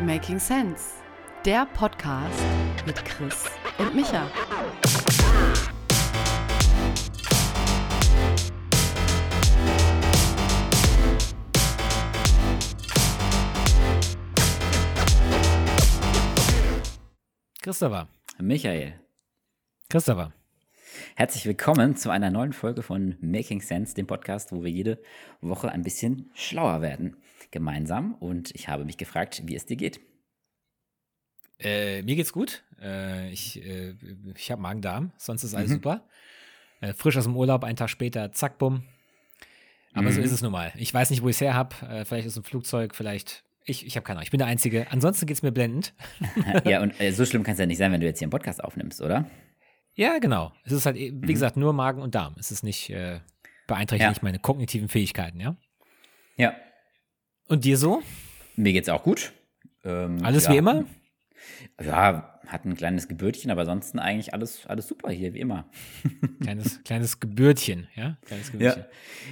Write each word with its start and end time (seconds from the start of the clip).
Making 0.00 0.38
Sense, 0.38 0.94
der 1.44 1.66
Podcast 1.66 2.42
mit 2.86 3.04
Chris 3.04 3.44
und 3.78 3.94
Micha. 3.94 4.26
Christopher. 17.60 18.08
Michael. 18.38 18.94
Christopher. 19.90 20.32
Herzlich 21.16 21.44
willkommen 21.44 21.96
zu 21.96 22.10
einer 22.10 22.30
neuen 22.30 22.52
Folge 22.52 22.82
von 22.82 23.16
Making 23.20 23.60
Sense, 23.60 23.94
dem 23.94 24.06
Podcast, 24.06 24.52
wo 24.52 24.62
wir 24.62 24.70
jede 24.70 24.98
Woche 25.40 25.70
ein 25.70 25.82
bisschen 25.82 26.30
schlauer 26.34 26.82
werden. 26.82 27.16
Gemeinsam. 27.50 28.14
Und 28.14 28.54
ich 28.54 28.68
habe 28.68 28.84
mich 28.84 28.96
gefragt, 28.96 29.42
wie 29.44 29.56
es 29.56 29.66
dir 29.66 29.76
geht. 29.76 30.00
Äh, 31.58 32.02
mir 32.02 32.16
geht's 32.16 32.32
gut. 32.32 32.62
Äh, 32.80 33.30
ich 33.30 33.62
äh, 33.64 33.94
ich 34.34 34.50
habe 34.50 34.62
Magen-Darm, 34.62 35.12
sonst 35.18 35.44
ist 35.44 35.54
alles 35.54 35.70
mhm. 35.70 35.74
super. 35.74 36.08
Äh, 36.80 36.94
frisch 36.94 37.16
aus 37.16 37.24
dem 37.24 37.36
Urlaub, 37.36 37.64
einen 37.64 37.76
Tag 37.76 37.90
später, 37.90 38.32
zack, 38.32 38.58
bumm. 38.58 38.84
Aber 39.92 40.08
mhm. 40.08 40.12
so 40.12 40.20
ist 40.20 40.32
es 40.32 40.42
nun 40.42 40.52
mal. 40.52 40.72
Ich 40.76 40.94
weiß 40.94 41.10
nicht, 41.10 41.22
wo 41.22 41.28
ich 41.28 41.36
es 41.36 41.40
her 41.40 41.54
habe. 41.54 41.74
Äh, 41.86 42.04
vielleicht 42.04 42.26
ist 42.26 42.34
es 42.34 42.38
ein 42.38 42.44
Flugzeug, 42.44 42.94
vielleicht 42.94 43.44
ich, 43.64 43.86
ich 43.86 43.96
habe 43.96 44.04
keine 44.04 44.18
Ahnung, 44.18 44.24
ich 44.24 44.30
bin 44.30 44.38
der 44.38 44.46
Einzige. 44.46 44.90
Ansonsten 44.90 45.26
geht 45.26 45.36
es 45.36 45.42
mir 45.42 45.52
blendend. 45.52 45.92
ja, 46.64 46.80
und 46.82 46.98
äh, 47.00 47.10
so 47.12 47.26
schlimm 47.26 47.42
kann 47.42 47.52
es 47.52 47.58
ja 47.58 47.66
nicht 47.66 47.78
sein, 47.78 47.92
wenn 47.92 48.00
du 48.00 48.06
jetzt 48.06 48.20
hier 48.20 48.26
einen 48.26 48.30
Podcast 48.30 48.64
aufnimmst, 48.64 49.02
oder? 49.02 49.26
Ja, 50.00 50.18
genau. 50.18 50.50
Es 50.64 50.72
ist 50.72 50.86
halt, 50.86 50.96
wie 50.96 51.10
mhm. 51.10 51.26
gesagt, 51.26 51.58
nur 51.58 51.74
Magen 51.74 52.00
und 52.00 52.14
Darm. 52.14 52.34
Es 52.38 52.50
ist 52.50 52.62
nicht, 52.62 52.88
äh, 52.88 53.20
beeinträchtigt 53.66 54.04
ja. 54.04 54.08
nicht 54.08 54.22
meine 54.22 54.38
kognitiven 54.38 54.88
Fähigkeiten, 54.88 55.38
ja? 55.38 55.56
Ja. 56.36 56.54
Und 57.48 57.66
dir 57.66 57.76
so? 57.76 58.02
Mir 58.56 58.72
geht's 58.72 58.88
auch 58.88 59.02
gut. 59.02 59.34
Ähm, 59.84 60.24
Alles 60.24 60.46
ja. 60.46 60.52
wie 60.52 60.56
immer? 60.56 60.86
Ja, 61.82 62.39
hat 62.50 62.64
ein 62.64 62.76
kleines 62.76 63.08
Gebürtchen, 63.08 63.50
aber 63.50 63.62
ansonsten 63.62 63.98
eigentlich 63.98 64.34
alles, 64.34 64.66
alles 64.66 64.88
super 64.88 65.10
hier, 65.10 65.34
wie 65.34 65.40
immer. 65.40 65.66
Kleines, 66.42 66.82
kleines 66.84 67.20
Gebürtchen, 67.20 67.86
ja? 67.94 68.16
Kleines 68.26 68.50
Gebürtchen. 68.50 68.82
Ja. 68.82 68.88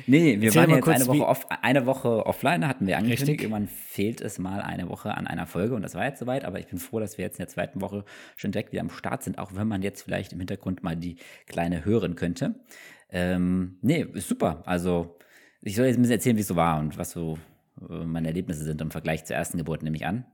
Nee, 0.07 0.41
wir 0.41 0.49
Erzähl 0.49 0.63
waren 0.63 0.71
jetzt 0.71 0.83
kurz, 0.83 0.97
eine 0.97 1.07
Woche, 1.07 1.27
off, 1.27 1.47
eine 1.63 1.87
Woche 1.87 2.27
offline, 2.27 2.69
hatten 2.69 2.87
wir 2.87 2.97
angekündigt. 2.97 3.29
Richtig. 3.29 3.43
Irgendwann 3.43 3.67
fehlt 3.69 4.21
es 4.21 4.39
mal 4.39 4.61
eine 4.61 4.89
Woche 4.89 5.15
an 5.15 5.27
einer 5.27 5.47
Folge 5.47 5.75
und 5.75 5.83
das 5.83 5.95
war 5.95 6.05
jetzt 6.05 6.21
soweit, 6.21 6.45
aber 6.45 6.61
ich 6.61 6.69
bin 6.69 6.79
froh, 6.79 7.01
dass 7.01 7.19
wir 7.19 7.25
jetzt 7.25 7.39
in 7.39 7.43
der 7.43 7.49
zweiten 7.49 7.81
Woche 7.81 8.05
schon 8.37 8.53
direkt 8.53 8.73
wieder 8.73 8.83
am 8.83 8.91
Start 8.91 9.25
sind, 9.25 9.39
auch 9.39 9.55
wenn 9.55 9.67
man 9.67 9.83
jetzt 9.83 10.03
vielleicht 10.03 10.33
im 10.33 10.39
Hintergrund 10.39 10.83
mal 10.83 10.97
die 10.97 11.17
Kleine 11.47 11.85
hören 11.85 12.15
könnte. 12.15 12.55
Ähm, 13.11 13.79
nee, 13.83 14.07
ist 14.15 14.29
super. 14.29 14.63
Also, 14.67 15.19
ich 15.63 15.75
soll 15.75 15.87
jetzt 15.87 15.97
ein 15.97 16.03
bisschen 16.03 16.17
erzählen, 16.17 16.37
wie 16.37 16.43
es 16.43 16.49
so 16.49 16.57
war 16.57 16.79
und 16.79 16.99
was 16.99 17.11
so 17.11 17.39
äh, 17.89 18.05
meine 18.05 18.29
Erlebnisse 18.29 18.65
sind 18.65 18.81
im 18.81 18.91
Vergleich 18.91 19.25
zur 19.25 19.37
ersten 19.37 19.59
Geburt, 19.59 19.83
nehme 19.83 19.97
ich 19.97 20.07
an. 20.07 20.25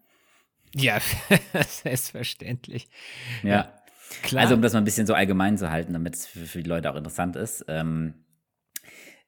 Ja, 0.75 0.98
selbstverständlich. 1.69 2.89
Ja. 3.42 3.72
Klar. 4.22 4.42
Also, 4.42 4.55
um 4.55 4.62
das 4.62 4.72
mal 4.72 4.80
ein 4.80 4.84
bisschen 4.84 5.06
so 5.06 5.14
allgemein 5.14 5.58
zu 5.58 5.70
halten, 5.70 5.92
damit 5.92 6.14
es 6.14 6.27
für, 6.27 6.47
für, 6.47 6.62
die 6.62 6.69
Leute 6.69 6.91
auch 6.91 6.97
interessant 6.97 7.36
ist. 7.36 7.64
Ähm, 7.69 8.14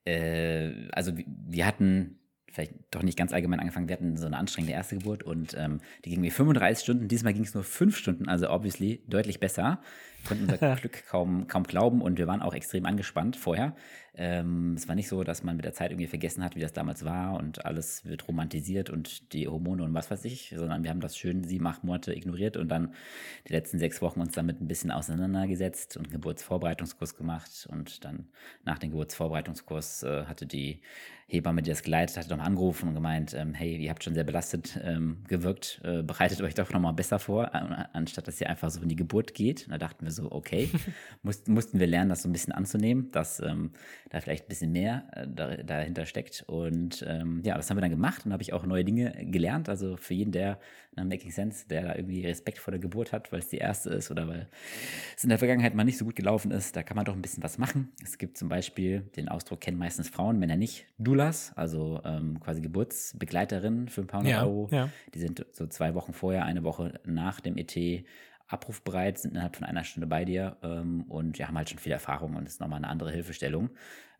äh, 0.04 0.88
also, 0.92 1.12
wir 1.16 1.66
hatten 1.66 2.18
vielleicht 2.56 2.74
doch 2.90 3.02
nicht 3.02 3.18
ganz 3.18 3.32
allgemein 3.32 3.60
angefangen. 3.60 3.88
Wir 3.88 3.96
hatten 3.96 4.16
so 4.16 4.26
eine 4.26 4.38
anstrengende 4.38 4.72
erste 4.72 4.96
Geburt 4.96 5.22
und 5.22 5.54
ähm, 5.58 5.80
die 6.04 6.10
ging 6.10 6.20
mir 6.20 6.32
35 6.32 6.82
Stunden. 6.82 7.08
Diesmal 7.08 7.34
ging 7.34 7.44
es 7.44 7.54
nur 7.54 7.64
5 7.64 7.96
Stunden, 7.96 8.28
also 8.28 8.50
obviously 8.50 9.02
deutlich 9.06 9.40
besser. 9.40 9.80
Wir 10.28 10.36
konnten 10.36 10.52
unser 10.52 10.76
Glück 10.76 11.06
kaum, 11.06 11.46
kaum 11.46 11.62
glauben 11.62 12.02
und 12.02 12.18
wir 12.18 12.26
waren 12.26 12.42
auch 12.42 12.54
extrem 12.54 12.84
angespannt 12.84 13.36
vorher. 13.36 13.74
Ähm, 14.18 14.74
es 14.76 14.88
war 14.88 14.94
nicht 14.94 15.08
so, 15.08 15.22
dass 15.22 15.44
man 15.44 15.56
mit 15.56 15.64
der 15.64 15.74
Zeit 15.74 15.90
irgendwie 15.90 16.06
vergessen 16.06 16.42
hat, 16.42 16.56
wie 16.56 16.60
das 16.60 16.72
damals 16.72 17.04
war 17.04 17.34
und 17.34 17.66
alles 17.66 18.04
wird 18.06 18.26
romantisiert 18.26 18.88
und 18.88 19.32
die 19.34 19.46
Hormone 19.46 19.82
und 19.82 19.94
was 19.94 20.10
weiß 20.10 20.24
ich, 20.24 20.54
sondern 20.56 20.82
wir 20.82 20.90
haben 20.90 21.00
das 21.00 21.18
schön 21.18 21.44
sieben, 21.44 21.66
acht 21.66 21.84
Monate 21.84 22.14
ignoriert 22.14 22.56
und 22.56 22.68
dann 22.68 22.94
die 23.46 23.52
letzten 23.52 23.78
sechs 23.78 24.00
Wochen 24.00 24.20
uns 24.20 24.32
damit 24.32 24.60
ein 24.60 24.68
bisschen 24.68 24.90
auseinandergesetzt 24.90 25.96
und 25.96 26.06
einen 26.06 26.12
Geburtsvorbereitungskurs 26.12 27.14
gemacht 27.14 27.68
und 27.70 28.04
dann 28.04 28.28
nach 28.64 28.78
dem 28.78 28.90
Geburtsvorbereitungskurs 28.90 30.02
äh, 30.02 30.24
hatte 30.24 30.46
die 30.46 30.80
Hebamme, 31.28 31.60
die 31.60 31.70
das 31.70 31.82
geleitet 31.82 32.16
hat, 32.16 32.30
nochmal 32.30 32.46
angerufen 32.46 32.88
und 32.88 32.94
gemeint, 32.94 33.34
ähm, 33.34 33.52
hey, 33.52 33.76
ihr 33.76 33.90
habt 33.90 34.04
schon 34.04 34.14
sehr 34.14 34.22
belastet 34.22 34.78
ähm, 34.82 35.24
gewirkt, 35.26 35.80
äh, 35.82 36.02
bereitet 36.02 36.40
euch 36.40 36.54
doch 36.54 36.70
nochmal 36.70 36.92
besser 36.92 37.18
vor, 37.18 37.52
anstatt 37.52 38.28
dass 38.28 38.40
ihr 38.40 38.48
einfach 38.48 38.70
so 38.70 38.80
in 38.80 38.88
die 38.88 38.96
Geburt 38.96 39.34
geht. 39.34 39.64
Und 39.64 39.72
da 39.72 39.78
dachten 39.78 40.04
wir 40.04 40.12
so, 40.16 40.32
okay, 40.32 40.70
mussten, 41.22 41.52
mussten 41.52 41.78
wir 41.78 41.86
lernen, 41.86 42.08
das 42.08 42.22
so 42.22 42.28
ein 42.28 42.32
bisschen 42.32 42.52
anzunehmen, 42.52 43.10
dass 43.12 43.40
ähm, 43.40 43.72
da 44.10 44.20
vielleicht 44.20 44.46
ein 44.46 44.48
bisschen 44.48 44.72
mehr 44.72 45.08
äh, 45.12 45.26
da, 45.28 45.56
dahinter 45.56 46.06
steckt. 46.06 46.44
Und 46.46 47.04
ähm, 47.06 47.42
ja, 47.44 47.56
das 47.56 47.70
haben 47.70 47.76
wir 47.76 47.82
dann 47.82 47.90
gemacht 47.90 48.26
und 48.26 48.32
habe 48.32 48.42
ich 48.42 48.52
auch 48.52 48.64
neue 48.66 48.84
Dinge 48.84 49.12
gelernt. 49.26 49.68
Also 49.68 49.96
für 49.96 50.14
jeden, 50.14 50.32
der 50.32 50.58
na, 50.96 51.04
Making 51.04 51.30
Sense, 51.30 51.68
der 51.68 51.82
da 51.82 51.94
irgendwie 51.94 52.26
Respekt 52.26 52.58
vor 52.58 52.72
der 52.72 52.80
Geburt 52.80 53.12
hat, 53.12 53.30
weil 53.30 53.40
es 53.40 53.48
die 53.48 53.58
erste 53.58 53.90
ist 53.90 54.10
oder 54.10 54.26
weil 54.26 54.48
es 55.16 55.22
in 55.22 55.28
der 55.28 55.38
Vergangenheit 55.38 55.74
mal 55.74 55.84
nicht 55.84 55.98
so 55.98 56.04
gut 56.04 56.16
gelaufen 56.16 56.50
ist, 56.50 56.74
da 56.74 56.82
kann 56.82 56.96
man 56.96 57.04
doch 57.04 57.14
ein 57.14 57.22
bisschen 57.22 57.42
was 57.42 57.58
machen. 57.58 57.92
Es 58.02 58.18
gibt 58.18 58.38
zum 58.38 58.48
Beispiel, 58.48 59.02
den 59.16 59.28
Ausdruck 59.28 59.60
kennen 59.60 59.78
meistens 59.78 60.08
Frauen, 60.08 60.38
Männer 60.38 60.56
nicht, 60.56 60.86
Doulas, 60.98 61.52
also 61.54 62.00
ähm, 62.04 62.40
quasi 62.40 62.62
Geburtsbegleiterinnen 62.62 63.88
für 63.88 64.00
ein 64.00 64.06
paar 64.06 64.20
hundert 64.20 64.32
ja, 64.32 64.44
Euro. 64.44 64.68
Ja. 64.70 64.88
Die 65.14 65.18
sind 65.18 65.44
so 65.52 65.66
zwei 65.66 65.94
Wochen 65.94 66.12
vorher, 66.12 66.44
eine 66.44 66.64
Woche 66.64 67.00
nach 67.04 67.40
dem 67.40 67.56
ET 67.56 67.76
abrufbereit, 68.48 69.18
sind 69.18 69.32
innerhalb 69.32 69.56
von 69.56 69.66
einer 69.66 69.84
Stunde 69.84 70.06
bei 70.06 70.24
dir 70.24 70.56
ähm, 70.62 71.02
und 71.08 71.38
ja, 71.38 71.48
haben 71.48 71.56
halt 71.56 71.70
schon 71.70 71.78
viel 71.78 71.92
Erfahrung 71.92 72.36
und 72.36 72.46
ist 72.46 72.60
nochmal 72.60 72.78
eine 72.78 72.88
andere 72.88 73.10
Hilfestellung 73.10 73.70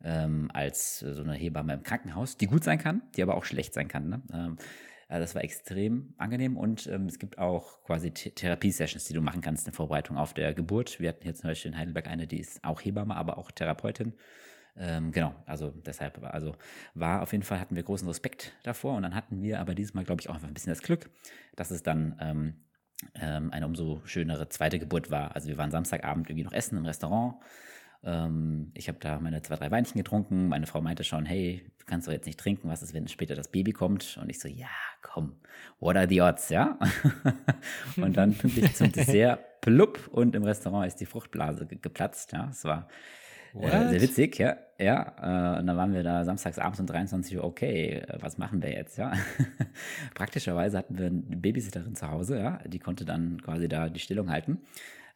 ähm, 0.04 0.50
als 0.52 1.00
so 1.00 1.22
eine 1.22 1.34
Hebamme 1.34 1.74
im 1.74 1.82
Krankenhaus, 1.82 2.36
die 2.36 2.46
gut 2.46 2.64
sein 2.64 2.78
kann, 2.78 3.02
die 3.16 3.22
aber 3.22 3.36
auch 3.36 3.44
schlecht 3.44 3.74
sein 3.74 3.88
kann. 3.88 4.08
Ne? 4.08 4.22
Ähm, 4.32 4.56
also 5.08 5.20
das 5.22 5.34
war 5.36 5.44
extrem 5.44 6.14
angenehm 6.16 6.56
und 6.56 6.88
ähm, 6.88 7.06
es 7.06 7.20
gibt 7.20 7.38
auch 7.38 7.82
quasi 7.84 8.10
Therapiesessions, 8.10 9.04
die 9.04 9.14
du 9.14 9.20
machen 9.20 9.40
kannst 9.40 9.66
in 9.68 9.72
Vorbereitung 9.72 10.16
auf 10.16 10.34
der 10.34 10.52
Geburt. 10.52 10.98
Wir 10.98 11.10
hatten 11.10 11.24
jetzt 11.24 11.42
zum 11.42 11.50
Beispiel 11.50 11.70
in 11.70 11.78
Heidelberg 11.78 12.08
eine, 12.08 12.26
die 12.26 12.40
ist 12.40 12.64
auch 12.64 12.80
Hebamme, 12.80 13.14
aber 13.14 13.38
auch 13.38 13.52
Therapeutin. 13.52 14.14
Ähm, 14.78 15.12
genau, 15.12 15.34
also 15.46 15.70
deshalb, 15.70 16.22
also 16.24 16.56
war 16.94 17.22
auf 17.22 17.32
jeden 17.32 17.44
Fall, 17.44 17.60
hatten 17.60 17.76
wir 17.76 17.82
großen 17.82 18.06
Respekt 18.08 18.52
davor 18.64 18.96
und 18.96 19.04
dann 19.04 19.14
hatten 19.14 19.42
wir 19.42 19.60
aber 19.60 19.74
dieses 19.74 19.94
Mal, 19.94 20.04
glaube 20.04 20.20
ich, 20.20 20.28
auch 20.28 20.34
einfach 20.34 20.48
ein 20.48 20.54
bisschen 20.54 20.72
das 20.72 20.82
Glück, 20.82 21.08
dass 21.54 21.70
es 21.70 21.82
dann 21.82 22.16
ähm, 22.20 22.54
ähm, 23.14 23.52
eine 23.52 23.66
umso 23.66 24.02
schönere 24.04 24.48
zweite 24.48 24.78
Geburt 24.78 25.10
war. 25.10 25.34
Also 25.34 25.48
wir 25.48 25.58
waren 25.58 25.70
Samstagabend 25.70 26.28
irgendwie 26.28 26.44
noch 26.44 26.52
essen 26.52 26.78
im 26.78 26.86
Restaurant. 26.86 27.36
Ähm, 28.04 28.70
ich 28.74 28.88
habe 28.88 28.98
da 29.00 29.18
meine 29.20 29.42
zwei, 29.42 29.56
drei 29.56 29.70
Weinchen 29.70 29.98
getrunken. 29.98 30.48
Meine 30.48 30.66
Frau 30.66 30.80
meinte 30.80 31.04
schon, 31.04 31.26
hey, 31.26 31.70
du 31.78 31.84
kannst 31.86 32.08
doch 32.08 32.12
jetzt 32.12 32.26
nicht 32.26 32.38
trinken, 32.38 32.68
was 32.68 32.82
ist, 32.82 32.94
wenn 32.94 33.08
später 33.08 33.34
das 33.34 33.48
Baby 33.48 33.72
kommt? 33.72 34.18
Und 34.20 34.30
ich 34.30 34.38
so, 34.38 34.48
ja, 34.48 34.68
komm, 35.02 35.36
what 35.80 35.96
are 35.96 36.08
the 36.08 36.20
odds, 36.20 36.48
ja? 36.48 36.78
und 37.96 38.16
dann 38.16 38.34
pünktlich 38.34 38.74
zum 38.74 38.92
Dessert, 38.92 39.60
plupp, 39.60 40.08
und 40.08 40.34
im 40.34 40.44
Restaurant 40.44 40.86
ist 40.86 40.96
die 40.96 41.06
Fruchtblase 41.06 41.66
ge 41.66 41.78
geplatzt, 41.80 42.32
ja. 42.32 42.48
Es 42.50 42.64
war 42.64 42.88
äh, 43.62 43.88
sehr 43.90 44.02
witzig, 44.02 44.38
ja. 44.38 44.56
Ja, 44.78 45.56
äh, 45.56 45.60
und 45.60 45.66
dann 45.66 45.76
waren 45.76 45.94
wir 45.94 46.02
da 46.02 46.24
samstags 46.24 46.58
abends 46.58 46.80
um 46.80 46.86
23 46.86 47.38
Uhr, 47.38 47.44
okay, 47.44 48.02
äh, 48.06 48.18
was 48.20 48.36
machen 48.36 48.62
wir 48.62 48.70
jetzt, 48.70 48.98
ja? 48.98 49.12
Praktischerweise 50.14 50.76
hatten 50.76 50.98
wir 50.98 51.06
eine 51.06 51.22
Babysitterin 51.22 51.94
zu 51.94 52.10
Hause, 52.10 52.38
ja, 52.38 52.58
die 52.66 52.78
konnte 52.78 53.04
dann 53.06 53.40
quasi 53.40 53.68
da 53.68 53.88
die 53.88 54.00
Stellung 54.00 54.30
halten. 54.30 54.58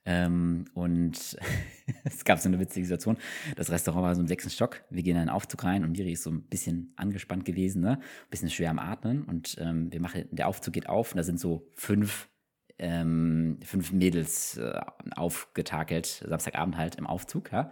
Ähm, 0.07 0.65
und 0.73 1.37
es 2.05 2.25
gab 2.25 2.39
so 2.39 2.49
eine 2.49 2.59
witzige 2.59 2.87
Situation. 2.87 3.19
Das 3.57 3.71
Restaurant 3.71 4.03
war 4.03 4.15
so 4.15 4.23
im 4.23 4.29
sechsten 4.29 4.51
Stock. 4.51 4.83
Wir 4.89 5.03
gehen 5.03 5.17
in 5.17 5.23
einen 5.23 5.31
Aufzug 5.31 5.63
rein 5.65 5.85
und 5.85 5.93
Miri 5.93 6.13
ist 6.13 6.23
so 6.23 6.31
ein 6.31 6.43
bisschen 6.43 6.95
angespannt 6.97 7.45
gewesen, 7.45 7.83
ne? 7.83 7.99
Ein 7.99 8.31
bisschen 8.31 8.49
schwer 8.49 8.71
am 8.71 8.79
Atmen. 8.79 9.25
Und 9.25 9.57
ähm, 9.61 9.93
wir 9.93 10.01
machen, 10.01 10.25
der 10.31 10.49
Aufzug 10.49 10.73
geht 10.73 10.89
auf 10.89 11.13
und 11.13 11.19
da 11.19 11.23
sind 11.23 11.39
so 11.39 11.69
fünf 11.77 12.31
ähm, 12.79 13.59
fünf 13.63 13.93
Mädels 13.93 14.57
äh, 14.57 14.81
aufgetakelt, 15.15 16.25
Samstagabend 16.27 16.79
halt 16.79 16.97
im 16.97 17.07
Aufzug, 17.07 17.53
ja. 17.53 17.71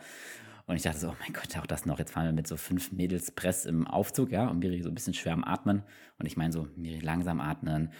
Und 0.68 0.76
ich 0.76 0.82
dachte 0.82 0.98
so, 0.98 1.08
oh 1.08 1.16
mein 1.20 1.32
Gott, 1.32 1.56
auch 1.58 1.66
das 1.66 1.86
noch. 1.86 1.98
Jetzt 1.98 2.12
fahren 2.12 2.26
wir 2.26 2.32
mit 2.32 2.46
so 2.46 2.58
fünf 2.58 2.92
Mädels 2.92 3.30
Press 3.30 3.64
im 3.64 3.86
Aufzug, 3.86 4.30
ja, 4.30 4.48
und 4.48 4.58
Miri 4.58 4.82
so 4.82 4.90
ein 4.90 4.94
bisschen 4.94 5.14
schwer 5.14 5.32
am 5.32 5.42
Atmen. 5.42 5.82
Und 6.18 6.26
ich 6.26 6.36
meine 6.36 6.52
so, 6.52 6.68
Miri 6.76 7.00
langsam 7.00 7.40
atmen, 7.40 7.90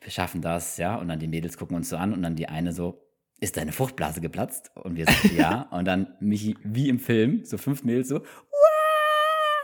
wir 0.00 0.10
schaffen 0.10 0.40
das, 0.40 0.78
ja. 0.78 0.96
Und 0.96 1.08
dann 1.08 1.18
die 1.18 1.28
Mädels 1.28 1.58
gucken 1.58 1.76
uns 1.76 1.90
so 1.90 1.98
an 1.98 2.14
und 2.14 2.22
dann 2.22 2.34
die 2.34 2.48
eine 2.48 2.72
so, 2.72 3.06
ist 3.40 3.58
deine 3.58 3.72
Fruchtblase 3.72 4.22
geplatzt? 4.22 4.70
Und 4.74 4.96
wir 4.96 5.04
so, 5.04 5.28
ja. 5.36 5.68
Und 5.70 5.84
dann 5.84 6.14
Michi, 6.18 6.56
wie 6.64 6.88
im 6.88 6.98
Film, 6.98 7.44
so 7.44 7.58
fünf 7.58 7.84
Mädels 7.84 8.08
so, 8.08 8.20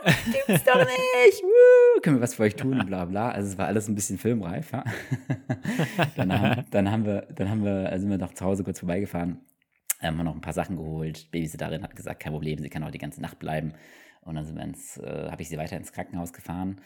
gibt's 0.05 0.65
doch 0.65 0.77
nicht, 0.77 1.41
Woo! 1.41 2.01
können 2.01 2.17
wir 2.17 2.21
was 2.21 2.35
für 2.35 2.43
euch 2.43 2.55
tun, 2.55 2.85
bla 2.85 3.05
bla. 3.05 3.31
Also 3.31 3.49
es 3.49 3.57
war 3.57 3.65
alles 3.65 3.87
ein 3.87 3.95
bisschen 3.95 4.19
filmreif, 4.19 4.71
ja. 4.71 4.83
dann, 6.15 6.31
haben, 6.31 6.65
dann 6.69 6.91
haben 6.91 7.05
wir, 7.07 7.21
dann 7.33 7.49
haben 7.49 7.63
wir, 7.63 7.91
sind 7.97 8.11
wir 8.11 8.19
noch 8.19 8.35
zu 8.35 8.45
Hause 8.45 8.63
kurz 8.63 8.77
vorbeigefahren 8.77 9.41
haben 10.01 10.17
wir 10.17 10.23
noch 10.23 10.35
ein 10.35 10.41
paar 10.41 10.53
Sachen 10.53 10.77
geholt. 10.77 11.29
Babysitterin 11.31 11.83
hat 11.83 11.95
gesagt, 11.95 12.21
kein 12.21 12.33
Problem, 12.33 12.59
sie 12.59 12.69
kann 12.69 12.83
auch 12.83 12.91
die 12.91 12.97
ganze 12.97 13.21
Nacht 13.21 13.39
bleiben. 13.39 13.73
Und 14.21 14.35
dann 14.35 14.75
äh, 15.03 15.29
habe 15.29 15.41
ich 15.41 15.49
sie 15.49 15.57
weiter 15.57 15.77
ins 15.77 15.91
Krankenhaus 15.91 16.33
gefahren. 16.33 16.81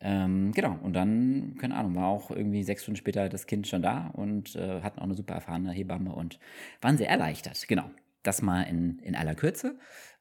Ähm, 0.00 0.52
genau, 0.52 0.78
und 0.82 0.94
dann, 0.94 1.56
keine 1.60 1.76
Ahnung, 1.76 1.94
war 1.94 2.06
auch 2.06 2.30
irgendwie 2.30 2.62
sechs 2.62 2.82
Stunden 2.82 2.96
später 2.96 3.28
das 3.28 3.46
Kind 3.46 3.66
schon 3.66 3.82
da 3.82 4.08
und 4.08 4.56
äh, 4.56 4.80
hatten 4.80 4.98
auch 4.98 5.04
eine 5.04 5.14
super 5.14 5.34
erfahrene 5.34 5.72
Hebamme 5.72 6.12
und 6.12 6.38
waren 6.80 6.96
sehr 6.96 7.10
erleichtert. 7.10 7.66
Genau, 7.68 7.90
das 8.22 8.42
mal 8.42 8.62
in, 8.62 9.00
in 9.00 9.16
aller 9.16 9.34
Kürze. 9.34 9.78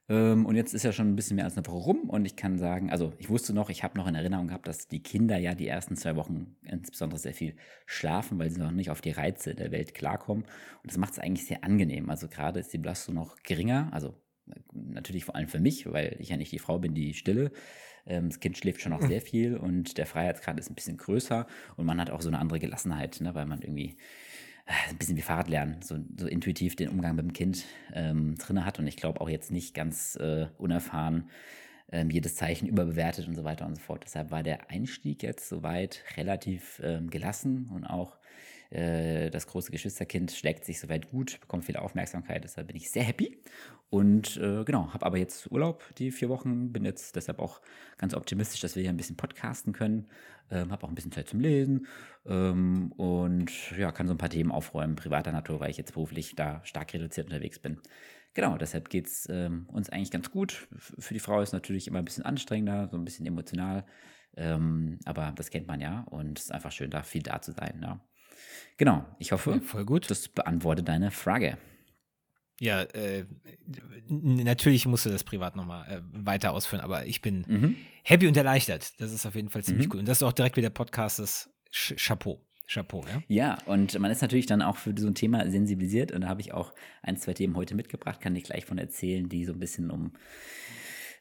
Ähm, 0.10 0.46
und 0.46 0.56
jetzt 0.56 0.74
ist 0.74 0.84
ja 0.84 0.92
schon 0.92 1.10
ein 1.10 1.16
bisschen 1.16 1.36
mehr 1.36 1.46
als 1.46 1.58
eine 1.58 1.66
Woche 1.66 1.78
rum 1.78 2.10
und 2.10 2.26
ich 2.26 2.36
kann 2.36 2.58
sagen, 2.58 2.90
also 2.90 3.14
ich 3.18 3.30
wusste 3.30 3.54
noch, 3.54 3.70
ich 3.70 3.84
habe 3.84 3.98
noch 3.98 4.08
in 4.08 4.16
Erinnerung 4.16 4.48
gehabt, 4.48 4.68
dass 4.68 4.88
die 4.88 5.04
Kinder 5.04 5.38
ja 5.38 5.54
die 5.54 5.68
ersten 5.68 5.98
zwei 5.98 6.16
Wochen 6.16 6.56
insbesondere 6.64 7.20
sehr 7.20 7.34
viel 7.34 7.56
schlafen, 7.86 8.40
weil 8.40 8.50
sie 8.50 8.60
noch 8.60 8.72
nicht 8.72 8.90
auf 8.90 9.02
die 9.02 9.12
Reize 9.12 9.54
der 9.54 9.72
Welt 9.72 9.94
klarkommen. 9.94 10.44
Und 10.44 10.92
das 10.92 10.98
macht 10.98 11.14
es 11.14 11.20
eigentlich 11.20 11.48
sehr 11.48 11.64
angenehm. 11.64 12.10
Also 12.10 12.28
gerade 12.30 12.60
ist 12.60 12.72
die 12.72 12.78
Belastung 12.78 13.16
noch 13.16 13.36
geringer, 13.44 13.90
also 13.92 14.16
natürlich 14.72 15.26
vor 15.26 15.36
allem 15.36 15.50
für 15.50 15.60
mich, 15.60 15.92
weil 15.92 16.16
ich 16.20 16.30
ja 16.30 16.38
nicht 16.38 16.52
die 16.52 16.60
Frau 16.60 16.80
bin, 16.80 16.94
die 16.94 17.14
stille. 17.14 17.52
Ähm, 18.06 18.30
das 18.30 18.40
Kind 18.40 18.58
schläft 18.58 18.82
schon 18.82 18.94
noch 18.94 19.02
hm. 19.02 19.10
sehr 19.10 19.22
viel 19.22 19.58
und 19.58 19.98
der 19.98 20.06
Freiheitsgrad 20.06 20.60
ist 20.60 20.70
ein 20.70 20.76
bisschen 20.76 20.98
größer 20.98 21.46
und 21.76 21.86
man 21.86 22.00
hat 22.00 22.10
auch 22.10 22.22
so 22.22 22.30
eine 22.30 22.40
andere 22.40 22.60
Gelassenheit, 22.60 23.20
ne, 23.20 23.36
weil 23.36 23.46
man 23.46 23.62
irgendwie 23.62 23.90
äh, 23.90 23.98
ein 24.68 24.98
bisschen 24.98 25.18
wie 25.18 25.22
Fahrradlernen, 25.22 25.82
so, 25.82 25.98
so 26.18 26.28
intuitiv 26.28 26.76
den 26.76 26.90
Umgang 26.90 27.16
mit 27.16 27.26
dem 27.26 27.34
Kind 27.34 27.66
ähm, 27.94 28.36
drin 28.36 28.66
hat 28.66 28.80
und 28.80 28.88
ich 28.88 28.98
glaube 28.98 29.22
auch 29.22 29.30
jetzt 29.30 29.52
nicht 29.52 29.74
ganz 29.74 30.16
äh, 30.18 30.48
unerfahren 30.58 31.30
ähm, 31.92 32.10
jedes 32.10 32.36
Zeichen 32.36 32.68
überbewertet 32.68 33.28
und 33.28 33.36
so 33.36 33.44
weiter 33.44 33.66
und 33.66 33.76
so 33.76 33.82
fort. 33.82 34.04
Deshalb 34.04 34.30
war 34.30 34.44
der 34.44 34.70
Einstieg 34.70 35.24
jetzt 35.24 35.48
soweit 35.48 36.04
relativ 36.18 36.82
ähm, 36.84 37.10
gelassen 37.10 37.70
und 37.74 37.86
auch 37.86 38.18
äh, 38.70 39.30
das 39.30 39.48
große 39.48 39.72
Geschwisterkind 39.72 40.32
schlägt 40.32 40.66
sich 40.66 40.80
soweit 40.80 41.10
gut, 41.10 41.40
bekommt 41.40 41.64
viel 41.64 41.78
Aufmerksamkeit, 41.78 42.44
deshalb 42.44 42.68
bin 42.68 42.76
ich 42.76 42.92
sehr 42.92 43.04
happy. 43.04 43.38
Und 43.90 44.36
äh, 44.36 44.66
genau, 44.66 44.94
habe 44.94 45.06
aber 45.06 45.18
jetzt 45.18 45.50
Urlaub 45.50 45.84
die 45.98 46.12
vier 46.12 46.28
Wochen, 46.28 46.74
bin 46.74 46.84
jetzt 46.84 47.16
deshalb 47.16 47.40
auch 47.40 47.62
ganz 47.98 48.14
optimistisch, 48.14 48.60
dass 48.60 48.76
wir 48.76 48.82
hier 48.82 48.90
ein 48.90 48.98
bisschen 48.98 49.16
podcasten 49.16 49.72
können. 49.72 50.08
Ähm, 50.50 50.72
habe 50.72 50.86
auch 50.86 50.90
ein 50.90 50.96
bisschen 50.96 51.12
Zeit 51.12 51.28
zum 51.28 51.40
Lesen 51.40 51.88
ähm, 52.26 52.92
und 52.94 53.52
ja, 53.78 53.92
kann 53.92 54.08
so 54.08 54.14
ein 54.14 54.18
paar 54.18 54.30
Themen 54.30 54.52
aufräumen, 54.52 54.96
privater 54.96 55.32
Natur, 55.32 55.60
weil 55.60 55.70
ich 55.70 55.78
jetzt 55.78 55.94
beruflich 55.94 56.36
da 56.36 56.62
stark 56.64 56.94
reduziert 56.94 57.28
unterwegs 57.28 57.60
bin. 57.60 57.82
Genau, 58.34 58.58
deshalb 58.58 58.90
geht 58.90 59.08
es 59.08 59.28
ähm, 59.30 59.68
uns 59.72 59.90
eigentlich 59.90 60.12
ganz 60.12 60.32
gut. 60.32 60.68
Für 60.78 61.14
die 61.14 61.20
Frau 61.20 61.42
ist 61.42 61.54
natürlich 61.54 61.88
immer 61.88 62.00
ein 62.00 62.06
bisschen 62.06 62.24
anstrengender, 62.24 62.88
so 62.88 62.98
ein 62.98 63.04
bisschen 63.04 63.26
emotional. 63.26 63.86
Ähm, 64.36 65.00
aber 65.06 65.34
das 65.36 65.50
kennt 65.50 65.68
man 65.68 65.82
ja 65.82 66.02
und 66.12 66.38
es 66.38 66.46
ist 66.46 66.52
einfach 66.52 66.72
schön, 66.72 66.92
da 66.92 67.02
viel 67.02 67.24
da 67.24 67.42
zu 67.42 67.52
sein. 67.52 67.80
Ja. 67.82 68.00
Genau, 68.78 69.06
ich 69.18 69.32
hoffe, 69.32 69.52
ja, 69.52 69.60
voll 69.62 69.86
gut. 69.86 70.10
das 70.12 70.28
beantwortet 70.30 70.88
deine 70.88 71.10
Frage. 71.10 71.58
Ja, 72.60 72.82
äh, 72.82 73.26
natürlich 74.08 74.86
musst 74.88 75.06
du 75.06 75.10
das 75.10 75.24
privat 75.24 75.56
nochmal 75.56 75.88
äh, 75.90 76.02
weiter 76.26 76.54
ausführen, 76.54 76.82
aber 76.82 77.06
ich 77.06 77.22
bin 77.22 77.46
mhm. 77.48 77.76
happy 78.04 78.28
und 78.28 78.36
erleichtert. 78.36 79.00
Das 79.00 79.12
ist 79.12 79.26
auf 79.26 79.36
jeden 79.36 79.50
Fall 79.50 79.64
ziemlich 79.64 79.88
mhm. 79.88 79.94
cool. 79.94 80.00
Und 80.00 80.08
das 80.08 80.20
ist 80.20 80.24
auch 80.24 80.34
direkt 80.34 80.58
wie 80.58 80.62
der 80.62 80.70
Podcast 80.70 81.20
ist. 81.20 81.50
Chapeau. 81.72 82.42
Chapeau, 82.68 83.06
ja. 83.08 83.24
Ja, 83.28 83.58
und 83.66 83.98
man 83.98 84.12
ist 84.12 84.22
natürlich 84.22 84.46
dann 84.46 84.62
auch 84.62 84.76
für 84.76 84.94
so 84.98 85.08
ein 85.08 85.16
Thema 85.16 85.50
sensibilisiert 85.50 86.12
und 86.12 86.22
da 86.22 86.28
habe 86.28 86.42
ich 86.42 86.54
auch 86.54 86.74
ein, 87.02 87.16
zwei 87.16 87.34
Themen 87.34 87.56
heute 87.56 87.76
mitgebracht, 87.76 88.20
kann 88.20 88.36
ich 88.36 88.44
gleich 88.44 88.66
von 88.66 88.78
erzählen, 88.78 89.30
die 89.30 89.46
so 89.46 89.54
ein 89.54 89.60
bisschen 89.60 89.90
um 89.90 90.12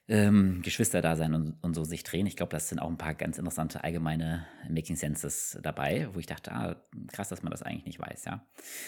ähm, 0.09 0.61
Geschwisterdasein 0.63 1.35
und, 1.35 1.55
und 1.63 1.75
so 1.75 1.85
sich 1.85 2.05
drehen. 2.05 2.27
Ich 2.27 2.37
glaube, 2.37 2.51
das 2.51 2.69
sind 2.69 2.79
auch 2.79 2.89
ein 2.89 2.99
paar 2.99 3.15
ganz 3.15 3.39
interessante 3.39 3.83
allgemeine 3.83 4.47
Making 4.69 4.97
Senses 4.97 5.59
dabei, 5.63 6.09
wo 6.13 6.21
ich 6.21 6.27
dachte, 6.27 6.53
ah, 6.53 6.77
krass, 7.13 7.29
dass 7.29 7.43
man 7.43 7.51
das 7.51 7.63
eigentlich 7.63 7.87
nicht 7.87 8.01
weiß, 8.01 8.25
ja. 8.25 8.33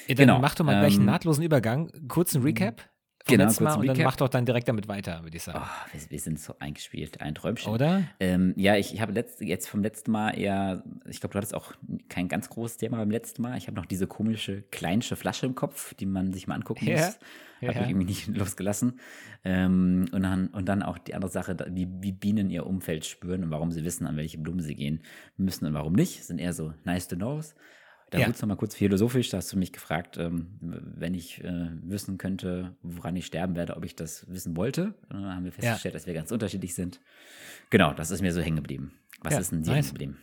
ja 0.07 0.15
dann 0.15 0.17
genau. 0.17 0.39
mach 0.39 0.55
doch 0.55 0.65
mal 0.65 0.79
gleich 0.79 0.95
einen 0.95 1.03
ähm, 1.03 1.07
nahtlosen 1.07 1.43
Übergang. 1.43 1.91
Kurzen 2.09 2.43
Recap 2.43 2.89
genau, 3.29 3.45
letzten 3.45 3.65
Mal 3.65 3.79
und 3.79 3.87
dann 3.87 4.03
mach 4.03 4.17
doch 4.17 4.29
dann 4.29 4.45
direkt 4.45 4.69
damit 4.69 4.89
weiter, 4.89 5.23
würde 5.23 5.37
ich 5.37 5.43
sagen. 5.43 5.61
Oh, 5.63 5.93
wir, 5.93 6.11
wir, 6.11 6.19
sind 6.19 6.41
so 6.41 6.55
eingespielt, 6.59 7.21
ein 7.21 7.35
Träumchen. 7.35 7.73
Oder? 7.73 8.05
Ähm, 8.21 8.55
ja, 8.57 8.77
ich, 8.77 8.95
ich 8.95 9.01
habe 9.01 9.13
jetzt 9.41 9.69
vom 9.69 9.83
letzten 9.83 10.11
Mal 10.11 10.31
eher, 10.31 10.83
ich 11.09 11.21
glaube, 11.21 11.33
du 11.33 11.39
hattest 11.39 11.55
auch 11.55 11.73
kein 12.09 12.29
ganz 12.29 12.49
großes 12.49 12.79
Thema 12.79 12.99
beim 12.99 13.11
letzten 13.11 13.43
Mal. 13.43 13.57
Ich 13.57 13.67
habe 13.67 13.77
noch 13.77 13.87
diese 13.87 14.07
komische 14.07 14.63
kleinsche 14.71 15.17
Flasche 15.17 15.47
im 15.47 15.55
Kopf, 15.55 15.95
die 15.95 16.07
man 16.07 16.33
sich 16.33 16.47
mal 16.47 16.55
angucken 16.55 16.87
ja. 16.87 16.97
muss. 16.97 17.19
Ja, 17.61 17.75
habe 17.75 17.85
ich 17.85 17.91
irgendwie 17.91 18.07
nicht 18.07 18.27
losgelassen. 18.37 19.01
Ähm, 19.45 20.07
und, 20.13 20.23
dann, 20.23 20.49
und 20.49 20.69
dann 20.69 20.83
auch 20.83 20.99
die 20.99 21.15
andere 21.15 21.31
Sache, 21.31 21.57
wie, 21.71 21.89
wie 22.01 22.13
Bienen 22.13 22.51
ihr 22.51 22.67
Umfeld 22.67 23.05
spüren 23.05 23.45
und 23.45 23.51
warum 23.51 23.73
sie 23.73 23.85
wissen, 23.85 24.07
an 24.07 24.17
welche 24.17 24.39
Blumen 24.39 24.61
sie 24.61 24.75
gehen 24.75 25.01
müssen 25.37 25.67
und 25.67 25.75
warum 25.75 25.95
nicht. 25.95 26.25
Sind 26.25 26.39
eher 26.39 26.53
so 26.53 26.73
nice 26.85 27.09
to 27.09 27.17
knows. 27.17 27.55
Da 28.11 28.19
ja. 28.19 28.27
wurde 28.27 28.37
es 28.37 28.41
nochmal 28.41 28.57
kurz 28.57 28.75
philosophisch, 28.75 29.29
da 29.29 29.37
hast 29.37 29.53
du 29.53 29.59
mich 29.59 29.73
gefragt, 29.73 30.17
ähm, 30.17 30.47
wenn 30.61 31.13
ich 31.13 31.45
äh, 31.45 31.69
wissen 31.83 32.17
könnte, 32.17 32.75
woran 32.83 33.15
ich 33.17 33.27
sterben 33.27 33.55
werde, 33.55 33.77
ob 33.77 33.85
ich 33.85 33.97
das 33.97 34.25
wissen 34.31 34.57
wollte. 34.57 34.95
Dann 35.11 35.27
haben 35.27 35.45
wir 35.45 35.53
festgestellt, 35.53 35.95
ja. 35.95 35.99
dass 35.99 36.07
wir 36.07 36.15
ganz 36.15 36.33
unterschiedlich 36.33 36.75
sind. 36.75 37.01
Genau, 37.71 37.93
das 37.93 38.11
ist 38.11 38.23
mir 38.23 38.33
so 38.33 38.41
hängen 38.41 38.57
geblieben. 38.57 38.93
Was 39.21 39.35
ja, 39.35 39.41
ist 39.41 39.53
denn 39.53 39.63
dir 39.63 39.73
nice. 39.73 39.87
hängen 39.87 39.89
geblieben? 39.89 40.19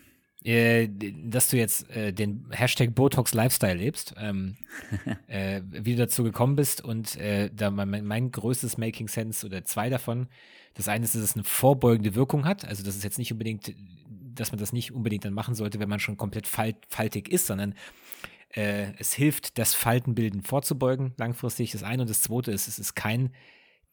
Äh, 0.46 0.90
dass 1.28 1.50
du 1.50 1.58
jetzt 1.58 1.90
äh, 1.90 2.14
den 2.14 2.46
Hashtag 2.52 2.94
Botox 2.94 3.34
Lifestyle 3.34 3.74
lebst, 3.74 4.14
ähm, 4.18 4.58
äh, 5.28 5.62
wie 5.72 5.96
du 5.96 6.04
dazu 6.04 6.24
gekommen 6.24 6.56
bist 6.56 6.84
und 6.84 7.18
äh, 7.18 7.50
da 7.52 7.72
mein, 7.72 8.06
mein, 8.06 8.32
größtes 8.32 8.78
Making 8.78 9.08
Sense 9.08 9.46
oder 9.46 9.64
zwei 9.66 9.90
davon. 9.90 10.28
Das 10.76 10.88
eine 10.88 11.06
ist, 11.06 11.16
dass 11.16 11.24
es 11.24 11.34
eine 11.34 11.44
vorbeugende 11.44 12.14
Wirkung 12.14 12.46
hat, 12.46 12.64
also 12.64 12.84
das 12.84 12.96
ist 12.96 13.04
jetzt 13.04 13.18
nicht 13.18 13.32
unbedingt 13.32 13.74
dass 14.36 14.52
man 14.52 14.60
das 14.60 14.74
nicht 14.74 14.92
unbedingt 14.92 15.26
dann 15.26 15.34
machen 15.34 15.56
sollte, 15.56 15.80
wenn 15.80 15.90
man 15.90 16.00
schon 16.00 16.18
komplett 16.18 16.48
falt, 16.48 16.78
faltig 16.88 17.30
ist, 17.30 17.48
sondern 17.48 17.76
äh, 18.50 18.94
es 18.98 19.14
hilft, 19.14 19.58
das 19.58 19.74
Faltenbilden 19.74 20.42
vorzubeugen, 20.44 21.14
langfristig. 21.18 21.72
Das 21.72 21.84
eine 21.84 22.04
und 22.04 22.10
das 22.10 22.22
zweite 22.22 22.52
ist, 22.52 22.68
es 22.68 22.80
ist 22.80 22.96
kein 22.96 23.34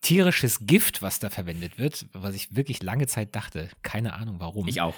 tierisches 0.02 0.66
Gift, 0.66 1.00
was 1.00 1.20
da 1.20 1.30
verwendet 1.30 1.78
wird, 1.78 2.06
was 2.12 2.34
ich 2.34 2.54
wirklich 2.54 2.82
lange 2.82 3.06
Zeit 3.06 3.34
dachte, 3.34 3.68
keine 3.82 4.14
Ahnung 4.14 4.36
warum. 4.38 4.68
Ich 4.68 4.80
auch. 4.80 4.94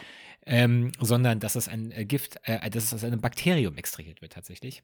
Ähm, 0.46 0.92
sondern 1.00 1.40
dass 1.40 1.54
es 1.54 1.68
ein 1.68 1.90
äh, 1.92 2.04
Gift, 2.04 2.36
äh, 2.42 2.68
dass 2.68 2.84
es 2.84 2.94
aus 2.94 3.04
einem 3.04 3.20
Bakterium 3.20 3.76
extrahiert 3.76 4.20
wird 4.20 4.32
tatsächlich. 4.32 4.82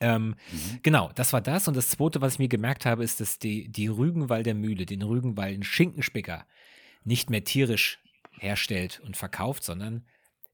Ähm, 0.00 0.34
mhm. 0.50 0.80
Genau, 0.82 1.12
das 1.14 1.32
war 1.32 1.40
das. 1.40 1.68
Und 1.68 1.76
das 1.76 1.90
zweite, 1.90 2.20
was 2.20 2.34
ich 2.34 2.38
mir 2.40 2.48
gemerkt 2.48 2.86
habe, 2.86 3.04
ist, 3.04 3.20
dass 3.20 3.38
die, 3.38 3.68
die 3.68 3.86
Rügenwalder 3.86 4.54
Mühle, 4.54 4.86
den 4.86 5.02
Rügenwalden 5.02 5.62
Schinkenspicker, 5.62 6.44
nicht 7.04 7.30
mehr 7.30 7.44
tierisch 7.44 8.01
herstellt 8.38 9.00
und 9.04 9.16
verkauft, 9.16 9.64
sondern 9.64 10.06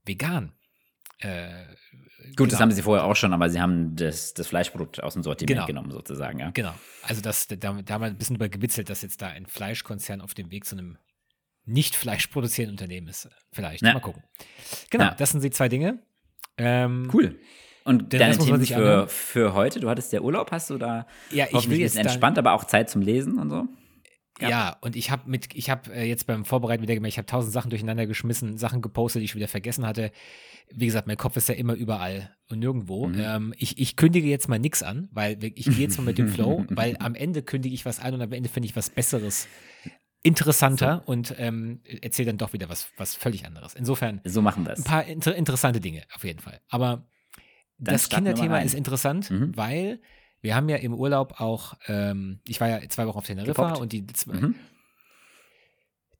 vegan. 0.04 0.52
Äh, 1.20 1.48
Gut, 2.18 2.36
genau. 2.36 2.50
das 2.50 2.60
haben 2.60 2.70
sie 2.70 2.82
vorher 2.82 3.04
auch 3.04 3.16
schon, 3.16 3.32
aber 3.32 3.50
sie 3.50 3.60
haben 3.60 3.96
das, 3.96 4.34
das 4.34 4.46
Fleischprodukt 4.48 5.02
aus 5.02 5.14
dem 5.14 5.22
Sortiment 5.22 5.56
genau. 5.56 5.66
genommen, 5.66 5.90
sozusagen, 5.90 6.38
ja. 6.38 6.50
Genau. 6.50 6.74
Also 7.02 7.22
das, 7.22 7.48
da, 7.48 7.56
da 7.56 7.68
haben 7.68 7.84
wir 7.86 8.02
ein 8.02 8.16
bisschen 8.16 8.36
drüber 8.36 8.48
gewitzelt, 8.48 8.88
dass 8.90 9.02
jetzt 9.02 9.20
da 9.22 9.28
ein 9.28 9.46
Fleischkonzern 9.46 10.20
auf 10.20 10.34
dem 10.34 10.50
Weg 10.50 10.64
zu 10.64 10.76
einem 10.76 10.98
nicht 11.64 11.96
fleischproduzierenden 11.96 12.74
Unternehmen 12.74 13.08
ist. 13.08 13.28
Vielleicht. 13.52 13.82
Ja. 13.82 13.92
Mal 13.92 14.00
gucken. 14.00 14.22
Genau, 14.90 15.04
ja. 15.04 15.14
das 15.14 15.30
sind 15.30 15.42
die 15.42 15.50
zwei 15.50 15.68
Dinge. 15.68 15.98
Ähm, 16.56 17.10
cool. 17.12 17.38
Und 17.84 18.12
deine 18.12 18.36
Themen 18.36 18.64
für, 18.64 19.08
für 19.08 19.54
heute? 19.54 19.80
Du 19.80 19.88
hattest 19.88 20.12
ja 20.12 20.20
Urlaub, 20.20 20.50
hast 20.50 20.70
du 20.70 20.78
da 20.78 21.06
ja, 21.30 21.46
ich 21.50 21.70
will 21.70 21.80
jetzt 21.80 21.96
entspannt, 21.96 22.38
aber 22.38 22.52
auch 22.52 22.64
Zeit 22.64 22.90
zum 22.90 23.02
Lesen 23.02 23.38
und 23.38 23.50
so? 23.50 23.66
Ja. 24.40 24.48
ja, 24.48 24.76
und 24.80 24.94
ich 24.94 25.10
habe 25.10 25.28
mit, 25.28 25.48
ich 25.54 25.68
habe 25.68 25.92
äh, 25.92 26.04
jetzt 26.04 26.26
beim 26.26 26.44
Vorbereiten 26.44 26.82
wieder 26.82 26.94
gemerkt, 26.94 27.14
ich 27.14 27.18
habe 27.18 27.26
tausend 27.26 27.52
Sachen 27.52 27.70
durcheinander 27.70 28.06
geschmissen, 28.06 28.56
Sachen 28.56 28.82
gepostet, 28.82 29.20
die 29.20 29.24
ich 29.24 29.34
wieder 29.34 29.48
vergessen 29.48 29.86
hatte. 29.86 30.12
Wie 30.70 30.86
gesagt, 30.86 31.06
mein 31.06 31.16
Kopf 31.16 31.36
ist 31.36 31.48
ja 31.48 31.54
immer 31.54 31.74
überall 31.74 32.36
und 32.48 32.60
nirgendwo. 32.60 33.08
Mhm. 33.08 33.18
Ähm, 33.18 33.54
ich, 33.56 33.78
ich 33.78 33.96
kündige 33.96 34.28
jetzt 34.28 34.48
mal 34.48 34.58
nichts 34.58 34.82
an, 34.82 35.08
weil 35.12 35.42
ich 35.42 35.64
gehe 35.64 35.78
jetzt 35.78 35.98
mal 35.98 36.04
mit 36.04 36.18
dem 36.18 36.28
Flow, 36.28 36.64
weil 36.70 36.96
am 37.00 37.14
Ende 37.14 37.42
kündige 37.42 37.74
ich 37.74 37.84
was 37.84 37.98
an 38.00 38.14
und 38.14 38.22
am 38.22 38.32
Ende 38.32 38.48
finde 38.48 38.68
ich 38.68 38.76
was 38.76 38.90
Besseres 38.90 39.48
interessanter 40.22 41.02
so. 41.04 41.12
und 41.12 41.34
ähm, 41.38 41.80
erzähle 42.02 42.26
dann 42.26 42.38
doch 42.38 42.52
wieder 42.52 42.68
was, 42.68 42.90
was 42.96 43.14
völlig 43.14 43.46
anderes. 43.46 43.74
Insofern 43.74 44.20
so 44.24 44.42
machen 44.42 44.64
wir 44.64 44.72
es. 44.72 44.80
Ein 44.80 44.84
paar 44.84 45.04
inter 45.04 45.34
interessante 45.34 45.80
Dinge 45.80 46.02
auf 46.14 46.24
jeden 46.24 46.40
Fall. 46.40 46.60
Aber 46.68 47.08
dann 47.78 47.94
das 47.94 48.08
Kinderthema 48.08 48.58
ist 48.58 48.74
interessant, 48.74 49.30
mhm. 49.30 49.56
weil 49.56 50.00
wir 50.40 50.54
haben 50.54 50.68
ja 50.68 50.76
im 50.76 50.94
Urlaub 50.94 51.40
auch, 51.40 51.74
ähm, 51.86 52.40
ich 52.46 52.60
war 52.60 52.68
ja 52.68 52.88
zwei 52.88 53.06
Wochen 53.06 53.18
auf 53.18 53.26
Teneriffa 53.26 53.62
Gepoppt. 53.62 53.80
und 53.80 53.92
die 53.92 54.04
mhm. 54.26 54.54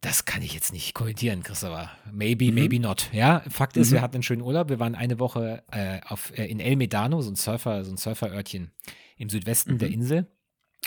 Das 0.01 0.25
kann 0.25 0.43
ich 0.43 0.55
jetzt 0.55 0.73
nicht 0.73 0.95
kommentieren, 0.95 1.43
Christopher. 1.43 1.91
Maybe, 2.13 2.47
mhm. 2.47 2.55
maybe 2.55 2.81
not. 2.81 3.11
Ja, 3.13 3.43
Fakt 3.49 3.77
ist, 3.77 3.91
mhm. 3.91 3.95
wir 3.95 4.03
hatten 4.03 4.17
einen 4.17 4.23
schönen 4.23 4.43
Urlaub. 4.43 4.69
Wir 4.69 4.79
waren 4.79 4.95
eine 4.95 5.19
Woche 5.19 5.65
äh, 5.73 6.01
auf, 6.07 6.37
äh, 6.39 6.47
in 6.47 6.61
El 6.61 6.77
Medano, 6.77 7.21
so 7.21 7.31
ein 7.31 7.37
Surfer, 7.37 7.85
so 7.85 7.91
ein 7.91 7.97
Surferörtchen 7.97 8.71
im 9.17 9.29
Südwesten 9.29 9.75
mhm. 9.75 9.79
der 9.79 9.91
Insel 9.91 10.27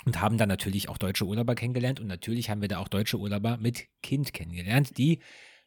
und 0.06 0.22
haben 0.22 0.38
da 0.38 0.46
natürlich 0.46 0.90
auch 0.90 0.98
deutsche 0.98 1.26
Urlauber 1.26 1.56
kennengelernt 1.56 2.00
und 2.00 2.08
natürlich 2.08 2.50
haben 2.50 2.62
wir 2.62 2.70
da 2.70 2.80
auch 2.80 2.88
deutsche 2.88 3.18
Urlauber 3.18 3.58
mit 3.58 3.88
Kind 4.02 4.34
kennengelernt, 4.34 4.98
die 4.98 5.20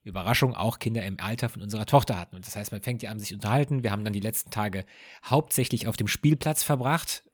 Überraschung 0.03 0.55
auch 0.55 0.79
Kinder 0.79 1.05
im 1.05 1.19
Alter 1.21 1.49
von 1.49 1.63
unserer 1.63 1.87
Tochter 1.87 2.19
hatten. 2.19 2.37
Und 2.37 2.47
das 2.47 2.57
heißt, 2.57 2.73
man 2.73 2.83
fängt 2.83 3.03
ja 3.03 3.11
an, 3.11 3.19
sich 3.19 3.33
unterhalten. 3.33 3.83
Wir 3.83 3.91
haben 3.91 4.05
dann 4.05 4.13
die 4.13 4.21
letzten 4.21 4.51
Tage 4.51 4.85
hauptsächlich 5.25 5.87
auf 5.87 5.97
dem 5.97 6.09
Spielplatz 6.09 6.63
verbracht. 6.63 7.25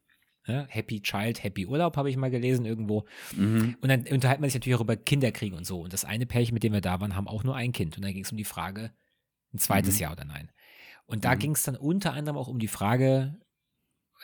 Ne? 0.50 0.66
Happy 0.68 1.00
Child, 1.00 1.44
Happy 1.44 1.66
Urlaub, 1.66 1.96
habe 1.96 2.10
ich 2.10 2.16
mal 2.16 2.30
gelesen 2.30 2.66
irgendwo. 2.66 3.04
Mhm. 3.36 3.76
Und 3.80 3.88
dann 3.88 4.06
unterhält 4.08 4.40
man 4.40 4.50
sich 4.50 4.54
natürlich 4.54 4.76
auch 4.76 4.82
über 4.82 4.96
Kinderkrieg 4.96 5.54
und 5.54 5.64
so. 5.64 5.82
Und 5.82 5.92
das 5.92 6.04
eine 6.04 6.26
Pärchen, 6.26 6.54
mit 6.54 6.64
dem 6.64 6.72
wir 6.72 6.80
da 6.80 7.00
waren, 7.00 7.14
haben 7.14 7.28
auch 7.28 7.44
nur 7.44 7.54
ein 7.54 7.72
Kind. 7.72 7.96
Und 7.96 8.04
dann 8.04 8.12
ging 8.12 8.24
es 8.24 8.32
um 8.32 8.36
die 8.36 8.44
Frage, 8.44 8.90
ein 9.54 9.58
zweites 9.58 9.94
mhm. 9.94 10.00
Ja 10.00 10.12
oder 10.12 10.24
nein. 10.24 10.50
Und 11.06 11.24
da 11.24 11.34
mhm. 11.34 11.38
ging 11.38 11.52
es 11.52 11.62
dann 11.62 11.76
unter 11.76 12.14
anderem 12.14 12.36
auch 12.36 12.48
um 12.48 12.58
die 12.58 12.68
Frage, 12.68 13.38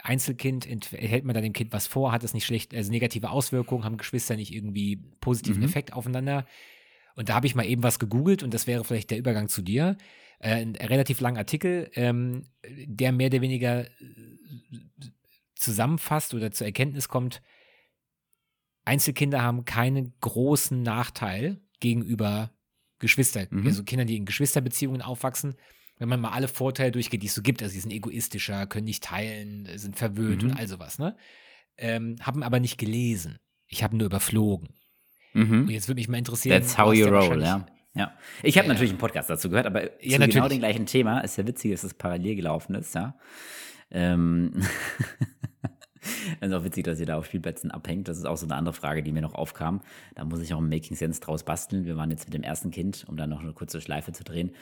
Einzelkind, 0.03 0.67
hält 0.93 1.25
man 1.25 1.35
da 1.35 1.41
dem 1.41 1.53
Kind 1.53 1.73
was 1.73 1.87
vor, 1.87 2.13
hat 2.13 2.25
es 2.25 2.35
nicht 2.35 2.45
schlecht, 2.45 2.75
also 2.75 2.91
negative 2.91 3.31
Auswirkungen, 3.31 3.85
haben 3.85 3.97
Geschwister 3.97 4.37
nicht 4.37 4.53
irgendwie 4.53 4.97
positiven 5.21 5.61
mhm. 5.61 5.69
Effekt 5.69 5.93
aufeinander. 5.93 6.45
Und 7.15 7.29
da 7.29 7.35
habe 7.35 7.47
ich 7.47 7.55
mal 7.55 7.65
eben 7.65 7.83
was 7.83 7.99
gegoogelt 7.99 8.43
und 8.43 8.53
das 8.53 8.67
wäre 8.67 8.85
vielleicht 8.85 9.11
der 9.11 9.19
Übergang 9.19 9.49
zu 9.49 9.63
dir. 9.63 9.97
Äh, 10.39 10.57
ein 10.57 10.77
relativ 10.77 11.21
langer 11.21 11.39
Artikel, 11.39 11.91
ähm, 11.95 12.43
der 12.67 13.13
mehr 13.13 13.29
oder 13.29 13.41
weniger 13.41 13.87
zusammenfasst 15.57 16.35
oder 16.35 16.53
zur 16.53 16.67
Erkenntnis 16.67 17.09
kommt, 17.09 17.43
Einzelkinder 18.85 19.43
haben 19.43 19.65
keinen 19.65 20.15
großen 20.21 20.81
Nachteil 20.83 21.61
gegenüber 21.81 22.53
Geschwistern, 22.99 23.49
mhm. 23.51 23.67
also 23.67 23.83
Kindern, 23.83 24.07
die 24.07 24.17
in 24.17 24.25
Geschwisterbeziehungen 24.25 25.03
aufwachsen. 25.03 25.57
Wenn 25.99 26.09
man 26.09 26.21
mal 26.21 26.31
alle 26.31 26.49
Vorteile 26.49 26.93
durchgeht, 26.93 27.23
die 27.23 27.27
es 27.27 27.35
so 27.35 27.43
gibt, 27.43 27.63
also 27.63 27.73
sie 27.73 27.81
sind 27.81 27.91
egoistischer, 27.91 28.67
können 28.67 28.85
nicht 28.85 29.03
teilen, 29.03 29.67
sind 29.77 29.97
verwöhnt 29.97 30.43
mhm. 30.43 30.51
und 30.51 30.57
all 30.57 30.69
sowas, 30.69 30.99
ne? 30.99 31.17
Ähm, 31.79 32.17
haben 32.21 32.43
aber 32.43 32.61
nicht 32.61 32.79
gelesen. 32.79 33.39
Ich 33.67 33.83
habe 33.83 33.97
nur 33.97 34.07
überflogen. 34.07 34.69
Mhm. 35.35 35.63
Und 35.63 35.71
jetzt 35.71 35.89
würde 35.89 35.99
mich 35.99 36.09
mal 36.09 36.19
interessieren. 36.19 36.61
That's 36.61 36.79
how 36.79 36.95
you 36.95 37.07
roll, 37.07 37.43
ja. 37.43 37.67
Ja. 37.95 38.15
Ich 38.43 38.59
habe 38.59 38.67
ja, 38.67 38.75
natürlich 38.75 38.91
einen 38.91 38.99
Podcast 38.99 39.31
dazu 39.31 39.49
gehört, 39.49 39.67
aber 39.67 40.03
ja, 40.05 40.21
zu 40.21 40.29
genau 40.29 40.49
dem 40.49 40.59
gleichen 40.59 40.85
Thema. 40.87 41.21
Ist 41.21 41.39
ja 41.39 41.47
witzig, 41.47 41.73
dass 41.73 41.83
es 41.83 41.95
parallel 41.95 42.37
gelaufen 42.37 42.75
ist, 42.75 42.95
ja. 42.95 43.19
Ähm 43.91 44.53
ist 46.41 46.53
auch 46.53 46.65
witzig, 46.65 46.85
dass 46.85 47.01
ihr 47.01 47.07
da 47.07 47.19
auf 47.19 47.27
Spielplätzen 47.27 47.71
abhängt. 47.71 48.09
Das 48.09 48.19
ist 48.19 48.27
auch 48.27 48.37
so 48.37 48.47
eine 48.47 48.55
andere 48.55 48.75
Frage, 48.75 49.03
die 49.03 49.13
mir 49.13 49.23
noch 49.23 49.35
aufkam. 49.35 49.81
Da 50.15 50.25
muss 50.25 50.41
ich 50.41 50.55
auch 50.55 50.61
ein 50.61 50.69
Making 50.69 50.97
Sense 50.97 51.21
draus 51.21 51.45
basteln. 51.45 51.85
Wir 51.85 51.97
waren 51.97 52.11
jetzt 52.11 52.27
mit 52.27 52.35
dem 52.35 52.43
ersten 52.43 52.71
Kind, 52.71 53.05
um 53.09 53.17
dann 53.17 53.31
noch 53.31 53.41
eine 53.41 53.53
kurze 53.53 53.81
Schleife 53.81 54.13
zu 54.13 54.25
drehen. 54.25 54.53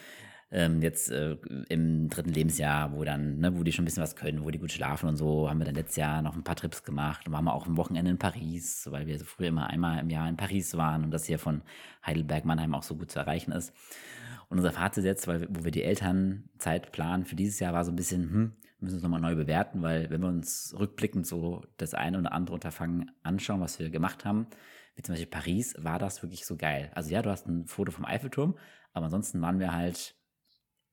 Ähm, 0.51 0.83
jetzt 0.83 1.11
äh, 1.11 1.37
im 1.69 2.09
dritten 2.09 2.31
Lebensjahr, 2.31 2.93
wo 2.93 3.03
dann, 3.03 3.39
ne, 3.39 3.59
wo 3.59 3.65
die 3.65 3.73
schon 3.73 3.83
ein 3.83 3.87
bisschen 3.87 4.03
was 4.03 4.15
können, 4.15 4.45
wo 4.45 4.51
die 4.51 4.59
gut 4.59 4.71
schlafen 4.71 5.09
und 5.09 5.17
so, 5.17 5.49
haben 5.49 5.59
wir 5.59 5.65
dann 5.65 5.75
letztes 5.75 5.97
Jahr 5.97 6.23
noch 6.23 6.37
ein 6.37 6.45
paar 6.45 6.55
Trips 6.55 6.85
gemacht 6.85 7.27
und 7.27 7.33
waren 7.33 7.49
auch 7.49 7.67
am 7.67 7.77
Wochenende 7.77 8.11
in 8.11 8.19
Paris, 8.19 8.87
weil 8.91 9.07
wir 9.07 9.19
so 9.19 9.25
früher 9.25 9.49
immer 9.49 9.69
einmal 9.69 9.99
im 9.99 10.11
Jahr 10.11 10.29
in 10.29 10.37
Paris 10.37 10.77
waren 10.77 11.03
und 11.03 11.11
das 11.11 11.25
hier 11.25 11.39
von 11.41 11.63
Heidelberg 12.07 12.45
Mannheim 12.45 12.75
auch 12.75 12.85
so 12.85 12.95
gut 12.95 13.11
zu 13.11 13.19
erreichen 13.19 13.51
ist. 13.53 13.73
Und 14.49 14.59
unser 14.59 14.73
Fazit 14.73 15.05
jetzt, 15.05 15.27
weil, 15.27 15.47
wo 15.51 15.65
wir 15.65 15.71
die 15.71 15.83
Elternzeit 15.83 16.93
planen 16.93 17.25
für 17.25 17.37
dieses 17.37 17.59
Jahr, 17.61 17.73
war 17.73 17.85
so 17.85 17.93
ein 17.93 17.97
bisschen, 17.97 18.31
hm, 18.31 18.53
müssen 18.81 18.97
es 18.97 19.03
nochmal 19.03 19.21
neu 19.21 19.35
bewerten, 19.35 19.83
weil 19.83 20.11
wenn 20.11 20.21
wir 20.21 20.29
uns 20.29 20.75
rückblickend 20.79 21.27
so 21.27 21.65
das 21.77 21.95
eine 21.95 22.19
oder 22.19 22.33
andere 22.33 22.55
Unterfangen 22.55 23.11
anschauen, 23.23 23.61
was 23.61 23.79
wir 23.79 23.91
gemacht 23.91 24.25
haben, 24.25 24.47
wie 24.95 25.03
zum 25.03 25.15
Beispiel 25.15 25.31
Paris, 25.31 25.75
war 25.79 25.99
das 25.99 26.23
wirklich 26.23 26.47
so 26.47 26.57
geil. 26.57 26.91
Also 26.95 27.11
ja, 27.11 27.23
du 27.23 27.31
hast 27.31 27.49
ein 27.49 27.67
Foto 27.67 27.91
vom 27.91 28.05
Eiffelturm, 28.05 28.57
aber 28.93 29.07
ansonsten 29.07 29.41
waren 29.41 29.59
wir 29.59 29.73
halt 29.73 30.15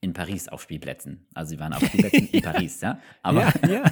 in 0.03 0.13
Paris 0.13 0.49
auf 0.49 0.63
Spielplätzen. 0.63 1.27
Also 1.35 1.51
sie 1.51 1.59
waren 1.59 1.73
auf 1.73 1.83
Spielplätzen 1.85 2.27
in 2.29 2.41
Paris, 2.41 2.81
ja. 2.81 2.99
Aber 3.21 3.41
ja, 3.41 3.53
ja. 3.69 3.83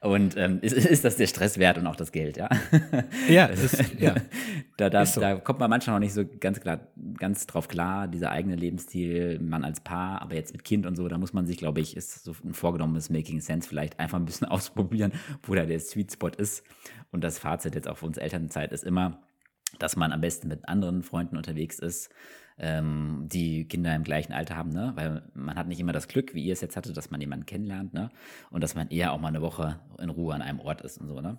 und 0.08 0.38
ähm, 0.38 0.58
ist, 0.62 0.72
ist 0.72 1.04
das 1.04 1.16
der 1.16 1.26
Stress 1.26 1.58
wert 1.58 1.76
und 1.76 1.86
auch 1.86 1.96
das 1.96 2.12
Geld, 2.12 2.38
ja? 2.38 2.48
Ja, 3.28 3.46
es 3.52 3.62
ist, 3.62 4.00
ja. 4.00 4.14
da, 4.78 4.88
da, 4.88 5.02
ist 5.02 5.12
so. 5.12 5.20
da 5.20 5.36
kommt 5.36 5.60
man 5.60 5.68
manchmal 5.68 5.96
noch 5.96 6.00
nicht 6.00 6.14
so 6.14 6.24
ganz 6.40 6.60
klar, 6.60 6.80
ganz 7.18 7.46
drauf 7.46 7.68
klar, 7.68 8.08
dieser 8.08 8.30
eigene 8.30 8.56
Lebensstil, 8.56 9.38
man 9.38 9.64
als 9.64 9.80
Paar, 9.80 10.22
aber 10.22 10.34
jetzt 10.34 10.52
mit 10.52 10.64
Kind 10.64 10.86
und 10.86 10.96
so, 10.96 11.06
da 11.08 11.18
muss 11.18 11.34
man 11.34 11.46
sich, 11.46 11.58
glaube 11.58 11.80
ich, 11.80 11.94
ist 11.94 12.24
so 12.24 12.34
ein 12.42 12.54
vorgenommenes 12.54 13.10
Making 13.10 13.42
Sense 13.42 13.68
vielleicht 13.68 14.00
einfach 14.00 14.18
ein 14.18 14.24
bisschen 14.24 14.48
ausprobieren, 14.48 15.12
wo 15.42 15.54
da 15.54 15.66
der 15.66 15.78
Sweet 15.78 16.12
Spot 16.12 16.28
ist. 16.28 16.64
Und 17.10 17.22
das 17.22 17.38
Fazit 17.38 17.74
jetzt 17.74 17.86
auch 17.86 17.98
für 17.98 18.06
uns 18.06 18.16
Elternzeit 18.16 18.72
ist 18.72 18.82
immer, 18.82 19.20
dass 19.78 19.94
man 19.96 20.10
am 20.12 20.22
besten 20.22 20.48
mit 20.48 20.66
anderen 20.68 21.02
Freunden 21.02 21.36
unterwegs 21.36 21.78
ist, 21.78 22.10
ähm, 22.58 23.28
die 23.30 23.66
Kinder 23.66 23.94
im 23.94 24.04
gleichen 24.04 24.32
Alter 24.32 24.56
haben, 24.56 24.70
ne? 24.70 24.92
Weil 24.94 25.22
man 25.34 25.56
hat 25.56 25.68
nicht 25.68 25.80
immer 25.80 25.92
das 25.92 26.08
Glück, 26.08 26.34
wie 26.34 26.44
ihr 26.44 26.52
es 26.52 26.60
jetzt 26.60 26.76
hattet, 26.76 26.96
dass 26.96 27.10
man 27.10 27.20
jemanden 27.20 27.46
kennenlernt, 27.46 27.94
ne? 27.94 28.10
Und 28.50 28.62
dass 28.62 28.74
man 28.74 28.88
eher 28.88 29.12
auch 29.12 29.20
mal 29.20 29.28
eine 29.28 29.42
Woche 29.42 29.80
in 29.98 30.10
Ruhe 30.10 30.34
an 30.34 30.42
einem 30.42 30.60
Ort 30.60 30.82
ist 30.82 30.98
und 30.98 31.08
so, 31.08 31.20
ne? 31.20 31.38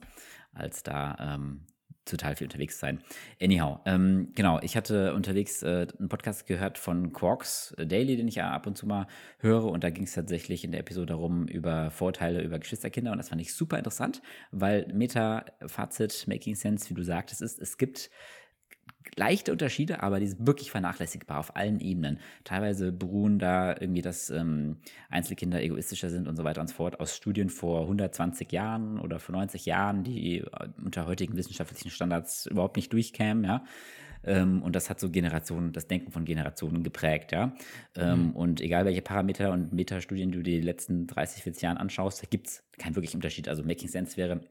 Als 0.54 0.84
da 0.84 1.18
ähm, 1.20 1.62
total 2.06 2.36
viel 2.36 2.48
unterwegs 2.48 2.80
sein. 2.80 3.00
Anyhow, 3.42 3.80
ähm, 3.86 4.32
genau, 4.36 4.60
ich 4.62 4.76
hatte 4.76 5.14
unterwegs 5.14 5.64
äh, 5.64 5.88
einen 5.98 6.10
Podcast 6.10 6.46
gehört 6.48 6.78
von 6.78 7.14
Quarks 7.14 7.76
Daily, 7.78 8.18
den 8.18 8.28
ich 8.28 8.36
ja 8.36 8.52
ab 8.52 8.68
und 8.68 8.78
zu 8.78 8.86
mal 8.86 9.08
höre 9.40 9.66
und 9.66 9.84
da 9.84 9.90
ging 9.90 10.04
es 10.04 10.14
tatsächlich 10.14 10.64
in 10.64 10.72
der 10.72 10.82
Episode 10.82 11.08
darum 11.08 11.48
über 11.48 11.92
Vorteile 11.92 12.42
über 12.42 12.60
Geschwisterkinder 12.60 13.12
und 13.12 13.18
das 13.18 13.30
fand 13.30 13.42
ich 13.42 13.54
super 13.54 13.78
interessant, 13.78 14.22
weil 14.52 14.88
Meta-Fazit, 14.94 16.26
Making 16.28 16.56
Sense, 16.56 16.90
wie 16.90 16.94
du 16.94 17.04
sagtest, 17.04 17.42
ist, 17.42 17.60
es 17.60 17.78
gibt 17.78 18.10
leichte 19.16 19.52
Unterschiede, 19.52 20.04
aber 20.04 20.20
die 20.20 20.28
sind 20.28 20.46
wirklich 20.46 20.72
vernachlässigbar 20.72 21.40
auf 21.40 21.56
allen 21.56 21.80
Ebenen. 21.80 22.20
Teilweise 22.44 22.92
beruhen 22.92 23.40
da 23.40 23.76
irgendwie, 23.80 24.02
dass 24.02 24.30
ähm, 24.30 24.78
Einzelkinder 25.10 25.62
egoistischer 25.62 26.10
sind 26.10 26.28
und 26.28 26.36
so 26.36 26.44
weiter 26.44 26.62
und 26.62 26.68
so 26.68 26.76
fort 26.76 27.00
aus 27.00 27.16
Studien 27.16 27.50
vor 27.50 27.82
120 27.82 28.52
Jahren 28.52 29.00
oder 29.00 29.20
vor 29.20 29.34
90 29.34 29.66
Jahren, 29.66 30.04
die 30.04 30.40
äh, 30.40 30.46
unter 30.84 31.06
heutigen 31.08 31.36
wissenschaftlichen 31.36 31.90
Standards 31.90 32.46
überhaupt 32.46 32.76
nicht 32.76 32.92
durchkämen, 32.92 33.44
ja. 33.44 33.64
Ähm, 34.26 34.64
und 34.64 34.76
das 34.76 34.90
hat 34.90 35.00
so 35.00 35.10
Generationen, 35.10 35.74
das 35.74 35.88
Denken 35.88 36.12
von 36.12 36.26
Generationen 36.26 36.84
geprägt, 36.84 37.32
ja. 37.32 37.54
Ähm, 37.96 38.28
mhm. 38.28 38.32
Und 38.32 38.62
egal 38.62 38.86
welche 38.86 39.02
Parameter 39.02 39.52
und 39.52 39.74
Metastudien 39.74 40.32
du 40.32 40.42
dir 40.42 40.60
die 40.60 40.66
letzten 40.66 41.08
30, 41.08 41.44
40 41.44 41.62
Jahren 41.62 41.78
anschaust, 41.78 42.24
da 42.24 42.28
gibt 42.30 42.48
es 42.48 42.64
keinen 42.78 42.96
wirklichen 42.96 43.18
Unterschied. 43.18 43.48
Also 43.50 43.64
Making 43.64 43.90
Sense 43.90 44.18
wäre, 44.18 44.42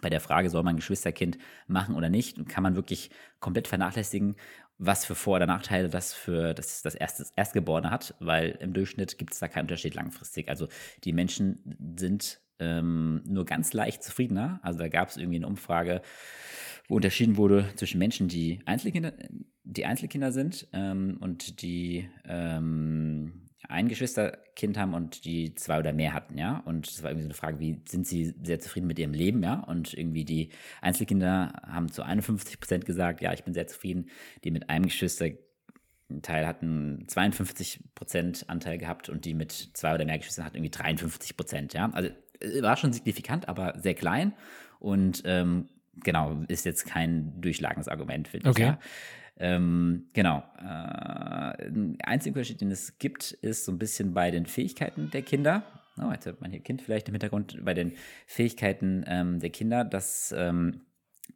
bei 0.00 0.10
der 0.10 0.20
Frage, 0.20 0.50
soll 0.50 0.62
man 0.62 0.74
ein 0.74 0.78
Geschwisterkind 0.78 1.38
machen 1.66 1.94
oder 1.94 2.08
nicht, 2.08 2.48
kann 2.48 2.62
man 2.62 2.76
wirklich 2.76 3.10
komplett 3.40 3.68
vernachlässigen, 3.68 4.36
was 4.78 5.04
für 5.04 5.14
Vor- 5.14 5.36
oder 5.36 5.46
Nachteile 5.46 5.88
das 5.88 6.12
für 6.12 6.54
das, 6.54 6.82
das 6.82 6.94
erste, 6.94 7.24
Erstgeborene 7.36 7.90
hat, 7.90 8.14
weil 8.18 8.50
im 8.60 8.72
Durchschnitt 8.72 9.18
gibt 9.18 9.32
es 9.32 9.38
da 9.38 9.48
keinen 9.48 9.64
Unterschied 9.64 9.94
langfristig. 9.94 10.48
Also 10.48 10.68
die 11.04 11.12
Menschen 11.12 11.94
sind 11.96 12.40
ähm, 12.58 13.22
nur 13.26 13.44
ganz 13.44 13.72
leicht 13.72 14.02
zufriedener. 14.02 14.60
Also 14.62 14.78
da 14.78 14.88
gab 14.88 15.08
es 15.08 15.16
irgendwie 15.16 15.36
eine 15.36 15.46
Umfrage, 15.46 16.02
wo 16.88 16.96
unterschieden 16.96 17.36
wurde 17.36 17.68
zwischen 17.76 17.98
Menschen, 17.98 18.28
die 18.28 18.60
Einzelkinder, 18.66 19.12
die 19.64 19.86
Einzelkinder 19.86 20.32
sind 20.32 20.68
ähm, 20.72 21.18
und 21.20 21.62
die 21.62 22.08
ähm, 22.24 23.50
ein 23.68 23.88
Geschwisterkind 23.88 24.76
haben 24.76 24.94
und 24.94 25.24
die 25.24 25.54
zwei 25.54 25.78
oder 25.78 25.92
mehr 25.92 26.12
hatten, 26.12 26.36
ja. 26.36 26.58
Und 26.64 26.88
es 26.88 27.02
war 27.02 27.10
irgendwie 27.10 27.24
so 27.24 27.28
eine 27.28 27.34
Frage, 27.34 27.60
wie 27.60 27.80
sind 27.88 28.06
sie 28.06 28.34
sehr 28.42 28.60
zufrieden 28.60 28.86
mit 28.86 28.98
ihrem 28.98 29.12
Leben, 29.12 29.42
ja? 29.42 29.60
Und 29.60 29.94
irgendwie 29.94 30.24
die 30.24 30.50
Einzelkinder 30.80 31.52
haben 31.66 31.90
zu 31.90 32.02
51 32.02 32.60
Prozent 32.60 32.84
gesagt, 32.84 33.20
ja, 33.20 33.32
ich 33.32 33.44
bin 33.44 33.54
sehr 33.54 33.66
zufrieden. 33.66 34.10
Die 34.44 34.50
mit 34.50 34.68
einem 34.68 34.86
Geschwisterteil 34.86 36.46
hatten 36.46 37.04
52 37.06 37.80
Prozent 37.94 38.44
Anteil 38.48 38.78
gehabt 38.78 39.08
und 39.08 39.24
die 39.24 39.34
mit 39.34 39.52
zwei 39.52 39.94
oder 39.94 40.04
mehr 40.04 40.18
Geschwistern 40.18 40.44
hatten 40.44 40.56
irgendwie 40.56 40.70
53 40.70 41.36
Prozent, 41.36 41.72
ja. 41.72 41.90
Also 41.90 42.10
äh, 42.40 42.62
war 42.62 42.76
schon 42.76 42.92
signifikant, 42.92 43.48
aber 43.48 43.78
sehr 43.78 43.94
klein 43.94 44.34
und 44.80 45.22
ähm, 45.24 45.68
genau, 46.02 46.42
ist 46.48 46.64
jetzt 46.64 46.86
kein 46.86 47.40
durchschlagendes 47.40 47.88
Argument, 47.88 48.28
finde 48.28 48.48
okay. 48.48 48.62
ich. 48.62 48.68
Ja. 48.68 48.78
Ähm, 49.38 50.08
genau. 50.12 50.42
Äh, 50.58 51.66
ein 51.68 51.98
einziger 52.02 52.34
Unterschied, 52.36 52.60
den 52.60 52.70
es 52.70 52.98
gibt, 52.98 53.32
ist 53.32 53.64
so 53.64 53.72
ein 53.72 53.78
bisschen 53.78 54.14
bei 54.14 54.30
den 54.30 54.46
Fähigkeiten 54.46 55.10
der 55.10 55.22
Kinder. 55.22 55.64
Oh, 55.98 56.10
jetzt 56.10 56.26
hat 56.26 56.40
man 56.40 56.50
hier 56.50 56.60
Kind 56.60 56.82
vielleicht 56.82 57.08
im 57.08 57.14
Hintergrund 57.14 57.62
bei 57.64 57.74
den 57.74 57.92
Fähigkeiten 58.26 59.04
ähm, 59.06 59.40
der 59.40 59.50
Kinder, 59.50 59.84
dass 59.84 60.34
ähm, 60.36 60.80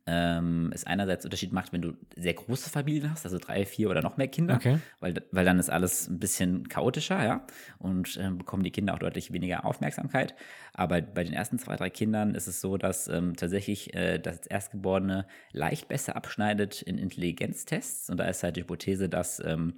ähm, 0.06 0.70
es 0.72 0.84
einerseits 0.84 1.24
Unterschied 1.24 1.52
macht, 1.52 1.72
wenn 1.72 1.82
du 1.82 1.94
sehr 2.14 2.34
große 2.34 2.70
Familien 2.70 3.10
hast, 3.10 3.24
also 3.24 3.38
drei, 3.38 3.66
vier 3.66 3.90
oder 3.90 4.02
noch 4.02 4.16
mehr 4.16 4.28
Kinder, 4.28 4.54
okay. 4.54 4.78
weil, 5.00 5.14
weil 5.32 5.44
dann 5.44 5.58
ist 5.58 5.68
alles 5.68 6.08
ein 6.08 6.20
bisschen 6.20 6.68
chaotischer, 6.68 7.24
ja, 7.24 7.46
und 7.78 8.16
äh, 8.16 8.30
bekommen 8.30 8.62
die 8.62 8.70
Kinder 8.70 8.94
auch 8.94 8.98
deutlich 8.98 9.32
weniger 9.32 9.64
Aufmerksamkeit. 9.64 10.34
Aber 10.72 11.00
bei 11.00 11.24
den 11.24 11.32
ersten 11.32 11.58
zwei, 11.58 11.76
drei 11.76 11.90
Kindern 11.90 12.34
ist 12.34 12.46
es 12.46 12.60
so, 12.60 12.76
dass 12.76 13.08
ähm, 13.08 13.34
tatsächlich 13.36 13.94
äh, 13.94 14.18
das 14.18 14.46
Erstgeborene 14.46 15.26
leicht 15.52 15.88
besser 15.88 16.14
abschneidet 16.14 16.82
in 16.82 16.98
Intelligenztests. 16.98 18.08
Und 18.10 18.18
da 18.18 18.26
ist 18.26 18.42
halt 18.42 18.56
die 18.56 18.60
Hypothese, 18.60 19.08
dass 19.08 19.42
ähm, 19.44 19.74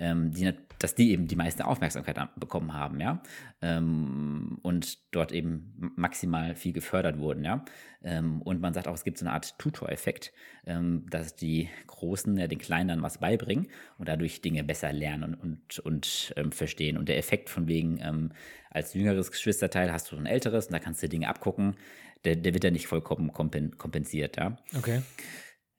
ähm, 0.00 0.32
die, 0.32 0.52
dass 0.78 0.94
die 0.94 1.12
eben 1.12 1.28
die 1.28 1.36
meiste 1.36 1.66
Aufmerksamkeit 1.66 2.16
bekommen 2.36 2.72
haben, 2.72 3.00
ja, 3.00 3.22
ähm, 3.60 4.58
und 4.62 5.14
dort 5.14 5.30
eben 5.30 5.92
maximal 5.96 6.56
viel 6.56 6.72
gefördert 6.72 7.18
wurden, 7.18 7.44
ja. 7.44 7.64
Ähm, 8.02 8.40
und 8.42 8.60
man 8.60 8.72
sagt 8.72 8.88
auch, 8.88 8.94
es 8.94 9.04
gibt 9.04 9.18
so 9.18 9.26
eine 9.26 9.34
Art 9.34 9.58
Tutor-Effekt, 9.58 10.32
ähm, 10.66 11.04
dass 11.10 11.36
die 11.36 11.68
Großen 11.86 12.36
ja 12.38 12.46
den 12.46 12.58
Kleinen 12.58 12.88
dann 12.88 13.02
was 13.02 13.18
beibringen 13.18 13.68
und 13.98 14.08
dadurch 14.08 14.40
Dinge 14.40 14.64
besser 14.64 14.92
lernen 14.92 15.34
und, 15.34 15.42
und, 15.42 15.78
und 15.80 16.34
ähm, 16.36 16.50
verstehen. 16.50 16.96
Und 16.96 17.08
der 17.10 17.18
Effekt 17.18 17.50
von 17.50 17.68
wegen, 17.68 18.00
ähm, 18.02 18.32
als 18.70 18.94
jüngeres 18.94 19.30
Geschwisterteil 19.30 19.92
hast 19.92 20.10
du 20.10 20.16
ein 20.16 20.26
älteres 20.26 20.66
und 20.66 20.72
da 20.72 20.78
kannst 20.78 21.02
du 21.02 21.08
Dinge 21.08 21.28
abgucken, 21.28 21.76
der, 22.24 22.36
der 22.36 22.54
wird 22.54 22.64
ja 22.64 22.70
nicht 22.70 22.86
vollkommen 22.86 23.32
kompensiert, 23.32 24.38
ja. 24.38 24.56
Okay. 24.76 25.02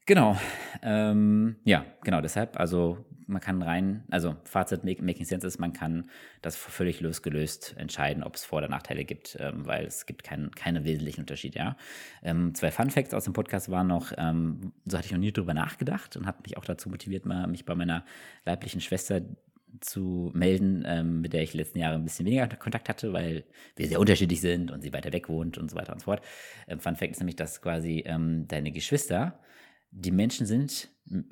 Genau. 0.06 0.38
Ähm, 0.82 1.58
ja, 1.63 1.86
genau, 2.04 2.22
deshalb, 2.22 2.60
also 2.60 3.06
man 3.32 3.42
kann 3.42 3.62
rein, 3.62 4.04
also 4.12 4.36
Fazit 4.44 4.84
Making 4.84 5.26
Sense 5.26 5.46
ist, 5.48 5.60
man 5.60 5.74
kann 5.74 6.10
das 6.42 6.56
völlig 6.56 7.02
losgelöst 7.02 7.76
entscheiden, 7.78 8.24
ob 8.24 8.36
es 8.36 8.46
Vor- 8.46 8.60
oder 8.60 8.70
Nachteile 8.70 9.06
gibt, 9.06 9.38
ähm, 9.40 9.66
weil 9.66 9.86
es 9.86 10.06
gibt 10.06 10.24
kein, 10.24 10.52
keine 10.52 10.86
wesentlichen 10.86 11.22
Unterschiede, 11.22 11.60
ja. 11.60 11.78
Ähm, 12.24 12.54
zwei 12.54 12.72
Fun 12.72 12.92
Facts 12.92 13.14
aus 13.14 13.24
dem 13.24 13.34
Podcast 13.34 13.70
waren 13.70 13.88
noch, 13.88 14.12
ähm, 14.18 14.74
so 14.86 14.98
hatte 14.98 15.08
ich 15.08 15.12
noch 15.12 15.20
nie 15.20 15.32
drüber 15.32 15.54
nachgedacht 15.54 16.16
und 16.18 16.26
hat 16.26 16.44
mich 16.44 16.58
auch 16.58 16.66
dazu 16.66 16.90
motiviert, 16.90 17.26
mal 17.26 17.48
mich 17.48 17.66
bei 17.66 17.76
meiner 17.76 18.06
leiblichen 18.46 18.82
Schwester 18.82 19.22
zu 19.80 20.32
melden, 20.34 20.84
ähm, 20.86 21.22
mit 21.22 21.34
der 21.34 21.44
ich 21.44 21.52
die 21.52 21.58
letzten 21.58 21.80
Jahre 21.80 21.96
ein 21.96 22.04
bisschen 22.04 22.26
weniger 22.26 22.48
Kontakt 22.48 22.90
hatte, 22.90 23.14
weil 23.14 23.46
wir 23.76 23.88
sehr 23.88 24.00
unterschiedlich 24.00 24.42
sind 24.42 24.70
und 24.70 24.82
sie 24.82 24.92
weiter 24.92 25.14
weg 25.14 25.30
wohnt 25.30 25.58
und 25.58 25.72
so 25.72 25.78
weiter 25.78 25.94
und 25.94 26.00
so 26.00 26.06
fort. 26.06 26.22
Ähm, 26.68 26.80
Fun 26.80 26.96
Fact 26.96 27.12
ist 27.12 27.20
nämlich, 27.20 27.38
dass 27.38 27.62
quasi 27.62 28.04
ähm, 28.06 28.48
deine 28.48 28.72
Geschwister 28.72 29.40
die 29.92 30.12
Menschen 30.12 30.46
sind, 30.46 30.90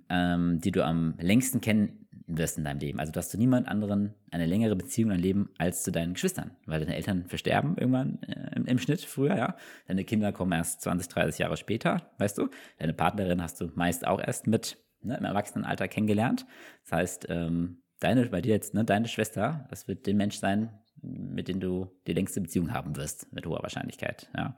ähm, 0.09 0.59
die 0.59 0.71
du 0.71 0.85
am 0.85 1.15
längsten 1.19 1.61
kenn 1.61 2.05
wirst 2.27 2.57
in 2.57 2.63
deinem 2.63 2.79
Leben. 2.79 2.99
Also, 2.99 3.11
du 3.11 3.37
niemand 3.37 3.67
anderen 3.67 4.13
eine 4.31 4.45
längere 4.45 4.75
Beziehung 4.75 5.09
dein 5.09 5.19
Leben 5.19 5.49
als 5.57 5.83
zu 5.83 5.91
deinen 5.91 6.13
Geschwistern, 6.13 6.51
weil 6.65 6.79
deine 6.79 6.95
Eltern 6.95 7.25
versterben 7.25 7.75
irgendwann 7.77 8.21
äh, 8.23 8.55
im, 8.55 8.65
im, 8.65 8.77
Schnitt 8.77 9.01
früher, 9.01 9.35
ja. 9.35 9.55
Deine 9.87 10.03
Kinder 10.03 10.31
kommen 10.31 10.51
erst 10.51 10.81
20, 10.81 11.07
30 11.07 11.39
Jahre 11.39 11.57
später, 11.57 12.11
weißt 12.19 12.37
du. 12.37 12.49
Deine 12.77 12.93
Partnerin 12.93 13.41
hast 13.41 13.59
du 13.59 13.71
meist 13.75 14.05
auch 14.05 14.19
erst 14.19 14.45
mit 14.45 14.77
ne, 15.01 15.17
im 15.17 15.25
Erwachsenenalter 15.25 15.87
kennengelernt. 15.87 16.45
Das 16.83 16.91
heißt, 16.91 17.25
ähm, 17.29 17.81
deine, 17.99 18.27
bei 18.27 18.41
dir 18.41 18.53
jetzt, 18.53 18.73
ne, 18.73 18.85
deine 18.85 19.07
Schwester, 19.07 19.65
das 19.69 19.87
wird 19.87 20.05
der 20.05 20.13
Mensch 20.13 20.37
sein, 20.37 20.69
mit 21.01 21.47
dem 21.47 21.59
du 21.59 21.91
die 22.07 22.13
längste 22.13 22.41
Beziehung 22.41 22.73
haben 22.73 22.95
wirst, 22.95 23.31
mit 23.33 23.45
hoher 23.45 23.63
Wahrscheinlichkeit, 23.63 24.29
ja. 24.35 24.57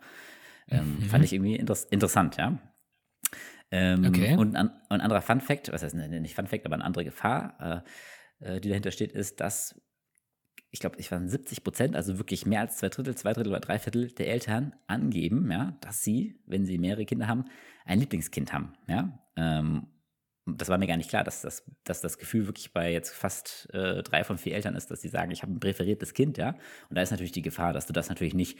Ähm, 0.67 0.97
mhm. 0.99 1.01
Fand 1.03 1.23
ich 1.23 1.33
irgendwie 1.33 1.55
inter 1.55 1.75
interessant, 1.89 2.37
ja. 2.37 2.57
Ähm, 3.71 4.05
okay. 4.05 4.35
Und 4.35 4.55
ein, 4.55 4.69
ein, 4.89 5.01
anderer 5.01 5.21
Fun 5.21 5.41
Fact, 5.41 5.71
was 5.71 5.81
heißt 5.81 5.95
nicht 5.95 6.35
Fun 6.35 6.47
Fact, 6.47 6.65
aber 6.65 6.75
eine 6.75 6.83
andere 6.83 7.05
Gefahr, 7.05 7.83
äh, 8.41 8.55
äh 8.55 8.59
die 8.59 8.69
dahinter 8.69 8.91
steht, 8.91 9.13
ist, 9.13 9.39
dass 9.39 9.81
ich 10.73 10.79
glaube, 10.79 10.97
ich 10.99 11.11
war 11.11 11.25
70 11.25 11.63
Prozent, 11.63 11.95
also 11.95 12.17
wirklich 12.17 12.45
mehr 12.45 12.61
als 12.61 12.77
zwei 12.77 12.87
Drittel, 12.87 13.15
zwei 13.15 13.33
Drittel 13.33 13.51
oder 13.51 13.59
drei 13.59 13.77
Viertel 13.77 14.09
der 14.11 14.29
Eltern 14.29 14.73
angeben, 14.87 15.51
ja, 15.51 15.77
dass 15.81 16.01
sie, 16.01 16.39
wenn 16.45 16.65
sie 16.65 16.77
mehrere 16.77 17.05
Kinder 17.05 17.27
haben, 17.27 17.45
ein 17.85 17.99
Lieblingskind 17.99 18.53
haben, 18.53 18.73
ja. 18.87 19.19
Ähm, 19.35 19.87
das 20.45 20.69
war 20.69 20.77
mir 20.77 20.87
gar 20.87 20.97
nicht 20.97 21.09
klar, 21.09 21.23
dass 21.23 21.41
das, 21.41 21.63
dass 21.83 22.01
das 22.01 22.17
Gefühl 22.17 22.47
wirklich 22.47 22.73
bei 22.73 22.91
jetzt 22.91 23.11
fast 23.11 23.69
äh, 23.73 24.01
drei 24.01 24.23
von 24.23 24.37
vier 24.37 24.55
Eltern 24.55 24.75
ist, 24.75 24.89
dass 24.89 25.01
sie 25.01 25.07
sagen, 25.07 25.31
ich 25.31 25.43
habe 25.43 25.53
ein 25.53 25.59
präferiertes 25.59 26.13
Kind, 26.13 26.37
ja. 26.37 26.55
Und 26.89 26.95
da 26.95 27.01
ist 27.01 27.11
natürlich 27.11 27.31
die 27.31 27.43
Gefahr, 27.43 27.73
dass 27.73 27.85
du 27.85 27.93
das 27.93 28.09
natürlich 28.09 28.33
nicht 28.33 28.57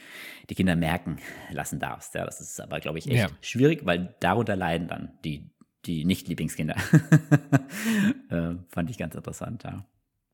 die 0.48 0.54
Kinder 0.54 0.76
merken 0.76 1.18
lassen 1.50 1.80
darfst. 1.80 2.14
Ja, 2.14 2.24
das 2.24 2.40
ist 2.40 2.60
aber, 2.60 2.78
glaube 2.80 2.98
ich, 2.98 3.08
echt 3.08 3.18
ja. 3.18 3.28
schwierig, 3.40 3.84
weil 3.84 4.14
darunter 4.20 4.54
leiden 4.54 4.86
dann 4.86 5.18
die, 5.24 5.50
die 5.84 6.04
Nicht-Lieblingskinder. 6.04 6.76
äh, 8.30 8.54
fand 8.68 8.90
ich 8.90 8.98
ganz 8.98 9.14
interessant, 9.14 9.64
ja. 9.64 9.84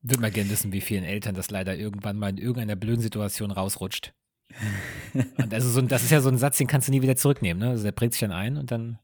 Würde 0.01 0.21
mal 0.21 0.31
gerne 0.31 0.49
wissen, 0.49 0.71
wie 0.71 0.81
vielen 0.81 1.03
Eltern 1.03 1.35
das 1.35 1.49
leider 1.49 1.75
irgendwann 1.75 2.17
mal 2.17 2.29
in 2.29 2.37
irgendeiner 2.37 2.75
blöden 2.75 3.01
Situation 3.01 3.51
rausrutscht. 3.51 4.13
und 5.13 5.53
also 5.53 5.69
so, 5.69 5.81
das 5.81 6.03
ist 6.03 6.11
ja 6.11 6.21
so 6.21 6.29
ein 6.29 6.37
Satz, 6.37 6.57
den 6.57 6.67
kannst 6.67 6.87
du 6.87 6.91
nie 6.91 7.01
wieder 7.01 7.15
zurücknehmen, 7.15 7.61
ne? 7.61 7.69
Also 7.71 7.83
der 7.83 7.91
prägt 7.91 8.13
sich 8.13 8.21
dann 8.21 8.31
ein 8.31 8.57
und 8.57 8.71
dann 8.71 8.99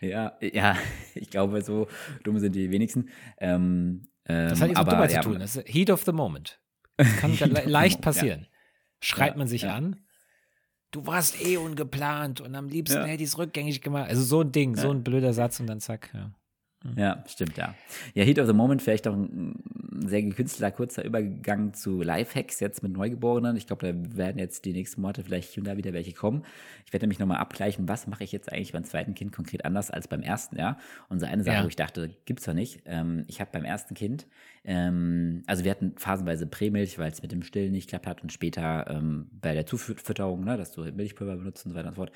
ja, 0.00 0.36
ja, 0.40 0.76
ich 1.14 1.30
glaube, 1.30 1.62
so 1.62 1.88
dumm 2.24 2.38
sind 2.38 2.54
die 2.54 2.70
wenigsten. 2.70 3.08
Ähm, 3.38 4.06
das 4.24 4.60
hat 4.60 4.68
nichts 4.68 4.84
mit 4.84 4.92
Dummheit 4.92 5.12
ja, 5.12 5.22
zu 5.22 5.30
tun. 5.30 5.40
Das 5.40 5.56
ist 5.56 5.68
Heat 5.68 5.90
of 5.90 6.04
the 6.04 6.12
Moment. 6.12 6.60
Das 6.96 7.16
kann 7.16 7.36
le 7.38 7.64
leicht 7.64 8.00
passieren. 8.00 8.42
Ja. 8.42 8.46
Schreibt 9.00 9.36
man 9.36 9.48
sich 9.48 9.66
an, 9.66 9.96
du 10.90 11.06
warst 11.06 11.42
eh 11.44 11.56
ungeplant 11.56 12.40
und 12.40 12.54
am 12.54 12.68
liebsten 12.68 13.04
hätte 13.04 13.22
ich 13.22 13.30
es 13.30 13.38
rückgängig 13.38 13.80
gemacht. 13.80 14.08
Also 14.08 14.22
so 14.22 14.42
ein 14.42 14.52
Ding, 14.52 14.76
so 14.76 14.90
ein 14.90 15.02
blöder 15.02 15.32
Satz 15.32 15.58
und 15.58 15.66
dann 15.66 15.80
zack, 15.80 16.10
ja. 16.14 16.32
Mhm. 16.84 16.98
Ja, 16.98 17.24
stimmt, 17.26 17.56
ja. 17.56 17.74
Ja, 18.14 18.24
Heat 18.24 18.38
of 18.38 18.46
the 18.46 18.52
Moment, 18.52 18.82
vielleicht 18.82 19.06
auch 19.06 19.14
ein 19.14 19.54
sehr 20.08 20.22
gekünstelter, 20.22 20.70
kurzer 20.70 21.04
Übergang 21.04 21.74
zu 21.74 22.02
Lifehacks 22.02 22.60
jetzt 22.60 22.82
mit 22.82 22.92
Neugeborenen. 22.92 23.56
Ich 23.56 23.66
glaube, 23.66 23.86
da 23.86 24.16
werden 24.16 24.38
jetzt 24.38 24.64
die 24.64 24.72
nächsten 24.72 25.00
Monate 25.00 25.22
vielleicht 25.24 25.52
hier 25.52 25.62
und 25.62 25.66
da 25.66 25.76
wieder 25.76 25.92
welche 25.92 26.12
kommen. 26.12 26.44
Ich 26.86 26.92
werde 26.92 27.04
nämlich 27.04 27.18
nochmal 27.18 27.38
abgleichen, 27.38 27.88
was 27.88 28.06
mache 28.06 28.24
ich 28.24 28.32
jetzt 28.32 28.52
eigentlich 28.52 28.72
beim 28.72 28.84
zweiten 28.84 29.14
Kind 29.14 29.32
konkret 29.32 29.64
anders 29.64 29.90
als 29.90 30.08
beim 30.08 30.22
ersten, 30.22 30.56
ja. 30.58 30.78
Und 31.08 31.20
so 31.20 31.26
eine 31.26 31.44
Sache, 31.44 31.56
ja. 31.56 31.64
wo 31.64 31.68
ich 31.68 31.76
dachte, 31.76 32.10
gibt's 32.24 32.44
doch 32.44 32.54
nicht. 32.54 32.82
Ähm, 32.86 33.24
ich 33.26 33.40
habe 33.40 33.50
beim 33.52 33.64
ersten 33.64 33.94
Kind, 33.94 34.26
ähm, 34.64 35.42
also 35.46 35.64
wir 35.64 35.70
hatten 35.70 35.94
phasenweise 35.96 36.46
Prämilch, 36.46 36.98
weil 36.98 37.10
es 37.10 37.22
mit 37.22 37.32
dem 37.32 37.42
Stillen 37.42 37.72
nicht 37.72 37.86
geklappt 37.86 38.06
hat 38.06 38.22
und 38.22 38.32
später 38.32 38.86
ähm, 38.88 39.28
bei 39.32 39.54
der 39.54 39.66
Zufütterung, 39.66 40.44
ne, 40.44 40.56
dass 40.56 40.72
du 40.72 40.82
Milchpulver 40.82 41.36
benutzt 41.36 41.64
und 41.66 41.72
so 41.72 41.78
weiter 41.78 41.88
und 41.88 41.94
so 41.94 42.02
fort. 42.02 42.12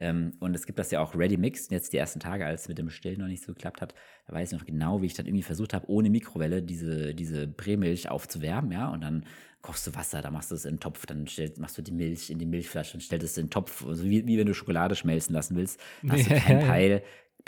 Ähm, 0.00 0.32
und 0.40 0.56
es 0.56 0.66
gibt 0.66 0.78
das 0.78 0.90
ja 0.90 1.00
auch 1.00 1.14
Ready 1.14 1.36
Mix. 1.36 1.68
Jetzt 1.70 1.92
die 1.92 1.98
ersten 1.98 2.20
Tage, 2.20 2.46
als 2.46 2.62
es 2.62 2.68
mit 2.68 2.78
dem 2.78 2.88
Stillen 2.88 3.20
noch 3.20 3.26
nicht 3.26 3.44
so 3.44 3.52
geklappt 3.52 3.82
hat, 3.82 3.94
da 4.26 4.32
weiß 4.34 4.50
ich 4.50 4.58
noch 4.58 4.66
genau, 4.66 5.02
wie 5.02 5.06
ich 5.06 5.14
dann 5.14 5.26
irgendwie 5.26 5.42
versucht 5.42 5.74
habe, 5.74 5.88
ohne 5.88 6.08
Mikrowelle 6.10 6.62
diese, 6.62 7.14
diese 7.14 7.46
Prämilch 7.46 8.08
aufzuwärmen, 8.08 8.72
ja. 8.72 8.88
Und 8.88 9.02
dann 9.02 9.24
kochst 9.60 9.86
du 9.86 9.94
Wasser, 9.94 10.22
da 10.22 10.30
machst 10.30 10.50
du 10.50 10.54
es 10.54 10.64
in 10.64 10.76
den 10.76 10.80
Topf, 10.80 11.04
dann 11.04 11.26
stellst, 11.26 11.58
machst 11.58 11.76
du 11.76 11.82
die 11.82 11.92
Milch 11.92 12.30
in 12.30 12.38
die 12.38 12.46
Milchflasche 12.46 12.94
und 12.94 13.02
stellst 13.02 13.26
es 13.26 13.36
in 13.36 13.46
den 13.46 13.50
Topf. 13.50 13.86
Also 13.86 14.04
wie, 14.04 14.26
wie 14.26 14.38
wenn 14.38 14.46
du 14.46 14.54
Schokolade 14.54 14.96
schmelzen 14.96 15.34
lassen 15.34 15.54
willst. 15.54 15.78
Dann 16.02 16.12
hast 16.12 16.30
du 16.30 16.34
kein 16.40 16.60
Peil, 16.60 17.02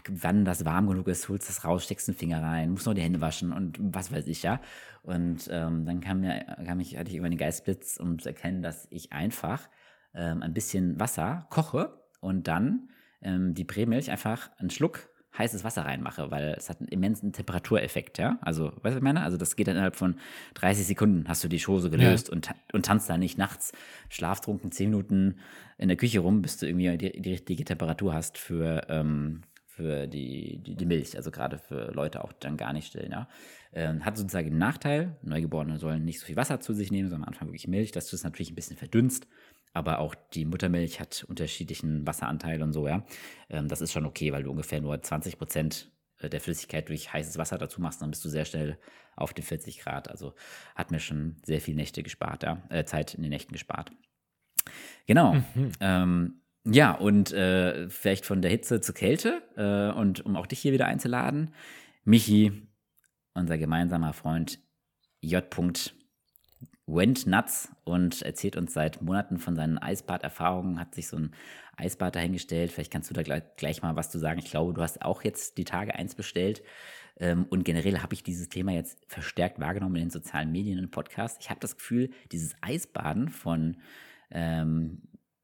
wann 0.08 0.44
das 0.44 0.66
warm 0.66 0.88
genug 0.88 1.08
ist, 1.08 1.30
holst 1.30 1.48
das 1.48 1.64
raus, 1.64 1.84
steckst 1.84 2.08
den 2.08 2.14
Finger 2.14 2.42
rein, 2.42 2.70
musst 2.70 2.86
noch 2.86 2.94
die 2.94 3.00
Hände 3.00 3.22
waschen 3.22 3.52
und 3.52 3.78
was 3.80 4.12
weiß 4.12 4.26
ich, 4.26 4.42
ja. 4.42 4.60
Und 5.02 5.48
ähm, 5.50 5.86
dann 5.86 6.00
kam 6.00 6.20
mir, 6.20 6.44
kam 6.66 6.80
ich, 6.80 6.98
hatte 6.98 7.10
ich 7.10 7.16
immer 7.16 7.30
den 7.30 7.38
Geistblitz, 7.38 7.96
um 7.96 8.18
zu 8.18 8.28
erkennen, 8.28 8.62
dass 8.62 8.86
ich 8.90 9.12
einfach 9.12 9.68
ähm, 10.14 10.42
ein 10.42 10.52
bisschen 10.52 11.00
Wasser 11.00 11.46
koche 11.48 12.01
und 12.22 12.48
dann 12.48 12.88
ähm, 13.20 13.52
die 13.52 13.64
Prämilch 13.64 14.10
einfach 14.10 14.50
einen 14.58 14.70
Schluck 14.70 15.10
heißes 15.36 15.64
Wasser 15.64 15.86
reinmache, 15.86 16.30
weil 16.30 16.54
es 16.56 16.68
hat 16.68 16.80
einen 16.80 16.88
immensen 16.88 17.32
Temperatureffekt, 17.32 18.18
ja. 18.18 18.38
Also, 18.42 18.66
weißt 18.66 18.76
du, 18.76 18.84
was 18.84 18.96
ich 18.96 19.02
meine? 19.02 19.22
Also, 19.22 19.36
das 19.36 19.56
geht 19.56 19.66
dann 19.66 19.76
innerhalb 19.76 19.96
von 19.96 20.16
30 20.54 20.86
Sekunden, 20.86 21.26
hast 21.26 21.42
du 21.42 21.48
die 21.48 21.58
Schose 21.58 21.90
gelöst 21.90 22.28
ja. 22.28 22.34
und, 22.34 22.50
und 22.72 22.84
tanzt 22.84 23.08
da 23.08 23.16
nicht 23.16 23.38
nachts 23.38 23.72
schlaftrunken 24.10 24.72
10 24.72 24.90
Minuten 24.90 25.36
in 25.78 25.88
der 25.88 25.96
Küche 25.96 26.20
rum, 26.20 26.42
bis 26.42 26.58
du 26.58 26.66
irgendwie 26.66 26.96
die, 26.98 27.20
die 27.20 27.30
richtige 27.30 27.64
Temperatur 27.64 28.12
hast 28.12 28.36
für, 28.36 28.86
ähm, 28.90 29.40
für 29.66 30.06
die, 30.06 30.58
die, 30.62 30.76
die, 30.76 30.86
Milch. 30.86 31.16
Also, 31.16 31.30
gerade 31.30 31.56
für 31.56 31.92
Leute 31.92 32.22
auch 32.24 32.32
dann 32.34 32.58
gar 32.58 32.74
nicht 32.74 32.88
stillen, 32.88 33.12
ja. 33.12 33.26
Ähm, 33.72 34.04
hat 34.04 34.18
sozusagen 34.18 34.48
einen 34.48 34.58
Nachteil. 34.58 35.16
Neugeborene 35.22 35.78
sollen 35.78 36.04
nicht 36.04 36.20
so 36.20 36.26
viel 36.26 36.36
Wasser 36.36 36.60
zu 36.60 36.74
sich 36.74 36.90
nehmen, 36.90 37.08
sondern 37.08 37.24
am 37.24 37.32
Anfang 37.32 37.48
wirklich 37.48 37.68
Milch, 37.68 37.90
dass 37.90 38.10
du 38.10 38.16
es 38.16 38.22
natürlich 38.22 38.50
ein 38.50 38.54
bisschen 38.54 38.76
verdünnst 38.76 39.26
aber 39.72 39.98
auch 39.98 40.14
die 40.34 40.44
Muttermilch 40.44 41.00
hat 41.00 41.24
unterschiedlichen 41.28 42.06
Wasseranteil 42.06 42.62
und 42.62 42.72
so, 42.72 42.86
ja. 42.86 43.04
Ähm, 43.48 43.68
das 43.68 43.80
ist 43.80 43.92
schon 43.92 44.06
okay, 44.06 44.32
weil 44.32 44.42
du 44.42 44.50
ungefähr 44.50 44.80
nur 44.80 45.00
20 45.00 45.38
Prozent 45.38 45.90
äh, 46.20 46.28
der 46.28 46.40
Flüssigkeit 46.40 46.88
durch 46.88 47.12
heißes 47.12 47.38
Wasser 47.38 47.58
dazu 47.58 47.80
machst, 47.80 48.02
dann 48.02 48.10
bist 48.10 48.24
du 48.24 48.28
sehr 48.28 48.44
schnell 48.44 48.78
auf 49.16 49.32
den 49.34 49.44
40 49.44 49.78
Grad. 49.80 50.10
Also 50.10 50.34
hat 50.74 50.90
mir 50.90 51.00
schon 51.00 51.36
sehr 51.44 51.60
viel 51.60 51.74
Nächte 51.74 52.02
gespart, 52.02 52.42
ja, 52.42 52.62
äh, 52.68 52.84
Zeit 52.84 53.14
in 53.14 53.22
den 53.22 53.30
Nächten 53.30 53.52
gespart. 53.52 53.92
Genau. 55.06 55.34
Mhm. 55.34 55.72
Ähm, 55.80 56.34
ja, 56.64 56.92
und 56.92 57.32
äh, 57.32 57.88
vielleicht 57.90 58.24
von 58.24 58.40
der 58.40 58.50
Hitze 58.50 58.80
zur 58.80 58.94
Kälte 58.94 59.42
äh, 59.56 59.98
und 59.98 60.24
um 60.24 60.36
auch 60.36 60.46
dich 60.46 60.60
hier 60.60 60.72
wieder 60.72 60.86
einzuladen, 60.86 61.52
Michi, 62.04 62.52
unser 63.34 63.58
gemeinsamer 63.58 64.12
Freund 64.12 64.60
J. 65.20 65.48
Went 66.86 67.26
nuts 67.26 67.70
und 67.84 68.22
erzählt 68.22 68.56
uns 68.56 68.74
seit 68.74 69.02
Monaten 69.02 69.38
von 69.38 69.54
seinen 69.54 69.78
Eisbad-Erfahrungen, 69.78 70.80
hat 70.80 70.94
sich 70.94 71.06
so 71.06 71.16
ein 71.16 71.32
Eisbad 71.76 72.16
dahingestellt. 72.16 72.72
Vielleicht 72.72 72.92
kannst 72.92 73.08
du 73.08 73.14
da 73.14 73.22
gleich, 73.22 73.42
gleich, 73.56 73.82
mal 73.82 73.96
was 73.96 74.10
zu 74.10 74.18
sagen. 74.18 74.40
Ich 74.40 74.50
glaube, 74.50 74.74
du 74.74 74.82
hast 74.82 75.02
auch 75.02 75.22
jetzt 75.22 75.58
die 75.58 75.64
Tage 75.64 75.94
eins 75.94 76.14
bestellt. 76.14 76.62
Ähm, 77.18 77.46
und 77.50 77.64
generell 77.64 78.00
habe 78.00 78.14
ich 78.14 78.22
dieses 78.22 78.48
Thema 78.48 78.72
jetzt 78.72 78.98
verstärkt 79.06 79.60
wahrgenommen 79.60 79.96
in 79.96 80.02
den 80.02 80.10
sozialen 80.10 80.50
Medien 80.50 80.78
und 80.78 80.90
Podcasts. 80.90 81.38
Ich 81.40 81.50
habe 81.50 81.60
das 81.60 81.76
Gefühl, 81.76 82.10
dieses 82.32 82.54
Eisbaden 82.60 83.28
von 83.28 83.76
ähm, 84.30 85.02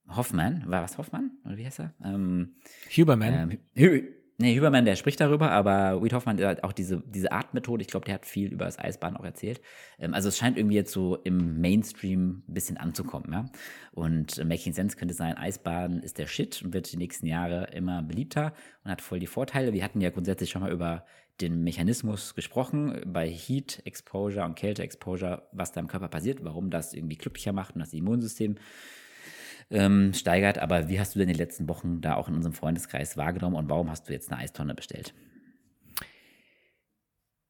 Hoffmann, 0.09 0.65
war 0.67 0.83
was 0.83 0.99
Hoffmann? 0.99 1.33
Oder 1.45 1.57
wie 1.57 1.67
heißt 1.67 1.81
er? 1.81 1.95
Ähm, 2.03 2.57
Huberman. 2.97 3.59
Ähm, 3.77 4.09
Nee, 4.41 4.55
Hübermann, 4.55 4.85
der 4.85 4.95
spricht 4.95 5.21
darüber, 5.21 5.51
aber 5.51 6.01
Reed 6.01 6.13
Hoffmann 6.13 6.41
hat 6.41 6.63
auch 6.63 6.73
diese, 6.73 7.03
diese 7.05 7.33
Artmethode, 7.33 7.83
ich 7.83 7.89
glaube, 7.89 8.05
der 8.07 8.15
hat 8.15 8.25
viel 8.25 8.53
über 8.53 8.67
das 8.67 8.79
Eisbahn 8.79 9.17
auch 9.17 9.25
erzählt. 9.25 9.61
Ähm, 9.99 10.15
also 10.15 10.29
es 10.29 10.39
scheint 10.39 10.57
irgendwie 10.57 10.77
jetzt 10.77 10.93
so 10.93 11.17
im 11.17 11.61
Mainstream 11.61 12.45
ein 12.47 12.55
bisschen 12.55 12.77
anzukommen, 12.77 13.33
ja. 13.33 13.47
Und 13.91 14.39
äh, 14.39 14.45
Making 14.45 14.75
Sense 14.75 14.97
könnte 14.97 15.15
sein, 15.15 15.37
Eisbahn 15.37 15.99
ist 16.05 16.19
der 16.19 16.29
Shit 16.29 16.63
und 16.63 16.73
wird 16.73 16.93
die 16.93 16.99
nächsten 16.99 17.27
Jahre 17.27 17.65
immer 17.73 18.01
beliebter 18.05 18.53
und 18.85 18.93
hat 18.93 19.03
voll 19.03 19.19
die 19.19 19.27
Vorteile. 19.27 19.73
Wir 19.73 19.83
hatten 19.83 20.01
ja 20.01 20.11
grundsätzlich 20.11 20.51
schon 20.51 20.63
mal 20.63 20.71
über 20.71 21.05
den 21.41 21.65
Mechanismus 21.65 22.37
gesprochen, 22.37 23.01
bei 23.07 23.29
Heat 23.29 23.83
Exposure 23.87 24.45
und 24.45 24.55
Kälte 24.55 24.85
Exposure, 24.85 25.49
was 25.51 25.73
da 25.73 25.81
im 25.81 25.89
Körper 25.89 26.09
passiert, 26.09 26.45
warum 26.45 26.71
das 26.71 26.95
irgendwie 26.95 27.17
glücklicher 27.17 27.53
macht 27.53 27.75
und 27.75 27.81
das 27.81 27.93
Immunsystem 27.93 28.55
ähm, 29.71 30.13
steigert. 30.15 30.59
Aber 30.59 30.89
wie 30.89 31.01
hast 31.01 31.15
du 31.15 31.19
denn 31.19 31.29
die 31.29 31.35
letzten 31.35 31.69
Wochen 31.69 32.01
da 32.01 32.15
auch 32.15 32.29
in 32.29 32.35
unserem 32.35 32.55
Freundeskreis 32.55 33.17
wahrgenommen 33.17 33.57
und 33.57 33.69
warum 33.69 33.91
hast 33.91 34.09
du 34.09 34.13
jetzt 34.13 34.31
eine 34.31 34.41
Eistonne 34.41 34.75
bestellt? 34.75 35.15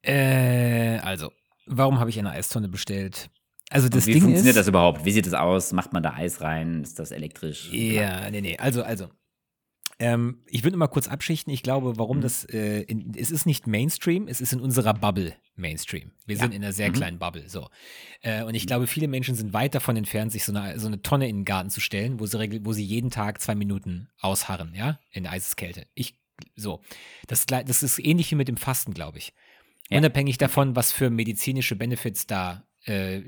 Äh, 0.02 0.98
also, 0.98 1.32
warum 1.66 1.98
habe 1.98 2.10
ich 2.10 2.18
eine 2.18 2.30
Eistonne 2.30 2.68
bestellt? 2.68 3.30
Also 3.70 3.88
das 3.88 4.06
wie 4.06 4.12
Ding 4.12 4.22
funktioniert 4.22 4.54
ist, 4.54 4.60
das 4.60 4.68
überhaupt? 4.68 5.04
Wie 5.04 5.10
sieht 5.10 5.26
das 5.26 5.34
aus? 5.34 5.72
Macht 5.72 5.92
man 5.92 6.02
da 6.02 6.14
Eis 6.14 6.40
rein? 6.40 6.82
Ist 6.82 6.98
das 6.98 7.10
elektrisch? 7.10 7.70
Ja, 7.70 8.30
nee, 8.30 8.40
nee. 8.40 8.56
Also, 8.56 8.82
also 8.82 9.08
ähm, 9.98 10.42
ich 10.46 10.64
würde 10.64 10.76
mal 10.76 10.86
kurz 10.86 11.08
abschichten. 11.08 11.52
Ich 11.52 11.62
glaube, 11.62 11.98
warum 11.98 12.18
mhm. 12.18 12.22
das, 12.22 12.44
äh, 12.44 12.82
in, 12.82 13.14
es 13.16 13.30
ist 13.30 13.46
nicht 13.46 13.66
Mainstream, 13.66 14.28
es 14.28 14.40
ist 14.40 14.52
in 14.52 14.60
unserer 14.60 14.94
Bubble 14.94 15.34
Mainstream. 15.56 16.12
Wir 16.24 16.36
ja. 16.36 16.42
sind 16.42 16.54
in 16.54 16.62
einer 16.62 16.72
sehr 16.72 16.90
mhm. 16.90 16.94
kleinen 16.94 17.18
Bubble. 17.18 17.48
So. 17.48 17.68
Äh, 18.22 18.44
und 18.44 18.54
ich 18.54 18.66
glaube, 18.66 18.86
viele 18.86 19.08
Menschen 19.08 19.34
sind 19.34 19.52
weit 19.52 19.74
davon 19.74 19.96
entfernt, 19.96 20.30
sich 20.30 20.44
so 20.44 20.54
eine, 20.54 20.78
so 20.78 20.86
eine 20.86 21.02
Tonne 21.02 21.28
in 21.28 21.38
den 21.38 21.44
Garten 21.44 21.70
zu 21.70 21.80
stellen, 21.80 22.20
wo 22.20 22.26
sie, 22.26 22.64
wo 22.64 22.72
sie 22.72 22.84
jeden 22.84 23.10
Tag 23.10 23.40
zwei 23.40 23.56
Minuten 23.56 24.08
ausharren, 24.20 24.72
ja, 24.74 25.00
in 25.10 25.24
der 25.24 25.32
Eiseskälte. 25.32 25.86
Ich, 25.94 26.18
so. 26.54 26.80
Das, 27.26 27.46
das 27.46 27.82
ist 27.82 27.98
ähnlich 27.98 28.30
wie 28.30 28.36
mit 28.36 28.48
dem 28.48 28.56
Fasten, 28.56 28.94
glaube 28.94 29.18
ich. 29.18 29.32
Ja. 29.90 29.98
Unabhängig 29.98 30.38
davon, 30.38 30.76
was 30.76 30.92
für 30.92 31.10
medizinische 31.10 31.74
Benefits 31.74 32.26
da 32.26 32.68
äh, 32.84 33.22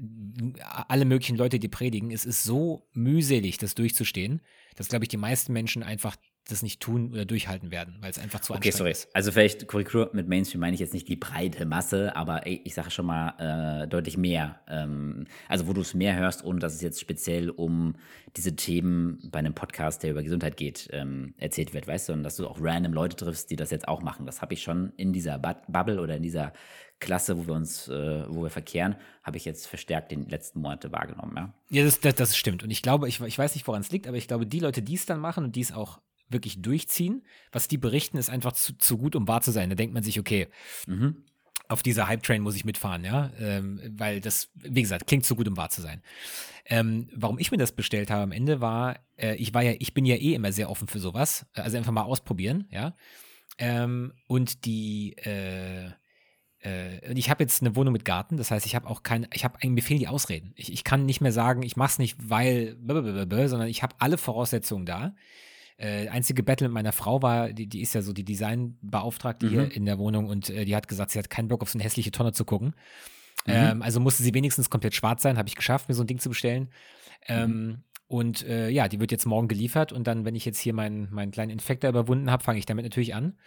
alle 0.65 1.05
möglichen 1.05 1.37
Leute, 1.37 1.59
die 1.59 1.69
predigen, 1.69 2.11
es 2.11 2.25
ist 2.25 2.45
so 2.45 2.89
mühselig, 2.93 3.59
das 3.59 3.75
durchzustehen, 3.75 4.41
dass, 4.77 4.89
glaube 4.89 5.05
ich, 5.05 5.09
die 5.09 5.17
meisten 5.17 5.53
Menschen 5.53 5.83
einfach 5.83 6.17
das 6.49 6.63
nicht 6.63 6.81
tun 6.81 7.13
oder 7.13 7.25
durchhalten 7.25 7.71
werden, 7.71 7.97
weil 8.01 8.11
es 8.11 8.19
einfach 8.19 8.41
zu 8.41 8.55
okay, 8.55 8.71
sorry. 8.71 8.91
ist. 8.91 9.09
Also 9.15 9.31
vielleicht 9.31 9.69
Korrektur 9.69 10.11
mit 10.13 10.29
Mainstream 10.29 10.61
meine 10.61 10.75
ich 10.75 10.81
jetzt 10.81 10.95
nicht 10.95 11.09
die 11.09 11.17
breite 11.17 11.65
Masse, 11.67 12.17
aber 12.17 12.47
ich 12.47 12.75
sage 12.75 12.91
schon 12.91 13.07
mal 13.07 13.83
äh, 13.85 13.89
deutlich 13.89 14.17
mehr. 14.17 14.61
Ähm, 14.69 15.27
also 15.49 15.69
wo 15.69 15.73
du 15.73 15.81
es 15.81 15.95
mehr 15.95 16.17
hörst, 16.17 16.45
ohne 16.45 16.59
dass 16.59 16.75
es 16.75 16.81
jetzt 16.81 17.01
speziell 17.01 17.51
um 17.51 17.95
diese 18.37 18.57
Themen 18.57 19.21
bei 19.31 19.39
einem 19.39 19.55
Podcast, 19.55 20.03
der 20.03 20.11
über 20.11 20.23
Gesundheit 20.23 20.57
geht, 20.57 20.89
ähm, 20.93 21.35
erzählt 21.37 21.75
wird, 21.75 21.87
weißt 21.87 22.09
du, 22.09 22.13
und 22.15 22.23
dass 22.23 22.37
du 22.37 22.47
auch 22.47 22.59
random 22.61 22.93
Leute 22.93 23.17
triffst, 23.17 23.51
die 23.51 23.57
das 23.57 23.71
jetzt 23.71 23.87
auch 23.87 24.03
machen. 24.03 24.27
Das 24.27 24.43
habe 24.43 24.55
ich 24.55 24.63
schon 24.63 24.93
in 24.97 25.13
dieser 25.13 25.39
Bubble 25.39 26.01
oder 26.01 26.17
in 26.17 26.23
dieser 26.23 26.53
Klasse, 27.01 27.39
wo 27.39 27.47
wir 27.47 27.55
uns, 27.55 27.89
äh, 27.89 28.25
wo 28.29 28.43
wir 28.43 28.51
verkehren, 28.51 28.97
habe 29.23 29.37
ich 29.37 29.45
jetzt 29.45 29.67
verstärkt 29.67 30.13
den 30.13 30.29
letzten 30.29 30.61
Monate 30.61 30.93
wahrgenommen, 30.93 31.35
ja. 31.37 31.55
Ja, 31.71 31.85
das, 31.85 32.01
das, 32.01 32.15
das 32.15 32.37
stimmt. 32.37 32.63
Und 32.63 32.71
ich 32.71 32.83
glaube, 32.83 33.09
ich, 33.09 33.21
ich 33.21 33.39
weiß 33.39 33.55
nicht, 33.55 33.67
woran 33.67 33.81
es 33.81 33.91
liegt, 33.91 34.07
aber 34.07 34.19
ich 34.19 34.29
glaube, 34.29 34.47
die 34.47 34.61
Leute, 34.61 34.83
die 34.83 34.95
es 34.95 35.07
dann 35.07 35.19
machen 35.19 35.45
und 35.45 35.57
die 35.57 35.63
es 35.63 35.73
auch 35.73 36.01
wirklich 36.31 36.63
durchziehen. 36.63 37.23
Was 37.53 37.69
die 37.69 37.79
berichten, 37.79 38.19
ist 38.19 38.31
einfach 38.31 38.53
zu, 38.53 38.77
zu 38.79 38.99
gut, 38.99 39.17
um 39.17 39.29
wahr 39.29 39.43
zu 39.43 39.51
sein. 39.51 39.69
Da 39.69 39.77
denkt 39.77 39.95
man 39.95 40.03
sich, 40.03 40.19
okay, 40.19 40.49
mhm. 40.87 41.25
auf 41.69 41.83
dieser 41.83 42.09
Hype-Train 42.09 42.43
muss 42.43 42.57
ich 42.57 42.65
mitfahren, 42.65 43.05
ja, 43.05 43.31
ähm, 43.39 43.81
weil 43.97 44.21
das, 44.21 44.51
wie 44.55 44.83
gesagt, 44.83 45.07
klingt 45.07 45.25
zu 45.25 45.37
gut, 45.37 45.49
um 45.49 45.57
wahr 45.57 45.71
zu 45.71 45.83
sein. 45.83 46.03
Ähm, 46.67 47.09
warum 47.15 47.39
ich 47.39 47.51
mir 47.51 47.59
das 47.59 47.73
bestellt 47.73 48.11
habe 48.11 48.23
am 48.23 48.33
Ende 48.33 48.61
war, 48.61 49.01
äh, 49.17 49.35
ich 49.37 49.53
war 49.55 49.63
ja, 49.63 49.75
ich 49.79 49.95
bin 49.95 50.05
ja 50.05 50.17
eh 50.17 50.35
immer 50.35 50.53
sehr 50.53 50.71
offen 50.71 50.89
für 50.89 51.01
sowas, 51.01 51.47
also 51.55 51.77
einfach 51.77 51.93
mal 51.93 52.03
ausprobieren, 52.03 52.67
ja. 52.71 52.97
Ähm, 53.59 54.13
und 54.27 54.65
die, 54.65 55.17
äh, 55.19 55.91
äh, 56.63 57.13
ich 57.13 57.31
habe 57.31 57.43
jetzt 57.43 57.63
eine 57.63 57.77
Wohnung 57.77 57.93
mit 57.93 58.05
Garten, 58.05 58.37
das 58.37 58.51
heißt, 58.51 58.67
ich 58.67 58.75
habe 58.75 58.89
auch 58.89 59.03
kein, 59.03 59.27
ich 59.33 59.45
habe 59.45 59.67
mir 59.69 59.83
fehlen 59.83 60.01
die 60.01 60.09
Ausreden. 60.09 60.53
Ich, 60.57 60.73
ich 60.73 60.85
kann 60.85 61.07
nicht 61.07 61.21
mehr 61.21 61.33
sagen, 61.33 61.63
ich 61.63 61.77
mache 61.77 61.93
es 61.93 61.99
nicht, 61.99 62.17
weil, 62.19 62.77
sondern 62.87 63.69
ich 63.69 63.83
habe 63.83 63.95
alle 63.99 64.19
Voraussetzungen 64.19 64.87
da. 64.87 65.15
Äh, 65.81 66.09
einzige 66.09 66.43
Battle 66.43 66.69
mit 66.69 66.75
meiner 66.75 66.93
Frau 66.93 67.23
war, 67.23 67.55
die, 67.55 67.67
die 67.67 67.81
ist 67.81 67.95
ja 67.95 68.03
so 68.03 68.13
die 68.13 68.25
Designbeauftragte 68.25 69.47
mhm. 69.47 69.51
hier 69.51 69.73
in 69.73 69.87
der 69.87 69.99
Wohnung 69.99 70.29
und 70.29 70.51
äh, 70.51 70.67
die 70.67 70.77
hat 70.77 70.89
gesagt, 70.89 71.11
sie 71.11 71.19
hat 71.19 71.31
keinen 71.31 71.49
Bock 71.49 71.63
auf 71.63 71.71
so 71.71 71.79
eine 71.79 71.85
hässliche 71.85 72.11
Tonne 72.11 72.33
zu 72.33 72.45
gucken. 72.45 72.75
Mhm. 73.47 73.53
Ähm, 73.55 73.83
also 73.83 73.99
musste 73.99 74.23
sie 74.23 74.35
wenigstens 74.35 74.69
komplett 74.69 74.95
schwarz 74.95 75.23
sein, 75.23 75.39
habe 75.39 75.49
ich 75.49 75.57
geschafft, 75.57 75.89
mir 75.89 75.95
so 75.95 76.03
ein 76.03 76.07
Ding 76.07 76.19
zu 76.19 76.29
bestellen. 76.29 76.69
Ähm, 77.27 77.51
mhm. 77.51 77.79
Und 78.09 78.47
äh, 78.47 78.69
ja, 78.69 78.89
die 78.89 79.01
wird 79.01 79.11
jetzt 79.11 79.25
morgen 79.25 79.49
geliefert 79.49 79.91
und 79.91 80.07
dann, 80.07 80.27
wenn 80.27 80.35
ich 80.35 80.45
jetzt 80.45 80.59
hier 80.59 80.75
meinen, 80.75 81.09
meinen 81.13 81.31
kleinen 81.31 81.51
Infektor 81.51 81.89
überwunden 81.89 82.31
habe, 82.31 82.45
fange 82.45 82.59
ich 82.59 82.67
damit 82.67 82.85
natürlich 82.85 83.15
an. 83.15 83.39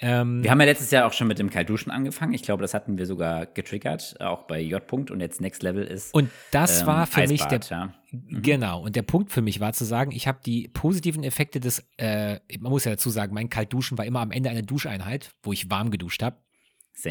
Ähm, 0.00 0.42
wir 0.42 0.50
haben 0.50 0.60
ja 0.60 0.66
letztes 0.66 0.90
Jahr 0.90 1.06
auch 1.06 1.12
schon 1.12 1.28
mit 1.28 1.38
dem 1.38 1.50
Kaltduschen 1.50 1.92
angefangen. 1.92 2.32
Ich 2.32 2.42
glaube, 2.42 2.62
das 2.62 2.74
hatten 2.74 2.98
wir 2.98 3.06
sogar 3.06 3.46
getriggert, 3.46 4.16
auch 4.20 4.44
bei 4.44 4.60
J. 4.60 4.82
-Punkt. 4.82 5.12
Und 5.12 5.20
jetzt 5.20 5.40
Next 5.40 5.62
Level 5.62 5.84
ist. 5.84 6.14
Und 6.14 6.30
das 6.50 6.80
ähm, 6.80 6.86
war 6.86 7.06
für 7.06 7.20
Eisbad, 7.20 7.30
mich 7.30 7.44
der. 7.44 7.78
Ja. 7.78 7.94
Mhm. 8.10 8.42
Genau. 8.42 8.82
Und 8.82 8.96
der 8.96 9.02
Punkt 9.02 9.32
für 9.32 9.42
mich 9.42 9.60
war 9.60 9.72
zu 9.72 9.84
sagen, 9.84 10.12
ich 10.12 10.26
habe 10.26 10.40
die 10.44 10.68
positiven 10.68 11.22
Effekte 11.24 11.60
des. 11.60 11.84
Äh, 11.96 12.40
man 12.58 12.70
muss 12.70 12.84
ja 12.84 12.92
dazu 12.92 13.10
sagen, 13.10 13.34
mein 13.34 13.50
Kaltduschen 13.50 13.98
war 13.98 14.06
immer 14.06 14.20
am 14.20 14.30
Ende 14.30 14.50
eine 14.50 14.62
Duscheinheit, 14.62 15.32
wo 15.42 15.52
ich 15.52 15.70
warm 15.70 15.90
geduscht 15.90 16.22
habe. 16.22 16.36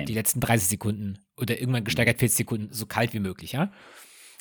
Die 0.06 0.14
letzten 0.14 0.42
30 0.42 0.68
Sekunden 0.68 1.20
oder 1.38 1.60
irgendwann 1.60 1.86
gesteigert 1.86 2.20
40 2.20 2.38
Sekunden 2.38 2.74
so 2.74 2.86
kalt 2.88 3.14
wie 3.14 3.20
möglich, 3.20 3.54
ja. 3.54 3.72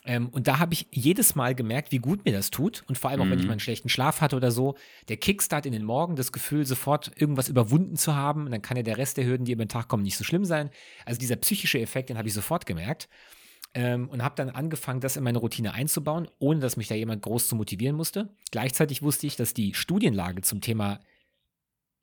Ähm, 0.06 0.28
und 0.28 0.46
da 0.46 0.58
habe 0.58 0.72
ich 0.72 0.86
jedes 0.92 1.34
Mal 1.34 1.54
gemerkt, 1.54 1.90
wie 1.92 1.98
gut 1.98 2.24
mir 2.24 2.32
das 2.32 2.50
tut. 2.50 2.84
Und 2.86 2.96
vor 2.96 3.10
allem 3.10 3.20
auch, 3.20 3.26
wenn 3.26 3.34
ich 3.34 3.40
mhm. 3.40 3.48
mal 3.48 3.52
einen 3.54 3.60
schlechten 3.60 3.88
Schlaf 3.88 4.20
hatte 4.20 4.36
oder 4.36 4.52
so, 4.52 4.76
der 5.08 5.16
Kickstart 5.16 5.66
in 5.66 5.72
den 5.72 5.84
Morgen, 5.84 6.16
das 6.16 6.32
Gefühl, 6.32 6.64
sofort 6.64 7.10
irgendwas 7.16 7.48
überwunden 7.48 7.96
zu 7.96 8.14
haben. 8.14 8.46
Und 8.46 8.52
dann 8.52 8.62
kann 8.62 8.76
ja 8.76 8.84
der 8.84 8.98
Rest 8.98 9.16
der 9.16 9.26
Hürden, 9.26 9.44
die 9.44 9.52
über 9.52 9.64
den 9.64 9.68
Tag 9.68 9.88
kommen, 9.88 10.04
nicht 10.04 10.16
so 10.16 10.24
schlimm 10.24 10.44
sein. 10.44 10.70
Also 11.04 11.18
dieser 11.18 11.36
psychische 11.36 11.80
Effekt, 11.80 12.08
den 12.08 12.18
habe 12.18 12.28
ich 12.28 12.34
sofort 12.34 12.66
gemerkt. 12.66 13.08
Ähm, 13.76 14.08
und 14.08 14.22
habe 14.22 14.36
dann 14.36 14.48
angefangen, 14.48 15.00
das 15.00 15.18
in 15.18 15.22
meine 15.22 15.36
Routine 15.36 15.74
einzubauen, 15.74 16.28
ohne 16.38 16.60
dass 16.60 16.78
mich 16.78 16.88
da 16.88 16.94
jemand 16.94 17.20
groß 17.20 17.46
zu 17.46 17.56
motivieren 17.56 17.94
musste. 17.94 18.30
Gleichzeitig 18.50 19.02
wusste 19.02 19.26
ich, 19.26 19.36
dass 19.36 19.52
die 19.52 19.74
Studienlage 19.74 20.40
zum 20.40 20.62
Thema 20.62 21.00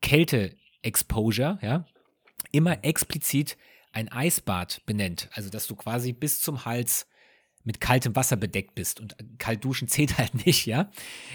Kälte-Exposure, 0.03 1.57
ja, 1.63 1.87
immer 2.51 2.85
explizit 2.85 3.57
ein 3.91 4.07
Eisbad 4.11 4.83
benennt. 4.85 5.29
Also, 5.33 5.49
dass 5.49 5.65
du 5.65 5.75
quasi 5.75 6.13
bis 6.13 6.41
zum 6.41 6.63
Hals 6.63 7.07
mit 7.63 7.81
kaltem 7.81 8.15
Wasser 8.15 8.35
bedeckt 8.35 8.75
bist. 8.75 8.99
Und 8.99 9.15
kalt 9.39 9.65
duschen 9.65 9.87
zählt 9.87 10.15
halt 10.19 10.45
nicht, 10.45 10.67
ja. 10.67 10.91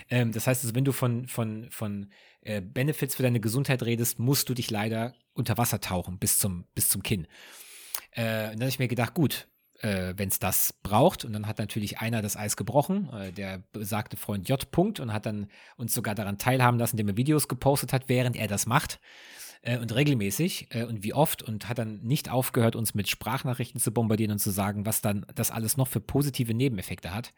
Ähm, 0.08 0.30
das 0.30 0.46
heißt 0.46 0.62
also, 0.62 0.76
wenn 0.76 0.84
du 0.84 0.92
von, 0.92 1.26
von, 1.26 1.68
von 1.70 2.12
äh, 2.42 2.60
Benefits 2.60 3.16
für 3.16 3.24
deine 3.24 3.40
Gesundheit 3.40 3.82
redest, 3.82 4.20
musst 4.20 4.48
du 4.48 4.54
dich 4.54 4.70
leider 4.70 5.14
unter 5.32 5.58
Wasser 5.58 5.80
tauchen 5.80 6.18
bis 6.18 6.38
zum, 6.38 6.64
bis 6.76 6.90
zum 6.90 7.02
Kinn. 7.02 7.26
Äh, 8.12 8.50
dann 8.50 8.60
habe 8.60 8.68
ich 8.68 8.78
mir 8.78 8.86
gedacht, 8.86 9.14
gut, 9.14 9.48
äh, 9.78 10.14
wenn 10.16 10.28
es 10.28 10.38
das 10.38 10.72
braucht. 10.82 11.24
Und 11.24 11.32
dann 11.32 11.46
hat 11.46 11.58
natürlich 11.58 11.98
einer 11.98 12.22
das 12.22 12.36
Eis 12.36 12.56
gebrochen, 12.56 13.10
äh, 13.12 13.32
der 13.32 13.62
besagte 13.72 14.16
Freund 14.16 14.48
J. 14.48 14.62
-Punkt, 14.70 15.00
und 15.00 15.12
hat 15.12 15.26
dann 15.26 15.48
uns 15.76 15.94
sogar 15.94 16.14
daran 16.14 16.38
teilhaben 16.38 16.78
lassen, 16.78 16.96
indem 16.96 17.08
er 17.08 17.16
Videos 17.16 17.48
gepostet 17.48 17.92
hat, 17.92 18.08
während 18.08 18.36
er 18.36 18.48
das 18.48 18.66
macht 18.66 19.00
äh, 19.62 19.78
und 19.78 19.94
regelmäßig 19.94 20.68
äh, 20.70 20.84
und 20.84 21.02
wie 21.02 21.14
oft 21.14 21.42
und 21.42 21.68
hat 21.68 21.78
dann 21.78 22.00
nicht 22.00 22.30
aufgehört, 22.30 22.76
uns 22.76 22.94
mit 22.94 23.08
Sprachnachrichten 23.08 23.80
zu 23.80 23.92
bombardieren 23.92 24.32
und 24.32 24.38
zu 24.38 24.50
sagen, 24.50 24.86
was 24.86 25.00
dann 25.00 25.26
das 25.34 25.50
alles 25.50 25.76
noch 25.76 25.88
für 25.88 26.00
positive 26.00 26.54
Nebeneffekte 26.54 27.14
hat. 27.14 27.32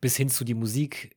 Bis 0.00 0.16
hin 0.16 0.28
zu 0.28 0.44
die 0.44 0.54
Musik, 0.54 1.16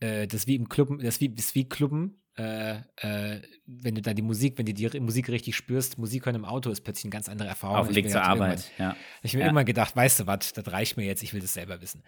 äh, 0.00 0.26
das 0.26 0.46
wie 0.46 0.56
im 0.56 0.68
Clubben, 0.68 0.98
das 1.00 1.20
wie, 1.20 1.34
das 1.34 1.54
wie 1.54 1.68
Clubben, 1.68 2.19
äh, 2.40 2.76
äh, 2.96 3.42
wenn 3.66 3.94
du 3.94 4.02
da 4.02 4.14
die 4.14 4.22
Musik, 4.22 4.56
wenn 4.56 4.66
du 4.66 4.72
die 4.72 5.00
Musik 5.00 5.28
richtig 5.28 5.56
spürst, 5.56 5.98
Musik 5.98 6.24
hören 6.24 6.36
im 6.36 6.44
Auto 6.44 6.70
ist 6.70 6.80
plötzlich 6.80 7.04
eine 7.04 7.12
ganz 7.12 7.28
andere 7.28 7.48
Erfahrung. 7.48 7.76
Auf 7.76 7.88
dem 7.88 7.96
Weg 7.96 8.10
zur 8.10 8.22
Arbeit, 8.22 8.70
ja. 8.78 8.96
Ich 9.22 9.32
habe 9.32 9.38
mir 9.38 9.44
ja. 9.44 9.50
immer 9.50 9.64
gedacht, 9.64 9.94
weißt 9.94 10.20
du 10.20 10.26
was, 10.26 10.52
das 10.52 10.72
reicht 10.72 10.96
mir 10.96 11.04
jetzt, 11.04 11.22
ich 11.22 11.34
will 11.34 11.40
das 11.40 11.52
selber 11.52 11.82
wissen. 11.82 12.02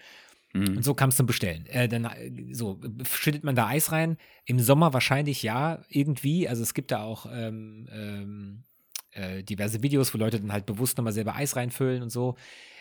Mhm. 0.55 0.79
Und 0.79 0.85
so 0.85 0.95
kam 0.95 1.11
es 1.11 1.16
zum 1.16 1.27
Bestellen. 1.27 1.66
Äh, 1.66 1.88
dann 1.88 2.05
äh, 2.07 2.55
so 2.55 2.81
schüttet 3.05 3.45
man 3.45 3.55
da 3.55 3.68
Eis 3.68 3.92
rein. 3.92 4.16
Im 4.45 4.59
Sommer 4.59 4.92
wahrscheinlich 4.92 5.42
ja, 5.42 5.83
irgendwie. 5.88 6.49
Also 6.49 6.62
es 6.62 6.75
gibt 6.75 6.90
da 6.90 7.03
auch 7.03 7.27
ähm, 7.31 7.88
ähm, 7.92 8.64
äh, 9.12 9.42
diverse 9.42 9.83
Videos, 9.83 10.12
wo 10.14 10.18
Leute 10.18 10.40
dann 10.40 10.53
halt 10.53 10.66
bewusst 10.66 10.97
nochmal 10.99 11.12
selber 11.12 11.37
Eis 11.37 11.57
reinfüllen 11.57 12.03
und 12.03 12.11
so. 12.11 12.37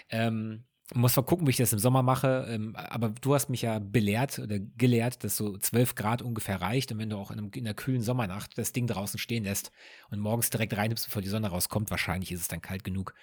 Ähm, 0.10 0.64
muss 0.94 1.16
mal 1.16 1.24
gucken, 1.24 1.48
wie 1.48 1.52
ich 1.52 1.58
das 1.58 1.74
im 1.74 1.80
Sommer 1.80 2.04
mache. 2.04 2.48
Ähm, 2.50 2.76
aber 2.76 3.10
du 3.10 3.34
hast 3.34 3.50
mich 3.50 3.62
ja 3.62 3.80
belehrt 3.80 4.40
oder 4.40 4.60
gelehrt, 4.60 5.24
dass 5.24 5.38
so 5.38 5.58
12 5.58 5.96
Grad 5.96 6.22
ungefähr 6.22 6.62
reicht. 6.62 6.92
Und 6.92 7.00
wenn 7.00 7.10
du 7.10 7.18
auch 7.18 7.32
in, 7.32 7.40
einem, 7.40 7.52
in 7.54 7.66
einer 7.66 7.74
kühlen 7.74 8.02
Sommernacht 8.02 8.58
das 8.58 8.74
Ding 8.74 8.88
draußen 8.88 9.20
stehen 9.20 9.44
lässt 9.44 9.72
und 10.10 10.20
morgens 10.20 10.50
direkt 10.50 10.76
reinnimmst, 10.76 11.06
bevor 11.06 11.22
die 11.22 11.30
Sonne 11.30 11.48
rauskommt, 11.48 11.92
wahrscheinlich 11.92 12.32
ist 12.32 12.42
es 12.42 12.48
dann 12.48 12.62
kalt 12.62 12.84
genug. 12.84 13.14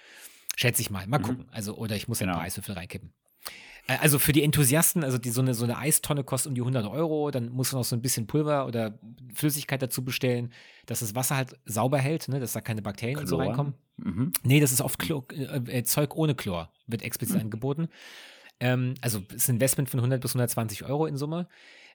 Schätze 0.56 0.82
ich 0.82 0.90
mal. 0.90 1.06
Mal 1.06 1.18
mhm. 1.18 1.22
gucken. 1.22 1.48
Also, 1.50 1.76
oder 1.76 1.96
ich 1.96 2.08
muss 2.08 2.18
genau. 2.18 2.32
ein 2.32 2.36
paar 2.36 2.44
Eiswürfel 2.44 2.74
reinkippen. 2.74 3.12
Äh, 3.88 3.96
also 4.00 4.20
für 4.20 4.32
die 4.32 4.44
Enthusiasten, 4.44 5.02
also 5.02 5.18
die, 5.18 5.30
so, 5.30 5.40
eine, 5.40 5.54
so 5.54 5.64
eine 5.64 5.78
Eistonne 5.78 6.22
kostet 6.22 6.50
um 6.50 6.54
die 6.54 6.60
100 6.60 6.86
Euro, 6.86 7.32
dann 7.32 7.48
muss 7.48 7.72
man 7.72 7.80
noch 7.80 7.84
so 7.84 7.96
ein 7.96 8.02
bisschen 8.02 8.28
Pulver 8.28 8.66
oder 8.66 8.96
Flüssigkeit 9.34 9.82
dazu 9.82 10.04
bestellen, 10.04 10.52
dass 10.86 11.00
das 11.00 11.16
Wasser 11.16 11.36
halt 11.36 11.56
sauber 11.64 11.98
hält, 11.98 12.28
ne, 12.28 12.38
dass 12.38 12.52
da 12.52 12.60
keine 12.60 12.82
Bakterien 12.82 13.16
Chlor. 13.16 13.22
und 13.22 13.28
so 13.28 13.36
reinkommen. 13.36 13.74
Mhm. 13.96 14.32
Nee, 14.44 14.60
das 14.60 14.70
ist 14.70 14.80
oft 14.80 14.98
Chlor, 15.00 15.24
äh, 15.32 15.78
äh, 15.78 15.82
Zeug 15.82 16.14
ohne 16.14 16.36
Chlor, 16.36 16.70
wird 16.86 17.02
explizit 17.02 17.36
mhm. 17.36 17.42
angeboten. 17.42 17.88
Ähm, 18.60 18.94
also 19.00 19.22
ist 19.34 19.48
ein 19.48 19.56
Investment 19.56 19.90
von 19.90 20.00
100 20.00 20.20
bis 20.20 20.32
120 20.32 20.84
Euro 20.84 21.06
in 21.06 21.16
Summe. 21.16 21.48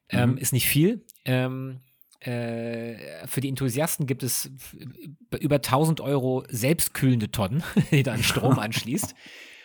Ähm, 0.10 0.32
mhm. 0.32 0.38
Ist 0.38 0.54
nicht 0.54 0.68
viel. 0.68 1.06
Ähm, 1.24 1.80
äh, 2.20 3.28
für 3.28 3.42
die 3.42 3.50
Enthusiasten 3.50 4.06
gibt 4.06 4.24
es 4.24 4.50
über 5.40 5.56
1000 5.56 6.00
Euro 6.00 6.46
selbstkühlende 6.50 7.32
Tonnen, 7.32 7.64
die 7.92 8.04
du 8.04 8.12
an 8.12 8.24
Strom 8.24 8.60
anschließt. 8.60 9.14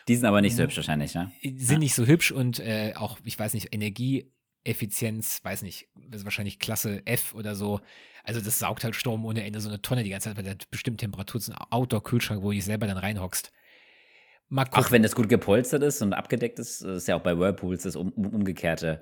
Die 0.08 0.16
sind 0.16 0.24
aber 0.24 0.40
nicht 0.40 0.56
so 0.56 0.62
hübsch 0.62 0.76
wahrscheinlich, 0.76 1.14
ne? 1.14 1.30
Sind 1.42 1.70
ja. 1.70 1.78
nicht 1.78 1.94
so 1.94 2.06
hübsch 2.06 2.32
und 2.32 2.58
äh, 2.60 2.94
auch, 2.96 3.18
ich 3.24 3.38
weiß 3.38 3.52
nicht, 3.52 3.74
Energieeffizienz, 3.74 5.40
weiß 5.44 5.62
nicht, 5.62 5.88
das 6.08 6.22
ist 6.22 6.24
wahrscheinlich 6.24 6.58
Klasse 6.58 7.02
F 7.06 7.34
oder 7.34 7.54
so. 7.54 7.80
Also 8.24 8.40
das 8.40 8.58
saugt 8.58 8.84
halt 8.84 8.94
Strom 8.94 9.24
ohne 9.24 9.44
Ende, 9.44 9.60
so 9.60 9.68
eine 9.68 9.80
Tonne 9.80 10.02
die 10.02 10.10
ganze 10.10 10.30
Zeit 10.30 10.36
bei 10.36 10.42
der 10.42 10.56
bestimmten 10.70 10.98
Temperatur. 10.98 11.40
Ist 11.40 11.50
ein 11.50 11.56
Outdoor-Kühlschrank, 11.70 12.42
wo 12.42 12.48
du 12.48 12.54
dich 12.54 12.64
selber 12.64 12.86
dann 12.86 12.98
reinhockst. 12.98 13.52
Ach, 14.50 14.90
wenn 14.90 15.02
das 15.02 15.14
gut 15.14 15.28
gepolstert 15.28 15.82
ist 15.82 16.00
und 16.02 16.12
abgedeckt 16.12 16.58
ist, 16.58 16.82
ist 16.82 17.08
ja 17.08 17.16
auch 17.16 17.22
bei 17.22 17.38
Whirlpools 17.38 17.82
das 17.82 17.96
um, 17.96 18.12
umgekehrte 18.12 19.00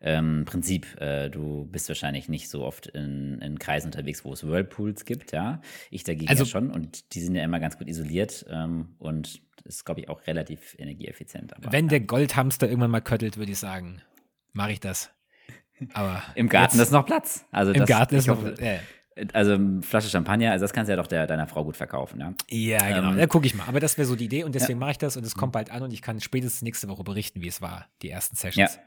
ähm, 0.00 0.44
Prinzip. 0.46 1.00
Äh, 1.00 1.28
du 1.28 1.66
bist 1.66 1.88
wahrscheinlich 1.88 2.28
nicht 2.28 2.48
so 2.48 2.64
oft 2.64 2.86
in, 2.86 3.38
in 3.40 3.58
Kreisen 3.58 3.86
unterwegs, 3.86 4.24
wo 4.24 4.32
es 4.32 4.46
Whirlpools 4.46 5.04
gibt, 5.04 5.32
ja. 5.32 5.60
Ich 5.90 6.04
dagegen 6.04 6.28
also, 6.28 6.44
ja 6.44 6.50
schon 6.50 6.70
und 6.70 7.14
die 7.14 7.20
sind 7.20 7.34
ja 7.34 7.44
immer 7.44 7.60
ganz 7.60 7.78
gut 7.78 7.88
isoliert 7.88 8.46
ähm, 8.50 8.96
und 8.98 9.42
ist, 9.64 9.84
glaube 9.84 10.00
ich, 10.00 10.08
auch 10.08 10.26
relativ 10.26 10.74
energieeffizient. 10.78 11.54
Aber, 11.56 11.72
wenn 11.72 11.86
ja. 11.86 11.90
der 11.90 12.00
Goldhamster 12.00 12.68
irgendwann 12.68 12.90
mal 12.90 13.02
köttelt, 13.02 13.36
würde 13.36 13.52
ich 13.52 13.58
sagen, 13.58 14.00
mache 14.52 14.72
ich 14.72 14.80
das. 14.80 15.10
Aber 15.92 16.22
Im 16.34 16.48
Garten 16.48 16.76
jetzt, 16.76 16.88
ist 16.88 16.92
noch 16.92 17.06
Platz. 17.06 17.46
Also 17.50 17.72
Im 17.72 17.80
das, 17.80 17.88
Garten 17.88 18.16
ist 18.16 18.26
noch 18.26 18.40
Platz. 18.40 18.60
Ja. 18.60 18.80
Also 19.32 19.58
Flasche 19.82 20.08
Champagner, 20.08 20.52
also 20.52 20.64
das 20.64 20.72
kannst 20.72 20.88
du 20.88 20.92
ja 20.92 20.96
doch 20.96 21.06
der, 21.06 21.26
deiner 21.26 21.46
Frau 21.46 21.64
gut 21.64 21.76
verkaufen, 21.76 22.20
ja? 22.20 22.32
Ja, 22.48 22.78
genau. 22.96 23.12
Ähm, 23.12 23.18
da 23.18 23.26
gucke 23.26 23.46
ich 23.46 23.54
mal. 23.54 23.64
Aber 23.66 23.80
das 23.80 23.98
wäre 23.98 24.06
so 24.06 24.16
die 24.16 24.24
Idee 24.24 24.44
und 24.44 24.54
deswegen 24.54 24.78
ja. 24.78 24.80
mache 24.80 24.92
ich 24.92 24.98
das 24.98 25.16
und 25.16 25.24
es 25.24 25.34
kommt 25.34 25.52
bald 25.52 25.70
an 25.70 25.82
und 25.82 25.92
ich 25.92 26.02
kann 26.02 26.20
spätestens 26.20 26.62
nächste 26.62 26.88
Woche 26.88 27.04
berichten, 27.04 27.42
wie 27.42 27.48
es 27.48 27.60
war, 27.60 27.86
die 28.02 28.10
ersten 28.10 28.36
Sessions. 28.36 28.74
Ja. 28.74 28.80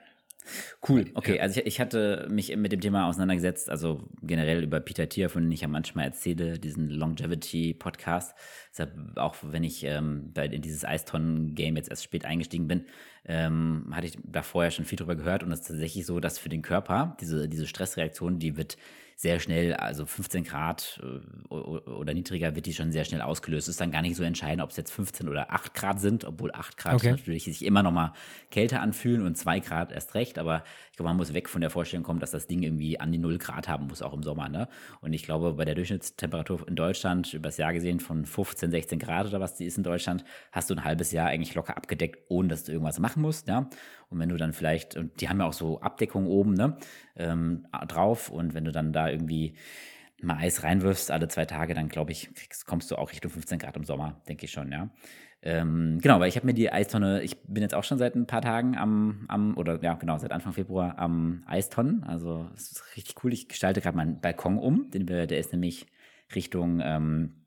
Cool, 0.87 1.09
okay. 1.13 1.39
Also 1.39 1.61
ich, 1.61 1.67
ich, 1.67 1.79
hatte 1.79 2.27
mich 2.29 2.55
mit 2.55 2.71
dem 2.71 2.81
Thema 2.81 3.07
auseinandergesetzt, 3.07 3.69
also 3.69 4.09
generell 4.21 4.63
über 4.63 4.79
Peter 4.79 5.07
Thiel, 5.07 5.29
von 5.29 5.43
dem 5.43 5.51
ich 5.51 5.61
ja 5.61 5.67
manchmal 5.67 6.05
erzähle, 6.05 6.59
diesen 6.59 6.89
Longevity-Podcast. 6.89 8.35
Deshalb 8.71 8.91
auch 9.15 9.35
wenn 9.41 9.63
ich 9.63 9.83
ähm, 9.85 10.33
in 10.35 10.61
dieses 10.61 10.83
Eistonnen-Game 10.83 11.77
jetzt 11.77 11.89
erst 11.89 12.03
spät 12.03 12.25
eingestiegen 12.25 12.67
bin, 12.67 12.85
ähm, 13.25 13.91
hatte 13.91 14.07
ich 14.07 14.17
da 14.23 14.41
vorher 14.41 14.71
schon 14.71 14.85
viel 14.85 14.97
drüber 14.97 15.15
gehört 15.15 15.43
und 15.43 15.51
es 15.51 15.61
ist 15.61 15.67
tatsächlich 15.67 16.05
so, 16.05 16.19
dass 16.19 16.37
für 16.37 16.49
den 16.49 16.61
Körper 16.61 17.15
diese, 17.21 17.47
diese 17.47 17.67
Stressreaktion, 17.67 18.39
die 18.39 18.57
wird 18.57 18.77
sehr 19.23 19.39
schnell, 19.39 19.73
also 19.73 20.05
15 20.05 20.43
Grad 20.43 21.01
äh, 21.01 21.53
oder 21.53 22.13
niedriger 22.13 22.55
wird 22.55 22.65
die 22.65 22.73
schon 22.73 22.91
sehr 22.91 23.05
schnell 23.05 23.21
ausgelöst. 23.21 23.69
Ist 23.69 23.79
dann 23.79 23.89
gar 23.89 24.01
nicht 24.01 24.17
so 24.17 24.23
entscheidend, 24.23 24.61
ob 24.61 24.69
es 24.69 24.77
jetzt 24.77 24.91
15 24.91 25.29
oder 25.29 25.51
8 25.51 25.73
Grad 25.73 26.01
sind, 26.01 26.25
obwohl 26.25 26.51
8 26.53 26.77
Grad 26.77 26.95
okay. 26.95 27.11
natürlich 27.11 27.45
sich 27.45 27.65
immer 27.65 27.83
noch 27.83 27.93
mal 27.93 28.13
kälter 28.51 28.81
anfühlen 28.81 29.25
und 29.25 29.37
2 29.37 29.61
Grad 29.61 29.93
erst 29.93 30.13
recht. 30.13 30.37
Aber 30.37 30.65
ich 30.93 30.97
glaube, 30.97 31.09
man 31.09 31.17
muss 31.17 31.33
weg 31.33 31.49
von 31.49 31.59
der 31.59 31.71
Vorstellung 31.71 32.03
kommen, 32.03 32.19
dass 32.19 32.29
das 32.29 32.45
Ding 32.45 32.61
irgendwie 32.61 32.99
an 32.99 33.11
die 33.11 33.17
0 33.17 33.39
Grad 33.39 33.67
haben 33.67 33.87
muss, 33.87 34.03
auch 34.03 34.13
im 34.13 34.21
Sommer. 34.21 34.47
Ne? 34.47 34.67
Und 35.01 35.11
ich 35.11 35.23
glaube, 35.23 35.53
bei 35.53 35.65
der 35.65 35.73
Durchschnittstemperatur 35.73 36.67
in 36.67 36.75
Deutschland, 36.75 37.33
übers 37.33 37.57
Jahr 37.57 37.73
gesehen 37.73 37.99
von 37.99 38.27
15, 38.27 38.69
16 38.69 38.99
Grad 38.99 39.25
oder 39.25 39.39
was 39.39 39.55
die 39.55 39.65
ist 39.65 39.75
in 39.75 39.81
Deutschland, 39.81 40.23
hast 40.51 40.69
du 40.69 40.75
ein 40.75 40.83
halbes 40.83 41.11
Jahr 41.11 41.29
eigentlich 41.29 41.55
locker 41.55 41.75
abgedeckt, 41.75 42.19
ohne 42.29 42.49
dass 42.49 42.65
du 42.65 42.73
irgendwas 42.73 42.99
machen 42.99 43.23
musst. 43.23 43.47
Ja? 43.47 43.71
Und 44.09 44.19
wenn 44.19 44.29
du 44.29 44.37
dann 44.37 44.53
vielleicht, 44.53 44.95
und 44.95 45.19
die 45.19 45.29
haben 45.29 45.39
ja 45.39 45.47
auch 45.47 45.53
so 45.53 45.81
Abdeckung 45.81 46.27
oben 46.27 46.53
ne, 46.53 46.77
ähm, 47.15 47.65
drauf, 47.87 48.29
und 48.29 48.53
wenn 48.53 48.63
du 48.63 48.71
dann 48.71 48.93
da 48.93 49.09
irgendwie 49.09 49.55
mal 50.21 50.37
Eis 50.37 50.61
reinwirfst 50.61 51.09
alle 51.09 51.27
zwei 51.27 51.45
Tage, 51.45 51.73
dann 51.73 51.89
glaube 51.89 52.11
ich, 52.11 52.31
kriegst, 52.35 52.67
kommst 52.67 52.91
du 52.91 52.97
auch 52.97 53.11
Richtung 53.11 53.31
15 53.31 53.57
Grad 53.57 53.75
im 53.77 53.83
Sommer, 53.83 54.21
denke 54.27 54.45
ich 54.45 54.51
schon, 54.51 54.71
ja. 54.71 54.91
Ähm, 55.45 55.99
genau, 56.01 56.21
weil 56.21 56.29
ich 56.29 56.37
habe 56.37 56.45
mir 56.45 56.53
die 56.53 56.71
Eistonne, 56.71 57.21
ich 57.21 57.37
bin 57.43 57.61
jetzt 57.61 57.75
auch 57.75 57.83
schon 57.83 57.97
seit 57.97 58.15
ein 58.15 58.27
paar 58.27 58.41
Tagen 58.41 58.77
am, 58.77 59.25
am 59.27 59.57
oder 59.57 59.83
ja, 59.83 59.93
genau, 59.95 60.17
seit 60.17 60.31
Anfang 60.31 60.53
Februar 60.53 60.97
am 60.97 61.43
Eistonnen. 61.45 62.03
Also 62.05 62.49
es 62.55 62.71
ist 62.71 62.95
richtig 62.95 63.21
cool. 63.23 63.33
Ich 63.33 63.49
gestalte 63.49 63.81
gerade 63.81 63.97
meinen 63.97 64.21
Balkon 64.21 64.57
um, 64.57 64.89
den 64.91 65.07
wir, 65.09 65.27
der 65.27 65.39
ist 65.39 65.51
nämlich 65.51 65.87
Richtung 66.33 66.79
ähm, 66.81 67.43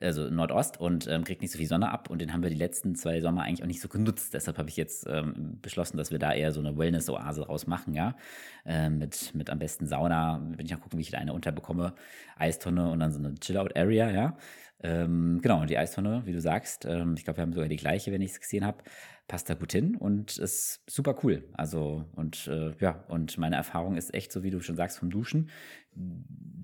also 0.00 0.30
Nordost 0.30 0.78
und 0.78 1.08
ähm, 1.08 1.24
kriegt 1.24 1.42
nicht 1.42 1.50
so 1.50 1.58
viel 1.58 1.66
Sonne 1.66 1.90
ab. 1.90 2.10
Und 2.10 2.20
den 2.20 2.32
haben 2.32 2.42
wir 2.42 2.50
die 2.50 2.56
letzten 2.56 2.94
zwei 2.94 3.20
Sommer 3.20 3.42
eigentlich 3.42 3.62
auch 3.62 3.66
nicht 3.66 3.80
so 3.80 3.88
genutzt. 3.88 4.34
Deshalb 4.34 4.58
habe 4.58 4.68
ich 4.68 4.76
jetzt 4.76 5.06
ähm, 5.08 5.58
beschlossen, 5.60 5.96
dass 5.96 6.10
wir 6.10 6.18
da 6.18 6.32
eher 6.32 6.52
so 6.52 6.60
eine 6.60 6.76
Wellness-Oase 6.76 7.42
draus 7.42 7.66
machen, 7.66 7.94
ja. 7.94 8.16
Ähm, 8.64 8.98
mit, 8.98 9.34
mit 9.34 9.50
am 9.50 9.58
besten 9.58 9.86
Sauna, 9.86 10.40
wenn 10.56 10.66
ich 10.66 10.74
auch 10.74 10.80
gucken, 10.80 10.98
wie 10.98 11.02
ich 11.02 11.10
da 11.10 11.18
eine 11.18 11.32
unterbekomme, 11.32 11.94
Eistonne 12.36 12.90
und 12.90 13.00
dann 13.00 13.12
so 13.12 13.18
eine 13.18 13.34
Chill-Out-Area, 13.34 14.10
ja. 14.10 14.36
Ähm, 14.80 15.40
genau, 15.42 15.60
und 15.60 15.70
die 15.70 15.78
Eistonne, 15.78 16.22
wie 16.24 16.32
du 16.32 16.40
sagst, 16.40 16.84
ähm, 16.84 17.14
ich 17.16 17.24
glaube, 17.24 17.38
wir 17.38 17.42
haben 17.42 17.52
sogar 17.52 17.68
die 17.68 17.76
gleiche, 17.76 18.12
wenn 18.12 18.22
ich 18.22 18.32
es 18.32 18.40
gesehen 18.40 18.64
habe, 18.64 18.78
passt 19.26 19.50
da 19.50 19.54
gut 19.54 19.72
hin 19.72 19.96
und 19.96 20.38
ist 20.38 20.82
super 20.88 21.16
cool. 21.22 21.44
Also, 21.54 22.04
und 22.14 22.46
äh, 22.46 22.72
ja, 22.80 23.04
und 23.08 23.38
meine 23.38 23.56
Erfahrung 23.56 23.96
ist 23.96 24.14
echt 24.14 24.32
so, 24.32 24.42
wie 24.42 24.50
du 24.50 24.60
schon 24.60 24.76
sagst, 24.76 24.98
vom 24.98 25.10
Duschen 25.10 25.50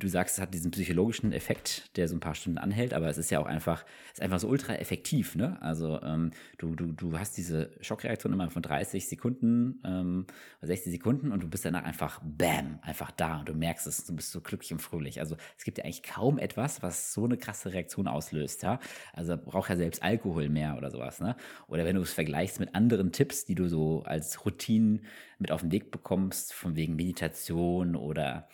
du 0.05 0.09
sagst, 0.09 0.37
es 0.37 0.43
hat 0.43 0.55
diesen 0.55 0.71
psychologischen 0.71 1.33
Effekt, 1.33 1.97
der 1.97 2.09
so 2.09 2.17
ein 2.17 2.21
paar 2.21 2.35
Stunden 2.35 2.59
anhält, 2.59 2.95
aber 2.95 3.09
es 3.09 3.19
ist 3.19 3.31
ja 3.31 3.41
auch 3.41 3.47
einfach, 3.47 3.85
ist 4.13 4.21
einfach 4.21 4.39
so 4.39 4.49
ultra 4.49 4.75
effektiv, 4.77 5.35
ne? 5.35 5.61
Also 5.63 6.01
ähm, 6.03 6.31
du, 6.59 6.75
du, 6.75 6.93
du 6.93 7.19
hast 7.19 7.37
diese 7.37 7.71
Schockreaktion 7.81 8.33
immer 8.33 8.51
von 8.51 8.63
30 8.63 9.09
Sekunden, 9.09 9.81
ähm, 9.85 10.27
60 10.63 10.93
Sekunden 10.93 11.33
und 11.33 11.43
du 11.43 11.49
bist 11.49 11.65
danach 11.65 11.85
einfach 11.85 12.21
bam, 12.23 12.79
einfach 12.83 13.11
da 13.11 13.41
und 13.41 13.49
du 13.49 13.55
merkst 13.55 13.87
es, 13.87 14.05
du 14.05 14.15
bist 14.15 14.31
so 14.31 14.41
glücklich 14.41 14.73
und 14.73 14.81
fröhlich. 14.81 15.21
Also 15.21 15.37
es 15.57 15.65
gibt 15.65 15.79
ja 15.79 15.85
eigentlich 15.85 16.03
kaum 16.03 16.39
etwas, 16.39 16.83
was 16.83 17.13
so 17.13 17.25
eine 17.25 17.37
krasse 17.37 17.73
Reaktion 17.73 18.09
auslöst, 18.09 18.63
ja? 18.63 18.81
Also 19.13 19.37
braucht 19.37 19.71
ja 19.71 19.77
selbst 19.77 20.03
Alkohol 20.03 20.49
mehr 20.49 20.77
oder 20.77 20.91
sowas, 20.91 21.21
ne? 21.21 21.37
Oder 21.69 21.85
wenn 21.85 21.97
du 21.97 22.03
es 22.03 22.13
vergleichst 22.13 22.61
mit 22.61 22.75
anderen 22.75 23.13
Tipps, 23.13 23.45
die 23.45 23.55
du 23.55 23.69
so 23.69 24.03
als 24.03 24.45
Routinen 24.45 25.05
mit 25.39 25.51
auf 25.51 25.63
den 25.63 25.73
Weg 25.73 25.91
bekommst, 25.91 26.53
von 26.53 26.77
wegen 26.77 26.97
Meditation 26.97 27.97
oder 27.97 28.49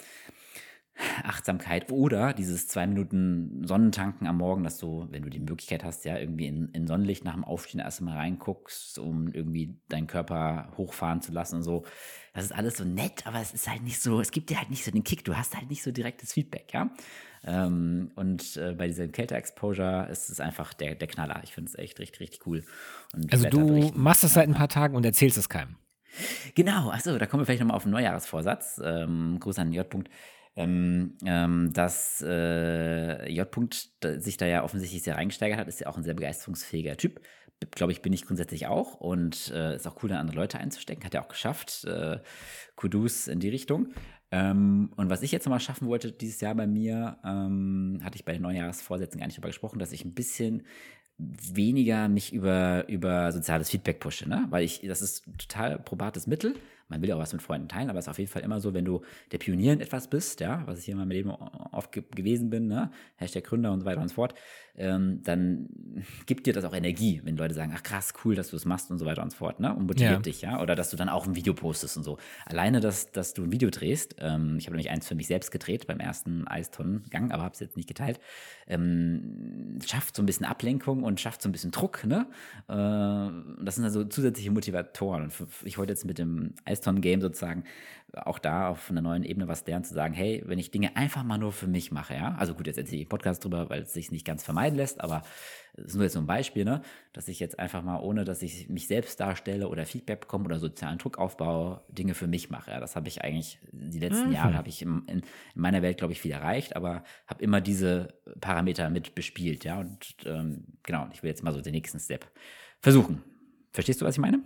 Achtsamkeit 1.25 1.91
oder 1.91 2.33
dieses 2.33 2.69
zwei 2.69 2.87
Minuten 2.87 3.67
Sonnentanken 3.67 4.27
am 4.27 4.39
Morgen, 4.39 4.65
dass 4.65 4.79
du, 4.79 5.07
wenn 5.11 5.23
du 5.23 5.31
die 5.31 5.41
Möglichkeit 5.41 5.85
hast, 5.85 6.05
ja 6.05 6.19
irgendwie 6.19 6.47
in, 6.47 6.69
in 6.71 6.87
Sonnenlicht 6.87 7.25
nach 7.25 7.35
dem 7.35 7.45
Aufstehen 7.45 7.81
erst 7.81 8.01
mal 8.01 8.17
reinguckst, 8.17 8.99
um 8.99 9.29
irgendwie 9.33 9.79
deinen 9.89 10.07
Körper 10.07 10.73
hochfahren 10.77 11.23
zu 11.23 11.33
lassen 11.33 11.57
und 11.57 11.63
so. 11.63 11.85
Das 12.33 12.45
ist 12.45 12.53
alles 12.53 12.77
so 12.77 12.85
nett, 12.85 13.27
aber 13.27 13.41
es 13.41 13.53
ist 13.53 13.69
halt 13.69 13.83
nicht 13.83 14.01
so, 14.01 14.21
es 14.21 14.31
gibt 14.31 14.51
dir 14.51 14.59
halt 14.59 14.71
nicht 14.71 14.85
so 14.85 14.91
den 14.91 15.05
Kick, 15.05 15.25
du 15.25 15.37
hast 15.37 15.57
halt 15.57 15.69
nicht 15.69 15.83
so 15.83 15.91
direktes 15.91 16.33
Feedback, 16.33 16.73
ja. 16.73 16.91
Ähm, 17.45 18.11
und 18.17 18.57
äh, 18.57 18.75
bei 18.75 18.87
dieser 18.87 19.09
Kälte-Exposure 19.09 20.09
ist 20.11 20.29
es 20.31 20.41
einfach 20.41 20.75
der, 20.75 20.95
der 20.95 21.09
Knaller. 21.09 21.41
Ich 21.43 21.55
finde 21.55 21.71
es 21.71 21.79
echt 21.79 21.99
richtig, 21.99 22.21
richtig 22.21 22.47
cool. 22.47 22.65
Und 23.15 23.33
also 23.33 23.49
du 23.49 23.91
machst 23.95 24.25
es 24.25 24.35
seit 24.35 24.49
ein 24.49 24.55
paar 24.55 24.69
Tagen 24.69 24.95
und 24.95 25.05
erzählst 25.05 25.39
es 25.39 25.49
keinem. 25.49 25.77
Genau, 26.55 26.91
achso, 26.91 27.17
da 27.17 27.27
kommen 27.27 27.43
wir 27.43 27.47
vielleicht 27.47 27.61
nochmal 27.61 27.77
auf 27.77 27.85
einen 27.85 27.93
Neujahresvorsatz. 27.93 28.81
Ähm, 28.85 29.39
Gruß 29.41 29.59
an 29.59 29.73
J. 29.73 29.87
-Punkt 29.87 30.09
ähm, 30.57 31.17
ähm, 31.25 31.73
dass 31.73 32.23
äh, 32.27 33.31
J. 33.31 33.49
-Punkt 33.49 34.21
sich 34.21 34.37
da 34.37 34.47
ja 34.47 34.65
offensichtlich 34.65 35.03
sehr 35.03 35.17
reingesteigert 35.17 35.59
hat, 35.59 35.69
ist 35.69 35.81
ja 35.81 35.87
auch 35.87 35.97
ein 35.97 36.03
sehr 36.03 36.15
begeisterungsfähiger 36.15 36.97
Typ. 36.97 37.21
Glaube 37.73 37.93
ich, 37.93 38.01
bin 38.01 38.13
ich 38.13 38.25
grundsätzlich 38.25 38.67
auch 38.67 38.95
und 38.95 39.53
äh, 39.55 39.77
ist 39.77 39.87
auch 39.87 40.03
cool, 40.03 40.09
da 40.09 40.19
andere 40.19 40.37
Leute 40.37 40.59
einzustecken. 40.59 41.05
Hat 41.05 41.15
er 41.15 41.23
auch 41.23 41.29
geschafft. 41.29 41.85
Äh, 41.85 42.21
Kudus 42.75 43.29
in 43.29 43.39
die 43.39 43.51
Richtung. 43.51 43.93
Ähm, 44.31 44.93
und 44.97 45.11
was 45.11 45.23
ich 45.23 45.33
jetzt 45.33 45.45
nochmal 45.45 45.61
schaffen 45.61 45.89
wollte 45.89 46.13
dieses 46.13 46.41
Jahr 46.41 46.55
bei 46.55 46.67
mir, 46.67 47.19
ähm, 47.25 48.01
hatte 48.03 48.17
ich 48.17 48.25
bei 48.25 48.33
den 48.33 48.43
Neujahrsvorsätzen 48.43 49.19
gar 49.19 49.27
nicht 49.27 49.37
darüber 49.37 49.49
gesprochen, 49.49 49.79
dass 49.79 49.93
ich 49.93 50.05
ein 50.05 50.15
bisschen 50.15 50.63
weniger 51.19 52.09
mich 52.09 52.33
über, 52.33 52.89
über 52.89 53.31
soziales 53.33 53.69
Feedback 53.69 54.01
pushe, 54.01 54.29
ne? 54.29 54.47
Weil 54.49 54.65
ich, 54.65 54.81
das 54.81 55.03
ist 55.03 55.25
total 55.37 55.79
probates 55.79 56.27
Mittel 56.27 56.55
man 56.91 57.01
will 57.01 57.09
ja 57.09 57.15
auch 57.15 57.21
was 57.21 57.33
mit 57.33 57.41
Freunden 57.41 57.69
teilen, 57.69 57.89
aber 57.89 57.99
es 57.99 58.07
ist 58.07 58.11
auf 58.11 58.19
jeden 58.19 58.31
Fall 58.31 58.43
immer 58.43 58.61
so, 58.61 58.75
wenn 58.75 58.85
du 58.85 59.03
der 59.33 59.39
Pionier 59.39 59.73
in 59.73 59.81
etwas 59.81 60.09
bist, 60.09 60.41
ja, 60.41 60.63
was 60.67 60.81
ich 60.81 60.85
hier 60.85 60.93
in 60.93 60.99
meinem 60.99 61.11
Leben 61.11 61.31
oft 61.31 61.93
ge 61.93 62.05
gewesen 62.15 62.51
bin, 62.51 62.67
ne, 62.67 62.91
Hashtag 63.17 63.45
Gründer 63.45 63.73
und 63.73 63.81
so 63.81 63.87
weiter 63.87 64.01
und 64.01 64.09
so 64.09 64.15
fort, 64.17 64.35
ähm, 64.77 65.23
dann 65.23 65.69
gibt 66.27 66.47
dir 66.47 66.53
das 66.53 66.65
auch 66.65 66.75
Energie, 66.75 67.21
wenn 67.25 67.37
Leute 67.37 67.55
sagen, 67.55 67.73
ach 67.75 67.83
krass, 67.83 68.13
cool, 68.25 68.35
dass 68.35 68.51
du 68.51 68.57
es 68.57 68.65
machst 68.65 68.91
und 68.91 68.99
so 68.99 69.07
weiter 69.07 69.23
und 69.23 69.31
so 69.31 69.37
fort, 69.37 69.61
ne, 69.61 69.75
und 69.75 69.87
motiviert 69.87 70.13
ja. 70.13 70.19
dich, 70.19 70.41
ja, 70.43 70.61
oder 70.61 70.75
dass 70.75 70.91
du 70.91 70.97
dann 70.97 71.09
auch 71.09 71.27
ein 71.27 71.37
Video 71.37 71.55
postest 71.55 71.97
und 71.97 72.03
so. 72.03 72.19
Alleine, 72.47 72.81
dass, 72.81 73.13
dass 73.13 73.35
du 73.35 73.45
ein 73.45 73.53
Video 73.53 73.71
drehst, 73.71 74.17
ähm, 74.19 74.57
ich 74.59 74.67
habe 74.67 74.77
nämlich 74.77 74.91
eins 74.91 75.07
für 75.07 75.15
mich 75.15 75.29
selbst 75.29 75.53
gedreht 75.53 75.87
beim 75.87 76.01
ersten 76.01 76.49
Eistonnengang, 76.49 77.31
aber 77.31 77.45
habe 77.45 77.55
es 77.55 77.61
jetzt 77.61 77.77
nicht 77.77 77.89
geteilt, 77.89 78.19
ähm, 78.67 79.79
schafft 79.87 80.17
so 80.17 80.23
ein 80.23 80.27
bisschen 80.27 80.47
Ablenkung 80.47 81.05
und 81.05 81.21
schafft 81.21 81.43
so 81.43 81.49
ein 81.49 81.53
bisschen 81.53 81.71
Druck, 81.71 82.05
ne, 82.05 82.27
äh, 82.69 83.65
das 83.65 83.77
sind 83.77 83.85
also 83.85 84.05
zusätzliche 84.05 84.51
Motivatoren 84.51 85.25
und 85.25 85.33
ich 85.65 85.79
wollte 85.79 85.93
jetzt 85.93 86.05
mit 86.05 86.19
dem 86.19 86.55
Eis 86.65 86.81
Eiston-Game 86.81 87.21
sozusagen 87.21 87.65
auch 88.17 88.39
da 88.39 88.69
auf 88.69 88.91
einer 88.91 89.03
neuen 89.03 89.23
Ebene 89.23 89.49
was 89.49 89.67
lernen, 89.67 89.85
zu 89.85 89.95
sagen, 89.95 90.15
hey, 90.15 90.43
wenn 90.47 90.59
ich 90.59 90.71
Dinge 90.71 90.97
einfach 90.97 91.23
mal 91.23 91.39
nur 91.39 91.53
für 91.53 91.67
mich 91.67 91.93
mache, 91.93 92.15
ja, 92.15 92.35
also 92.37 92.55
gut, 92.55 92.67
jetzt 92.67 92.79
erzähle 92.79 93.03
ich 93.03 93.09
Podcast 93.09 93.45
drüber, 93.45 93.71
weil 93.71 93.83
es 93.83 93.93
sich 93.93 94.11
nicht 94.11 94.27
ganz 94.27 94.43
vermeiden 94.43 94.77
lässt, 94.77 95.01
aber 95.01 95.23
das 95.75 95.87
ist 95.87 95.95
nur 95.95 96.05
jetzt 96.05 96.15
so 96.15 96.19
ein 96.19 96.27
Beispiel, 96.27 96.65
ne, 96.65 96.83
dass 97.13 97.29
ich 97.29 97.39
jetzt 97.39 97.59
einfach 97.59 97.83
mal, 97.83 98.01
ohne 98.01 98.25
dass 98.25 98.43
ich 98.43 98.69
mich 98.69 98.87
selbst 98.87 99.21
darstelle 99.21 99.69
oder 99.69 99.87
Feedback 99.87 100.21
bekomme 100.21 100.47
oder 100.47 100.59
sozialen 100.59 100.99
Druck 100.99 101.19
aufbaue, 101.19 101.83
Dinge 101.89 102.15
für 102.15 102.27
mich 102.27 102.51
mache. 102.51 102.73
Ja, 102.73 102.81
das 102.81 102.97
habe 102.97 103.09
ich 103.09 103.23
eigentlich, 103.23 103.59
die 103.71 104.01
letzten 104.01 104.29
mhm. 104.29 104.35
Jahre 104.35 104.55
habe 104.55 104.69
ich 104.69 104.83
in, 104.83 105.03
in, 105.07 105.19
in, 105.19 105.25
meiner 105.55 105.83
Welt, 105.83 105.99
glaube 105.99 106.13
ich, 106.13 106.21
viel 106.21 106.33
erreicht, 106.33 106.77
aber 106.77 107.05
habe 107.27 107.43
immer 107.43 107.61
diese 107.61 108.15
Parameter 108.41 108.91
mit 108.91 109.15
bespielt, 109.15 109.65
ja, 109.65 109.79
und 109.79 110.17
ähm, 110.25 110.65
genau, 110.83 111.09
ich 111.13 111.23
will 111.23 111.31
jetzt 111.31 111.43
mal 111.43 111.53
so 111.53 111.61
den 111.61 111.73
nächsten 111.73 112.01
Step 112.01 112.27
versuchen. 112.81 113.23
Verstehst 113.73 114.01
du, 114.01 114.05
was 114.05 114.17
ich 114.17 114.21
meine? 114.21 114.43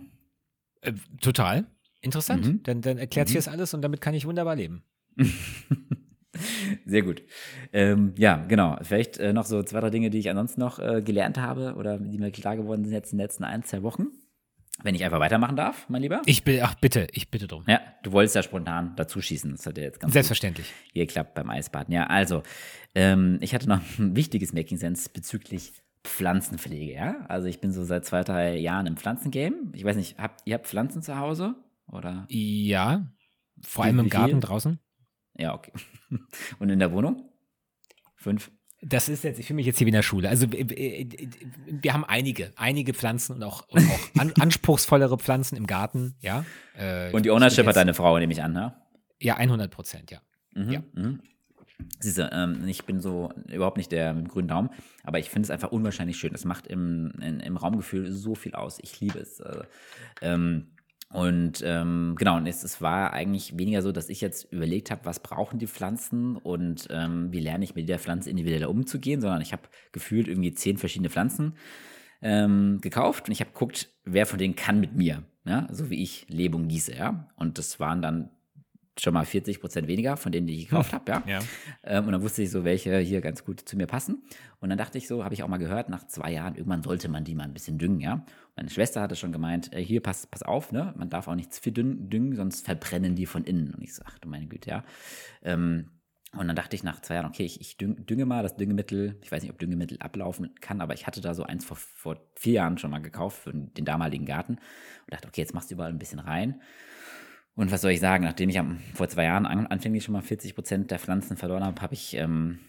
Äh, 0.81 0.93
total. 1.19 1.65
Interessant. 2.05 2.45
Mhm. 2.45 2.63
Dann, 2.63 2.81
dann 2.81 2.97
erklärt 2.97 3.27
mhm. 3.27 3.33
sich 3.33 3.43
das 3.43 3.47
alles 3.47 3.73
und 3.73 3.81
damit 3.81 3.99
kann 3.99 4.13
ich 4.13 4.25
wunderbar 4.25 4.55
leben. 4.55 4.83
Sehr 6.85 7.01
gut. 7.01 7.23
Ähm, 7.73 8.13
ja, 8.17 8.37
genau. 8.47 8.77
Vielleicht 8.81 9.17
äh, 9.17 9.33
noch 9.33 9.45
so 9.45 9.63
zwei, 9.63 9.79
drei 9.79 9.89
Dinge, 9.89 10.09
die 10.09 10.19
ich 10.19 10.29
ansonsten 10.29 10.59
noch 10.59 10.79
äh, 10.79 11.01
gelernt 11.01 11.37
habe 11.37 11.75
oder 11.75 11.97
die 11.97 12.17
mir 12.17 12.31
klar 12.31 12.57
geworden 12.57 12.83
sind 12.83 12.93
jetzt 12.93 13.11
in 13.11 13.17
den 13.17 13.25
letzten 13.25 13.43
ein, 13.43 13.63
zwei 13.63 13.83
Wochen. 13.83 14.07
Wenn 14.83 14.93
ich 14.93 15.05
einfach 15.05 15.21
weitermachen 15.21 15.55
darf, 15.55 15.87
mein 15.87 16.01
Lieber. 16.01 16.21
Ich 16.25 16.43
bin, 16.43 16.59
ach 16.61 16.75
bitte, 16.75 17.07
ich 17.13 17.31
bitte 17.31 17.47
drum. 17.47 17.63
Ja, 17.65 17.79
du 18.03 18.11
wolltest 18.11 18.35
ja 18.35 18.43
spontan 18.43 18.93
dazu 18.97 19.21
schießen. 19.21 19.51
Das 19.51 19.65
hat 19.65 19.77
ja 19.77 19.85
jetzt 19.85 20.01
ganz 20.01 20.11
Selbstverständlich. 20.11 20.71
Hier 20.91 21.07
klappt 21.07 21.33
beim 21.33 21.49
Eisbaden. 21.49 21.93
Ja, 21.93 22.07
also, 22.07 22.43
ähm, 22.93 23.37
ich 23.39 23.55
hatte 23.55 23.69
noch 23.69 23.79
ein 23.97 24.17
wichtiges 24.17 24.51
Making 24.51 24.77
Sense 24.77 25.09
bezüglich 25.11 25.71
Pflanzenpflege, 26.03 26.93
ja. 26.93 27.25
Also 27.29 27.47
ich 27.47 27.61
bin 27.61 27.71
so 27.71 27.85
seit 27.85 28.05
zwei, 28.05 28.23
drei 28.23 28.57
Jahren 28.57 28.85
im 28.85 28.97
Pflanzengame. 28.97 29.55
Ich 29.73 29.85
weiß 29.85 29.95
nicht, 29.95 30.17
habt 30.17 30.41
ihr 30.45 30.55
habt 30.55 30.67
Pflanzen 30.67 31.01
zu 31.01 31.17
Hause? 31.17 31.55
Oder? 31.87 32.25
Ja, 32.29 33.11
vor 33.61 33.85
allem 33.85 33.99
im 33.99 34.09
Garten 34.09 34.41
draußen. 34.41 34.79
Ja, 35.37 35.53
okay. 35.53 35.71
Und 36.59 36.69
in 36.69 36.79
der 36.79 36.91
Wohnung? 36.91 37.29
Fünf? 38.15 38.51
Das 38.81 39.09
ist 39.09 39.23
jetzt, 39.23 39.39
ich 39.39 39.47
fühle 39.47 39.55
mich 39.55 39.65
jetzt 39.65 39.77
hier 39.77 39.85
wie 39.85 39.89
in 39.89 39.95
der 39.95 40.03
Schule. 40.03 40.29
Also 40.29 40.47
wir 40.51 41.93
haben 41.93 42.05
einige, 42.05 42.53
einige 42.55 42.93
Pflanzen 42.93 43.33
und 43.33 43.43
auch, 43.43 43.67
und 43.69 43.89
auch 43.89 44.19
an, 44.19 44.33
anspruchsvollere 44.39 45.17
Pflanzen 45.17 45.55
im 45.55 45.65
Garten, 45.65 46.15
ja. 46.19 46.45
Äh, 46.77 47.11
und 47.11 47.25
die 47.25 47.31
Ownership 47.31 47.65
hat 47.65 47.77
deine 47.77 47.95
Frau, 47.95 48.19
nehme 48.19 48.33
ich 48.33 48.43
an, 48.43 48.53
ne? 48.53 48.75
Ja, 49.19 49.37
100 49.37 49.71
Prozent, 49.71 50.11
ja. 50.11 50.19
Mhm, 50.53 50.71
ja. 50.71 50.83
Mhm. 50.93 51.21
Siehst 51.99 52.19
du, 52.19 52.29
ähm, 52.31 52.67
ich 52.67 52.85
bin 52.85 52.99
so 52.99 53.31
überhaupt 53.47 53.77
nicht 53.77 53.91
der 53.91 54.13
mit 54.13 54.29
grünen 54.29 54.47
Daumen, 54.47 54.69
aber 55.03 55.19
ich 55.19 55.29
finde 55.29 55.47
es 55.47 55.51
einfach 55.51 55.71
unwahrscheinlich 55.71 56.17
schön. 56.17 56.33
Es 56.33 56.45
macht 56.45 56.67
im, 56.67 57.11
in, 57.21 57.39
im 57.39 57.57
Raumgefühl 57.57 58.11
so 58.11 58.35
viel 58.35 58.53
aus. 58.53 58.77
Ich 58.81 58.99
liebe 58.99 59.19
es. 59.19 59.39
Äh, 59.39 59.63
ähm, 60.21 60.74
und 61.15 61.63
ähm, 61.65 62.15
genau, 62.17 62.35
und 62.35 62.45
es, 62.45 62.61
es, 62.65 62.81
war 62.81 63.13
eigentlich 63.13 63.57
weniger 63.57 63.81
so, 63.81 63.93
dass 63.93 64.09
ich 64.09 64.19
jetzt 64.19 64.51
überlegt 64.51 64.91
habe, 64.91 65.05
was 65.05 65.21
brauchen 65.21 65.59
die 65.59 65.67
Pflanzen 65.67 66.35
und 66.35 66.87
ähm, 66.89 67.31
wie 67.31 67.39
lerne 67.39 67.63
ich 67.63 67.73
mit 67.73 67.87
der 67.87 67.99
Pflanze 67.99 68.29
individuell 68.29 68.65
umzugehen, 68.65 69.21
sondern 69.21 69.39
ich 69.39 69.53
habe 69.53 69.63
gefühlt 69.93 70.27
irgendwie 70.27 70.53
zehn 70.53 70.77
verschiedene 70.77 71.09
Pflanzen 71.09 71.55
ähm, 72.21 72.79
gekauft 72.81 73.29
und 73.29 73.31
ich 73.31 73.39
habe 73.39 73.51
geguckt, 73.51 73.93
wer 74.03 74.25
von 74.25 74.39
denen 74.39 74.57
kann 74.57 74.81
mit 74.81 74.93
mir, 74.93 75.23
ja, 75.45 75.69
so 75.71 75.89
wie 75.89 76.03
ich 76.03 76.25
lebe 76.27 76.57
und 76.57 76.67
gieße, 76.67 76.93
ja. 76.93 77.29
Und 77.37 77.59
das 77.59 77.79
waren 77.79 78.01
dann 78.01 78.29
schon 78.99 79.13
mal 79.13 79.25
40 79.25 79.59
Prozent 79.59 79.87
weniger 79.87 80.17
von 80.17 80.31
denen, 80.31 80.47
die 80.47 80.55
ich 80.55 80.69
gekauft 80.69 80.93
habe, 80.93 81.11
ja. 81.11 81.23
Ja. 81.27 81.39
Ähm, 81.83 82.05
und 82.05 82.11
dann 82.13 82.21
wusste 82.21 82.41
ich 82.41 82.51
so, 82.51 82.63
welche 82.63 82.97
hier 82.99 83.21
ganz 83.21 83.43
gut 83.43 83.61
zu 83.61 83.75
mir 83.77 83.87
passen. 83.87 84.23
Und 84.59 84.69
dann 84.69 84.77
dachte 84.77 84.97
ich 84.97 85.07
so, 85.07 85.23
habe 85.23 85.33
ich 85.33 85.43
auch 85.43 85.47
mal 85.47 85.57
gehört, 85.57 85.89
nach 85.89 86.07
zwei 86.07 86.31
Jahren, 86.31 86.55
irgendwann 86.55 86.83
sollte 86.83 87.09
man 87.09 87.23
die 87.23 87.35
mal 87.35 87.43
ein 87.43 87.53
bisschen 87.53 87.77
düngen, 87.77 87.99
ja. 87.99 88.25
Meine 88.55 88.69
Schwester 88.69 89.01
hatte 89.01 89.15
schon 89.15 89.31
gemeint, 89.31 89.73
äh, 89.73 89.83
hier, 89.83 90.01
pass, 90.01 90.27
pass 90.27 90.43
auf, 90.43 90.71
ne, 90.71 90.93
man 90.97 91.09
darf 91.09 91.27
auch 91.27 91.35
nicht 91.35 91.53
zu 91.53 91.61
viel 91.61 91.73
düngen, 91.73 92.09
düngen, 92.09 92.35
sonst 92.35 92.65
verbrennen 92.65 93.15
die 93.15 93.25
von 93.25 93.43
innen. 93.43 93.73
Und 93.73 93.83
ich 93.83 93.93
so, 93.93 94.03
ach 94.05 94.17
du 94.19 94.29
meine 94.29 94.47
Güte, 94.47 94.69
ja. 94.69 94.83
Ähm, 95.43 95.89
und 96.37 96.47
dann 96.47 96.55
dachte 96.55 96.75
ich 96.75 96.83
nach 96.83 97.01
zwei 97.01 97.15
Jahren, 97.15 97.27
okay, 97.27 97.45
ich, 97.45 97.61
ich 97.61 97.77
dünge 97.77 98.25
mal 98.25 98.43
das 98.43 98.57
Düngemittel. 98.57 99.17
Ich 99.21 99.31
weiß 99.31 99.41
nicht, 99.41 99.51
ob 99.51 99.59
Düngemittel 99.59 99.97
ablaufen 99.99 100.53
kann, 100.59 100.81
aber 100.81 100.93
ich 100.93 101.07
hatte 101.07 101.21
da 101.21 101.33
so 101.33 101.43
eins 101.43 101.63
vor, 101.63 101.77
vor 101.77 102.17
vier 102.35 102.53
Jahren 102.53 102.77
schon 102.77 102.91
mal 102.91 102.99
gekauft 102.99 103.43
für 103.43 103.53
den 103.53 103.85
damaligen 103.85 104.25
Garten 104.25 104.55
und 104.55 105.13
dachte, 105.13 105.27
okay, 105.29 105.41
jetzt 105.41 105.53
machst 105.53 105.71
du 105.71 105.75
überall 105.75 105.91
ein 105.91 105.99
bisschen 105.99 106.19
rein. 106.19 106.61
Und 107.55 107.71
was 107.71 107.81
soll 107.81 107.91
ich 107.91 107.99
sagen, 107.99 108.25
nachdem 108.25 108.49
ich 108.49 108.59
vor 108.93 109.07
zwei 109.07 109.25
Jahren 109.25 109.45
an, 109.45 109.67
anfänglich 109.67 110.03
schon 110.03 110.13
mal 110.13 110.21
40 110.21 110.55
Prozent 110.55 110.91
der 110.91 110.99
Pflanzen 110.99 111.37
verloren 111.37 111.63
habe, 111.63 111.81
habe 111.81 111.93
ich, 111.93 112.15
ähm, 112.15 112.59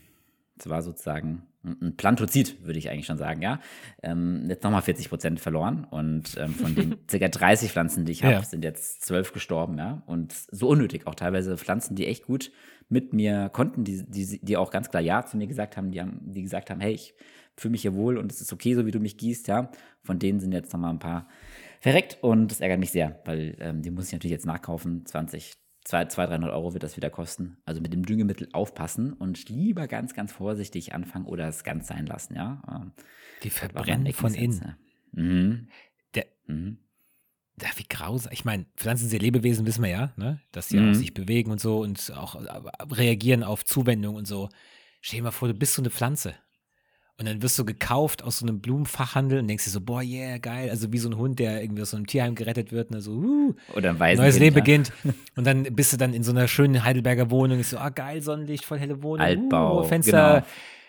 das 0.56 0.68
war 0.68 0.82
sozusagen 0.82 1.42
ein 1.64 1.96
Plantozid, 1.96 2.64
würde 2.64 2.78
ich 2.78 2.90
eigentlich 2.90 3.06
schon 3.06 3.18
sagen, 3.18 3.42
ja, 3.42 3.60
ähm, 4.02 4.44
jetzt 4.48 4.62
nochmal 4.62 4.82
40 4.82 5.08
Prozent 5.08 5.40
verloren. 5.40 5.84
Und 5.84 6.36
ähm, 6.38 6.54
von 6.54 6.74
den 6.74 6.96
ca. 7.08 7.28
30 7.28 7.72
Pflanzen, 7.72 8.04
die 8.04 8.12
ich 8.12 8.22
habe, 8.22 8.34
ja. 8.34 8.42
sind 8.42 8.62
jetzt 8.64 9.04
zwölf 9.04 9.32
gestorben, 9.32 9.76
ja. 9.78 10.02
Und 10.06 10.32
so 10.50 10.68
unnötig, 10.68 11.06
auch 11.06 11.16
teilweise 11.16 11.56
Pflanzen, 11.56 11.96
die 11.96 12.06
echt 12.06 12.24
gut 12.24 12.52
mit 12.88 13.12
mir 13.12 13.48
konnten, 13.48 13.82
die, 13.82 14.04
die, 14.08 14.38
die 14.40 14.56
auch 14.56 14.70
ganz 14.70 14.90
klar 14.90 15.02
Ja 15.02 15.26
zu 15.26 15.36
mir 15.36 15.48
gesagt 15.48 15.76
haben, 15.76 15.90
die 15.90 16.00
haben, 16.00 16.20
die 16.22 16.42
gesagt 16.42 16.70
haben, 16.70 16.80
hey, 16.80 16.92
ich 16.92 17.14
fühle 17.56 17.72
mich 17.72 17.82
hier 17.82 17.94
wohl 17.94 18.18
und 18.18 18.30
es 18.30 18.40
ist 18.40 18.52
okay, 18.52 18.74
so 18.74 18.86
wie 18.86 18.92
du 18.92 19.00
mich 19.00 19.16
gießt, 19.16 19.48
ja. 19.48 19.70
Von 20.02 20.20
denen 20.20 20.38
sind 20.38 20.52
jetzt 20.52 20.72
nochmal 20.72 20.92
ein 20.92 21.00
paar 21.00 21.26
verreckt 21.80 22.18
und 22.22 22.50
das 22.50 22.60
ärgert 22.60 22.80
mich 22.80 22.90
sehr, 22.90 23.20
weil 23.24 23.56
ähm, 23.60 23.82
die 23.82 23.90
muss 23.90 24.06
ich 24.06 24.12
natürlich 24.12 24.32
jetzt 24.32 24.46
nachkaufen. 24.46 25.04
20, 25.06 25.54
200, 25.84 26.30
300 26.30 26.52
Euro 26.52 26.72
wird 26.72 26.82
das 26.82 26.96
wieder 26.96 27.10
kosten. 27.10 27.58
Also 27.64 27.80
mit 27.80 27.92
dem 27.92 28.04
Düngemittel 28.04 28.48
aufpassen 28.52 29.12
und 29.12 29.48
lieber 29.48 29.86
ganz, 29.86 30.14
ganz 30.14 30.32
vorsichtig 30.32 30.94
anfangen 30.94 31.26
oder 31.26 31.48
es 31.48 31.64
ganz 31.64 31.86
sein 31.86 32.06
lassen, 32.06 32.34
ja. 32.34 32.62
Ähm, 32.68 32.92
die 33.42 33.50
verbrennen 33.50 34.12
von 34.12 34.34
innen. 34.34 34.76
Mhm. 35.12 35.68
Der, 36.14 36.26
mhm. 36.46 36.78
Ja, 37.60 37.68
wie 37.76 37.86
grausam. 37.88 38.32
Ich 38.32 38.44
meine, 38.44 38.66
Pflanzen 38.76 39.08
sind 39.08 39.22
Lebewesen, 39.22 39.64
wissen 39.64 39.82
wir 39.82 39.90
ja, 39.90 40.12
ne? 40.16 40.40
dass 40.52 40.68
sie 40.68 40.78
mhm. 40.78 40.90
auch 40.90 40.94
sich 40.94 41.14
bewegen 41.14 41.50
und 41.50 41.60
so 41.60 41.80
und 41.80 42.12
auch 42.14 42.34
äh, 42.34 42.60
reagieren 42.92 43.42
auf 43.42 43.64
Zuwendung 43.64 44.16
und 44.16 44.26
so. 44.26 44.48
Stell 45.00 45.20
dir 45.20 45.24
mal 45.24 45.30
vor, 45.30 45.48
du 45.48 45.54
bist 45.54 45.74
so 45.74 45.82
eine 45.82 45.90
Pflanze. 45.90 46.34
Und 47.18 47.26
dann 47.26 47.40
wirst 47.40 47.58
du 47.58 47.64
gekauft 47.64 48.22
aus 48.22 48.40
so 48.40 48.46
einem 48.46 48.60
Blumenfachhandel 48.60 49.38
und 49.38 49.48
denkst 49.48 49.64
dir 49.64 49.70
so, 49.70 49.80
boah, 49.80 50.02
yeah, 50.02 50.36
geil. 50.36 50.68
Also 50.68 50.92
wie 50.92 50.98
so 50.98 51.08
ein 51.08 51.16
Hund, 51.16 51.38
der 51.38 51.62
irgendwie 51.62 51.80
aus 51.80 51.90
so 51.90 51.96
einem 51.96 52.06
Tierheim 52.06 52.34
gerettet 52.34 52.72
wird. 52.72 52.90
Und 52.90 53.00
so, 53.00 53.12
uh, 53.12 53.54
Oder 53.74 53.98
ein 53.98 54.16
neues 54.18 54.38
Leben 54.38 54.54
beginnt. 54.54 54.92
Und 55.34 55.46
dann 55.46 55.62
bist 55.62 55.94
du 55.94 55.96
dann 55.96 56.12
in 56.12 56.22
so 56.22 56.32
einer 56.32 56.46
schönen 56.46 56.84
Heidelberger 56.84 57.30
Wohnung. 57.30 57.58
Ist 57.58 57.70
so, 57.70 57.78
ah, 57.78 57.88
geil, 57.88 58.20
Sonnenlicht, 58.20 58.66
voll 58.66 58.78
helle 58.78 59.02
Wohnung. 59.02 59.24
Altbau. 59.24 59.80
Uh, 59.80 59.84
Fenster. 59.84 60.34
Genau. 60.34 60.46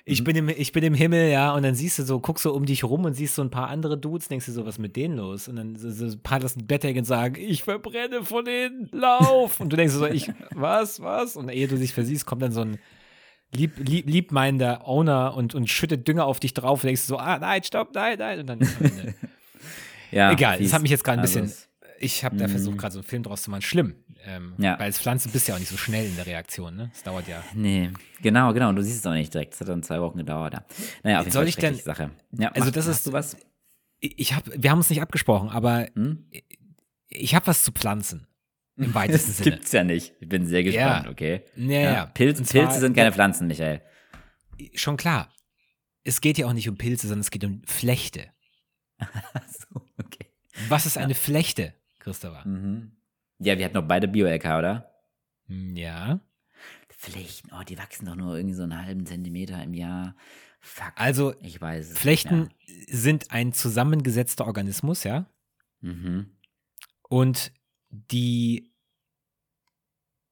Ich 0.09 0.23
bin, 0.23 0.37
im, 0.37 0.47
ich 0.47 0.71
bin 0.71 0.85
im 0.85 0.93
Himmel, 0.93 1.29
ja, 1.29 1.53
und 1.53 1.63
dann 1.63 1.75
siehst 1.75 1.99
du 1.99 2.03
so, 2.03 2.21
guckst 2.21 2.45
du 2.45 2.53
um 2.53 2.65
dich 2.65 2.85
rum 2.85 3.03
und 3.03 3.13
siehst 3.13 3.35
so 3.35 3.41
ein 3.41 3.49
paar 3.49 3.67
andere 3.67 3.97
Dudes, 3.97 4.29
denkst 4.29 4.45
du 4.45 4.53
so, 4.53 4.65
was 4.65 4.75
ist 4.75 4.79
mit 4.79 4.95
denen 4.95 5.17
los? 5.17 5.49
Und 5.49 5.57
dann 5.57 5.75
so, 5.75 5.91
so 5.91 6.05
ein 6.05 6.19
paar 6.21 6.39
lassen 6.39 6.65
Bettdecken 6.65 7.03
sagen, 7.03 7.35
ich 7.37 7.63
verbrenne 7.63 8.23
von 8.23 8.45
denen, 8.45 8.87
lauf! 8.93 9.59
Und 9.59 9.73
du 9.73 9.75
denkst 9.75 9.93
so, 9.93 10.05
ich, 10.05 10.31
was, 10.51 11.01
was? 11.01 11.35
Und 11.35 11.49
ehe 11.49 11.67
du 11.67 11.77
dich 11.77 11.93
versiehst, 11.93 12.25
kommt 12.25 12.41
dann 12.41 12.53
so 12.53 12.61
ein 12.61 12.79
lieb, 13.53 13.73
lieb, 13.77 14.07
liebmeinender 14.07 14.87
Owner 14.87 15.33
und, 15.35 15.55
und 15.55 15.69
schüttet 15.69 16.07
Dünger 16.07 16.25
auf 16.25 16.39
dich 16.39 16.53
drauf 16.53 16.83
und 16.83 16.87
denkst 16.87 17.01
so, 17.01 17.17
ah, 17.17 17.37
nein, 17.39 17.63
stopp, 17.63 17.93
nein, 17.93 18.17
nein. 18.19 18.39
Und 18.39 18.47
dann 18.47 18.59
ja, 20.11 20.31
Egal, 20.31 20.57
fies. 20.57 20.67
das 20.67 20.73
hat 20.73 20.81
mich 20.81 20.91
jetzt 20.91 21.03
gerade 21.03 21.19
ein 21.19 21.21
bisschen. 21.21 21.43
Also, 21.43 21.67
ich 21.99 22.23
habe 22.23 22.37
da 22.37 22.47
versucht, 22.47 22.77
gerade 22.77 22.93
so 22.93 22.99
einen 22.99 23.07
Film 23.07 23.23
draus 23.23 23.41
zu 23.41 23.49
machen. 23.49 23.61
Schlimm. 23.63 23.95
Ähm, 24.25 24.53
ja. 24.57 24.77
Weil 24.77 24.85
als 24.85 24.99
Pflanze 24.99 25.29
bist 25.29 25.47
du 25.47 25.51
ja 25.51 25.55
auch 25.55 25.59
nicht 25.59 25.69
so 25.69 25.77
schnell 25.77 26.05
in 26.05 26.15
der 26.15 26.25
Reaktion, 26.25 26.75
ne? 26.75 26.89
Das 26.93 27.03
dauert 27.03 27.27
ja. 27.27 27.43
Nee, 27.53 27.91
genau, 28.21 28.53
genau. 28.53 28.69
Und 28.69 28.75
du 28.75 28.83
siehst 28.83 28.99
es 28.99 29.05
auch 29.05 29.13
nicht 29.13 29.33
direkt. 29.33 29.53
Das 29.53 29.61
hat 29.61 29.69
dann 29.69 29.83
zwei 29.83 30.01
Wochen 30.01 30.17
gedauert. 30.17 30.53
Ja. 30.53 30.65
Naja, 31.03 31.19
auf 31.19 31.25
jeden 31.25 31.33
Soll 31.33 31.43
Fall 31.43 31.49
ich 31.49 31.55
denn, 31.55 31.75
Sache. 31.75 32.11
Ja, 32.37 32.49
also, 32.49 32.65
mach, 32.65 32.71
das 32.71 32.87
ist 32.87 33.03
sowas. 33.03 33.37
Ich 33.99 34.35
habe, 34.35 34.51
wir 34.55 34.69
haben 34.69 34.77
uns 34.77 34.89
nicht 34.89 35.01
abgesprochen, 35.01 35.49
aber 35.49 35.87
hm? 35.95 36.25
ich 37.09 37.33
habe 37.33 37.47
was 37.47 37.63
zu 37.63 37.71
Pflanzen. 37.71 38.26
Im 38.77 38.93
weitesten 38.93 39.29
das 39.29 39.37
Sinne. 39.37 39.51
gibt's 39.51 39.71
ja 39.71 39.83
nicht. 39.83 40.13
Ich 40.19 40.29
bin 40.29 40.45
sehr 40.45 40.63
gespannt, 40.63 41.05
ja. 41.05 41.11
okay? 41.11 41.43
Ja, 41.55 41.79
ja. 41.79 42.05
Pilze, 42.05 42.43
Pilze 42.43 42.79
sind 42.79 42.95
keine 42.95 43.11
Pflanzen, 43.11 43.47
Michael. 43.47 43.81
Schon 44.75 44.97
klar. 44.97 45.33
Es 46.03 46.21
geht 46.21 46.37
ja 46.37 46.47
auch 46.47 46.53
nicht 46.53 46.69
um 46.69 46.77
Pilze, 46.77 47.07
sondern 47.07 47.21
es 47.21 47.31
geht 47.31 47.43
um 47.43 47.61
Flechte. 47.65 48.31
so, 48.99 49.81
okay. 49.97 50.31
Was 50.69 50.85
ist 50.85 50.97
eine 50.97 51.15
Flechte, 51.15 51.73
Christopher? 51.99 52.47
Mhm. 52.47 52.93
Ja, 53.39 53.57
wir 53.57 53.65
hatten 53.65 53.75
noch 53.75 53.87
beide 53.87 54.07
Bio-LK, 54.07 54.45
oder? 54.45 54.91
Hm, 55.47 55.75
ja. 55.75 56.19
Flechten, 56.89 57.49
oh, 57.53 57.63
die 57.63 57.77
wachsen 57.77 58.05
doch 58.05 58.15
nur 58.15 58.35
irgendwie 58.35 58.55
so 58.55 58.63
einen 58.63 58.83
halben 58.83 59.05
Zentimeter 59.05 59.61
im 59.61 59.73
Jahr. 59.73 60.15
Fuck. 60.59 60.93
Also, 60.95 61.35
ich 61.41 61.61
weiß 61.61 61.91
es, 61.91 61.97
Flechten 61.97 62.49
ja. 62.65 62.75
sind 62.89 63.31
ein 63.31 63.53
zusammengesetzter 63.53 64.47
Organismus, 64.47 65.03
ja. 65.03 65.29
Mhm. 65.81 66.37
Und 67.03 67.51
die, 67.89 68.71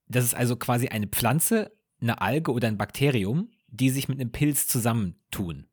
das 0.08 0.26
ist 0.26 0.34
also 0.36 0.56
quasi 0.56 0.88
eine 0.88 1.08
Pflanze, 1.08 1.72
eine 2.02 2.22
Alge 2.22 2.52
oder 2.52 2.68
ein 2.68 2.78
Bakterium, 2.78 3.50
die 3.68 3.90
sich 3.90 4.08
mit 4.08 4.20
einem 4.20 4.32
Pilz 4.32 4.68
zusammentun. 4.68 5.68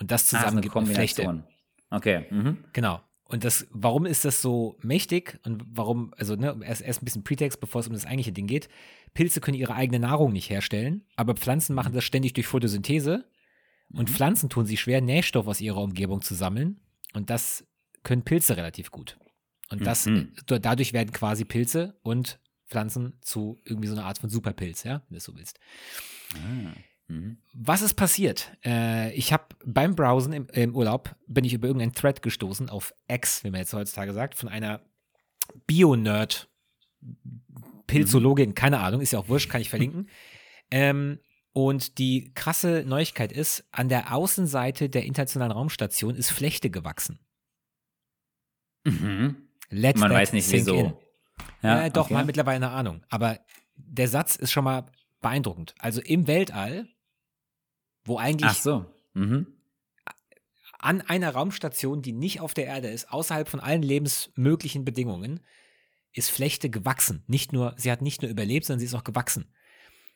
Und 0.00 0.10
das 0.10 0.24
ah, 0.34 0.38
zusammen 0.38 0.58
ah, 0.58 0.60
gibt 0.60 0.76
eine 0.76 0.86
Flechte. 0.86 1.44
Okay. 1.90 2.26
Mhm. 2.30 2.64
Genau. 2.72 3.00
Und 3.28 3.44
das, 3.44 3.66
warum 3.70 4.06
ist 4.06 4.24
das 4.24 4.40
so 4.40 4.76
mächtig 4.82 5.40
und 5.44 5.64
warum, 5.68 6.14
also 6.16 6.36
ne, 6.36 6.56
erst, 6.62 6.82
erst 6.82 7.02
ein 7.02 7.04
bisschen 7.04 7.24
Pretext, 7.24 7.60
bevor 7.60 7.80
es 7.80 7.88
um 7.88 7.92
das 7.92 8.06
eigentliche 8.06 8.32
Ding 8.32 8.46
geht. 8.46 8.68
Pilze 9.14 9.40
können 9.40 9.56
ihre 9.56 9.74
eigene 9.74 9.98
Nahrung 9.98 10.32
nicht 10.32 10.48
herstellen, 10.48 11.04
aber 11.16 11.34
Pflanzen 11.34 11.74
machen 11.74 11.92
das 11.92 12.04
ständig 12.04 12.34
durch 12.34 12.46
Photosynthese. 12.46 13.24
Und 13.92 14.10
mhm. 14.10 14.14
Pflanzen 14.14 14.48
tun 14.48 14.66
sich 14.66 14.80
schwer, 14.80 15.00
Nährstoff 15.00 15.48
aus 15.48 15.60
ihrer 15.60 15.80
Umgebung 15.80 16.22
zu 16.22 16.34
sammeln. 16.34 16.80
Und 17.14 17.30
das 17.30 17.66
können 18.04 18.22
Pilze 18.22 18.56
relativ 18.56 18.90
gut. 18.90 19.18
Und 19.70 19.86
das, 19.86 20.06
mhm. 20.06 20.32
Dadurch 20.46 20.92
werden 20.92 21.12
quasi 21.12 21.44
Pilze 21.44 21.98
und 22.02 22.38
Pflanzen 22.68 23.14
zu 23.20 23.58
irgendwie 23.64 23.88
so 23.88 23.94
einer 23.94 24.04
Art 24.04 24.18
von 24.18 24.30
Superpilz, 24.30 24.84
ja, 24.84 25.02
wenn 25.08 25.14
du 25.16 25.20
so 25.20 25.36
willst. 25.36 25.58
Ah. 26.34 26.72
Mhm. 27.08 27.38
Was 27.52 27.82
ist 27.82 27.94
passiert? 27.94 28.50
Äh, 28.64 29.12
ich 29.14 29.32
habe 29.32 29.44
beim 29.64 29.94
Browsen 29.94 30.32
im, 30.32 30.48
im, 30.48 30.74
Urlaub 30.74 31.14
bin 31.28 31.44
ich 31.44 31.54
über 31.54 31.68
irgendeinen 31.68 31.92
Thread 31.92 32.22
gestoßen 32.22 32.68
auf 32.68 32.92
X, 33.08 33.44
wie 33.44 33.50
man 33.50 33.60
jetzt 33.60 33.72
heutzutage 33.72 34.12
sagt, 34.12 34.34
von 34.34 34.48
einer 34.48 34.80
Bio-Nerd, 35.66 36.48
Pilzologin, 37.86 38.50
mhm. 38.50 38.54
keine 38.54 38.80
Ahnung, 38.80 39.00
ist 39.00 39.12
ja 39.12 39.20
auch 39.20 39.28
wurscht, 39.28 39.50
kann 39.50 39.60
ich 39.60 39.70
verlinken. 39.70 40.08
ähm, 40.70 41.20
und 41.52 41.98
die 41.98 42.32
krasse 42.34 42.84
Neuigkeit 42.86 43.32
ist, 43.32 43.64
an 43.70 43.88
der 43.88 44.12
Außenseite 44.12 44.90
der 44.90 45.04
internationalen 45.04 45.52
Raumstation 45.52 46.16
ist 46.16 46.30
Flechte 46.30 46.70
gewachsen. 46.70 47.20
Mhm. 48.84 49.45
Let 49.68 49.96
Man 49.96 50.12
weiß 50.12 50.32
nicht 50.32 50.50
wieso. 50.50 51.00
Ja, 51.62 51.82
ja, 51.82 51.90
doch, 51.90 52.06
okay. 52.06 52.14
mal 52.14 52.24
mittlerweile 52.24 52.56
eine 52.56 52.70
Ahnung. 52.70 53.04
Aber 53.08 53.38
der 53.76 54.08
Satz 54.08 54.36
ist 54.36 54.52
schon 54.52 54.64
mal 54.64 54.86
beeindruckend. 55.20 55.74
Also 55.78 56.00
im 56.00 56.26
Weltall, 56.26 56.88
wo 58.04 58.18
eigentlich 58.18 58.50
Ach 58.50 58.56
so. 58.56 58.86
Mhm. 59.14 59.46
an 60.78 61.00
einer 61.00 61.30
Raumstation, 61.30 62.02
die 62.02 62.12
nicht 62.12 62.40
auf 62.40 62.54
der 62.54 62.66
Erde 62.66 62.88
ist, 62.88 63.10
außerhalb 63.10 63.48
von 63.48 63.60
allen 63.60 63.82
lebensmöglichen 63.82 64.84
Bedingungen, 64.84 65.40
ist 66.12 66.30
Flechte 66.30 66.70
gewachsen. 66.70 67.24
Nicht 67.26 67.52
nur, 67.52 67.74
sie 67.76 67.90
hat 67.90 68.02
nicht 68.02 68.22
nur 68.22 68.30
überlebt, 68.30 68.66
sondern 68.66 68.80
sie 68.80 68.86
ist 68.86 68.94
auch 68.94 69.04
gewachsen. 69.04 69.52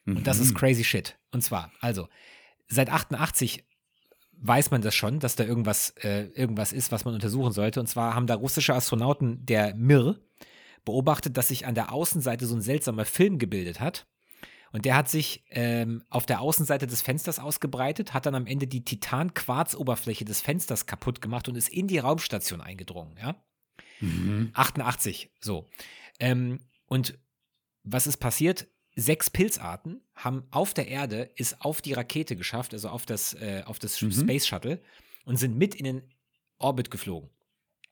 Mhm. 0.04 0.18
Und 0.18 0.26
das 0.26 0.38
ist 0.38 0.52
mhm. 0.52 0.56
crazy 0.56 0.84
shit. 0.84 1.18
Und 1.32 1.42
zwar, 1.42 1.72
also, 1.80 2.08
seit 2.68 2.90
88 2.90 3.64
weiß 4.40 4.70
man 4.70 4.82
das 4.82 4.94
schon, 4.94 5.20
dass 5.20 5.36
da 5.36 5.44
irgendwas, 5.44 5.90
äh, 6.02 6.24
irgendwas 6.34 6.72
ist, 6.72 6.92
was 6.92 7.04
man 7.04 7.14
untersuchen 7.14 7.52
sollte. 7.52 7.80
Und 7.80 7.86
zwar 7.86 8.14
haben 8.14 8.26
da 8.26 8.34
russische 8.34 8.74
Astronauten, 8.74 9.44
der 9.44 9.74
Mir, 9.74 10.18
beobachtet, 10.84 11.36
dass 11.36 11.48
sich 11.48 11.66
an 11.66 11.74
der 11.74 11.92
Außenseite 11.92 12.46
so 12.46 12.54
ein 12.54 12.62
seltsamer 12.62 13.04
Film 13.04 13.38
gebildet 13.38 13.80
hat. 13.80 14.06
Und 14.72 14.84
der 14.84 14.96
hat 14.96 15.08
sich 15.08 15.44
ähm, 15.50 16.04
auf 16.08 16.26
der 16.26 16.40
Außenseite 16.40 16.86
des 16.86 17.02
Fensters 17.02 17.38
ausgebreitet, 17.38 18.14
hat 18.14 18.26
dann 18.26 18.36
am 18.36 18.46
Ende 18.46 18.66
die 18.66 18.84
Titan-Quarz-Oberfläche 18.84 20.24
des 20.24 20.40
Fensters 20.40 20.86
kaputt 20.86 21.20
gemacht 21.20 21.48
und 21.48 21.56
ist 21.56 21.68
in 21.68 21.88
die 21.88 21.98
Raumstation 21.98 22.60
eingedrungen, 22.60 23.16
ja? 23.20 23.34
Mhm. 24.00 24.50
88, 24.54 25.30
so. 25.40 25.68
Ähm, 26.20 26.60
und 26.86 27.18
was 27.82 28.06
ist 28.06 28.18
passiert? 28.18 28.68
Sechs 29.00 29.30
Pilzarten 29.30 30.02
haben 30.14 30.44
auf 30.50 30.74
der 30.74 30.88
Erde 30.88 31.30
ist 31.36 31.62
auf 31.62 31.80
die 31.80 31.94
Rakete 31.94 32.36
geschafft, 32.36 32.74
also 32.74 32.88
auf 32.88 33.06
das, 33.06 33.34
äh, 33.34 33.62
auf 33.64 33.78
das 33.78 34.00
mhm. 34.00 34.12
Space 34.12 34.46
Shuttle 34.46 34.80
und 35.24 35.36
sind 35.36 35.56
mit 35.56 35.74
in 35.74 35.84
den 35.84 36.02
Orbit 36.58 36.90
geflogen. 36.90 37.30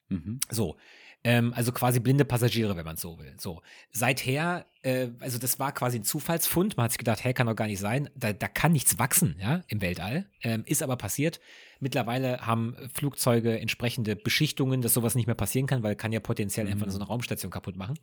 Mhm. 0.09 0.40
So. 0.50 0.76
Ähm, 1.24 1.52
also 1.52 1.72
quasi 1.72 1.98
blinde 1.98 2.24
Passagiere, 2.24 2.76
wenn 2.76 2.84
man 2.84 2.94
es 2.94 3.00
so 3.00 3.18
will. 3.18 3.34
So. 3.38 3.61
Seither, 3.90 4.66
äh, 4.82 5.09
also 5.18 5.38
das 5.38 5.59
war 5.59 5.72
quasi 5.72 5.98
ein 5.98 6.04
Zufallsfund. 6.04 6.76
Man 6.76 6.84
hat 6.84 6.92
sich 6.92 6.98
gedacht, 6.98 7.24
hey, 7.24 7.34
kann 7.34 7.48
doch 7.48 7.56
gar 7.56 7.66
nicht 7.66 7.80
sein. 7.80 8.09
Da, 8.14 8.32
da 8.32 8.46
kann 8.46 8.70
nichts 8.70 9.00
wachsen, 9.00 9.34
ja, 9.40 9.62
im 9.66 9.80
Weltall. 9.80 10.26
Ähm, 10.42 10.62
ist 10.66 10.82
aber 10.82 10.96
passiert. 10.96 11.40
Mittlerweile 11.80 12.46
haben 12.46 12.76
Flugzeuge 12.94 13.59
entsprechende 13.59 14.14
Beschichtungen, 14.14 14.80
dass 14.80 14.94
sowas 14.94 15.16
nicht 15.16 15.26
mehr 15.26 15.34
passieren 15.34 15.66
kann, 15.66 15.82
weil 15.82 15.96
kann 15.96 16.12
ja 16.12 16.20
potenziell 16.20 16.66
mhm. 16.66 16.72
einfach 16.72 16.90
so 16.90 16.98
eine 16.98 17.06
Raumstation 17.06 17.50
kaputt 17.50 17.76
machen. 17.76 17.98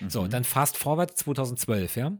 Mhm. 0.00 0.10
So, 0.10 0.26
dann 0.28 0.44
fast 0.44 0.76
forward 0.76 1.16
2012, 1.16 1.96
ja. 1.96 2.18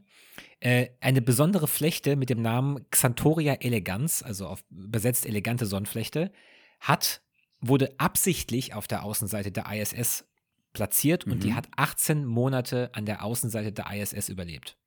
Äh, 0.59 0.89
eine 0.99 1.21
besondere 1.21 1.67
Flechte 1.67 2.15
mit 2.15 2.29
dem 2.29 2.41
Namen 2.41 2.85
Xanthoria 2.91 3.55
elegans, 3.55 4.23
also 4.23 4.47
auf, 4.47 4.63
übersetzt 4.69 5.25
elegante 5.25 5.65
Sonnenflechte, 5.65 6.31
hat, 6.79 7.21
wurde 7.61 7.93
absichtlich 7.97 8.73
auf 8.73 8.87
der 8.87 9.03
Außenseite 9.03 9.51
der 9.51 9.71
ISS 9.71 10.25
platziert 10.73 11.25
mhm. 11.25 11.33
und 11.33 11.43
die 11.43 11.51
mhm. 11.51 11.55
hat 11.55 11.67
18 11.75 12.25
Monate 12.25 12.89
an 12.93 13.05
der 13.05 13.23
Außenseite 13.23 13.71
der 13.71 13.91
ISS 13.91 14.29
überlebt. 14.29 14.77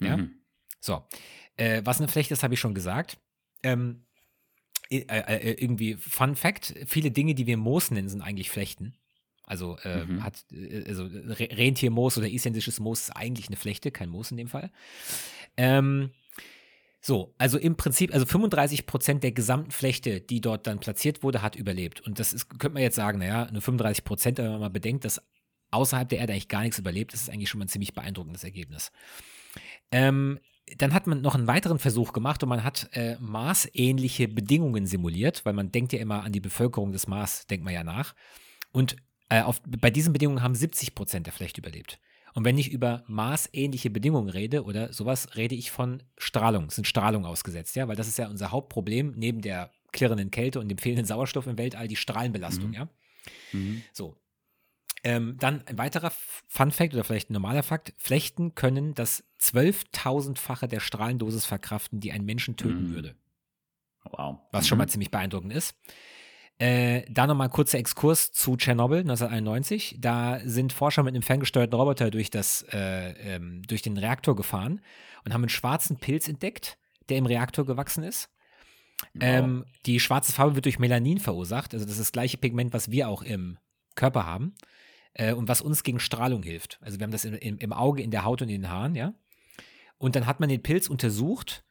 Ja. 0.00 0.18
Mhm. 0.18 0.42
So. 0.80 1.06
Äh, 1.56 1.82
was 1.84 1.98
eine 1.98 2.08
Flechte 2.08 2.34
ist, 2.34 2.42
habe 2.42 2.54
ich 2.54 2.60
schon 2.60 2.74
gesagt. 2.74 3.18
Ähm, 3.62 4.04
äh, 4.90 4.98
äh, 4.98 5.52
irgendwie 5.52 5.94
Fun 5.94 6.36
Fact: 6.36 6.74
Viele 6.86 7.10
Dinge, 7.10 7.34
die 7.34 7.46
wir 7.46 7.56
Moos 7.56 7.90
nennen, 7.90 8.08
sind 8.08 8.22
eigentlich 8.22 8.50
Flechten. 8.50 8.96
Also 9.46 9.76
äh, 9.82 10.04
mhm. 10.04 10.24
hat 10.24 10.44
äh, 10.52 10.84
also 10.88 11.04
Rentiermoos 11.04 12.18
oder 12.18 12.28
isländisches 12.28 12.80
Moos 12.80 13.02
ist 13.02 13.10
eigentlich 13.10 13.48
eine 13.48 13.56
Flechte, 13.56 13.90
kein 13.90 14.08
Moos 14.08 14.30
in 14.30 14.36
dem 14.36 14.48
Fall. 14.48 14.70
Ähm, 15.56 16.10
so, 17.00 17.34
also 17.36 17.58
im 17.58 17.76
Prinzip, 17.76 18.14
also 18.14 18.24
35 18.24 18.86
Prozent 18.86 19.22
der 19.22 19.32
gesamten 19.32 19.70
Flechte, 19.70 20.22
die 20.22 20.40
dort 20.40 20.66
dann 20.66 20.80
platziert 20.80 21.22
wurde, 21.22 21.42
hat 21.42 21.54
überlebt. 21.54 22.00
Und 22.00 22.18
das 22.18 22.32
ist, 22.32 22.48
könnte 22.48 22.70
man 22.70 22.82
jetzt 22.82 22.96
sagen, 22.96 23.18
naja, 23.18 23.46
nur 23.52 23.60
35 23.60 24.04
Prozent, 24.04 24.38
wenn 24.38 24.50
man 24.50 24.60
mal 24.60 24.70
bedenkt, 24.70 25.04
dass 25.04 25.20
außerhalb 25.70 26.08
der 26.08 26.20
Erde 26.20 26.32
eigentlich 26.32 26.48
gar 26.48 26.62
nichts 26.62 26.78
überlebt, 26.78 27.12
das 27.12 27.22
ist 27.22 27.30
eigentlich 27.30 27.50
schon 27.50 27.58
mal 27.58 27.66
ein 27.66 27.68
ziemlich 27.68 27.92
beeindruckendes 27.92 28.42
Ergebnis. 28.42 28.90
Ähm, 29.90 30.40
dann 30.78 30.94
hat 30.94 31.06
man 31.06 31.20
noch 31.20 31.34
einen 31.34 31.46
weiteren 31.46 31.78
Versuch 31.78 32.14
gemacht 32.14 32.42
und 32.42 32.48
man 32.48 32.64
hat 32.64 32.88
äh, 32.92 33.16
Mars-ähnliche 33.20 34.28
Bedingungen 34.28 34.86
simuliert, 34.86 35.44
weil 35.44 35.52
man 35.52 35.72
denkt 35.72 35.92
ja 35.92 35.98
immer 35.98 36.22
an 36.22 36.32
die 36.32 36.40
Bevölkerung 36.40 36.92
des 36.92 37.06
Mars, 37.06 37.46
denkt 37.46 37.64
man 37.64 37.74
ja 37.74 37.84
nach. 37.84 38.14
Und 38.72 38.96
äh, 39.34 39.42
auf, 39.42 39.60
bei 39.66 39.90
diesen 39.90 40.12
Bedingungen 40.12 40.42
haben 40.42 40.54
70 40.54 40.94
Prozent 40.94 41.26
der 41.26 41.32
Flechte 41.32 41.60
überlebt. 41.60 41.98
Und 42.34 42.44
wenn 42.44 42.58
ich 42.58 42.70
über 42.70 43.04
maßähnliche 43.06 43.90
Bedingungen 43.90 44.28
rede 44.28 44.64
oder 44.64 44.92
sowas, 44.92 45.36
rede 45.36 45.54
ich 45.54 45.70
von 45.70 46.02
Strahlung, 46.18 46.70
sind 46.70 46.86
Strahlung 46.86 47.24
ausgesetzt, 47.24 47.76
ja, 47.76 47.86
weil 47.88 47.96
das 47.96 48.08
ist 48.08 48.18
ja 48.18 48.28
unser 48.28 48.50
Hauptproblem, 48.50 49.14
neben 49.16 49.40
der 49.40 49.70
klirrenden 49.92 50.30
Kälte 50.30 50.60
und 50.60 50.68
dem 50.68 50.78
fehlenden 50.78 51.06
Sauerstoff 51.06 51.46
im 51.46 51.58
Weltall, 51.58 51.88
die 51.88 51.96
Strahlenbelastung, 51.96 52.68
mhm. 52.68 52.74
ja. 52.74 52.88
Mhm. 53.52 53.82
So. 53.92 54.16
Ähm, 55.04 55.36
dann 55.38 55.66
ein 55.66 55.78
weiterer 55.78 56.12
Fun 56.48 56.70
Fact 56.70 56.94
oder 56.94 57.04
vielleicht 57.04 57.30
ein 57.30 57.34
normaler 57.34 57.62
Fakt: 57.62 57.92
Flechten 57.96 58.54
können 58.54 58.94
das 58.94 59.24
12.000-fache 59.40 60.66
der 60.66 60.80
Strahlendosis 60.80 61.44
verkraften, 61.44 62.00
die 62.00 62.10
einen 62.10 62.24
Menschen 62.24 62.56
töten 62.56 62.90
mhm. 62.90 62.94
würde. 62.94 63.14
Wow. 64.04 64.38
Was 64.50 64.66
schon 64.66 64.78
mal 64.78 64.84
mhm. 64.84 64.90
ziemlich 64.90 65.10
beeindruckend 65.10 65.52
ist. 65.52 65.74
Äh, 66.64 67.04
da 67.10 67.26
nochmal 67.26 67.48
ein 67.48 67.52
kurzer 67.52 67.78
Exkurs 67.78 68.32
zu 68.32 68.56
Tschernobyl 68.56 69.00
1991. 69.00 69.96
Da 69.98 70.40
sind 70.46 70.72
Forscher 70.72 71.02
mit 71.02 71.12
einem 71.12 71.20
ferngesteuerten 71.20 71.78
Roboter 71.78 72.10
durch, 72.10 72.30
das, 72.30 72.64
äh, 72.72 73.10
ähm, 73.34 73.60
durch 73.66 73.82
den 73.82 73.98
Reaktor 73.98 74.34
gefahren 74.34 74.80
und 75.26 75.34
haben 75.34 75.42
einen 75.42 75.50
schwarzen 75.50 75.98
Pilz 75.98 76.26
entdeckt, 76.26 76.78
der 77.10 77.18
im 77.18 77.26
Reaktor 77.26 77.66
gewachsen 77.66 78.02
ist. 78.02 78.30
Wow. 79.12 79.20
Ähm, 79.20 79.64
die 79.84 80.00
schwarze 80.00 80.32
Farbe 80.32 80.54
wird 80.54 80.64
durch 80.64 80.78
Melanin 80.78 81.18
verursacht. 81.18 81.74
Also 81.74 81.84
das 81.84 81.96
ist 81.96 82.00
das 82.00 82.12
gleiche 82.12 82.38
Pigment, 82.38 82.72
was 82.72 82.90
wir 82.90 83.10
auch 83.10 83.20
im 83.20 83.58
Körper 83.94 84.24
haben 84.24 84.54
äh, 85.12 85.34
und 85.34 85.48
was 85.48 85.60
uns 85.60 85.82
gegen 85.82 86.00
Strahlung 86.00 86.42
hilft. 86.42 86.78
Also 86.80 86.98
wir 86.98 87.04
haben 87.04 87.12
das 87.12 87.26
in, 87.26 87.34
in, 87.34 87.58
im 87.58 87.74
Auge, 87.74 88.02
in 88.02 88.10
der 88.10 88.24
Haut 88.24 88.40
und 88.40 88.48
in 88.48 88.62
den 88.62 88.70
Haaren, 88.70 88.94
ja. 88.94 89.12
Und 89.98 90.16
dann 90.16 90.24
hat 90.24 90.40
man 90.40 90.48
den 90.48 90.62
Pilz 90.62 90.88
untersucht 90.88 91.62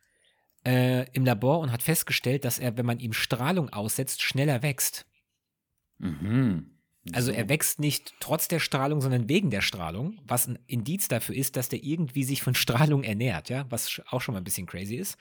äh, 0.65 1.05
im 1.11 1.25
Labor 1.25 1.59
und 1.59 1.71
hat 1.71 1.83
festgestellt, 1.83 2.45
dass 2.45 2.59
er, 2.59 2.77
wenn 2.77 2.85
man 2.85 2.99
ihm 2.99 3.13
Strahlung 3.13 3.69
aussetzt, 3.69 4.21
schneller 4.21 4.63
wächst. 4.63 5.05
Mhm. 5.99 6.73
Also 7.11 7.31
er 7.31 7.49
wächst 7.49 7.79
nicht 7.79 8.13
trotz 8.21 8.47
der 8.47 8.59
Strahlung, 8.59 9.01
sondern 9.01 9.27
wegen 9.27 9.49
der 9.49 9.61
Strahlung, 9.61 10.21
was 10.25 10.47
ein 10.47 10.57
Indiz 10.67 11.09
dafür 11.09 11.35
ist, 11.35 11.57
dass 11.57 11.67
der 11.67 11.83
irgendwie 11.83 12.23
sich 12.23 12.41
von 12.41 12.55
Strahlung 12.55 13.03
ernährt, 13.03 13.49
ja, 13.49 13.65
was 13.69 14.01
auch 14.09 14.21
schon 14.21 14.33
mal 14.33 14.41
ein 14.41 14.45
bisschen 14.45 14.67
crazy 14.67 14.95
ist. 14.95 15.17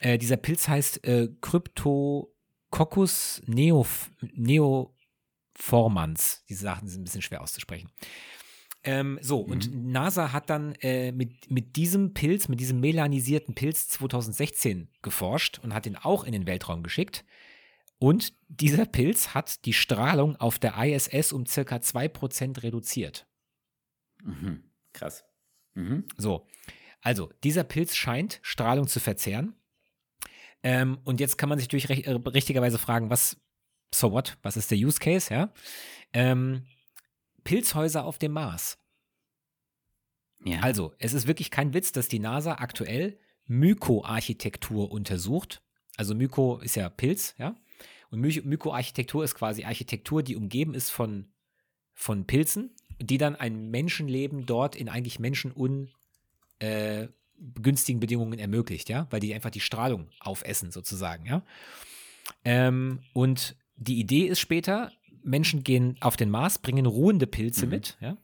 Äh, 0.00 0.18
dieser 0.18 0.36
Pilz 0.36 0.68
heißt 0.68 1.06
äh, 1.06 1.28
Cryptococcus 1.40 3.40
neof 3.46 4.10
neoformans. 4.34 6.44
Diese 6.48 6.64
Sachen 6.64 6.88
sind 6.88 7.00
ein 7.00 7.04
bisschen 7.04 7.22
schwer 7.22 7.40
auszusprechen. 7.40 7.88
Ähm, 8.84 9.18
so, 9.22 9.44
mhm. 9.44 9.52
und 9.52 9.84
NASA 9.90 10.32
hat 10.32 10.50
dann 10.50 10.74
äh, 10.80 11.12
mit, 11.12 11.50
mit 11.50 11.76
diesem 11.76 12.14
Pilz, 12.14 12.48
mit 12.48 12.58
diesem 12.58 12.80
melanisierten 12.80 13.54
Pilz 13.54 13.88
2016 13.88 14.88
geforscht 15.02 15.60
und 15.62 15.72
hat 15.72 15.86
ihn 15.86 15.96
auch 15.96 16.24
in 16.24 16.32
den 16.32 16.46
Weltraum 16.46 16.82
geschickt. 16.82 17.24
Und 17.98 18.32
dieser 18.48 18.84
Pilz 18.84 19.28
hat 19.28 19.64
die 19.64 19.72
Strahlung 19.72 20.34
auf 20.36 20.58
der 20.58 20.74
ISS 20.76 21.32
um 21.32 21.46
circa 21.46 21.76
2% 21.76 22.64
reduziert. 22.64 23.28
Mhm. 24.24 24.64
Krass. 24.92 25.24
Mhm. 25.74 26.04
So, 26.16 26.48
also 27.00 27.30
dieser 27.44 27.62
Pilz 27.62 27.94
scheint 27.94 28.40
Strahlung 28.42 28.88
zu 28.88 28.98
verzehren. 28.98 29.54
Ähm, 30.64 30.98
und 31.04 31.20
jetzt 31.20 31.38
kann 31.38 31.48
man 31.48 31.58
sich 31.58 31.68
durch 31.68 31.88
äh, 31.88 32.10
richtigerweise 32.10 32.78
fragen, 32.78 33.10
was, 33.10 33.36
so 33.94 34.12
what, 34.12 34.36
was 34.42 34.56
ist 34.56 34.70
der 34.70 34.78
Use 34.78 34.98
Case, 34.98 35.32
ja? 35.32 35.52
Ähm, 36.12 36.64
Pilzhäuser 37.44 38.04
auf 38.04 38.18
dem 38.18 38.32
Mars. 38.32 38.78
Ja. 40.44 40.60
Also, 40.60 40.92
es 40.98 41.12
ist 41.14 41.26
wirklich 41.26 41.50
kein 41.50 41.72
Witz, 41.74 41.92
dass 41.92 42.08
die 42.08 42.18
NASA 42.18 42.54
aktuell 42.54 43.18
Myko-Architektur 43.46 44.90
untersucht. 44.90 45.62
Also 45.96 46.14
Myko 46.14 46.58
ist 46.58 46.74
ja 46.74 46.88
Pilz, 46.88 47.34
ja. 47.38 47.54
Und 48.10 48.20
My 48.20 48.40
Myko-Architektur 48.44 49.24
ist 49.24 49.34
quasi 49.34 49.64
Architektur, 49.64 50.22
die 50.22 50.36
umgeben 50.36 50.74
ist 50.74 50.90
von, 50.90 51.32
von 51.94 52.26
Pilzen, 52.26 52.70
die 53.00 53.18
dann 53.18 53.36
ein 53.36 53.70
Menschenleben 53.70 54.46
dort 54.46 54.76
in 54.76 54.88
eigentlich 54.88 55.18
menschenungünstigen 55.18 55.88
äh, 56.60 57.08
Bedingungen 58.00 58.38
ermöglicht, 58.38 58.88
ja, 58.88 59.06
weil 59.10 59.20
die 59.20 59.34
einfach 59.34 59.50
die 59.50 59.60
Strahlung 59.60 60.08
aufessen, 60.20 60.70
sozusagen, 60.70 61.26
ja. 61.26 61.42
Ähm, 62.44 63.00
und 63.12 63.56
die 63.76 63.98
Idee 63.98 64.26
ist 64.26 64.40
später, 64.40 64.92
Menschen 65.24 65.64
gehen 65.64 65.96
auf 66.00 66.16
den 66.16 66.30
Mars, 66.30 66.58
bringen 66.58 66.86
ruhende 66.86 67.26
Pilze 67.26 67.66
mhm. 67.66 67.70
mit, 67.70 67.96
ja? 68.00 68.16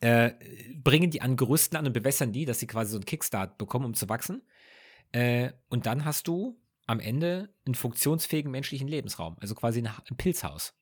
äh, 0.00 0.32
bringen 0.74 1.10
die 1.10 1.22
an 1.22 1.36
Gerüsten 1.36 1.76
an 1.76 1.86
und 1.86 1.92
bewässern 1.92 2.32
die, 2.32 2.44
dass 2.44 2.58
sie 2.58 2.66
quasi 2.66 2.92
so 2.92 2.96
einen 2.98 3.04
Kickstart 3.04 3.58
bekommen, 3.58 3.84
um 3.84 3.94
zu 3.94 4.08
wachsen. 4.08 4.42
Äh, 5.12 5.52
und 5.68 5.86
dann 5.86 6.04
hast 6.04 6.26
du 6.26 6.58
am 6.86 7.00
Ende 7.00 7.54
einen 7.64 7.74
funktionsfähigen 7.74 8.50
menschlichen 8.50 8.88
Lebensraum, 8.88 9.36
also 9.40 9.54
quasi 9.54 9.80
ein, 9.80 9.86
ein 9.86 10.16
Pilzhaus. 10.16 10.74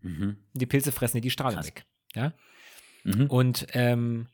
Mhm. 0.00 0.38
Die 0.54 0.66
Pilze 0.66 0.92
fressen 0.92 1.18
dir 1.18 1.22
die 1.22 1.30
Strahlung 1.30 1.56
Krass. 1.56 1.66
weg. 1.66 1.84
Ja? 2.14 2.32
Mhm. 3.04 3.26
Und 3.26 3.66
ähm, 3.72 4.28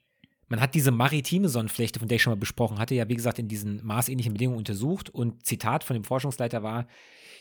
man 0.49 0.61
hat 0.61 0.74
diese 0.74 0.90
maritime 0.90 1.49
Sonnenflechte, 1.49 1.99
von 1.99 2.09
der 2.09 2.16
ich 2.16 2.22
schon 2.22 2.32
mal 2.32 2.38
besprochen 2.38 2.78
hatte, 2.78 2.94
ja, 2.94 3.09
wie 3.09 3.14
gesagt, 3.14 3.38
in 3.38 3.49
diesen 3.49 3.84
maßähnlichen 3.84 4.32
Bedingungen 4.32 4.59
untersucht. 4.59 5.11
Und 5.11 5.44
Zitat 5.44 5.84
von 5.84 5.94
dem 5.94 6.05
Forschungsleiter 6.05 6.62
war, 6.62 6.86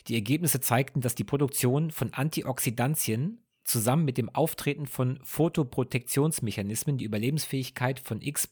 die 0.06 0.14
Ergebnisse 0.14 0.60
zeigten, 0.60 1.00
dass 1.00 1.14
die 1.14 1.24
Produktion 1.24 1.90
von 1.90 2.12
Antioxidantien 2.12 3.42
zusammen 3.64 4.04
mit 4.04 4.18
dem 4.18 4.28
Auftreten 4.34 4.86
von 4.86 5.20
Photoprotektionsmechanismen 5.22 6.98
die 6.98 7.04
Überlebensfähigkeit 7.04 8.00
von 8.00 8.20
X 8.22 8.48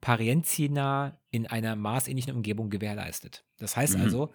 Parientina 0.00 1.20
in 1.30 1.46
einer 1.46 1.76
maßähnlichen 1.76 2.34
Umgebung 2.34 2.70
gewährleistet. 2.70 3.44
Das 3.58 3.76
heißt 3.76 3.96
mhm. 3.96 4.02
also, 4.02 4.32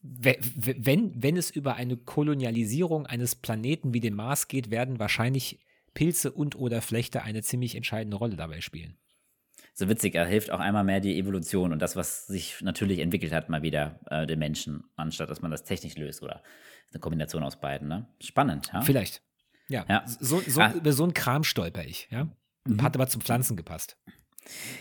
wenn, 0.00 1.12
wenn 1.22 1.36
es 1.36 1.50
über 1.50 1.74
eine 1.74 1.96
Kolonialisierung 1.96 3.06
eines 3.06 3.34
Planeten 3.34 3.92
wie 3.92 4.00
dem 4.00 4.14
Mars 4.14 4.48
geht, 4.48 4.70
werden 4.70 4.98
wahrscheinlich 4.98 5.58
Pilze 5.98 6.30
und 6.30 6.54
oder 6.54 6.80
Flechte 6.80 7.22
eine 7.22 7.42
ziemlich 7.42 7.74
entscheidende 7.74 8.16
Rolle 8.16 8.36
dabei 8.36 8.60
spielen 8.60 8.96
so 9.78 9.88
witzig, 9.88 10.16
er 10.16 10.26
hilft 10.26 10.50
auch 10.50 10.58
einmal 10.58 10.82
mehr 10.82 10.98
die 10.98 11.16
Evolution 11.20 11.72
und 11.72 11.80
das, 11.80 11.94
was 11.94 12.26
sich 12.26 12.60
natürlich 12.62 12.98
entwickelt 12.98 13.32
hat, 13.32 13.48
mal 13.48 13.62
wieder 13.62 14.00
äh, 14.10 14.26
den 14.26 14.40
Menschen, 14.40 14.82
anstatt 14.96 15.30
dass 15.30 15.40
man 15.40 15.52
das 15.52 15.62
technisch 15.62 15.96
löst 15.96 16.20
oder 16.20 16.42
eine 16.92 16.98
Kombination 16.98 17.44
aus 17.44 17.60
beiden. 17.60 17.86
Ne? 17.86 18.08
Spannend, 18.20 18.70
ja? 18.72 18.82
Vielleicht. 18.82 19.22
Ja. 19.68 19.84
ja. 19.88 20.02
So, 20.06 20.40
so 20.40 20.60
ah. 20.60 20.72
Über 20.72 20.92
so 20.92 21.04
einen 21.04 21.14
Kram 21.14 21.44
stolper 21.44 21.84
ich, 21.84 22.08
ja. 22.10 22.26
Mhm. 22.64 22.82
Hat 22.82 22.96
aber 22.96 23.06
zum 23.06 23.20
Pflanzen 23.20 23.56
gepasst. 23.56 23.96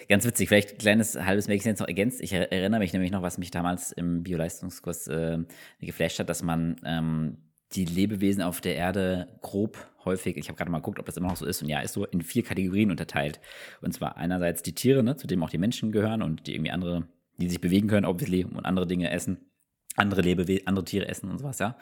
Ganz 0.09 0.25
witzig, 0.25 0.47
vielleicht 0.47 0.71
ein 0.71 0.77
kleines 0.79 1.15
halbes 1.15 1.47
Mädchen 1.47 1.69
jetzt 1.69 1.79
noch 1.79 1.87
ergänzt. 1.87 2.19
Ich 2.21 2.33
erinnere 2.33 2.79
mich 2.79 2.91
nämlich 2.93 3.11
noch, 3.11 3.21
was 3.21 3.37
mich 3.37 3.51
damals 3.51 3.91
im 3.91 4.23
Bioleistungskurs 4.23 5.07
äh, 5.09 5.37
geflasht 5.79 6.17
hat, 6.17 6.29
dass 6.29 6.41
man 6.41 6.77
ähm, 6.83 7.37
die 7.73 7.85
Lebewesen 7.85 8.41
auf 8.41 8.61
der 8.61 8.75
Erde 8.75 9.27
grob 9.41 9.77
häufig, 10.05 10.37
ich 10.37 10.47
habe 10.47 10.57
gerade 10.57 10.71
mal 10.71 10.77
geguckt, 10.77 10.99
ob 10.99 11.05
das 11.05 11.17
immer 11.17 11.27
noch 11.27 11.35
so 11.35 11.45
ist, 11.45 11.61
und 11.61 11.69
ja, 11.69 11.81
ist 11.81 11.93
so 11.93 12.05
in 12.05 12.21
vier 12.21 12.43
Kategorien 12.43 12.91
unterteilt. 12.91 13.39
Und 13.81 13.93
zwar 13.93 14.17
einerseits 14.17 14.63
die 14.63 14.73
Tiere, 14.73 15.03
ne, 15.03 15.17
zu 15.17 15.27
denen 15.27 15.43
auch 15.43 15.49
die 15.49 15.57
Menschen 15.57 15.91
gehören 15.91 16.21
und 16.21 16.47
die 16.47 16.55
irgendwie 16.55 16.71
andere, 16.71 17.07
die 17.37 17.49
sich 17.49 17.61
bewegen 17.61 17.87
können, 17.87 18.05
obviously, 18.05 18.45
und 18.45 18.65
andere 18.65 18.87
Dinge 18.87 19.11
essen, 19.11 19.51
andere 19.95 20.21
Lebewesen, 20.21 20.65
andere 20.65 20.85
Tiere 20.85 21.07
essen 21.07 21.29
und 21.29 21.39
sowas, 21.39 21.59
ja. 21.59 21.77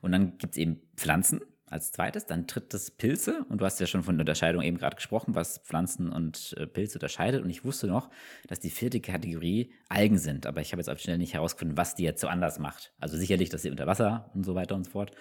Und 0.00 0.12
dann 0.12 0.38
gibt 0.38 0.54
es 0.54 0.58
eben 0.58 0.80
Pflanzen, 0.96 1.40
als 1.70 1.92
zweites, 1.92 2.26
dann 2.26 2.46
drittes 2.46 2.90
Pilze. 2.90 3.44
Und 3.48 3.60
du 3.60 3.64
hast 3.64 3.80
ja 3.80 3.86
schon 3.86 4.02
von 4.02 4.18
Unterscheidung 4.18 4.62
eben 4.62 4.78
gerade 4.78 4.96
gesprochen, 4.96 5.34
was 5.34 5.58
Pflanzen 5.58 6.10
und 6.10 6.54
äh, 6.56 6.66
Pilze 6.66 6.98
unterscheidet. 6.98 7.42
Und 7.42 7.50
ich 7.50 7.64
wusste 7.64 7.86
noch, 7.86 8.10
dass 8.46 8.60
die 8.60 8.70
vierte 8.70 9.00
Kategorie 9.00 9.72
Algen 9.88 10.18
sind. 10.18 10.46
Aber 10.46 10.60
ich 10.60 10.72
habe 10.72 10.80
jetzt 10.80 10.88
auf 10.88 10.98
schnell 10.98 11.18
nicht 11.18 11.34
herausgefunden, 11.34 11.76
was 11.76 11.94
die 11.94 12.04
jetzt 12.04 12.20
so 12.20 12.28
anders 12.28 12.58
macht. 12.58 12.92
Also 13.00 13.16
sicherlich, 13.16 13.48
dass 13.48 13.62
sie 13.62 13.70
unter 13.70 13.86
Wasser 13.86 14.30
und 14.34 14.44
so 14.44 14.54
weiter 14.54 14.74
und 14.74 14.84
so 14.84 14.90
fort. 14.92 15.12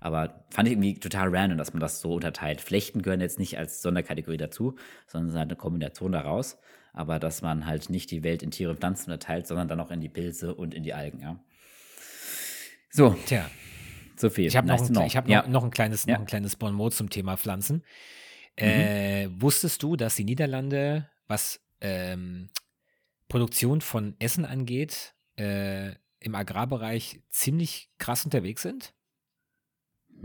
Aber 0.00 0.46
fand 0.50 0.68
ich 0.68 0.72
irgendwie 0.72 0.98
total 0.98 1.28
random, 1.34 1.58
dass 1.58 1.72
man 1.72 1.80
das 1.80 2.00
so 2.00 2.14
unterteilt. 2.14 2.60
Flechten 2.60 3.02
gehören 3.02 3.20
jetzt 3.20 3.38
nicht 3.38 3.58
als 3.58 3.82
Sonderkategorie 3.82 4.36
dazu, 4.36 4.76
sondern 5.06 5.30
sind 5.30 5.38
halt 5.38 5.50
eine 5.50 5.56
Kombination 5.56 6.12
daraus. 6.12 6.58
Aber 6.92 7.18
dass 7.18 7.42
man 7.42 7.66
halt 7.66 7.90
nicht 7.90 8.10
die 8.10 8.22
Welt 8.22 8.42
in 8.42 8.50
Tiere 8.50 8.70
und 8.70 8.78
Pflanzen 8.78 9.10
unterteilt, 9.10 9.46
sondern 9.46 9.68
dann 9.68 9.80
auch 9.80 9.90
in 9.90 10.00
die 10.00 10.08
Pilze 10.08 10.54
und 10.54 10.74
in 10.74 10.82
die 10.82 10.94
Algen, 10.94 11.20
ja. 11.20 11.38
So. 12.90 13.14
Tja, 13.26 13.50
so 14.20 14.30
viel. 14.30 14.46
Ich 14.46 14.56
habe 14.56 14.66
noch, 14.66 14.80
ein, 14.80 14.96
hab 14.96 15.28
ja. 15.28 15.42
noch, 15.42 15.48
noch, 15.48 15.64
ein 15.64 15.70
kleines, 15.70 16.04
ja. 16.06 16.14
noch 16.14 16.20
ein 16.20 16.26
kleines 16.26 16.56
Bon 16.56 16.74
mot 16.74 16.94
zum 16.94 17.10
Thema 17.10 17.36
Pflanzen. 17.36 17.82
Äh, 18.56 19.28
mhm. 19.28 19.42
wusstest 19.42 19.82
du, 19.82 19.96
dass 19.96 20.16
die 20.16 20.24
Niederlande, 20.24 21.10
was 21.26 21.60
ähm, 21.80 22.48
Produktion 23.28 23.80
von 23.80 24.16
Essen 24.18 24.44
angeht, 24.44 25.14
äh, 25.38 25.92
im 26.20 26.34
Agrarbereich 26.34 27.20
ziemlich 27.28 27.90
krass 27.98 28.24
unterwegs 28.24 28.62
sind? 28.62 28.94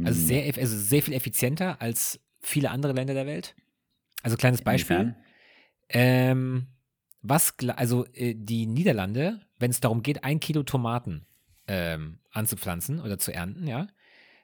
Also 0.03 0.21
mhm. 0.21 0.25
sehr, 0.25 0.57
also 0.57 0.77
sehr 0.77 1.01
viel 1.01 1.13
effizienter 1.13 1.81
als 1.81 2.19
viele 2.39 2.71
andere 2.71 2.93
Länder 2.93 3.13
der 3.13 3.25
Welt. 3.25 3.55
Also 4.23 4.37
kleines 4.37 4.61
Beispiel. 4.61 5.15
Ähm, 5.89 6.67
was, 7.21 7.53
also 7.75 8.05
äh, 8.13 8.33
die 8.35 8.65
Niederlande, 8.65 9.41
wenn 9.59 9.71
es 9.71 9.81
darum 9.81 10.03
geht, 10.03 10.23
ein 10.23 10.39
Kilo 10.39 10.63
Tomaten 10.63 11.25
ähm, 11.67 12.19
anzupflanzen 12.31 12.99
oder 12.99 13.17
zu 13.17 13.33
ernten, 13.33 13.67
ja, 13.67 13.87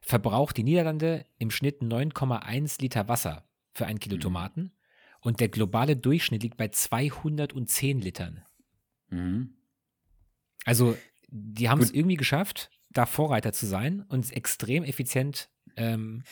verbraucht 0.01 0.57
die 0.57 0.63
Niederlande 0.63 1.25
im 1.37 1.51
Schnitt 1.51 1.81
9,1 1.81 2.81
Liter 2.81 3.07
Wasser 3.07 3.47
für 3.73 3.85
ein 3.85 3.99
Kilo 3.99 4.15
mhm. 4.15 4.21
Tomaten 4.21 4.71
und 5.21 5.39
der 5.39 5.49
globale 5.49 5.95
Durchschnitt 5.95 6.43
liegt 6.43 6.57
bei 6.57 6.69
210 6.69 7.99
Litern. 7.99 8.43
Mhm. 9.09 9.55
Also, 10.65 10.97
die 11.29 11.69
haben 11.69 11.81
es 11.81 11.91
irgendwie 11.91 12.17
geschafft, 12.17 12.69
da 12.89 13.05
Vorreiter 13.05 13.53
zu 13.53 13.65
sein 13.65 14.01
und 14.07 14.31
extrem 14.31 14.83
effizient 14.83 15.49
ähm, 15.75 16.23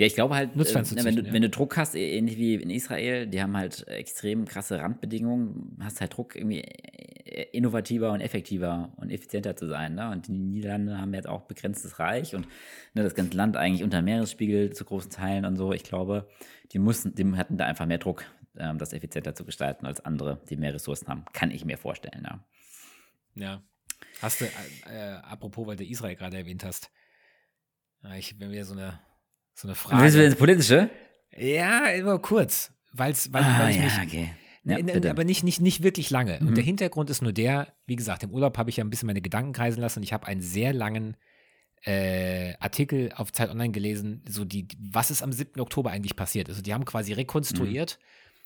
ja, 0.00 0.06
ich 0.06 0.14
glaube 0.14 0.34
halt, 0.34 0.56
äh, 0.56 1.04
wenn, 1.04 1.16
du, 1.16 1.22
ja. 1.24 1.32
wenn 1.34 1.42
du 1.42 1.50
Druck 1.50 1.76
hast, 1.76 1.94
ähnlich 1.94 2.38
wie 2.38 2.54
in 2.54 2.70
Israel, 2.70 3.26
die 3.26 3.42
haben 3.42 3.54
halt 3.54 3.86
extrem 3.86 4.46
krasse 4.46 4.78
Randbedingungen, 4.78 5.76
hast 5.78 6.00
halt 6.00 6.16
Druck, 6.16 6.36
irgendwie 6.36 6.62
äh, 6.62 7.50
innovativer 7.52 8.10
und 8.10 8.22
effektiver 8.22 8.94
und 8.96 9.10
effizienter 9.10 9.56
zu 9.56 9.68
sein. 9.68 9.96
Ne? 9.96 10.10
Und 10.10 10.28
die 10.28 10.38
Niederlande 10.38 10.96
haben 10.96 11.12
jetzt 11.12 11.28
auch 11.28 11.42
begrenztes 11.42 11.98
Reich 11.98 12.34
und 12.34 12.48
ne, 12.94 13.02
das 13.02 13.14
ganze 13.14 13.36
Land 13.36 13.58
eigentlich 13.58 13.84
unter 13.84 14.00
Meeresspiegel 14.00 14.72
zu 14.72 14.86
großen 14.86 15.10
Teilen 15.10 15.44
und 15.44 15.56
so. 15.56 15.74
Ich 15.74 15.82
glaube, 15.82 16.30
die 16.72 16.78
mussten, 16.78 17.14
die 17.14 17.36
hatten 17.36 17.58
da 17.58 17.66
einfach 17.66 17.84
mehr 17.84 17.98
Druck, 17.98 18.24
ähm, 18.56 18.78
das 18.78 18.94
effizienter 18.94 19.34
zu 19.34 19.44
gestalten 19.44 19.84
als 19.84 20.02
andere, 20.02 20.40
die 20.48 20.56
mehr 20.56 20.72
Ressourcen 20.72 21.08
haben. 21.08 21.26
Kann 21.34 21.50
ich 21.50 21.66
mir 21.66 21.76
vorstellen, 21.76 22.22
ja. 22.24 22.42
Ja. 23.34 23.62
Hast 24.22 24.40
du, 24.40 24.46
äh, 24.46 24.48
äh 24.88 25.16
apropos, 25.16 25.66
weil 25.66 25.76
du 25.76 25.84
Israel 25.84 26.16
gerade 26.16 26.38
erwähnt 26.38 26.64
hast, 26.64 26.90
ich, 28.16 28.40
wenn 28.40 28.50
wir 28.50 28.64
so 28.64 28.72
eine 28.72 28.98
so 29.60 29.68
eine 29.68 29.74
Frage. 29.74 30.02
Willst 30.02 30.16
du 30.16 30.24
ins 30.24 30.36
Politische? 30.36 30.90
Ja, 31.36 31.86
immer 31.86 32.18
kurz. 32.18 32.72
Weil's, 32.92 33.32
weil, 33.32 33.44
ah, 33.44 33.60
weil 33.60 33.70
ich 33.70 33.76
ja, 33.76 33.82
mich, 33.82 33.98
okay. 34.02 34.30
Ja, 34.64 34.76
in, 34.76 35.06
aber 35.06 35.24
nicht, 35.24 35.42
nicht, 35.42 35.60
nicht 35.60 35.82
wirklich 35.82 36.10
lange. 36.10 36.38
Mhm. 36.40 36.48
Und 36.48 36.56
der 36.56 36.64
Hintergrund 36.64 37.08
ist 37.10 37.22
nur 37.22 37.32
der, 37.32 37.72
wie 37.86 37.96
gesagt, 37.96 38.22
im 38.22 38.30
Urlaub 38.30 38.58
habe 38.58 38.70
ich 38.70 38.78
ja 38.78 38.84
ein 38.84 38.90
bisschen 38.90 39.06
meine 39.06 39.22
Gedanken 39.22 39.52
kreisen 39.52 39.80
lassen 39.80 40.00
und 40.00 40.02
ich 40.02 40.12
habe 40.12 40.26
einen 40.26 40.42
sehr 40.42 40.72
langen 40.72 41.16
äh, 41.84 42.54
Artikel 42.58 43.10
auf 43.14 43.32
Zeit 43.32 43.50
Online 43.50 43.72
gelesen, 43.72 44.22
so 44.28 44.44
die, 44.44 44.68
was 44.78 45.10
ist 45.10 45.22
am 45.22 45.32
7. 45.32 45.60
Oktober 45.60 45.90
eigentlich 45.90 46.16
passiert. 46.16 46.48
Also 46.48 46.60
die 46.62 46.74
haben 46.74 46.84
quasi 46.84 47.12
rekonstruiert, 47.12 47.98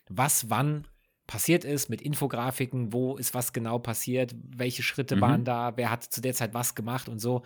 mhm. 0.09 0.19
was 0.19 0.51
wann 0.51 0.87
passiert 1.27 1.65
ist 1.65 1.89
mit 1.89 2.03
Infografiken, 2.03 2.93
wo 2.93 3.17
ist 3.17 3.35
was 3.35 3.53
genau 3.53 3.79
passiert, 3.79 4.35
welche 4.37 4.83
Schritte 4.83 5.17
mhm. 5.17 5.21
waren 5.21 5.45
da, 5.45 5.77
wer 5.77 5.91
hat 5.91 6.05
zu 6.05 6.21
der 6.21 6.35
Zeit 6.35 6.55
was 6.55 6.75
gemacht 6.75 7.09
und 7.09 7.19
so 7.19 7.43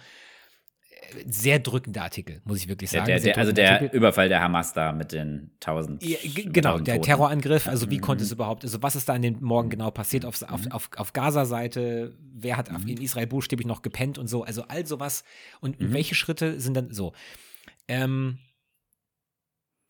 sehr 1.26 1.58
drückender 1.58 2.02
Artikel, 2.02 2.40
muss 2.44 2.58
ich 2.58 2.68
wirklich 2.68 2.90
sagen. 2.90 3.06
Der, 3.06 3.20
der, 3.20 3.38
also 3.38 3.52
der 3.52 3.72
Artikel. 3.72 3.96
Überfall 3.96 4.28
der 4.28 4.40
Hamas 4.40 4.72
da 4.72 4.92
mit 4.92 5.12
den 5.12 5.50
tausend. 5.60 6.02
Ja, 6.02 6.18
genau, 6.22 6.72
1000 6.72 6.86
der 6.86 6.94
Toten. 6.96 7.06
Terrorangriff, 7.06 7.66
also 7.66 7.90
wie 7.90 7.96
mhm. 7.96 8.02
konnte 8.02 8.24
es 8.24 8.32
überhaupt, 8.32 8.64
also 8.64 8.82
was 8.82 8.96
ist 8.96 9.08
da 9.08 9.14
an 9.14 9.22
dem 9.22 9.40
Morgen 9.40 9.70
genau 9.70 9.90
passiert 9.90 10.24
auf, 10.24 10.42
auf, 10.42 10.64
mhm. 10.64 10.72
auf, 10.72 10.90
auf 10.96 11.12
Gaza-Seite, 11.12 12.14
wer 12.34 12.56
hat 12.56 12.70
mhm. 12.70 12.88
in 12.88 13.00
Israel 13.00 13.26
buchstäblich 13.26 13.66
noch 13.66 13.82
gepennt 13.82 14.18
und 14.18 14.26
so, 14.26 14.42
also 14.44 14.62
all 14.64 14.86
sowas 14.86 15.24
und 15.60 15.80
mhm. 15.80 15.92
welche 15.92 16.14
Schritte 16.14 16.60
sind 16.60 16.74
dann 16.74 16.92
so. 16.92 17.12
Ähm, 17.86 18.38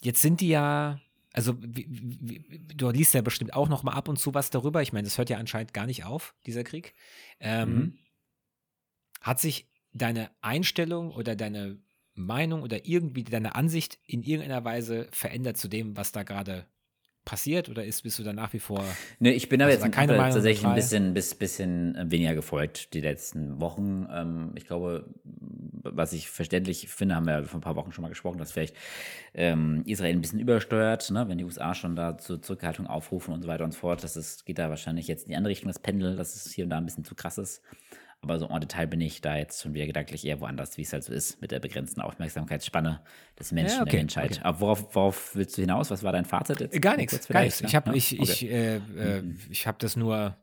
jetzt 0.02 0.22
sind 0.22 0.40
die 0.40 0.48
ja, 0.48 1.00
also 1.32 1.54
wie, 1.61 1.86
wie, 1.90 2.61
du 2.74 2.90
liest 2.90 3.14
ja 3.14 3.22
bestimmt 3.22 3.54
auch 3.54 3.68
noch 3.68 3.82
mal 3.82 3.92
ab 3.92 4.09
und 4.09 4.18
zu 4.18 4.34
was 4.34 4.50
darüber, 4.50 4.82
ich 4.82 4.92
meine, 4.92 5.06
das 5.06 5.18
hört 5.18 5.30
ja 5.30 5.38
anscheinend 5.38 5.74
gar 5.74 5.86
nicht 5.86 6.04
auf, 6.04 6.34
dieser 6.46 6.64
Krieg. 6.64 6.94
Ähm, 7.40 7.74
mhm. 7.74 7.98
hat 9.20 9.40
sich 9.40 9.68
deine 9.99 10.30
Einstellung 10.40 11.11
oder 11.11 11.36
deine 11.36 11.78
Meinung 12.14 12.62
oder 12.62 12.86
irgendwie 12.86 13.24
deine 13.24 13.55
Ansicht 13.55 13.99
in 14.07 14.22
irgendeiner 14.22 14.64
Weise 14.64 15.09
verändert 15.12 15.57
zu 15.57 15.68
dem, 15.68 15.96
was 15.96 16.12
da 16.12 16.22
gerade 16.22 16.66
passiert 17.28 17.68
oder 17.68 17.84
ist, 17.84 18.03
bist 18.03 18.18
du 18.18 18.22
da 18.22 18.32
nach 18.32 18.55
wie 18.55 18.59
vor? 18.59 18.82
Ne, 19.18 19.34
ich 19.34 19.51
bin 19.51 19.61
aber 19.61 19.70
jetzt 19.70 19.82
keine 19.92 20.16
Meinung 20.16 20.32
tatsächlich 20.32 20.66
ein 20.66 20.74
bisschen, 20.74 21.12
bis, 21.12 21.34
bisschen 21.34 21.94
äh, 21.94 22.11
weniger 22.11 22.34
gefolgt 22.34 22.94
die 22.94 23.03
letzten 23.03 23.61
Wochen. 23.61 24.09
Ähm, 24.11 24.53
ich 24.55 24.66
glaube, 24.66 25.05
was 25.82 26.14
ich 26.14 26.30
verständlich 26.30 26.88
finde, 26.88 27.16
haben 27.16 27.26
wir 27.26 27.44
vor 27.44 27.59
ein 27.59 27.62
paar 27.62 27.76
Wochen 27.76 27.92
schon 27.92 28.01
mal 28.01 28.09
gesprochen, 28.09 28.38
dass 28.38 28.53
vielleicht 28.53 28.74
ähm, 29.34 29.82
Israel 29.84 30.14
ein 30.14 30.22
bisschen 30.22 30.40
übersteuert, 30.40 31.11
ne? 31.11 31.28
wenn 31.28 31.36
die 31.36 31.44
USA 31.44 31.74
schon 31.74 31.96
da 31.96 32.16
zur 32.16 32.40
Zurückhaltung 32.40 32.86
aufrufen 32.86 33.34
und 33.34 33.42
so 33.42 33.49
weiter 33.49 33.64
und 33.64 33.72
so 33.72 33.80
fort. 33.80 34.03
Das 34.03 34.16
ist, 34.16 34.46
geht 34.46 34.59
da 34.59 34.70
wahrscheinlich 34.70 35.07
jetzt 35.07 35.24
in 35.24 35.28
die 35.28 35.36
andere 35.36 35.51
Richtung, 35.51 35.68
das 35.68 35.80
Pendel, 35.80 36.16
dass 36.16 36.34
es 36.34 36.51
hier 36.51 36.64
und 36.64 36.70
da 36.70 36.78
ein 36.78 36.86
bisschen 36.86 37.05
zu 37.05 37.14
krass 37.14 37.36
ist. 37.36 37.62
Aber 38.21 38.39
so 38.39 38.49
en 38.49 38.61
Detail 38.61 38.87
bin 38.87 39.01
ich 39.01 39.21
da 39.21 39.37
jetzt 39.37 39.62
schon 39.62 39.75
wieder 39.75 39.87
gedanklich 39.87 40.27
eher 40.27 40.41
woanders, 40.41 40.77
wie 40.77 40.83
es 40.83 40.93
halt 40.93 41.05
so 41.05 41.12
ist, 41.12 41.41
mit 41.41 41.53
der 41.53 41.61
begrenzten 41.61 42.01
Aufmerksamkeitsspanne 42.01 43.01
des 43.39 43.53
Menschen 43.53 43.77
ja, 43.77 43.83
okay, 43.83 43.91
der 43.91 44.01
Menschheit. 44.01 44.33
Okay. 44.33 44.41
Aber 44.43 44.61
worauf, 44.61 44.95
worauf, 44.95 45.37
willst 45.37 45.57
du 45.57 45.62
hinaus? 45.62 45.91
Was 45.91 46.03
war 46.03 46.12
dein 46.12 46.25
Fazit 46.25 46.61
jetzt? 46.61 46.83
Gar 46.83 46.97
nichts, 46.97 47.29
gar 47.29 47.43
nichts. 47.43 47.61
Ich 47.61 47.77
habe 47.77 47.91
ja? 47.91 47.97
ich, 47.97 48.19
okay. 48.19 48.31
ich, 48.31 48.51
äh, 48.51 48.77
äh, 48.77 49.23
mhm. 49.23 49.39
ich 49.51 49.69
hab 49.69 49.79
das 49.79 49.95
nur, 49.95 50.37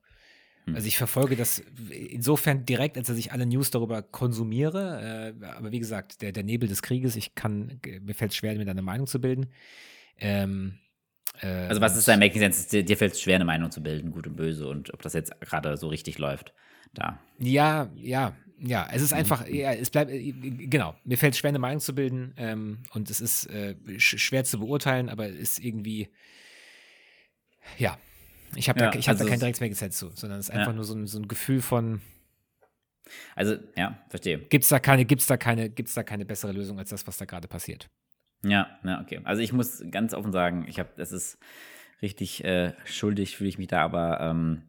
also 0.74 0.88
ich 0.88 0.98
verfolge 0.98 1.36
das 1.36 1.60
insofern 1.90 2.66
direkt, 2.66 2.98
als 2.98 3.08
dass 3.08 3.18
ich 3.18 3.34
alle 3.34 3.46
News 3.46 3.72
darüber 3.72 4.02
konsumiere. 4.02 5.36
Äh, 5.42 5.46
aber 5.46 5.74
wie 5.74 5.80
gesagt, 5.80 6.22
der, 6.22 6.32
der 6.32 6.44
Nebel 6.44 6.70
des 6.70 6.82
Krieges, 6.82 7.18
ich 7.18 7.36
kann, 7.36 7.82
mir 8.02 8.16
fällt 8.16 8.32
es 8.32 8.38
schwer, 8.38 8.56
mir 8.56 8.64
da 8.64 8.72
eine 8.72 8.84
Meinung 8.84 9.06
zu 9.06 9.20
bilden. 9.20 9.48
Ähm, 10.18 10.80
äh, 11.42 11.48
also 11.48 11.82
was 11.82 11.98
ist 11.98 12.08
dein 12.08 12.20
Making 12.20 12.40
Sense? 12.40 12.70
Dir, 12.70 12.86
dir 12.86 12.96
fällt 12.96 13.14
es 13.14 13.22
schwer, 13.22 13.36
eine 13.36 13.46
Meinung 13.46 13.70
zu 13.70 13.84
bilden, 13.84 14.12
gut 14.12 14.28
und 14.28 14.38
böse 14.38 14.66
und 14.66 14.94
ob 14.94 15.02
das 15.02 15.14
jetzt 15.14 15.40
gerade 15.42 15.76
so 15.76 15.90
richtig 15.90 16.18
läuft 16.20 16.54
da. 16.96 17.20
Ja, 17.38 17.89
ja, 17.96 18.36
ja, 18.60 18.88
es 18.91 19.02
ist 19.02 19.12
mhm. 19.12 19.20
einfach, 19.20 19.48
ja, 19.48 19.74
es 19.74 19.89
bleibt, 19.89 20.12
äh, 20.12 20.32
genau, 20.32 20.96
mir 21.04 21.18
fällt 21.18 21.34
es 21.34 21.39
schwer, 21.39 21.50
eine 21.50 21.60
Meinung 21.60 21.80
zu 21.80 21.93
bilden 21.93 22.34
ähm, 22.38 22.80
und 22.93 23.10
es 23.10 23.22
ist 23.22 23.48
äh, 23.48 23.76
schwer 23.98 24.43
zu 24.43 24.60
beurteilen, 24.60 25.10
aber 25.10 25.28
es 25.28 25.36
ist 25.36 25.60
irgendwie, 25.60 26.10
ja, 27.78 27.98
ich 28.56 28.70
habe 28.70 28.80
ja, 28.80 28.91
da, 28.91 28.98
hab 28.98 29.08
also 29.08 29.24
da 29.24 29.30
kein 29.30 29.39
direktes 29.39 29.68
Gesetz 29.68 29.98
zu, 29.98 30.10
sondern 30.16 30.39
es 30.39 30.48
ist 30.48 30.52
einfach 30.52 30.68
ja. 30.68 30.74
nur 30.74 30.86
so 30.86 30.96
ein, 30.96 31.08
so 31.08 31.20
ein 31.20 31.28
Gefühl 31.28 31.62
von, 31.62 32.02
also, 33.36 33.58
ja, 33.76 34.00
verstehe. 34.10 34.39
Gibt 34.39 34.64
es 34.64 34.70
da 34.70 34.80
keine, 34.80 35.06
gibt's 35.06 35.28
da 35.28 35.38
keine, 35.38 35.70
gibt's 35.70 35.93
da 35.93 36.04
keine 36.04 36.26
bessere 36.26 36.52
Lösung 36.52 36.80
als 36.80 36.89
das, 36.89 37.06
was 37.06 37.18
da 37.18 37.26
gerade 37.26 37.48
passiert? 37.48 37.89
Ja, 38.43 38.80
ja, 38.84 39.02
okay. 39.02 39.22
Also 39.24 39.41
ich 39.41 39.54
muss 39.54 39.84
ganz 39.91 40.14
offen 40.14 40.32
sagen, 40.32 40.66
ich 40.68 40.80
habe, 40.80 40.89
das 40.98 41.12
ist 41.12 41.38
richtig 42.02 42.43
äh, 42.43 42.74
schuldig, 42.86 43.38
fühle 43.38 43.50
ich 43.50 43.58
mich 43.58 43.68
da, 43.68 43.82
aber 43.82 44.20
ähm, 44.22 44.64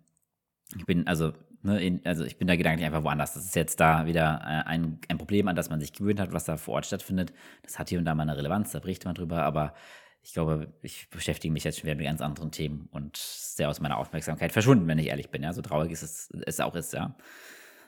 ich 0.77 0.87
bin, 0.87 1.07
also 1.07 1.33
Ne, 1.67 1.83
in, 1.83 2.01
also 2.07 2.25
ich 2.25 2.39
bin 2.39 2.47
da 2.47 2.55
gedanklich 2.55 2.87
einfach 2.87 3.03
woanders. 3.03 3.35
Das 3.35 3.45
ist 3.45 3.57
jetzt 3.57 3.81
da 3.81 4.07
wieder 4.07 4.41
äh, 4.45 4.69
ein, 4.69 5.01
ein 5.09 5.19
Problem, 5.19 5.49
an 5.49 5.57
das 5.57 5.69
man 5.69 5.81
sich 5.81 5.93
gewöhnt 5.93 6.21
hat, 6.21 6.33
was 6.33 6.45
da 6.45 6.57
vor 6.57 6.75
Ort 6.75 6.87
stattfindet. 6.87 7.33
Das 7.65 7.77
hat 7.81 7.89
hier 7.89 7.99
und 7.99 8.05
da 8.05 8.15
mal 8.15 8.23
eine 8.23 8.37
Relevanz, 8.37 8.71
da 8.71 8.79
berichtet 8.79 9.07
man 9.07 9.17
drüber, 9.17 9.43
aber 9.43 9.75
ich 10.23 10.33
glaube, 10.33 10.73
ich 10.83 11.11
beschäftige 11.11 11.53
mich 11.53 11.65
jetzt 11.65 11.81
schon 11.81 11.89
wieder 11.89 11.97
mit 11.97 12.07
ganz 12.07 12.21
anderen 12.21 12.53
Themen 12.53 12.89
und 12.93 13.17
sehr 13.17 13.69
aus 13.69 13.81
meiner 13.81 13.97
Aufmerksamkeit 13.97 14.53
verschwunden, 14.53 14.87
wenn 14.87 14.99
ich 14.99 15.09
ehrlich 15.09 15.31
bin. 15.31 15.43
Ja, 15.43 15.53
so 15.53 15.61
traurig 15.61 15.91
ist 15.91 16.03
es, 16.03 16.31
es 16.47 16.61
auch 16.61 16.77
ist, 16.77 16.93
ja. 16.93 17.17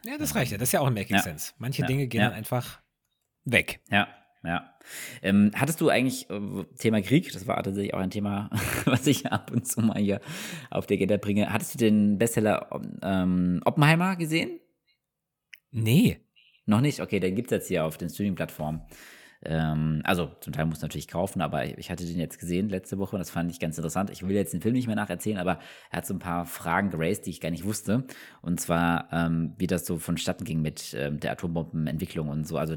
Ja, 0.04 0.18
das 0.18 0.34
reicht 0.34 0.50
ja. 0.50 0.58
Das 0.58 0.70
ist 0.70 0.72
ja 0.72 0.80
auch 0.80 0.88
ein 0.88 0.94
Making 0.94 1.16
ja. 1.16 1.22
Sense. 1.22 1.52
Manche 1.58 1.82
ja. 1.82 1.86
Dinge 1.86 2.08
gehen 2.08 2.20
ja. 2.20 2.30
dann 2.30 2.36
einfach 2.36 2.80
weg. 3.44 3.80
Ja, 3.90 4.08
ja. 4.44 4.74
Ähm, 5.22 5.50
hattest 5.54 5.80
du 5.80 5.88
eigentlich, 5.88 6.28
äh, 6.30 6.64
Thema 6.78 7.02
Krieg, 7.02 7.32
das 7.32 7.46
war 7.46 7.62
tatsächlich 7.62 7.94
auch 7.94 7.98
ein 7.98 8.10
Thema, 8.10 8.50
was 8.84 9.06
ich 9.06 9.26
ab 9.26 9.50
und 9.52 9.66
zu 9.66 9.80
mal 9.80 9.98
hier 9.98 10.20
auf 10.70 10.86
der 10.86 10.96
Agenda 10.96 11.16
bringe. 11.16 11.52
Hattest 11.52 11.74
du 11.74 11.78
den 11.78 12.18
Bestseller 12.18 12.68
ähm, 13.02 13.60
Oppenheimer 13.64 14.16
gesehen? 14.16 14.60
Nee. 15.70 16.18
Noch 16.66 16.80
nicht? 16.80 17.00
Okay, 17.00 17.20
den 17.20 17.34
gibt 17.34 17.50
es 17.50 17.56
jetzt 17.56 17.68
hier 17.68 17.84
auf 17.84 17.96
den 17.96 18.10
Streaming-Plattformen. 18.10 18.82
Ähm, 19.44 20.00
also 20.04 20.30
zum 20.40 20.52
Teil 20.52 20.66
muss 20.66 20.82
natürlich 20.82 21.08
kaufen, 21.08 21.40
aber 21.40 21.78
ich 21.78 21.90
hatte 21.90 22.04
den 22.04 22.18
jetzt 22.18 22.38
gesehen 22.38 22.68
letzte 22.68 22.98
Woche 22.98 23.16
und 23.16 23.20
das 23.20 23.30
fand 23.30 23.50
ich 23.50 23.60
ganz 23.60 23.78
interessant. 23.78 24.10
Ich 24.10 24.26
will 24.26 24.34
jetzt 24.34 24.52
den 24.52 24.60
Film 24.60 24.74
nicht 24.74 24.86
mehr 24.86 24.96
nacherzählen, 24.96 25.38
aber 25.38 25.58
er 25.90 25.98
hat 25.98 26.06
so 26.06 26.14
ein 26.14 26.18
paar 26.18 26.44
Fragen 26.44 26.90
geraced, 26.90 27.26
die 27.26 27.30
ich 27.30 27.40
gar 27.40 27.50
nicht 27.50 27.64
wusste. 27.64 28.04
Und 28.42 28.60
zwar, 28.60 29.08
ähm, 29.12 29.54
wie 29.56 29.66
das 29.66 29.86
so 29.86 29.98
vonstatten 29.98 30.44
ging 30.44 30.60
mit 30.60 30.94
ähm, 30.96 31.20
der 31.20 31.32
Atombombenentwicklung 31.32 32.28
und 32.28 32.46
so. 32.46 32.58
Also 32.58 32.76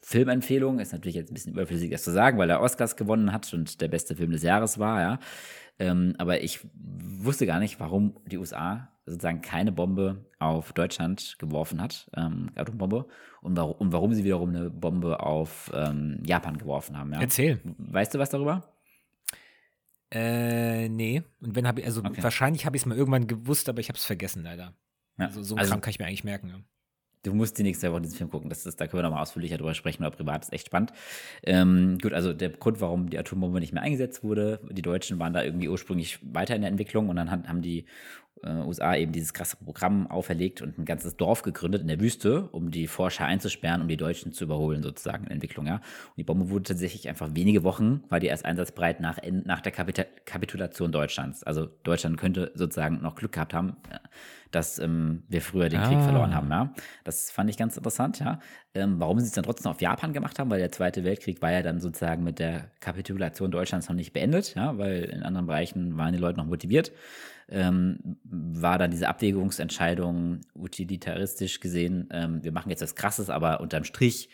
Filmempfehlung 0.00 0.78
ist 0.78 0.92
natürlich 0.92 1.16
jetzt 1.16 1.30
ein 1.30 1.34
bisschen 1.34 1.52
überflüssig, 1.52 1.90
das 1.90 2.04
zu 2.04 2.12
sagen, 2.12 2.38
weil 2.38 2.50
er 2.50 2.60
Oscars 2.60 2.96
gewonnen 2.96 3.32
hat 3.32 3.52
und 3.52 3.80
der 3.80 3.88
beste 3.88 4.14
Film 4.14 4.30
des 4.30 4.42
Jahres 4.42 4.78
war, 4.78 5.00
ja. 5.00 5.18
Ähm, 5.80 6.14
aber 6.18 6.42
ich 6.42 6.60
wusste 6.74 7.46
gar 7.46 7.58
nicht, 7.58 7.80
warum 7.80 8.14
die 8.26 8.38
USA 8.38 8.90
sozusagen 9.10 9.42
keine 9.42 9.72
Bombe 9.72 10.24
auf 10.38 10.72
Deutschland 10.72 11.36
geworfen 11.38 11.82
hat, 11.82 12.10
ähm, 12.16 12.50
Atombombe, 12.54 13.06
und, 13.42 13.56
warum, 13.56 13.72
und 13.72 13.92
warum 13.92 14.14
sie 14.14 14.24
wiederum 14.24 14.50
eine 14.50 14.70
Bombe 14.70 15.20
auf 15.20 15.70
ähm, 15.74 16.22
Japan 16.24 16.58
geworfen 16.58 16.96
haben. 16.96 17.12
Ja? 17.12 17.20
Erzähl. 17.20 17.60
Weißt 17.78 18.14
du 18.14 18.18
was 18.18 18.30
darüber? 18.30 18.62
Äh, 20.10 20.88
nee. 20.88 21.22
Und 21.40 21.54
wenn 21.54 21.66
habe 21.66 21.80
ich, 21.80 21.86
also 21.86 22.02
okay. 22.04 22.22
wahrscheinlich 22.22 22.66
habe 22.66 22.76
ich 22.76 22.82
es 22.82 22.86
mal 22.86 22.96
irgendwann 22.96 23.26
gewusst, 23.26 23.68
aber 23.68 23.80
ich 23.80 23.88
habe 23.88 23.96
es 23.96 24.04
vergessen, 24.04 24.42
leider. 24.42 24.74
Ja. 25.18 25.26
Also 25.26 25.42
so 25.42 25.54
ein 25.54 25.60
also, 25.60 25.70
Kram 25.70 25.80
kann 25.80 25.90
ich 25.90 25.98
mir 25.98 26.06
eigentlich 26.06 26.24
merken. 26.24 26.48
Ja. 26.48 26.60
Du 27.22 27.34
musst 27.34 27.58
die 27.58 27.62
nächste 27.62 27.92
Woche 27.92 28.00
diesen 28.00 28.16
Film 28.16 28.30
gucken. 28.30 28.48
Das 28.48 28.64
ist, 28.64 28.80
da 28.80 28.86
können 28.86 29.00
wir 29.00 29.02
nochmal 29.02 29.22
ausführlicher 29.22 29.58
drüber 29.58 29.74
sprechen, 29.74 30.04
aber 30.04 30.16
privat 30.16 30.42
ist 30.42 30.52
echt 30.54 30.66
spannend. 30.66 30.92
Ähm, 31.42 31.98
gut, 32.00 32.14
also 32.14 32.32
der 32.32 32.48
Grund, 32.48 32.80
warum 32.80 33.10
die 33.10 33.18
Atombombe 33.18 33.60
nicht 33.60 33.74
mehr 33.74 33.82
eingesetzt 33.82 34.24
wurde, 34.24 34.60
die 34.70 34.80
Deutschen 34.80 35.18
waren 35.18 35.34
da 35.34 35.44
irgendwie 35.44 35.68
ursprünglich 35.68 36.18
weiter 36.22 36.56
in 36.56 36.62
der 36.62 36.70
Entwicklung 36.70 37.10
und 37.10 37.16
dann 37.16 37.30
haben 37.30 37.60
die 37.60 37.84
äh, 38.42 38.50
USA 38.50 38.94
eben 38.96 39.12
dieses 39.12 39.32
krasse 39.32 39.56
Programm 39.56 40.06
auferlegt 40.06 40.62
und 40.62 40.78
ein 40.78 40.84
ganzes 40.84 41.16
Dorf 41.16 41.42
gegründet 41.42 41.82
in 41.82 41.88
der 41.88 42.00
Wüste, 42.00 42.48
um 42.52 42.70
die 42.70 42.86
Forscher 42.86 43.26
einzusperren, 43.26 43.82
um 43.82 43.88
die 43.88 43.96
Deutschen 43.96 44.32
zu 44.32 44.44
überholen, 44.44 44.82
sozusagen 44.82 45.24
in 45.24 45.32
Entwicklung. 45.32 45.66
Ja. 45.66 45.76
Und 45.76 46.16
die 46.16 46.24
Bombe 46.24 46.50
wurde 46.50 46.64
tatsächlich 46.64 47.08
einfach 47.08 47.34
wenige 47.34 47.64
Wochen, 47.64 48.02
war 48.08 48.20
die 48.20 48.28
erst 48.28 48.44
einsatzbereit 48.44 49.00
nach, 49.00 49.18
nach 49.44 49.60
der 49.60 49.72
Kapita 49.72 50.04
Kapitulation 50.24 50.92
Deutschlands. 50.92 51.42
Also 51.42 51.66
Deutschland 51.82 52.16
könnte 52.18 52.52
sozusagen 52.54 53.00
noch 53.02 53.14
Glück 53.14 53.32
gehabt 53.32 53.54
haben, 53.54 53.76
dass 54.50 54.78
ähm, 54.78 55.22
wir 55.28 55.42
früher 55.42 55.68
den 55.68 55.80
ah. 55.80 55.88
Krieg 55.88 56.00
verloren 56.00 56.34
haben. 56.34 56.50
Ja. 56.50 56.72
Das 57.04 57.30
fand 57.30 57.50
ich 57.50 57.56
ganz 57.56 57.76
interessant, 57.76 58.20
ja. 58.20 58.40
Ähm, 58.74 59.00
warum 59.00 59.18
sie 59.18 59.26
es 59.26 59.32
dann 59.32 59.44
trotzdem 59.44 59.70
auf 59.72 59.80
Japan 59.80 60.12
gemacht 60.12 60.38
haben, 60.38 60.48
weil 60.50 60.60
der 60.60 60.70
Zweite 60.70 61.02
Weltkrieg 61.02 61.42
war 61.42 61.50
ja 61.50 61.62
dann 61.62 61.80
sozusagen 61.80 62.22
mit 62.22 62.38
der 62.38 62.70
Kapitulation 62.78 63.50
Deutschlands 63.50 63.88
noch 63.88 63.96
nicht 63.96 64.12
beendet, 64.12 64.54
ja, 64.54 64.78
weil 64.78 65.04
in 65.04 65.24
anderen 65.24 65.46
Bereichen 65.46 65.96
waren 65.98 66.12
die 66.12 66.20
Leute 66.20 66.38
noch 66.38 66.46
motiviert 66.46 66.92
ähm, 67.50 68.18
war 68.24 68.78
dann 68.78 68.90
diese 68.90 69.08
Abwägungsentscheidung 69.08 70.40
utilitaristisch 70.54 71.60
gesehen, 71.60 72.08
ähm, 72.12 72.42
wir 72.42 72.52
machen 72.52 72.70
jetzt 72.70 72.82
was 72.82 72.94
Krasses, 72.94 73.30
aber 73.30 73.60
unterm 73.60 73.84
Strich 73.84 74.28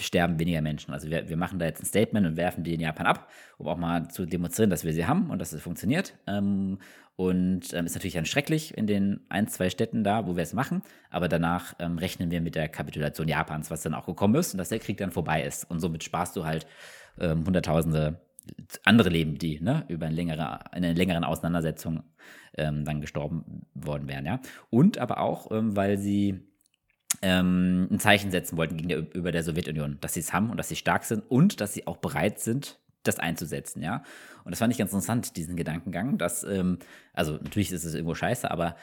sterben 0.00 0.38
weniger 0.38 0.62
Menschen. 0.62 0.94
Also 0.94 1.10
wir, 1.10 1.28
wir 1.28 1.36
machen 1.36 1.58
da 1.58 1.66
jetzt 1.66 1.82
ein 1.82 1.86
Statement 1.86 2.26
und 2.26 2.36
werfen 2.36 2.64
die 2.64 2.74
in 2.74 2.80
Japan 2.80 3.06
ab, 3.06 3.30
um 3.58 3.68
auch 3.68 3.76
mal 3.76 4.08
zu 4.08 4.24
demonstrieren, 4.24 4.70
dass 4.70 4.84
wir 4.84 4.94
sie 4.94 5.06
haben 5.06 5.30
und 5.30 5.38
dass 5.38 5.52
es 5.52 5.60
funktioniert. 5.60 6.14
Ähm, 6.26 6.78
und 7.14 7.74
ähm, 7.74 7.84
ist 7.84 7.94
natürlich 7.94 8.14
dann 8.14 8.24
schrecklich 8.24 8.76
in 8.76 8.86
den 8.86 9.20
ein, 9.28 9.46
zwei 9.46 9.68
Städten 9.68 10.02
da, 10.02 10.26
wo 10.26 10.34
wir 10.34 10.42
es 10.42 10.54
machen. 10.54 10.82
Aber 11.10 11.28
danach 11.28 11.74
ähm, 11.78 11.98
rechnen 11.98 12.30
wir 12.30 12.40
mit 12.40 12.54
der 12.54 12.68
Kapitulation 12.68 13.28
Japans, 13.28 13.70
was 13.70 13.82
dann 13.82 13.92
auch 13.92 14.06
gekommen 14.06 14.34
ist 14.36 14.54
und 14.54 14.58
dass 14.58 14.70
der 14.70 14.78
Krieg 14.78 14.96
dann 14.96 15.10
vorbei 15.10 15.44
ist. 15.44 15.70
Und 15.70 15.80
somit 15.80 16.02
sparst 16.02 16.36
du 16.36 16.46
halt 16.46 16.66
ähm, 17.20 17.44
Hunderttausende 17.44 18.20
andere 18.84 19.08
Leben, 19.08 19.38
die 19.38 19.60
ne, 19.60 19.84
über 19.88 20.06
eine 20.06 20.14
längere, 20.14 20.72
eine 20.72 20.92
längeren 20.92 21.24
Auseinandersetzung 21.24 22.02
ähm, 22.56 22.84
dann 22.84 23.00
gestorben 23.00 23.66
worden 23.74 24.08
wären. 24.08 24.26
Ja? 24.26 24.40
Und 24.70 24.98
aber 24.98 25.20
auch, 25.20 25.50
ähm, 25.50 25.76
weil 25.76 25.98
sie 25.98 26.40
ähm, 27.22 27.88
ein 27.90 27.98
Zeichen 27.98 28.30
setzen 28.30 28.56
wollten 28.56 28.76
gegenüber 28.76 29.32
der 29.32 29.42
Sowjetunion, 29.42 29.98
dass 30.00 30.14
sie 30.14 30.20
es 30.20 30.32
haben 30.32 30.50
und 30.50 30.56
dass 30.56 30.68
sie 30.68 30.76
stark 30.76 31.04
sind 31.04 31.22
und 31.30 31.60
dass 31.60 31.74
sie 31.74 31.86
auch 31.86 31.98
bereit 31.98 32.40
sind, 32.40 32.78
das 33.02 33.18
einzusetzen, 33.18 33.82
ja. 33.82 34.04
Und 34.44 34.52
das 34.52 34.60
fand 34.60 34.72
ich 34.72 34.78
ganz 34.78 34.92
interessant, 34.92 35.36
diesen 35.36 35.56
Gedankengang, 35.56 36.18
dass, 36.18 36.44
ähm, 36.44 36.78
also 37.12 37.32
natürlich 37.34 37.72
ist 37.72 37.84
es 37.84 37.94
irgendwo 37.94 38.14
scheiße, 38.14 38.50
aber 38.50 38.76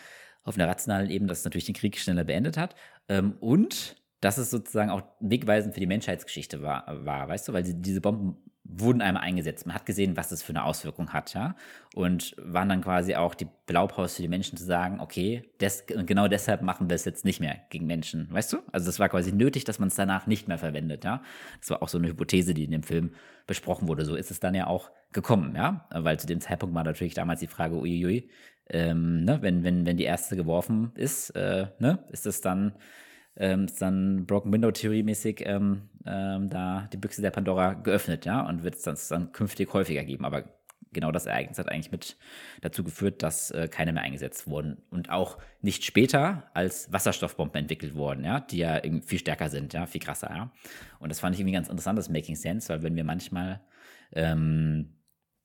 auf 0.44 0.56
einer 0.56 0.68
rationalen 0.68 1.10
Ebene, 1.10 1.30
dass 1.30 1.40
es 1.40 1.46
natürlich 1.46 1.66
den 1.66 1.76
Krieg 1.76 1.98
schneller 1.98 2.24
beendet 2.24 2.58
hat. 2.58 2.76
Ähm, 3.08 3.36
und 3.40 3.96
dass 4.22 4.38
es 4.38 4.50
sozusagen 4.50 4.90
auch 4.90 5.04
wegweisend 5.20 5.74
für 5.74 5.80
die 5.80 5.88
Menschheitsgeschichte 5.88 6.62
war, 6.62 7.06
war 7.06 7.30
weißt 7.30 7.48
du, 7.48 7.54
weil 7.54 7.66
sie, 7.66 7.82
diese 7.82 8.02
Bomben 8.02 8.38
wurden 8.72 9.02
einmal 9.02 9.24
eingesetzt. 9.24 9.66
Man 9.66 9.74
hat 9.74 9.86
gesehen, 9.86 10.16
was 10.16 10.30
das 10.30 10.44
für 10.44 10.52
eine 10.52 10.64
Auswirkung 10.64 11.12
hat, 11.12 11.34
ja. 11.34 11.56
Und 11.96 12.36
waren 12.38 12.70
dann 12.70 12.82
quasi 12.82 13.16
auch 13.16 13.34
die 13.34 13.48
Blaupause 13.66 14.18
für 14.18 14.22
die 14.22 14.28
Menschen 14.28 14.58
zu 14.58 14.64
sagen, 14.64 15.00
okay, 15.00 15.50
des, 15.60 15.86
genau 15.88 16.28
deshalb 16.28 16.62
machen 16.62 16.88
wir 16.88 16.96
es 16.96 17.04
jetzt 17.04 17.26
nicht 17.26 17.40
mehr 17.40 17.58
gegen 17.72 17.88
Menschen, 17.88 18.32
weißt 18.32 18.54
du? 18.54 18.58
Also 18.72 18.86
das 18.86 19.00
war 19.00 19.10
quasi 19.10 19.32
nötig, 19.32 19.64
dass 19.64 19.80
man 19.80 19.88
es 19.90 19.96
danach 19.96 20.28
nicht 20.28 20.48
mehr 20.48 20.60
verwendet, 20.60 21.04
ja. 21.04 21.24
Das 21.60 21.72
war 21.72 21.82
auch 21.82 21.90
so 21.90 21.98
eine 21.98 22.10
Hypothese, 22.10 22.54
die 22.54 22.64
in 22.64 22.72
dem 22.72 22.84
Film 22.84 23.12
besprochen 23.48 23.88
wurde. 23.88 24.06
So 24.06 24.16
ist 24.16 24.30
es 24.30 24.40
dann 24.40 24.54
ja 24.54 24.68
auch 24.68 24.92
gekommen, 25.12 25.56
ja. 25.56 25.88
Weil 25.90 26.20
zu 26.20 26.28
dem 26.28 26.40
Zeitpunkt 26.40 26.76
war 26.76 26.84
natürlich 26.84 27.16
damals 27.16 27.40
die 27.40 27.48
Frage, 27.48 27.76
uiuiui, 27.76 28.30
ähm, 28.70 29.24
ne, 29.24 29.42
wenn, 29.42 29.64
wenn, 29.64 29.88
wenn 29.88 29.98
die 29.98 30.04
erste 30.04 30.36
geworfen 30.36 30.92
ist, 30.96 31.32
äh, 31.32 31.68
ne, 31.80 32.04
ist 32.12 32.28
es 32.28 32.42
dann 32.42 32.74
ähm, 33.40 33.66
ist 33.66 33.82
dann 33.82 34.26
Broken 34.26 34.52
Window 34.54 34.72
Theory 34.72 35.02
mäßig 35.02 35.44
ähm, 35.46 35.90
ähm, 36.06 36.50
da 36.50 36.88
die 36.94 36.98
Büchse 36.98 37.22
der 37.22 37.32
Pandora 37.32 37.74
geöffnet, 37.74 38.26
ja, 38.26 38.42
und 38.42 38.64
wird 38.64 38.76
es 38.76 38.84
dann, 38.84 38.98
dann 39.10 39.32
künftig 39.32 39.74
häufiger 39.74 40.04
geben. 40.04 40.26
Aber 40.26 40.44
genau 40.92 41.12
das 41.12 41.26
Ereignis 41.26 41.58
hat 41.58 41.70
eigentlich 41.70 41.92
mit 41.92 42.18
dazu 42.62 42.84
geführt, 42.84 43.24
dass 43.24 43.52
äh, 43.52 43.68
keine 43.68 43.94
mehr 43.94 44.04
eingesetzt 44.04 44.48
wurden 44.48 44.82
und 44.90 45.10
auch 45.10 45.38
nicht 45.62 45.86
später 45.86 46.50
als 46.54 46.92
Wasserstoffbomben 46.92 47.62
entwickelt 47.62 47.96
wurden, 47.96 48.24
ja, 48.24 48.40
die 48.42 48.58
ja 48.58 48.82
viel 49.06 49.20
stärker 49.20 49.50
sind, 49.50 49.74
ja, 49.74 49.86
viel 49.86 50.02
krasser, 50.02 50.30
ja. 50.30 50.52
Und 51.00 51.10
das 51.10 51.20
fand 51.20 51.36
ich 51.36 51.40
irgendwie 51.40 51.54
ganz 51.54 51.70
interessant, 51.70 51.98
das 51.98 52.10
Making 52.10 52.36
Sense, 52.36 52.70
weil 52.70 52.84
wenn 52.84 52.96
wir 52.96 53.04
manchmal 53.04 53.62
ähm, 54.14 54.96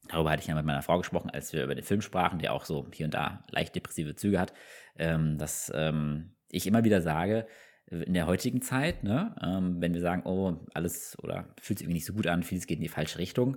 Darüber 0.09 0.30
hatte 0.30 0.42
ich 0.42 0.49
ja 0.49 0.55
mit 0.55 0.66
meiner 0.66 0.82
Frau 0.82 0.99
gesprochen, 0.99 1.30
als 1.30 1.55
wir 1.55 1.64
über 1.64 1.74
den 1.74 1.84
Film 1.84 2.03
sprachen, 2.03 2.38
der 2.38 2.53
auch 2.53 2.66
so 2.66 2.86
hier 2.92 3.07
und 3.07 3.14
da 3.14 3.42
leicht 3.51 3.74
depressive 3.74 4.14
Züge 4.14 4.38
hat, 4.38 4.53
ähm, 4.99 5.38
dass 5.38 5.72
ähm, 5.74 6.34
ich 6.51 6.66
immer 6.66 6.84
wieder 6.84 7.01
sage, 7.01 7.47
in 8.03 8.14
der 8.14 8.26
heutigen 8.26 8.62
Zeit, 8.62 9.05
ne, 9.05 9.34
ähm, 9.42 9.80
wenn 9.80 9.95
wir 9.95 10.01
sagen, 10.01 10.22
oh, 10.24 10.57
alles 10.74 11.16
oder 11.22 11.47
fühlt 11.61 11.78
sich 11.78 11.86
irgendwie 11.86 11.95
nicht 11.95 12.07
so 12.07 12.12
gut 12.12 12.26
an, 12.26 12.42
vieles 12.42 12.66
geht 12.66 12.78
in 12.78 12.82
die 12.82 12.88
falsche 12.88 13.18
Richtung, 13.18 13.57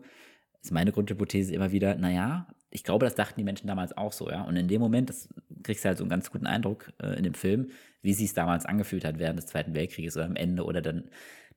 ist 0.62 0.72
meine 0.72 0.92
Grundhypothese 0.92 1.54
immer 1.54 1.72
wieder, 1.72 1.96
naja, 1.96 2.48
ich 2.70 2.84
glaube, 2.84 3.06
das 3.06 3.16
dachten 3.16 3.40
die 3.40 3.44
Menschen 3.44 3.68
damals 3.68 3.96
auch 3.98 4.12
so, 4.12 4.30
ja. 4.30 4.44
Und 4.44 4.58
in 4.58 4.68
dem 4.68 4.82
Moment, 4.82 5.10
das 5.10 5.30
kriegst 5.64 5.84
du 5.84 5.90
halt 5.90 5.98
so 5.98 6.04
einen 6.04 6.10
ganz 6.10 6.32
guten 6.32 6.48
Eindruck 6.48 6.92
äh, 7.02 7.18
in 7.18 7.24
dem 7.24 7.34
Film, 7.34 7.70
wie 8.02 8.14
sich 8.14 8.28
es 8.28 8.34
damals 8.34 8.66
angefühlt 8.66 9.06
hat 9.06 9.20
während 9.20 9.40
des 9.40 9.48
Zweiten 9.48 9.74
Weltkrieges 9.74 10.18
oder 10.18 10.26
am 10.26 10.36
Ende 10.36 10.64
oder 10.66 10.82
dann 10.82 11.10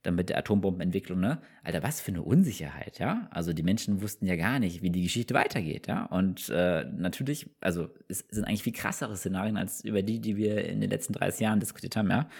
dann 0.03 0.15
mit 0.15 0.31
der 0.31 0.39
Atombombenentwicklung, 0.39 1.21
ne? 1.21 1.43
Alter, 1.63 1.83
was 1.83 2.01
für 2.01 2.11
eine 2.11 2.23
Unsicherheit, 2.23 2.99
ja? 2.99 3.29
Also 3.31 3.53
die 3.53 3.63
Menschen 3.63 4.01
wussten 4.01 4.27
ja 4.27 4.37
gar 4.37 4.59
nicht, 4.59 4.81
wie 4.81 4.91
die 4.91 5.03
Geschichte 5.03 5.35
weitergeht, 5.35 5.89
ja? 5.89 6.07
Und 6.07 6.49
äh, 6.49 6.85
natürlich, 6.85 7.51
also 7.61 7.91
es 8.09 8.25
sind 8.31 8.45
eigentlich 8.45 8.63
viel 8.63 8.73
krassere 8.73 9.17
Szenarien 9.17 9.59
als 9.59 9.85
über 9.85 10.03
die, 10.03 10.21
die 10.21 10.37
wir 10.37 10.65
in 10.65 10.81
den 10.81 10.89
letzten 10.89 11.13
30 11.13 11.41
Jahren 11.41 11.61
diskutiert 11.61 11.97
haben, 11.97 12.09
ja? 12.09 12.31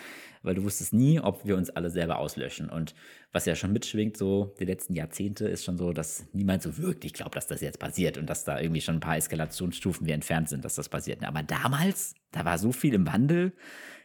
Weil 0.43 0.55
du 0.55 0.63
wusstest 0.63 0.95
nie, 0.95 1.21
ob 1.21 1.45
wir 1.45 1.59
uns 1.59 1.69
alle 1.69 1.91
selber 1.91 2.19
auslöschen. 2.19 2.71
Und 2.71 2.95
was 3.31 3.45
ja 3.45 3.55
schon 3.55 3.75
mitschwingt, 3.75 4.17
so 4.17 4.55
die 4.59 4.65
letzten 4.65 4.95
Jahrzehnte, 4.95 5.47
ist 5.47 5.65
schon 5.67 5.77
so, 5.77 5.93
dass 5.93 6.25
niemand 6.33 6.63
so 6.63 6.79
wirklich 6.79 7.13
glaubt, 7.13 7.37
dass 7.37 7.47
das 7.47 7.61
jetzt 7.61 7.79
passiert 7.79 8.17
und 8.17 8.27
dass 8.27 8.45
da 8.45 8.59
irgendwie 8.59 8.81
schon 8.81 8.97
ein 8.97 9.01
paar 9.01 9.19
Eskalationsstufen 9.19 10.07
wie 10.07 10.13
entfernt 10.13 10.49
sind, 10.49 10.65
dass 10.65 10.77
das 10.77 10.89
passiert. 10.89 11.23
Aber 11.25 11.43
damals, 11.43 12.15
da 12.33 12.47
war 12.47 12.57
so 12.57 12.73
viel 12.73 12.95
im 12.95 13.07
Wandel, 13.07 13.53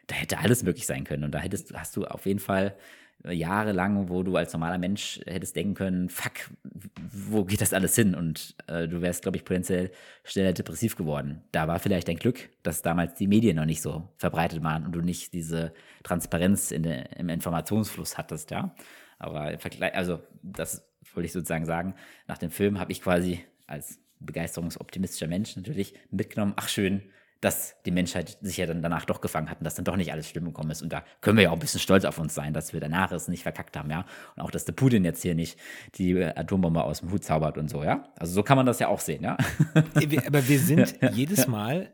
da 0.08 0.16
hätte 0.16 0.40
alles 0.40 0.64
möglich 0.64 0.86
sein 0.86 1.06
können. 1.06 1.24
Und 1.24 1.32
da 1.32 1.40
hättest, 1.40 1.74
hast 1.74 1.96
du 1.96 2.04
auf 2.04 2.26
jeden 2.26 2.40
Fall 2.40 2.76
jahrelang, 3.24 4.10
wo 4.10 4.24
du 4.24 4.36
als 4.36 4.54
normaler 4.54 4.78
Mensch 4.78 5.20
hättest 5.26 5.56
denken 5.56 5.74
können, 5.74 6.10
fuck, 6.10 6.34
wo 6.94 7.44
geht 7.44 7.62
das 7.62 7.74
alles 7.74 7.96
hin? 7.96 8.14
Und 8.14 8.56
äh, 8.68 8.88
du 8.88 9.02
wärst, 9.02 9.24
glaube 9.24 9.38
ich, 9.38 9.46
potenziell 9.46 9.92
schneller 10.24 10.54
depressiv 10.54 10.96
geworden. 10.96 11.42
Da 11.52 11.68
war 11.68 11.80
vielleicht 11.80 12.08
dein 12.08 12.18
Glück, 12.18 12.50
dass 12.64 12.82
damals 12.82 13.16
die 13.16 13.28
Medien 13.28 13.56
noch 13.56 13.66
nicht 13.66 13.82
so 13.82 14.10
verbreitet 14.18 14.64
waren 14.64 14.86
und 14.86 14.92
du 14.92 15.02
nicht 15.02 15.34
diese 15.34 15.74
Transparenz 16.04 16.72
in 16.72 16.84
der, 16.84 17.18
im 17.18 17.30
Informationsfluss 17.30 18.18
hattest, 18.18 18.52
ja. 18.52 18.76
Aber 19.18 19.52
im 19.52 19.60
Vergleich, 19.60 19.96
also 19.96 20.20
das 20.44 20.88
wollte 21.14 21.26
ich 21.26 21.32
sozusagen 21.32 21.66
sagen, 21.66 21.96
nach 22.28 22.38
dem 22.38 22.52
Film 22.52 22.80
habe 22.80 22.92
ich 22.92 23.02
quasi 23.02 23.40
als 23.66 24.00
begeisterungsoptimistischer 24.20 25.28
Mensch 25.28 25.56
natürlich 25.56 25.94
mitgenommen, 26.12 26.54
ach 26.58 26.68
schön, 26.68 27.04
dass 27.46 27.76
die 27.86 27.92
Menschheit 27.92 28.40
sich 28.42 28.58
ja 28.58 28.66
dann 28.66 28.82
danach 28.82 29.06
doch 29.06 29.22
gefangen 29.22 29.52
hat 29.52 29.60
und 29.60 29.66
dass 29.66 29.76
dann 29.76 29.86
doch 29.86 29.98
nicht 29.98 30.12
alles 30.12 30.28
schlimm 30.28 30.46
gekommen 30.46 30.72
ist. 30.72 30.82
Und 30.82 30.92
da 30.92 31.04
können 31.22 31.38
wir 31.38 31.44
ja 31.44 31.50
auch 31.52 31.54
ein 31.54 31.60
bisschen 31.60 31.80
stolz 31.80 32.04
auf 32.04 32.18
uns 32.18 32.34
sein, 32.34 32.54
dass 32.54 32.74
wir 32.74 32.80
danach 32.80 33.12
es 33.12 33.28
nicht 33.28 33.44
verkackt 33.44 33.78
haben, 33.78 33.92
ja. 33.92 34.04
Und 34.36 34.42
auch, 34.42 34.50
dass 34.50 34.66
der 34.66 34.74
Putin 34.74 35.06
jetzt 35.06 35.22
hier 35.22 35.36
nicht 35.36 35.60
die 35.94 36.24
Atombombe 36.24 36.84
aus 36.84 37.02
dem 37.02 37.12
Hut 37.12 37.24
zaubert 37.24 37.60
und 37.60 37.70
so, 37.70 37.84
ja. 37.84 38.10
Also 38.18 38.34
so 38.34 38.42
kann 38.42 38.58
man 38.58 38.66
das 38.66 38.80
ja 38.80 38.88
auch 38.88 39.00
sehen, 39.00 39.24
ja. 39.24 39.38
Aber 40.26 40.48
wir 40.48 40.60
sind 40.60 40.98
jedes 41.14 41.46
Mal, 41.46 41.94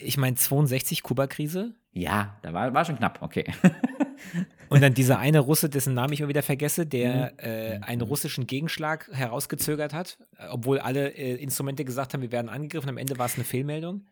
ich 0.00 0.16
meine, 0.16 0.36
62 0.36 1.02
Kuba-Krise. 1.02 1.74
Ja, 1.92 2.38
da 2.40 2.54
war, 2.54 2.72
war 2.72 2.86
schon 2.86 2.96
knapp, 2.96 3.20
okay. 3.20 3.44
Und 4.70 4.82
dann 4.82 4.94
dieser 4.94 5.18
eine 5.18 5.40
Russe, 5.40 5.68
dessen 5.68 5.92
Namen 5.92 6.14
ich 6.14 6.20
immer 6.20 6.30
wieder 6.30 6.42
vergesse, 6.42 6.86
der 6.86 7.32
mhm. 7.32 7.38
äh, 7.38 7.78
einen 7.82 8.00
russischen 8.00 8.46
Gegenschlag 8.46 9.10
herausgezögert 9.12 9.92
hat, 9.92 10.18
obwohl 10.50 10.78
alle 10.78 11.10
äh, 11.10 11.34
Instrumente 11.34 11.84
gesagt 11.84 12.14
haben, 12.14 12.22
wir 12.22 12.32
werden 12.32 12.48
angegriffen. 12.48 12.88
Am 12.88 12.96
Ende 12.96 13.18
war 13.18 13.26
es 13.26 13.34
eine 13.34 13.44
Fehlmeldung. 13.44 14.06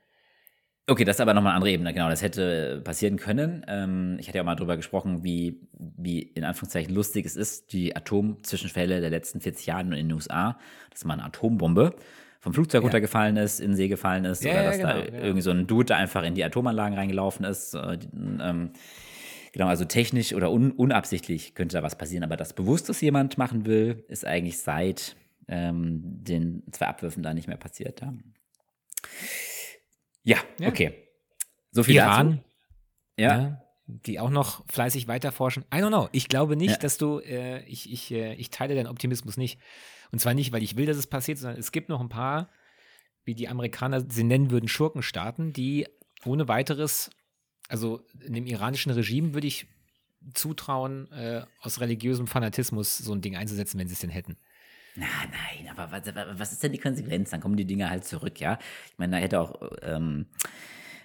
Okay, 0.87 1.05
das 1.05 1.17
ist 1.17 1.21
aber 1.21 1.33
nochmal 1.33 1.53
eine 1.53 1.57
andere 1.57 1.71
Ebene, 1.71 1.95
genau. 1.95 2.11
Das 2.11 2.21
hätte 2.21 2.83
passieren 2.85 3.17
können. 3.17 3.65
Ähm, 3.69 4.19
ich 4.21 4.29
hatte 4.29 4.37
ja 4.37 4.43
auch 4.43 4.47
mal 4.47 4.55
drüber 4.55 4.77
gesprochen, 4.77 5.25
wie, 5.25 5.61
wie 5.73 6.21
in 6.21 6.45
Anführungszeichen 6.45 6.95
lustig 6.95 7.25
es 7.25 7.37
ist, 7.37 7.73
die 7.73 7.97
Atomzwischenfälle 7.97 9.01
der 9.01 9.09
letzten 9.09 9.41
40 9.41 9.65
Jahre 9.65 9.83
in 9.83 10.09
den 10.09 10.13
USA, 10.13 10.59
dass 10.91 11.05
mal 11.07 11.15
eine 11.15 11.25
Atombombe 11.25 11.95
vom 12.41 12.53
Flugzeug 12.53 12.83
ja. 12.83 12.83
runtergefallen 12.83 13.39
ist, 13.39 13.61
in 13.61 13.71
den 13.71 13.77
See 13.77 13.89
gefallen 13.89 14.27
ist, 14.27 14.45
ja, 14.45 14.53
oder 14.53 14.65
dass 14.65 14.79
ja, 14.79 14.93
genau, 14.93 15.11
da 15.11 15.17
irgendwie 15.17 15.41
so 15.41 15.51
ein 15.51 15.67
Dude 15.67 15.97
einfach 15.97 16.23
in 16.23 16.35
die 16.35 16.45
Atomanlagen 16.45 16.99
reingelaufen 16.99 17.47
ist. 17.47 17.73
Äh, 17.73 17.99
ähm, 18.13 18.73
genau, 19.53 19.69
also 19.69 19.87
technisch 19.87 20.35
oder 20.35 20.53
un 20.53 20.71
unabsichtlich 20.71 21.55
könnte 21.55 21.79
da 21.79 21.83
was 21.83 21.97
passieren, 21.97 22.25
aber 22.25 22.37
das 22.37 22.53
bewusst, 22.53 22.91
dass 22.91 23.01
jemand 23.01 23.39
machen 23.39 23.65
will, 23.65 24.05
ist 24.09 24.27
eigentlich 24.27 24.59
seit 24.59 25.17
ähm, 25.49 26.03
den 26.03 26.63
zwei 26.73 26.89
Abwürfen 26.89 27.23
da 27.23 27.33
nicht 27.33 27.49
mehr 27.49 27.57
passiert. 27.57 28.03
Ja. 28.03 28.13
Ja, 30.25 30.39
ja. 30.59 30.69
okay. 30.69 31.09
So 31.71 31.83
viel 31.83 31.97
Iran. 31.97 32.43
Ja. 33.17 33.39
ja. 33.39 33.61
Die 33.87 34.19
auch 34.19 34.31
noch 34.31 34.65
fleißig 34.69 35.09
weiterforschen. 35.09 35.65
I 35.73 35.77
don't 35.77 35.89
know. 35.89 36.09
Ich 36.13 36.29
glaube 36.29 36.57
nicht, 36.57 36.71
ja. 36.71 36.79
dass 36.79 36.97
du, 36.97 37.21
äh, 37.21 37.63
ich, 37.65 37.93
ich, 37.93 38.11
äh, 38.11 38.35
ich 38.35 38.51
teile 38.51 38.75
deinen 38.75 38.87
Optimismus 38.87 39.37
nicht. 39.37 39.61
Und 40.11 40.21
zwar 40.21 40.33
nicht, 40.33 40.53
weil 40.53 40.63
ich 40.63 40.77
will, 40.77 40.87
dass 40.87 40.97
es 40.97 41.07
passiert, 41.07 41.39
sondern 41.39 41.61
es 41.61 41.71
gibt 41.71 41.91
noch 41.91 42.01
ein 42.01 42.09
paar, 42.09 42.49
wie 43.25 43.35
die 43.35 43.49
Amerikaner 43.49 44.05
sie 44.09 44.25
nennen 44.25 44.51
würden, 44.51 44.69
Schurkenstaaten, 44.69 45.53
die 45.53 45.87
ohne 46.25 46.49
weiteres, 46.49 47.11
also 47.69 48.01
in 48.21 48.33
dem 48.33 48.47
iranischen 48.47 48.93
Regime 48.93 49.35
würde 49.35 49.47
ich 49.47 49.67
zutrauen, 50.33 51.11
äh, 51.13 51.45
aus 51.61 51.81
religiösem 51.81 52.27
Fanatismus 52.27 52.97
so 52.97 53.13
ein 53.13 53.21
Ding 53.21 53.37
einzusetzen, 53.37 53.79
wenn 53.79 53.89
sie 53.89 53.95
es 53.95 54.01
denn 54.01 54.11
hätten. 54.11 54.39
Na, 54.97 55.07
nein, 55.07 55.69
aber 55.71 55.91
was, 55.91 56.03
was, 56.39 56.53
ist 56.53 56.63
denn 56.63 56.73
die 56.73 56.79
Konsequenz? 56.79 57.31
Dann 57.31 57.41
kommen 57.41 57.57
die 57.57 57.65
Dinge 57.65 57.91
halt 57.91 58.05
zurück, 58.05 58.41
ja. 58.41 58.59
Ich 58.91 58.99
meine, 58.99 59.17
da 59.17 59.19
hätte 59.19 59.41
auch 59.41 59.61
ähm, 59.83 60.27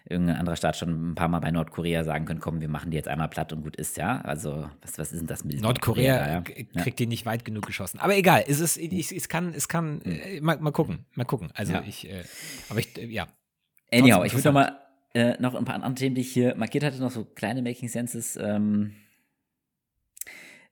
irgendein 0.08 0.38
anderer 0.38 0.56
Staat 0.56 0.78
schon 0.78 1.12
ein 1.12 1.16
paar 1.16 1.28
Mal 1.28 1.40
bei 1.40 1.50
Nordkorea 1.50 2.04
sagen 2.04 2.26
können, 2.26 2.40
komm, 2.40 2.62
wir 2.62 2.70
machen 2.70 2.92
die 2.92 2.98
jetzt 2.98 3.08
einmal 3.08 3.30
platt 3.30 3.52
und 3.52 3.64
gut 3.64 3.76
ist, 3.76 3.98
ja. 3.98 4.22
Also, 4.22 4.70
was, 4.82 4.98
was 5.00 5.12
ist 5.12 5.20
denn 5.20 5.28
das 5.28 5.44
mit 5.44 5.62
Nordkorea? 5.62 6.34
Nordkorea 6.34 6.58
ja? 6.58 6.82
kriegt 6.82 7.00
ja. 7.00 7.06
die 7.06 7.08
nicht 7.08 7.26
weit 7.26 7.46
genug 7.46 7.66
geschossen. 7.66 8.00
Aber 8.00 8.16
egal, 8.16 8.44
es 8.48 8.60
ist, 8.60 8.78
ich, 8.78 9.12
es 9.12 9.28
kann, 9.28 9.54
es 9.54 9.68
kann, 9.68 10.02
hm. 10.04 10.12
äh, 10.12 10.42
mal, 10.42 10.58
mal 10.60 10.72
gucken, 10.72 11.06
mal 11.16 11.26
gucken. 11.26 11.50
Also 11.56 11.74
ja. 11.74 11.84
ich, 11.88 12.08
äh, 12.10 12.24
aber 12.70 12.80
ich, 12.80 12.96
äh, 12.98 13.06
ja. 13.06 13.28
Anyhow, 13.92 14.24
ich 14.24 14.34
würde 14.34 14.50
noch 14.50 14.54
mal 14.54 14.80
äh, 15.16 15.34
noch 15.42 15.56
ein 15.56 15.66
paar 15.66 15.76
andere 15.76 15.96
Themen, 15.96 16.14
die 16.14 16.22
ich 16.22 16.32
hier 16.32 16.56
markiert 16.56 16.84
hatte, 16.84 17.00
noch 17.00 17.12
so 17.12 17.26
kleine 17.26 17.64
Making 17.64 17.90
Senses. 17.90 18.38
Ähm, 18.40 18.94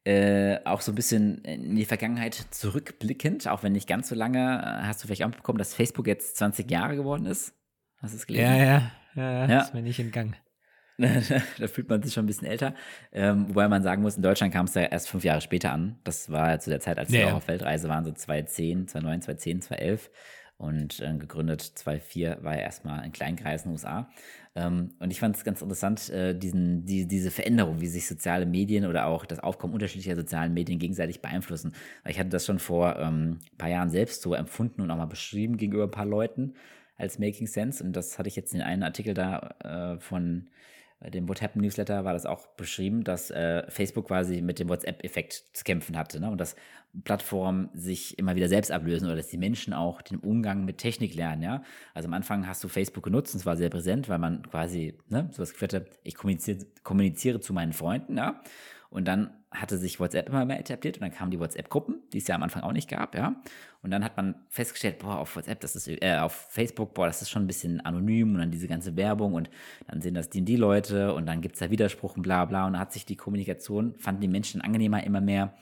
äh, 0.07 0.61
auch 0.63 0.79
so 0.79 0.93
ein 0.93 0.95
bisschen 0.95 1.39
in 1.39 1.75
die 1.75 1.83
Vergangenheit 1.83 2.33
zurückblickend, 2.51 3.45
auch 3.49 3.63
wenn 3.63 3.73
nicht 3.73 3.89
ganz 3.89 4.07
so 4.07 4.15
lange, 4.15 4.39
äh, 4.39 4.85
hast 4.85 5.03
du 5.03 5.07
vielleicht 5.07 5.23
auch 5.23 5.27
mitbekommen, 5.27 5.57
dass 5.57 5.73
Facebook 5.73 6.07
jetzt 6.07 6.37
20 6.37 6.71
Jahre 6.71 6.95
geworden 6.95 7.25
ist? 7.25 7.53
Hast 7.97 8.13
du 8.13 8.17
es 8.17 8.25
gelesen? 8.25 8.45
Ja, 8.45 8.55
ja, 8.55 8.91
ja, 9.15 9.47
ja. 9.49 9.61
ist 9.61 9.73
mir 9.73 9.81
nicht 9.81 9.99
entgangen. 9.99 10.37
da 10.97 11.67
fühlt 11.67 11.89
man 11.89 12.01
sich 12.01 12.13
schon 12.13 12.23
ein 12.23 12.27
bisschen 12.27 12.47
älter. 12.47 12.73
Ähm, 13.11 13.49
wobei 13.49 13.67
man 13.67 13.83
sagen 13.83 14.01
muss, 14.01 14.15
in 14.15 14.23
Deutschland 14.23 14.53
kam 14.53 14.65
es 14.65 14.75
ja 14.75 14.83
erst 14.83 15.09
fünf 15.09 15.25
Jahre 15.25 15.41
später 15.41 15.73
an. 15.73 15.99
Das 16.05 16.31
war 16.31 16.51
ja 16.51 16.59
zu 16.59 16.69
der 16.69 16.79
Zeit, 16.79 16.97
als 16.97 17.11
wir 17.11 17.19
ja, 17.19 17.27
auch 17.27 17.35
auf 17.35 17.47
Weltreise 17.49 17.89
waren, 17.89 18.05
so 18.05 18.11
2010, 18.13 18.87
2009, 18.87 19.21
2010, 19.23 19.61
2011. 19.61 20.09
Und 20.55 21.01
äh, 21.01 21.13
gegründet 21.17 21.61
2004 21.61 22.39
war 22.41 22.55
er 22.55 22.61
erstmal 22.61 23.05
in 23.05 23.11
Kleinkreis 23.11 23.63
in 23.63 23.69
den 23.69 23.73
USA. 23.73 24.09
Ähm, 24.57 24.89
und 24.99 25.11
ich 25.11 25.19
fand 25.19 25.35
es 25.35 25.43
ganz 25.43 25.61
interessant, 25.61 26.09
äh, 26.09 26.33
diesen, 26.37 26.83
die, 26.83 27.07
diese 27.07 27.29
Veränderung, 27.29 27.79
wie 27.79 27.87
sich 27.87 28.07
soziale 28.07 28.47
Medien 28.47 28.85
oder 28.85 29.05
auch 29.05 29.25
das 29.25 29.39
Aufkommen 29.39 29.73
unterschiedlicher 29.73 30.15
sozialen 30.15 30.53
Medien 30.53 30.79
gegenseitig 30.79 31.21
beeinflussen. 31.21 31.73
Weil 32.03 32.13
ich 32.13 32.19
hatte 32.19 32.29
das 32.29 32.45
schon 32.45 32.57
vor 32.57 32.97
ähm, 32.97 33.39
ein 33.53 33.57
paar 33.57 33.69
Jahren 33.69 33.89
selbst 33.91 34.23
so 34.23 34.33
empfunden 34.33 34.81
und 34.81 34.89
auch 34.89 34.97
mal 34.97 35.05
beschrieben 35.05 35.57
gegenüber 35.57 35.83
ein 35.83 35.91
paar 35.91 36.05
Leuten 36.05 36.55
als 36.97 37.19
Making 37.19 37.45
Sense. 37.45 37.83
Und 37.83 37.93
das 37.93 38.17
hatte 38.17 38.29
ich 38.29 38.35
jetzt 38.35 38.55
in 38.55 38.61
einem 38.61 38.81
Artikel 38.81 39.13
da 39.13 39.95
äh, 39.95 39.99
von 39.99 40.47
dem 41.05 41.29
What 41.29 41.41
Happened 41.41 41.63
Newsletter 41.63 42.05
war 42.05 42.13
das 42.13 42.25
auch 42.25 42.47
beschrieben, 42.55 43.03
dass 43.03 43.29
äh, 43.29 43.69
Facebook 43.69 44.07
quasi 44.07 44.41
mit 44.41 44.59
dem 44.59 44.67
WhatsApp-Effekt 44.67 45.43
zu 45.53 45.63
kämpfen 45.63 45.95
hatte. 45.95 46.19
Ne? 46.19 46.29
Und 46.29 46.39
dass 46.39 46.55
Plattformen 47.03 47.69
sich 47.73 48.17
immer 48.17 48.35
wieder 48.35 48.49
selbst 48.49 48.71
ablösen 48.71 49.05
oder 49.05 49.15
dass 49.15 49.27
die 49.27 49.37
Menschen 49.37 49.73
auch 49.73 50.01
den 50.01 50.17
Umgang 50.17 50.65
mit 50.65 50.79
Technik 50.79 51.13
lernen, 51.13 51.43
ja. 51.43 51.63
Also 51.93 52.07
am 52.07 52.13
Anfang 52.13 52.47
hast 52.47 52.63
du 52.63 52.67
Facebook 52.67 53.03
genutzt 53.03 53.35
und 53.35 53.41
es 53.41 53.45
war 53.45 53.57
sehr 53.57 53.69
präsent, 53.69 54.09
weil 54.09 54.17
man 54.17 54.41
quasi, 54.49 54.97
ne, 55.07 55.29
sowas 55.31 55.51
geführt 55.51 55.73
hat, 55.73 55.85
ich 56.03 56.15
kommuniziere, 56.15 56.65
kommuniziere 56.83 57.39
zu 57.39 57.53
meinen 57.53 57.73
Freunden, 57.73 58.17
ja. 58.17 58.41
Und 58.89 59.07
dann 59.07 59.31
hatte 59.51 59.77
sich 59.77 59.99
WhatsApp 59.99 60.29
immer 60.29 60.45
mehr 60.45 60.59
etabliert 60.59 60.97
und 60.97 61.01
dann 61.01 61.11
kamen 61.11 61.29
die 61.29 61.39
WhatsApp-Gruppen, 61.39 62.01
die 62.13 62.19
es 62.19 62.27
ja 62.27 62.35
am 62.35 62.43
Anfang 62.43 62.63
auch 62.63 62.73
nicht 62.73 62.89
gab, 62.89 63.15
ja. 63.15 63.35
Und 63.81 63.91
dann 63.91 64.03
hat 64.03 64.17
man 64.17 64.35
festgestellt, 64.49 64.99
boah, 64.99 65.19
auf 65.19 65.35
WhatsApp, 65.35 65.59
das 65.61 65.75
ist, 65.75 65.87
äh, 65.87 66.17
auf 66.17 66.47
Facebook, 66.49 66.93
boah, 66.93 67.07
das 67.07 67.21
ist 67.21 67.29
schon 67.29 67.43
ein 67.43 67.47
bisschen 67.47 67.79
anonym 67.81 68.33
und 68.33 68.39
dann 68.39 68.51
diese 68.51 68.67
ganze 68.67 68.95
Werbung 68.95 69.33
und 69.33 69.49
dann 69.87 70.01
sehen 70.01 70.13
das 70.13 70.29
die, 70.29 70.43
die 70.43 70.55
Leute 70.55 71.13
und 71.13 71.25
dann 71.25 71.41
gibt 71.41 71.55
es 71.55 71.59
da 71.59 71.69
Widerspruch 71.69 72.15
und 72.15 72.23
bla 72.23 72.45
bla 72.45 72.65
und 72.65 72.73
dann 72.73 72.81
hat 72.81 72.93
sich 72.93 73.05
die 73.05 73.15
Kommunikation, 73.15 73.95
fanden 73.97 74.21
die 74.21 74.27
Menschen 74.27 74.61
angenehmer, 74.61 75.03
immer 75.03 75.21
mehr 75.21 75.53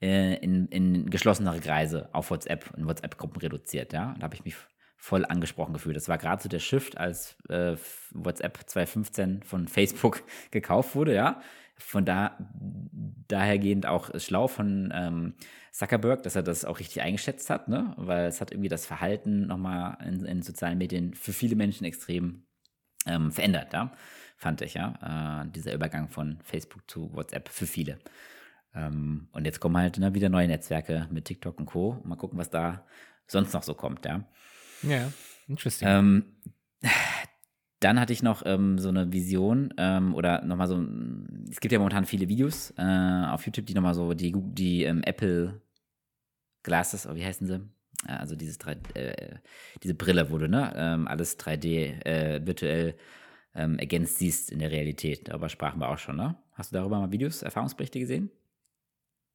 äh, 0.00 0.36
in, 0.36 0.66
in 0.68 1.10
geschlossenere 1.10 1.60
Kreise 1.60 2.08
auf 2.12 2.30
WhatsApp, 2.30 2.70
in 2.76 2.86
WhatsApp-Gruppen 2.86 3.40
reduziert, 3.40 3.92
ja. 3.92 4.14
Da 4.18 4.24
habe 4.24 4.34
ich 4.34 4.44
mich 4.44 4.56
voll 4.96 5.24
angesprochen 5.24 5.72
gefühlt. 5.72 5.96
Das 5.96 6.08
war 6.08 6.18
gerade 6.18 6.42
so 6.42 6.48
der 6.48 6.58
Shift, 6.58 6.98
als 6.98 7.36
äh, 7.48 7.76
WhatsApp 8.12 8.60
2015 8.66 9.42
von 9.42 9.68
Facebook 9.68 10.22
gekauft 10.50 10.94
wurde, 10.94 11.14
ja. 11.14 11.40
Von 11.76 12.04
da 12.04 12.36
dahergehend 13.28 13.86
auch 13.86 14.10
schlau 14.18 14.48
von 14.48 14.92
ähm, 14.94 15.34
Zuckerberg, 15.72 16.22
dass 16.22 16.36
er 16.36 16.42
das 16.42 16.64
auch 16.64 16.78
richtig 16.78 17.02
eingeschätzt 17.02 17.50
hat, 17.50 17.68
ne? 17.68 17.94
Weil 17.96 18.26
es 18.26 18.40
hat 18.40 18.50
irgendwie 18.50 18.68
das 18.68 18.86
Verhalten 18.86 19.46
nochmal 19.46 19.96
in, 20.06 20.24
in 20.24 20.42
sozialen 20.42 20.78
Medien 20.78 21.14
für 21.14 21.32
viele 21.32 21.56
Menschen 21.56 21.84
extrem 21.84 22.46
ähm, 23.06 23.30
verändert, 23.30 23.72
ja. 23.72 23.92
Fand 24.36 24.62
ich, 24.62 24.74
ja. 24.74 25.42
Äh, 25.44 25.50
dieser 25.50 25.74
Übergang 25.74 26.08
von 26.08 26.38
Facebook 26.42 26.90
zu 26.90 27.14
WhatsApp 27.14 27.48
für 27.48 27.66
viele. 27.66 27.98
Ähm, 28.74 29.28
und 29.32 29.44
jetzt 29.44 29.60
kommen 29.60 29.76
halt 29.76 29.98
ne, 29.98 30.14
wieder 30.14 30.28
neue 30.28 30.48
Netzwerke 30.48 31.08
mit 31.10 31.24
TikTok 31.24 31.58
und 31.58 31.66
Co. 31.66 32.00
Mal 32.04 32.16
gucken, 32.16 32.38
was 32.38 32.50
da 32.50 32.86
sonst 33.26 33.52
noch 33.52 33.62
so 33.62 33.74
kommt, 33.74 34.04
ja. 34.04 34.24
Ja, 34.82 35.12
interesting. 35.46 35.88
Ähm, 35.88 36.24
dann 37.80 37.98
hatte 37.98 38.12
ich 38.12 38.22
noch 38.22 38.42
ähm, 38.44 38.78
so 38.78 38.90
eine 38.90 39.12
Vision 39.12 39.72
ähm, 39.78 40.14
oder 40.14 40.44
nochmal 40.44 40.68
so, 40.68 40.84
es 41.50 41.60
gibt 41.60 41.72
ja 41.72 41.78
momentan 41.78 42.04
viele 42.04 42.28
Videos 42.28 42.72
äh, 42.76 43.24
auf 43.26 43.46
YouTube, 43.46 43.66
die 43.66 43.74
nochmal 43.74 43.94
so 43.94 44.12
die, 44.12 44.32
die 44.36 44.84
ähm, 44.84 45.02
Apple 45.02 45.62
Glasses, 46.62 47.06
oh, 47.06 47.14
wie 47.14 47.24
heißen 47.24 47.46
sie? 47.46 47.60
Also 48.06 48.36
dieses 48.36 48.58
3, 48.58 48.72
äh, 48.94 49.36
diese 49.82 49.94
Brille, 49.94 50.30
wo 50.30 50.38
du 50.38 50.48
ne, 50.48 50.72
ähm, 50.76 51.08
alles 51.08 51.38
3D 51.38 52.04
äh, 52.06 52.46
virtuell 52.46 52.96
ähm, 53.54 53.78
ergänzt 53.78 54.18
siehst 54.18 54.50
in 54.50 54.58
der 54.58 54.70
Realität. 54.70 55.28
Darüber 55.28 55.48
sprachen 55.48 55.80
wir 55.80 55.88
auch 55.88 55.98
schon, 55.98 56.16
ne? 56.16 56.36
Hast 56.52 56.72
du 56.72 56.76
darüber 56.76 56.98
mal 56.98 57.10
Videos, 57.10 57.42
Erfahrungsberichte 57.42 57.98
gesehen? 57.98 58.30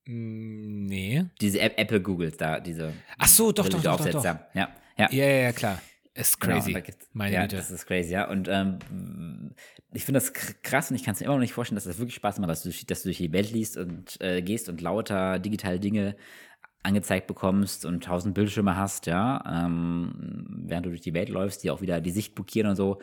Mm, 0.06 0.86
nee. 0.86 1.26
Diese 1.42 1.60
Apple 1.60 2.02
Googles 2.02 2.38
da, 2.38 2.60
diese. 2.60 2.94
Ach 3.18 3.28
so, 3.28 3.52
doch, 3.52 3.68
doch, 3.68 3.82
doch, 3.82 3.98
doch, 3.98 4.12
doch. 4.12 4.24
Ja, 4.24 4.48
ja. 4.54 4.70
Ja, 4.98 5.10
ja, 5.12 5.26
ja 5.26 5.52
klar. 5.52 5.82
Ist 6.16 6.40
genau, 6.40 6.56
crazy. 6.56 6.72
Genau, 6.72 6.88
Meine 7.12 7.36
ja, 7.36 7.42
Güte. 7.42 7.58
das 7.58 7.70
ist 7.70 7.86
crazy, 7.86 8.14
ja. 8.14 8.30
Und 8.30 8.48
ähm, 8.48 9.52
ich 9.94 10.06
finde 10.06 10.22
das 10.22 10.32
krass 10.64 10.90
und 10.90 10.96
ich 10.96 11.04
kann 11.04 11.14
es 11.14 11.20
mir 11.20 11.26
immer 11.26 11.36
noch 11.36 11.42
nicht 11.42 11.54
vorstellen, 11.54 11.76
dass 11.76 11.84
das 11.84 12.00
wirklich 12.00 12.16
Spaß 12.16 12.40
macht, 12.40 12.50
dass 12.50 12.64
du, 12.64 12.70
dass 12.70 13.04
du 13.04 13.10
durch 13.10 13.18
die 13.18 13.34
Welt 13.34 13.52
liest 13.52 13.76
und 13.76 14.20
äh, 14.22 14.42
gehst 14.42 14.70
und 14.70 14.80
lauter 14.80 15.40
digitale 15.40 15.80
Dinge 15.80 16.16
angezeigt 16.84 17.28
bekommst 17.28 17.84
und 17.86 18.04
tausend 18.04 18.34
Bildschirme 18.34 18.78
hast, 18.78 19.08
ja, 19.08 19.44
ähm, 19.66 20.46
während 20.68 20.86
du 20.86 20.90
durch 20.92 21.02
die 21.02 21.14
Welt 21.14 21.30
läufst, 21.30 21.64
die 21.64 21.72
auch 21.72 21.82
wieder 21.82 22.00
die 22.00 22.12
Sicht 22.12 22.34
blockieren 22.34 22.70
und 22.70 22.76
so. 22.78 23.02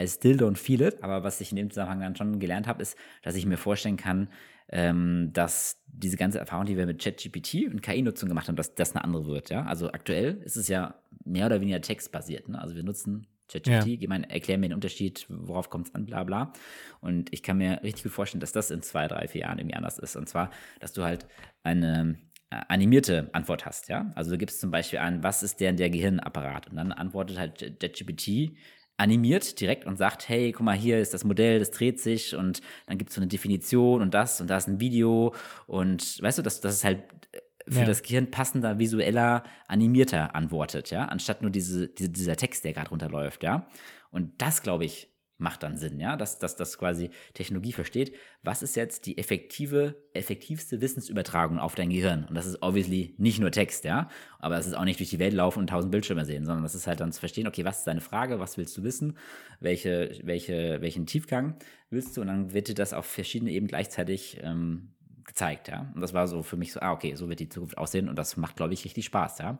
I 0.00 0.06
still 0.06 0.36
don't 0.36 0.56
feel 0.56 0.82
it. 0.82 1.02
Aber 1.02 1.24
was 1.24 1.40
ich 1.40 1.50
in 1.50 1.56
dem 1.56 1.70
Zusammenhang 1.70 2.00
dann 2.00 2.16
schon 2.16 2.38
gelernt 2.38 2.66
habe, 2.68 2.80
ist, 2.82 2.96
dass 3.22 3.34
ich 3.34 3.44
mir 3.44 3.56
vorstellen 3.56 3.96
kann, 3.96 4.28
ähm, 4.68 5.30
dass 5.32 5.82
diese 5.86 6.16
ganze 6.16 6.38
Erfahrung, 6.38 6.66
die 6.66 6.76
wir 6.76 6.86
mit 6.86 7.02
ChatGPT 7.02 7.66
und 7.70 7.82
KI-Nutzung 7.82 8.28
gemacht 8.28 8.48
haben, 8.48 8.56
dass 8.56 8.74
das 8.74 8.94
eine 8.94 9.04
andere 9.04 9.26
wird. 9.26 9.50
Ja? 9.50 9.64
Also 9.64 9.92
aktuell 9.92 10.40
ist 10.44 10.56
es 10.56 10.68
ja 10.68 10.94
mehr 11.24 11.46
oder 11.46 11.60
weniger 11.60 11.80
textbasiert. 11.80 12.48
Ne? 12.48 12.60
Also 12.60 12.74
wir 12.74 12.82
nutzen 12.82 13.26
ChatGPT, 13.48 14.02
ja. 14.02 14.16
erklär 14.28 14.58
mir 14.58 14.68
den 14.68 14.74
Unterschied, 14.74 15.26
worauf 15.28 15.68
kommt 15.68 15.88
es 15.88 15.94
an, 15.94 16.06
bla 16.06 16.24
bla. 16.24 16.52
Und 17.00 17.32
ich 17.32 17.42
kann 17.42 17.58
mir 17.58 17.82
richtig 17.82 18.04
gut 18.04 18.12
vorstellen, 18.12 18.40
dass 18.40 18.52
das 18.52 18.70
in 18.70 18.82
zwei, 18.82 19.08
drei, 19.08 19.28
vier 19.28 19.42
Jahren 19.42 19.58
irgendwie 19.58 19.76
anders 19.76 19.98
ist. 19.98 20.16
Und 20.16 20.28
zwar, 20.28 20.50
dass 20.80 20.92
du 20.92 21.02
halt 21.02 21.26
eine 21.62 22.16
äh, 22.50 22.60
animierte 22.68 23.28
Antwort 23.32 23.66
hast, 23.66 23.88
ja. 23.88 24.10
Also 24.14 24.30
du 24.30 24.38
gibst 24.38 24.60
zum 24.60 24.70
Beispiel 24.70 25.00
an, 25.00 25.22
was 25.22 25.42
ist 25.42 25.60
der, 25.60 25.72
der 25.72 25.90
Gehirnapparat? 25.90 26.68
Und 26.70 26.76
dann 26.76 26.92
antwortet 26.92 27.38
halt 27.38 27.78
ChatGPT 27.80 28.56
animiert 29.02 29.60
direkt 29.60 29.84
und 29.84 29.96
sagt, 29.96 30.28
hey, 30.28 30.52
guck 30.52 30.64
mal, 30.64 30.76
hier 30.76 30.98
ist 31.00 31.12
das 31.12 31.24
Modell, 31.24 31.58
das 31.58 31.72
dreht 31.72 32.00
sich 32.00 32.36
und 32.36 32.60
dann 32.86 32.98
gibt 32.98 33.10
es 33.10 33.16
so 33.16 33.20
eine 33.20 33.28
Definition 33.28 34.00
und 34.00 34.14
das 34.14 34.40
und 34.40 34.48
da 34.48 34.56
ist 34.56 34.68
ein 34.68 34.80
Video 34.80 35.34
und 35.66 36.22
weißt 36.22 36.38
du, 36.38 36.42
dass 36.42 36.60
das 36.60 36.74
ist 36.76 36.84
halt 36.84 37.02
äh, 37.32 37.38
für 37.68 37.80
ja. 37.80 37.84
das 37.84 38.02
Gehirn 38.02 38.30
passender, 38.30 38.78
visueller, 38.78 39.42
animierter 39.66 40.34
antwortet, 40.34 40.90
ja, 40.90 41.04
anstatt 41.06 41.42
nur 41.42 41.50
diese, 41.50 41.88
diese 41.88 42.10
dieser 42.10 42.36
Text, 42.36 42.64
der 42.64 42.72
gerade 42.72 42.90
runterläuft, 42.90 43.42
ja. 43.42 43.66
Und 44.10 44.40
das, 44.40 44.62
glaube 44.62 44.84
ich, 44.84 45.11
macht 45.42 45.62
dann 45.62 45.76
Sinn, 45.76 46.00
ja, 46.00 46.16
dass, 46.16 46.38
dass 46.38 46.56
das 46.56 46.78
quasi 46.78 47.10
Technologie 47.34 47.72
versteht, 47.72 48.14
was 48.42 48.62
ist 48.62 48.76
jetzt 48.76 49.06
die 49.06 49.18
effektive, 49.18 49.96
effektivste 50.14 50.80
Wissensübertragung 50.80 51.58
auf 51.58 51.74
dein 51.74 51.90
Gehirn? 51.90 52.24
Und 52.24 52.34
das 52.34 52.46
ist 52.46 52.62
obviously 52.62 53.14
nicht 53.18 53.40
nur 53.40 53.50
Text, 53.50 53.84
ja, 53.84 54.08
aber 54.38 54.56
es 54.56 54.66
ist 54.66 54.74
auch 54.74 54.84
nicht 54.84 55.00
durch 55.00 55.10
die 55.10 55.18
Welt 55.18 55.34
laufen 55.34 55.58
und 55.58 55.66
tausend 55.66 55.90
Bildschirme 55.90 56.24
sehen, 56.24 56.46
sondern 56.46 56.62
das 56.62 56.74
ist 56.74 56.86
halt 56.86 57.00
dann 57.00 57.12
zu 57.12 57.20
verstehen, 57.20 57.46
okay, 57.46 57.64
was 57.64 57.78
ist 57.78 57.86
deine 57.86 58.00
Frage, 58.00 58.40
was 58.40 58.56
willst 58.56 58.76
du 58.78 58.84
wissen, 58.84 59.18
welche, 59.60 60.18
welche, 60.22 60.80
welchen 60.80 61.06
Tiefgang 61.06 61.56
willst 61.90 62.16
du? 62.16 62.22
Und 62.22 62.28
dann 62.28 62.54
wird 62.54 62.68
dir 62.68 62.74
das 62.74 62.94
auf 62.94 63.04
verschiedene 63.04 63.50
Ebenen 63.50 63.68
gleichzeitig 63.68 64.38
ähm, 64.42 64.92
gezeigt, 65.32 65.68
ja. 65.68 65.90
Und 65.94 66.00
das 66.00 66.14
war 66.14 66.28
so 66.28 66.42
für 66.42 66.56
mich 66.56 66.72
so, 66.72 66.80
ah, 66.80 66.92
okay, 66.92 67.14
so 67.14 67.28
wird 67.28 67.40
die 67.40 67.48
Zukunft 67.48 67.78
aussehen 67.78 68.08
und 68.08 68.16
das 68.16 68.36
macht, 68.36 68.56
glaube 68.56 68.74
ich, 68.74 68.84
richtig 68.84 69.04
Spaß, 69.06 69.38
ja 69.38 69.58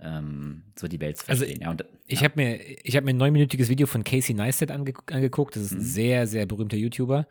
ähm, 0.00 0.62
so 0.76 0.88
die 0.88 1.00
Welt 1.00 1.18
zu 1.18 1.28
also 1.28 1.44
verstehen. 1.44 1.66
Also, 1.66 1.82
ja, 1.82 1.86
und, 1.88 1.98
ich 2.06 2.24
habe 2.24 2.34
mir, 2.36 2.58
hab 2.58 3.04
mir 3.04 3.10
ein 3.10 3.16
neunminütiges 3.16 3.68
Video 3.68 3.86
von 3.86 4.04
Casey 4.04 4.34
Neistat 4.34 4.70
ange 4.70 4.92
angeguckt. 5.06 5.56
Das 5.56 5.64
ist 5.64 5.72
ein 5.72 5.78
mhm. 5.78 5.82
sehr, 5.82 6.26
sehr 6.26 6.46
berühmter 6.46 6.76
YouTuber. 6.76 7.26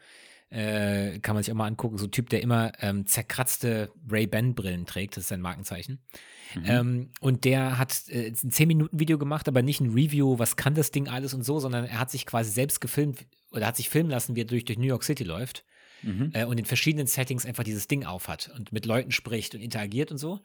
Äh, 0.49 1.19
kann 1.19 1.35
man 1.35 1.43
sich 1.43 1.51
auch 1.51 1.57
mal 1.57 1.67
angucken. 1.67 1.97
So 1.97 2.05
ein 2.05 2.11
Typ, 2.11 2.29
der 2.29 2.41
immer 2.41 2.71
ähm, 2.79 3.05
zerkratzte 3.05 3.91
Ray-Ban-Brillen 4.09 4.85
trägt. 4.85 5.17
Das 5.17 5.23
ist 5.23 5.27
sein 5.29 5.41
Markenzeichen. 5.41 5.99
Mhm. 6.55 6.63
Ähm, 6.65 7.09
und 7.21 7.45
der 7.45 7.77
hat 7.77 8.03
äh, 8.09 8.27
ein 8.27 8.35
10-Minuten-Video 8.35 9.17
gemacht, 9.17 9.47
aber 9.47 9.61
nicht 9.61 9.81
ein 9.81 9.93
Review, 9.93 10.37
was 10.37 10.55
kann 10.55 10.75
das 10.75 10.91
Ding 10.91 11.07
alles 11.07 11.33
und 11.33 11.43
so, 11.43 11.59
sondern 11.59 11.85
er 11.85 11.99
hat 11.99 12.11
sich 12.11 12.25
quasi 12.25 12.51
selbst 12.51 12.81
gefilmt 12.81 13.25
oder 13.51 13.65
hat 13.67 13.77
sich 13.77 13.89
filmen 13.89 14.09
lassen, 14.09 14.35
wie 14.35 14.41
er 14.41 14.45
durch, 14.45 14.65
durch 14.65 14.77
New 14.77 14.87
York 14.87 15.03
City 15.03 15.23
läuft. 15.23 15.65
Mhm. 16.03 16.31
Äh, 16.33 16.45
und 16.45 16.57
in 16.57 16.65
verschiedenen 16.65 17.07
Settings 17.07 17.45
einfach 17.45 17.63
dieses 17.63 17.87
Ding 17.87 18.05
aufhat 18.05 18.51
und 18.55 18.71
mit 18.71 18.85
Leuten 18.85 19.11
spricht 19.11 19.55
und 19.55 19.61
interagiert 19.61 20.11
und 20.11 20.17
so 20.17 20.41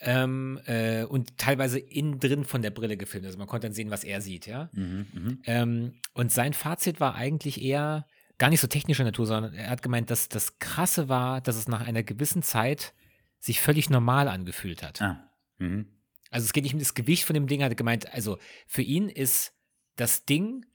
ähm, 0.00 0.60
äh, 0.66 1.04
und 1.04 1.38
teilweise 1.38 1.78
innen 1.78 2.18
drin 2.18 2.44
von 2.44 2.62
der 2.62 2.70
Brille 2.70 2.96
gefilmt. 2.96 3.26
Also 3.26 3.38
man 3.38 3.46
konnte 3.46 3.66
dann 3.66 3.74
sehen, 3.74 3.90
was 3.90 4.04
er 4.04 4.20
sieht, 4.20 4.46
ja. 4.46 4.70
Mhm, 4.72 5.06
mh. 5.12 5.36
ähm, 5.46 5.94
und 6.12 6.32
sein 6.32 6.52
Fazit 6.52 7.00
war 7.00 7.14
eigentlich 7.14 7.62
eher 7.62 8.06
gar 8.38 8.50
nicht 8.50 8.60
so 8.60 8.66
technischer 8.66 9.04
Natur, 9.04 9.26
sondern 9.26 9.54
er 9.54 9.70
hat 9.70 9.82
gemeint, 9.82 10.10
dass 10.10 10.28
das 10.28 10.58
Krasse 10.58 11.08
war, 11.08 11.40
dass 11.40 11.56
es 11.56 11.68
nach 11.68 11.86
einer 11.86 12.02
gewissen 12.02 12.42
Zeit 12.42 12.92
sich 13.38 13.60
völlig 13.60 13.90
normal 13.90 14.28
angefühlt 14.28 14.82
hat. 14.82 15.00
Ah. 15.00 15.30
Mhm. 15.58 15.86
Also 16.30 16.46
es 16.46 16.52
geht 16.52 16.64
nicht 16.64 16.74
um 16.74 16.80
das 16.80 16.94
Gewicht 16.94 17.24
von 17.24 17.34
dem 17.34 17.46
Ding, 17.46 17.62
hat 17.62 17.70
er 17.70 17.76
gemeint, 17.76 18.12
also 18.12 18.38
für 18.66 18.82
ihn 18.82 19.08
ist 19.08 19.52
das 19.94 20.24
Ding 20.24 20.66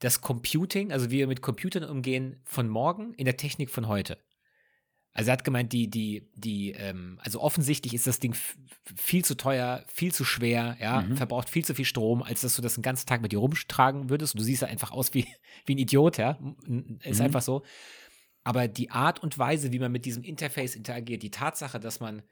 das 0.00 0.20
Computing, 0.20 0.92
also 0.92 1.10
wie 1.10 1.18
wir 1.18 1.26
mit 1.26 1.42
Computern 1.42 1.84
umgehen, 1.84 2.40
von 2.44 2.68
morgen 2.68 3.14
in 3.14 3.24
der 3.24 3.36
Technik 3.36 3.70
von 3.70 3.88
heute. 3.88 4.18
Also 5.12 5.30
er 5.30 5.32
hat 5.32 5.44
gemeint, 5.44 5.72
die, 5.72 5.90
die, 5.90 6.30
die, 6.34 6.72
ähm, 6.72 7.18
also 7.22 7.40
offensichtlich 7.40 7.92
ist 7.92 8.06
das 8.06 8.20
Ding 8.20 8.36
viel 8.96 9.24
zu 9.24 9.36
teuer, 9.36 9.84
viel 9.88 10.12
zu 10.12 10.24
schwer, 10.24 10.76
ja, 10.80 11.00
mhm. 11.00 11.16
verbraucht 11.16 11.48
viel 11.48 11.64
zu 11.64 11.74
viel 11.74 11.86
Strom, 11.86 12.22
als 12.22 12.42
dass 12.42 12.54
du 12.54 12.62
das 12.62 12.74
den 12.74 12.82
ganzen 12.82 13.06
Tag 13.06 13.20
mit 13.20 13.32
dir 13.32 13.38
rumtragen 13.38 14.10
würdest. 14.10 14.34
Und 14.34 14.40
du 14.40 14.44
siehst 14.44 14.62
ja 14.62 14.68
einfach 14.68 14.92
aus 14.92 15.14
wie, 15.14 15.26
wie 15.66 15.74
ein 15.74 15.78
Idiot, 15.78 16.18
ja. 16.18 16.38
Ist 17.02 17.18
mhm. 17.18 17.24
einfach 17.24 17.42
so. 17.42 17.64
Aber 18.44 18.68
die 18.68 18.90
Art 18.90 19.20
und 19.20 19.36
Weise, 19.38 19.72
wie 19.72 19.80
man 19.80 19.90
mit 19.90 20.04
diesem 20.04 20.22
Interface 20.22 20.76
interagiert, 20.76 21.24
die 21.24 21.32
Tatsache, 21.32 21.80
dass 21.80 21.98
man 21.98 22.22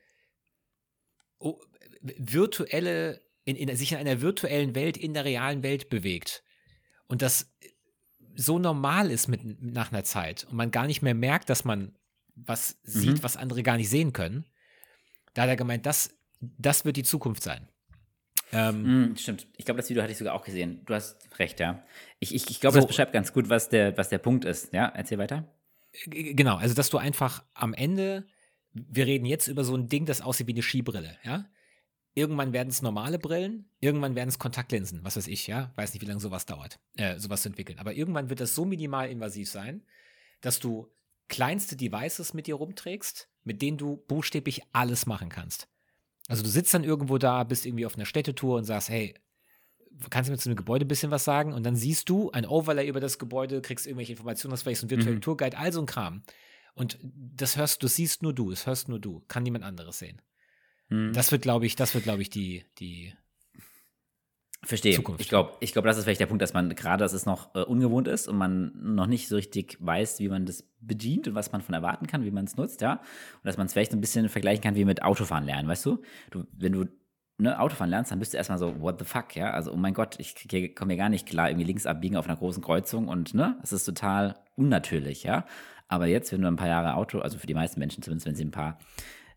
oh, 1.39 1.61
virtuelle, 2.01 3.21
in, 3.45 3.57
in, 3.57 3.75
sich 3.77 3.93
in 3.93 3.99
einer 3.99 4.21
virtuellen 4.21 4.77
Welt, 4.77 4.97
in 4.97 5.13
der 5.13 5.25
realen 5.25 5.65
Welt 5.65 5.89
bewegt 5.89 6.45
und 7.09 7.23
das 7.23 7.53
so 8.35 8.59
normal 8.59 9.11
ist 9.11 9.29
mit, 9.29 9.63
nach 9.63 9.93
einer 9.93 10.05
Zeit 10.05 10.47
und 10.51 10.57
man 10.57 10.71
gar 10.71 10.87
nicht 10.87 11.03
mehr 11.03 11.15
merkt, 11.15 11.49
dass 11.49 11.65
man 11.65 11.97
was 12.35 12.79
sieht, 12.83 13.19
mhm. 13.19 13.23
was 13.23 13.37
andere 13.37 13.63
gar 13.63 13.77
nicht 13.77 13.89
sehen 13.89 14.13
können. 14.13 14.45
Da 15.35 15.43
hat 15.43 15.49
er 15.49 15.57
gemeint, 15.57 15.87
das, 15.87 16.15
das 16.41 16.85
wird 16.85 16.97
die 16.97 17.03
Zukunft 17.03 17.43
sein. 17.43 17.69
Ähm, 18.53 19.11
mm, 19.11 19.17
stimmt. 19.17 19.47
Ich 19.57 19.65
glaube, 19.65 19.79
das 19.79 19.91
Video 19.91 20.03
hatte 20.03 20.13
ich 20.13 20.19
sogar 20.19 20.35
auch 20.35 20.45
gesehen. 20.45 20.83
Du 20.87 20.95
hast 20.95 21.17
recht, 21.39 21.59
ja. 21.59 21.83
Ich, 22.21 22.35
ich, 22.35 22.49
ich 22.49 22.61
glaube, 22.61 22.75
so, 22.75 22.81
das 22.81 22.87
beschreibt 22.87 23.13
ganz 23.13 23.33
gut, 23.33 23.49
was 23.49 23.69
der, 23.69 23.97
was 23.97 24.09
der 24.09 24.19
Punkt 24.19 24.45
ist. 24.45 24.73
Ja, 24.73 24.87
erzähl 24.87 25.19
weiter. 25.19 25.45
Genau, 26.05 26.57
also 26.57 26.75
dass 26.75 26.91
du 26.91 26.99
einfach 26.99 27.43
am 27.55 27.75
Ende, 27.75 28.27
wir 28.73 29.07
reden 29.07 29.25
jetzt 29.25 29.49
über 29.49 29.65
so 29.65 29.75
ein 29.75 29.89
Ding, 29.89 30.05
das 30.05 30.21
aussieht 30.21 30.47
wie 30.47 30.53
eine 30.53 30.63
Skibrille, 30.63 31.17
ja. 31.25 31.47
Irgendwann 32.19 32.55
werden 32.55 32.71
es 32.71 32.81
normale 32.81 33.19
Brillen, 33.19 33.69
irgendwann 33.79 34.15
werden 34.15 34.31
es 34.31 34.39
Kontaktlinsen, 34.39 35.05
was 35.05 35.19
weiß 35.19 35.27
ich, 35.27 35.47
ja. 35.47 35.71
Weiß 35.77 35.93
nicht, 35.93 36.01
wie 36.01 36.07
lange 36.07 36.19
sowas 36.19 36.47
dauert, 36.47 36.81
äh, 36.97 37.19
sowas 37.19 37.43
zu 37.43 37.51
entwickeln. 37.51 37.79
Aber 37.79 37.93
irgendwann 37.93 38.31
wird 38.31 38.41
das 38.41 38.55
so 38.55 38.65
minimal 38.65 39.11
invasiv 39.11 39.51
sein, 39.51 39.83
dass 40.41 40.59
du 40.59 40.91
kleinste 41.29 41.77
Devices 41.77 42.33
mit 42.33 42.47
dir 42.47 42.55
rumträgst, 42.55 43.29
mit 43.45 43.61
denen 43.61 43.77
du 43.77 43.99
buchstäblich 44.09 44.63
alles 44.73 45.05
machen 45.05 45.29
kannst. 45.29 45.69
Also 46.27 46.43
du 46.43 46.49
sitzt 46.49 46.73
dann 46.73 46.85
irgendwo 46.85 47.19
da, 47.19 47.45
bist 47.45 47.67
irgendwie 47.67 47.85
auf 47.85 47.97
einer 47.97 48.07
Städtetour 48.07 48.57
und 48.57 48.65
sagst, 48.65 48.89
hey, 48.89 49.15
kannst 50.09 50.29
du 50.29 50.33
mir 50.33 50.39
zu 50.39 50.49
einem 50.49 50.57
Gebäude 50.57 50.87
ein 50.87 50.89
bisschen 50.89 51.11
was 51.11 51.25
sagen? 51.25 51.53
Und 51.53 51.67
dann 51.67 51.77
siehst 51.77 52.09
du 52.09 52.31
ein 52.31 52.47
Overlay 52.47 52.89
über 52.89 53.01
das 53.01 53.19
Gebäude, 53.19 53.61
kriegst 53.61 53.87
irgendwelche 53.87 54.13
Informationen, 54.13 54.53
das 54.53 54.63
vielleicht 54.63 54.81
so 54.81 54.87
ein 54.87 54.91
virtueller 54.91 55.17
mhm. 55.17 55.21
Tourguide, 55.21 55.59
all 55.59 55.71
so 55.71 55.81
ein 55.81 55.87
Kram. 55.87 56.23
Und 56.75 56.99
das 57.03 57.59
hörst, 57.59 57.83
du 57.83 57.89
siehst 57.89 58.23
nur 58.23 58.33
du, 58.33 58.51
es 58.51 58.67
hörst 58.67 58.89
nur 58.89 59.01
du, 59.01 59.23
kann 59.29 59.43
niemand 59.43 59.65
anderes 59.65 59.99
sehen. 59.99 60.23
Mhm. 60.89 61.13
Das 61.13 61.33
wird, 61.33 61.43
glaube 61.43 61.67
ich, 61.67 61.77
das 61.77 61.95
wird, 61.95 62.05
glaube 62.05 62.23
ich, 62.23 62.31
die, 62.31 62.65
die 62.79 63.13
Verstehe. 64.67 64.95
Zukunft. 64.95 65.21
Ich 65.21 65.29
glaube, 65.29 65.53
ich 65.61 65.73
glaub, 65.73 65.85
das 65.85 65.97
ist 65.97 66.05
vielleicht 66.05 66.21
der 66.21 66.27
Punkt, 66.27 66.43
dass 66.43 66.53
man 66.53 66.75
gerade, 66.75 67.05
dass 67.05 67.13
es 67.13 67.25
noch 67.27 67.55
äh, 67.55 67.61
ungewohnt 67.61 68.09
ist 68.09 68.27
und 68.27 68.37
man 68.37 68.73
noch 68.75 69.07
nicht 69.07 69.29
so 69.29 69.37
richtig 69.37 69.77
weiß, 69.81 70.19
wie 70.19 70.29
man 70.29 70.45
das 70.45 70.65
bedient 70.81 71.29
und 71.29 71.35
was 71.35 71.53
man 71.53 71.63
von 71.63 71.75
erwarten 71.75 72.07
kann, 72.07 72.25
wie 72.25 72.31
man 72.31 72.45
es 72.45 72.57
nutzt, 72.57 72.81
ja. 72.81 72.95
Und 72.95 73.45
dass 73.45 73.57
man 73.57 73.67
es 73.67 73.73
vielleicht 73.73 73.93
ein 73.93 74.01
bisschen 74.01 74.29
vergleichen 74.29 74.63
kann 74.63 74.75
wie 74.75 74.85
mit 74.85 75.03
Autofahren 75.03 75.45
lernen, 75.45 75.69
weißt 75.69 75.87
du? 75.87 76.03
du 76.31 76.45
wenn 76.53 76.73
du 76.73 76.87
ne, 77.39 77.59
Autofahren 77.61 77.91
lernst, 77.91 78.11
dann 78.11 78.19
bist 78.19 78.33
du 78.33 78.39
erstmal 78.39 78.59
so, 78.59 78.81
what 78.81 78.99
the 78.99 79.05
fuck, 79.05 79.37
ja? 79.37 79.51
Also, 79.53 79.73
oh 79.73 79.77
mein 79.77 79.95
Gott, 79.95 80.19
ich 80.19 80.35
komme 80.75 80.93
mir 80.93 80.97
gar 80.97 81.11
nicht 81.11 81.29
klar, 81.29 81.49
irgendwie 81.51 81.67
links 81.67 81.87
abbiegen 81.87 82.17
auf 82.17 82.27
einer 82.27 82.37
großen 82.37 82.63
Kreuzung 82.63 83.09
und, 83.09 83.35
ne, 83.35 83.59
das 83.61 83.73
ist 83.73 83.85
total 83.85 84.37
unnatürlich, 84.57 85.23
ja? 85.23 85.47
Aber 85.89 86.07
jetzt, 86.07 86.33
wenn 86.33 86.43
du 86.43 86.49
ein 86.49 86.57
paar 86.57 86.69
Jahre 86.69 86.95
Auto, 86.95 87.21
also 87.21 87.39
für 87.39 87.47
die 87.47 87.55
meisten 87.55 87.79
Menschen, 87.79 88.03
zumindest 88.03 88.27
wenn 88.27 88.35
sie 88.35 88.45
ein 88.45 88.51
paar 88.51 88.79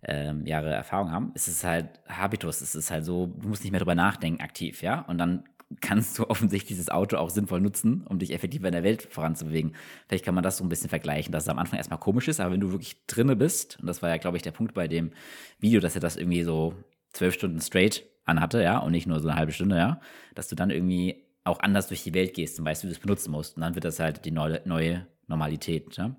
ähm, 0.03 0.45
Jahre 0.45 0.73
Erfahrung 0.73 1.11
haben, 1.11 1.31
ist 1.35 1.47
es 1.47 1.63
halt 1.63 1.99
Habitus. 2.07 2.61
Es 2.61 2.75
ist 2.75 2.91
halt 2.91 3.05
so, 3.05 3.27
du 3.27 3.49
musst 3.49 3.63
nicht 3.63 3.71
mehr 3.71 3.79
drüber 3.79 3.95
nachdenken 3.95 4.41
aktiv, 4.41 4.81
ja. 4.81 5.01
Und 5.01 5.17
dann 5.17 5.43
kannst 5.81 6.17
du 6.17 6.23
offensichtlich 6.29 6.69
dieses 6.69 6.89
Auto 6.89 7.17
auch 7.17 7.29
sinnvoll 7.29 7.61
nutzen, 7.61 8.05
um 8.07 8.19
dich 8.19 8.33
effektiv 8.33 8.63
in 8.63 8.71
der 8.71 8.83
Welt 8.83 9.03
voranzubewegen. 9.03 9.75
Vielleicht 10.07 10.25
kann 10.25 10.35
man 10.35 10.43
das 10.43 10.57
so 10.57 10.63
ein 10.63 10.69
bisschen 10.69 10.89
vergleichen, 10.89 11.31
dass 11.31 11.43
es 11.43 11.49
am 11.49 11.59
Anfang 11.59 11.77
erstmal 11.77 11.99
komisch 11.99 12.27
ist, 12.27 12.39
aber 12.39 12.53
wenn 12.53 12.61
du 12.61 12.71
wirklich 12.71 13.05
drinne 13.07 13.35
bist, 13.35 13.79
und 13.79 13.87
das 13.87 14.01
war 14.01 14.09
ja, 14.09 14.17
glaube 14.17 14.37
ich, 14.37 14.43
der 14.43 14.51
Punkt 14.51 14.73
bei 14.73 14.87
dem 14.87 15.11
Video, 15.59 15.79
dass 15.79 15.95
er 15.95 16.01
das 16.01 16.15
irgendwie 16.15 16.43
so 16.43 16.73
zwölf 17.11 17.33
Stunden 17.33 17.59
straight 17.59 18.05
anhatte, 18.25 18.61
ja, 18.61 18.79
und 18.79 18.91
nicht 18.91 19.07
nur 19.07 19.19
so 19.19 19.27
eine 19.27 19.37
halbe 19.37 19.51
Stunde, 19.51 19.77
ja, 19.77 19.99
dass 20.35 20.47
du 20.47 20.55
dann 20.55 20.69
irgendwie 20.69 21.25
auch 21.43 21.59
anders 21.59 21.87
durch 21.87 22.03
die 22.03 22.13
Welt 22.13 22.33
gehst 22.33 22.59
und 22.59 22.65
weißt, 22.65 22.83
wie 22.83 22.87
du 22.87 22.93
es 22.93 22.99
benutzen 22.99 23.31
musst. 23.31 23.55
Und 23.57 23.61
dann 23.61 23.75
wird 23.75 23.85
das 23.85 23.99
halt 23.99 24.25
die 24.25 24.31
neue, 24.31 24.61
neue 24.65 25.07
Normalität, 25.27 25.97
ja. 25.97 26.15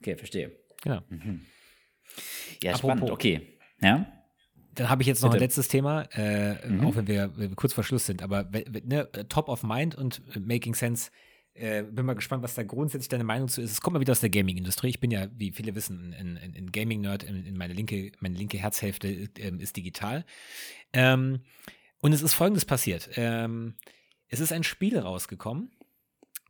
Okay, 0.00 0.16
verstehe. 0.16 0.52
Ja. 0.84 1.02
Mhm. 1.08 1.46
Ja, 2.62 2.74
Apropos, 2.74 2.96
spannend, 2.96 3.10
okay. 3.10 3.40
Ja. 3.80 4.06
Dann 4.74 4.88
habe 4.88 5.02
ich 5.02 5.06
jetzt 5.06 5.22
noch 5.22 5.30
Bitte. 5.30 5.42
ein 5.42 5.46
letztes 5.46 5.68
Thema, 5.68 6.02
äh, 6.14 6.66
mhm. 6.66 6.86
auch 6.86 6.96
wenn 6.96 7.06
wir, 7.06 7.30
wenn 7.36 7.50
wir, 7.50 7.56
kurz 7.56 7.72
vor 7.72 7.84
Schluss 7.84 8.06
sind, 8.06 8.22
aber 8.22 8.50
ne, 8.84 9.08
Top 9.28 9.48
of 9.48 9.62
Mind 9.62 9.94
und 9.94 10.22
Making 10.46 10.74
Sense. 10.74 11.10
Äh, 11.56 11.84
bin 11.84 12.04
mal 12.04 12.14
gespannt, 12.14 12.42
was 12.42 12.56
da 12.56 12.64
grundsätzlich 12.64 13.08
deine 13.08 13.22
Meinung 13.22 13.46
zu 13.46 13.62
ist. 13.62 13.70
Es 13.70 13.80
kommt 13.80 13.94
mal 13.94 14.00
wieder 14.00 14.10
aus 14.10 14.18
der 14.18 14.30
Gaming-Industrie. 14.30 14.88
Ich 14.88 14.98
bin 14.98 15.12
ja, 15.12 15.28
wie 15.36 15.52
viele 15.52 15.76
wissen, 15.76 16.12
ein, 16.12 16.72
Gaming-Nerd. 16.72 17.22
In, 17.22 17.46
in, 17.46 17.56
meine 17.56 17.74
linke, 17.74 18.10
meine 18.18 18.36
linke 18.36 18.58
Herzhälfte 18.58 19.06
äh, 19.08 19.52
ist 19.58 19.76
digital. 19.76 20.24
Ähm, 20.92 21.42
und 22.00 22.12
es 22.12 22.22
ist 22.22 22.34
Folgendes 22.34 22.64
passiert. 22.64 23.08
Ähm, 23.14 23.74
es 24.26 24.40
ist 24.40 24.52
ein 24.52 24.64
Spiel 24.64 24.98
rausgekommen. 24.98 25.70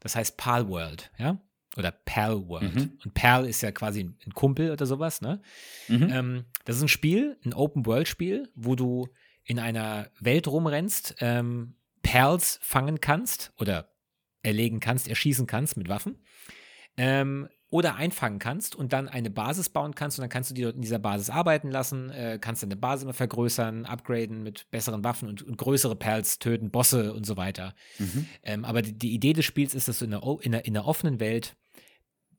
Das 0.00 0.16
heißt 0.16 0.38
Pal 0.38 0.68
World. 0.68 1.11
Ja, 1.18 1.38
oder 1.77 1.91
Pal 1.91 2.49
World. 2.49 2.75
Mhm. 2.75 2.99
Und 3.05 3.14
Pal 3.14 3.47
ist 3.47 3.62
ja 3.62 3.72
quasi 3.72 4.01
ein 4.01 4.35
Kumpel 4.35 4.70
oder 4.70 4.87
sowas, 4.87 5.20
ne? 5.20 5.41
Mhm. 5.89 6.09
Ähm, 6.11 6.45
das 6.64 6.77
ist 6.77 6.83
ein 6.83 6.89
Spiel, 6.89 7.37
ein 7.45 7.53
Open-World-Spiel, 7.53 8.51
wo 8.55 8.75
du 8.77 9.09
in 9.45 9.59
einer 9.59 10.11
Welt 10.20 10.49
rumrennst, 10.49 11.16
ähm, 11.20 11.75
Pals 12.03 12.59
fangen 12.62 13.01
kannst 13.01 13.53
oder 13.59 13.91
erlegen 14.43 14.81
kannst, 14.81 15.09
erschießen 15.09 15.47
kannst 15.47 15.77
mit 15.77 15.89
Waffen. 15.89 16.18
Ähm, 16.97 17.49
oder 17.75 17.97
einfangen 17.97 18.39
kannst 18.39 18.77
und 18.77 18.93
dann 18.93 19.09
eine 19.09 19.31
Basis 19.31 19.68
bauen 19.68 19.97
kannst 19.97 20.16
und 20.16 20.22
dann 20.22 20.29
kannst 20.29 20.49
du 20.49 20.55
die 20.55 20.62
dort 20.62 20.77
in 20.77 20.83
dieser 20.83 21.01
Basis 21.01 21.29
arbeiten 21.29 21.72
lassen, 21.72 22.09
äh, 22.11 22.39
kannst 22.41 22.62
deine 22.62 22.77
Basis 22.77 23.03
immer 23.03 23.14
vergrößern, 23.14 23.85
upgraden 23.85 24.45
mit 24.45 24.70
besseren 24.70 25.03
Waffen 25.03 25.29
und, 25.29 25.43
und 25.43 25.59
größere 25.59 25.97
Perls 25.97 26.39
töten, 26.39 26.70
Bosse 26.70 27.12
und 27.12 27.27
so 27.27 27.37
weiter. 27.37 27.75
Mhm. 27.99 28.29
Ähm, 28.45 28.64
aber 28.64 28.81
die, 28.81 28.93
die, 28.93 29.12
Idee 29.12 29.33
des 29.33 29.45
Spiels 29.45 29.75
ist, 29.75 29.89
dass 29.89 29.99
du 29.99 30.05
in 30.05 30.14
einer, 30.14 30.22
in 30.43 30.55
einer, 30.55 30.64
in 30.64 30.77
einer 30.77 30.87
offenen 30.87 31.18
Welt 31.18 31.57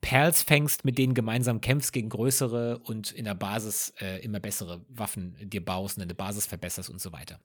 Perls 0.05 0.43
fängst, 0.43 0.85
mit 0.85 0.99
denen 0.99 1.15
gemeinsam 1.15 1.61
kämpfst 1.61 1.91
gegen 1.91 2.09
größere 2.09 2.77
und 2.77 3.11
in 3.11 3.25
der 3.25 3.33
Basis 3.33 3.91
äh, 3.99 4.23
immer 4.23 4.39
bessere 4.39 4.85
Waffen 4.87 5.35
dir 5.49 5.65
baust 5.65 5.97
und 5.97 6.01
deine 6.01 6.13
Basis 6.13 6.45
verbesserst 6.45 6.91
und 6.91 7.01
so 7.01 7.11
weiter. 7.11 7.39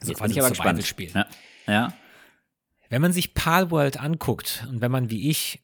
So 0.00 0.12
Jetzt 0.12 0.22
bin 0.22 0.30
ich 0.30 0.40
aber 0.40 0.48
gespannt. 0.48 0.82
Spiel. 0.86 1.10
Ja. 1.14 1.26
ja. 1.66 1.92
Wenn 2.88 3.02
man 3.02 3.12
sich 3.12 3.34
Palworld 3.34 4.00
anguckt 4.00 4.66
und 4.70 4.80
wenn 4.80 4.90
man 4.90 5.10
wie 5.10 5.28
ich 5.28 5.62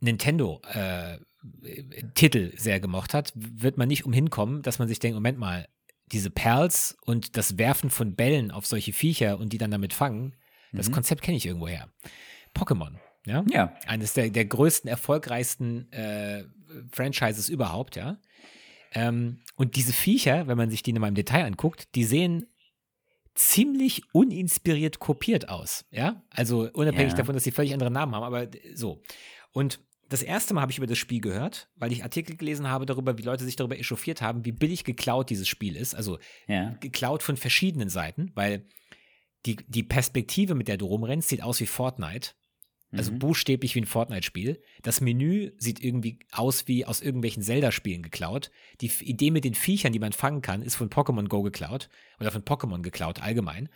Nintendo 0.00 0.60
äh, 0.72 1.18
Titel 2.14 2.50
sehr 2.56 2.80
gemocht 2.80 3.14
hat, 3.14 3.32
wird 3.36 3.78
man 3.78 3.86
nicht 3.86 4.04
umhin 4.04 4.30
kommen, 4.30 4.62
dass 4.62 4.80
man 4.80 4.88
sich 4.88 4.98
denkt, 4.98 5.14
Moment 5.14 5.38
mal, 5.38 5.68
diese 6.10 6.30
Perls 6.30 6.96
und 7.04 7.36
das 7.36 7.56
Werfen 7.56 7.90
von 7.90 8.16
Bällen 8.16 8.50
auf 8.50 8.66
solche 8.66 8.92
Viecher 8.92 9.38
und 9.38 9.52
die 9.52 9.58
dann 9.58 9.70
damit 9.70 9.92
fangen, 9.92 10.34
das 10.72 10.88
mhm. 10.88 10.94
Konzept 10.94 11.22
kenne 11.22 11.36
ich 11.36 11.46
irgendwoher. 11.46 11.88
Pokémon. 12.52 12.96
Ja. 13.28 13.44
Ja. 13.50 13.74
Eines 13.86 14.14
der, 14.14 14.30
der 14.30 14.44
größten, 14.46 14.88
erfolgreichsten 14.88 15.90
äh, 15.92 16.44
Franchises 16.92 17.48
überhaupt, 17.48 17.96
ja. 17.96 18.18
Ähm, 18.92 19.40
und 19.56 19.76
diese 19.76 19.92
Viecher, 19.92 20.46
wenn 20.48 20.56
man 20.56 20.70
sich 20.70 20.82
die 20.82 20.90
in 20.90 21.00
meinem 21.00 21.14
Detail 21.14 21.44
anguckt, 21.44 21.94
die 21.94 22.04
sehen 22.04 22.46
ziemlich 23.34 24.02
uninspiriert 24.12 24.98
kopiert 24.98 25.48
aus, 25.48 25.84
ja. 25.90 26.22
Also 26.30 26.68
unabhängig 26.72 27.12
Ja. 27.12 27.18
davon, 27.18 27.34
dass 27.34 27.44
sie 27.44 27.52
völlig 27.52 27.72
andere 27.72 27.90
Namen 27.90 28.14
haben, 28.14 28.24
aber 28.24 28.48
so. 28.74 29.02
Und 29.52 29.80
das 30.08 30.22
erste 30.22 30.54
Mal 30.54 30.62
habe 30.62 30.72
ich 30.72 30.78
über 30.78 30.86
das 30.86 30.98
Spiel 30.98 31.20
gehört, 31.20 31.68
weil 31.76 31.92
ich 31.92 32.02
Artikel 32.02 32.36
gelesen 32.36 32.68
habe 32.68 32.86
darüber, 32.86 33.18
wie 33.18 33.22
Leute 33.22 33.44
sich 33.44 33.56
darüber 33.56 33.78
echauffiert 33.78 34.22
haben, 34.22 34.44
wie 34.44 34.52
billig 34.52 34.84
geklaut 34.84 35.28
dieses 35.30 35.46
Spiel 35.46 35.76
ist. 35.76 35.94
Also 35.94 36.18
Ja. 36.46 36.70
geklaut 36.80 37.22
von 37.22 37.36
verschiedenen 37.36 37.90
Seiten, 37.90 38.32
weil 38.34 38.66
die, 39.46 39.56
die 39.68 39.82
Perspektive, 39.84 40.54
mit 40.54 40.66
der 40.66 40.78
du 40.78 40.86
rumrennst, 40.86 41.28
sieht 41.28 41.42
aus 41.42 41.60
wie 41.60 41.66
Fortnite. 41.66 42.30
Also 42.90 43.12
Mhm. 43.12 43.18
buchstäblich 43.18 43.74
wie 43.74 43.80
ein 43.82 43.86
Fortnite-Spiel. 43.86 44.62
Das 44.82 45.00
Menü 45.00 45.52
sieht 45.58 45.84
irgendwie 45.84 46.20
aus 46.32 46.68
wie 46.68 46.86
aus 46.86 47.02
irgendwelchen 47.02 47.42
Zelda-Spielen 47.42 48.02
geklaut. 48.02 48.50
Die 48.80 48.90
Idee 49.02 49.30
mit 49.30 49.44
den 49.44 49.54
Viechern, 49.54 49.92
die 49.92 49.98
man 49.98 50.12
fangen 50.12 50.40
kann, 50.40 50.62
ist 50.62 50.76
von 50.76 50.88
Pokémon 50.88 51.28
Go 51.28 51.42
geklaut 51.42 51.90
oder 52.18 52.30
von 52.30 52.42
Pokémon 52.42 52.80
geklaut 52.80 53.20
allgemein. 53.20 53.68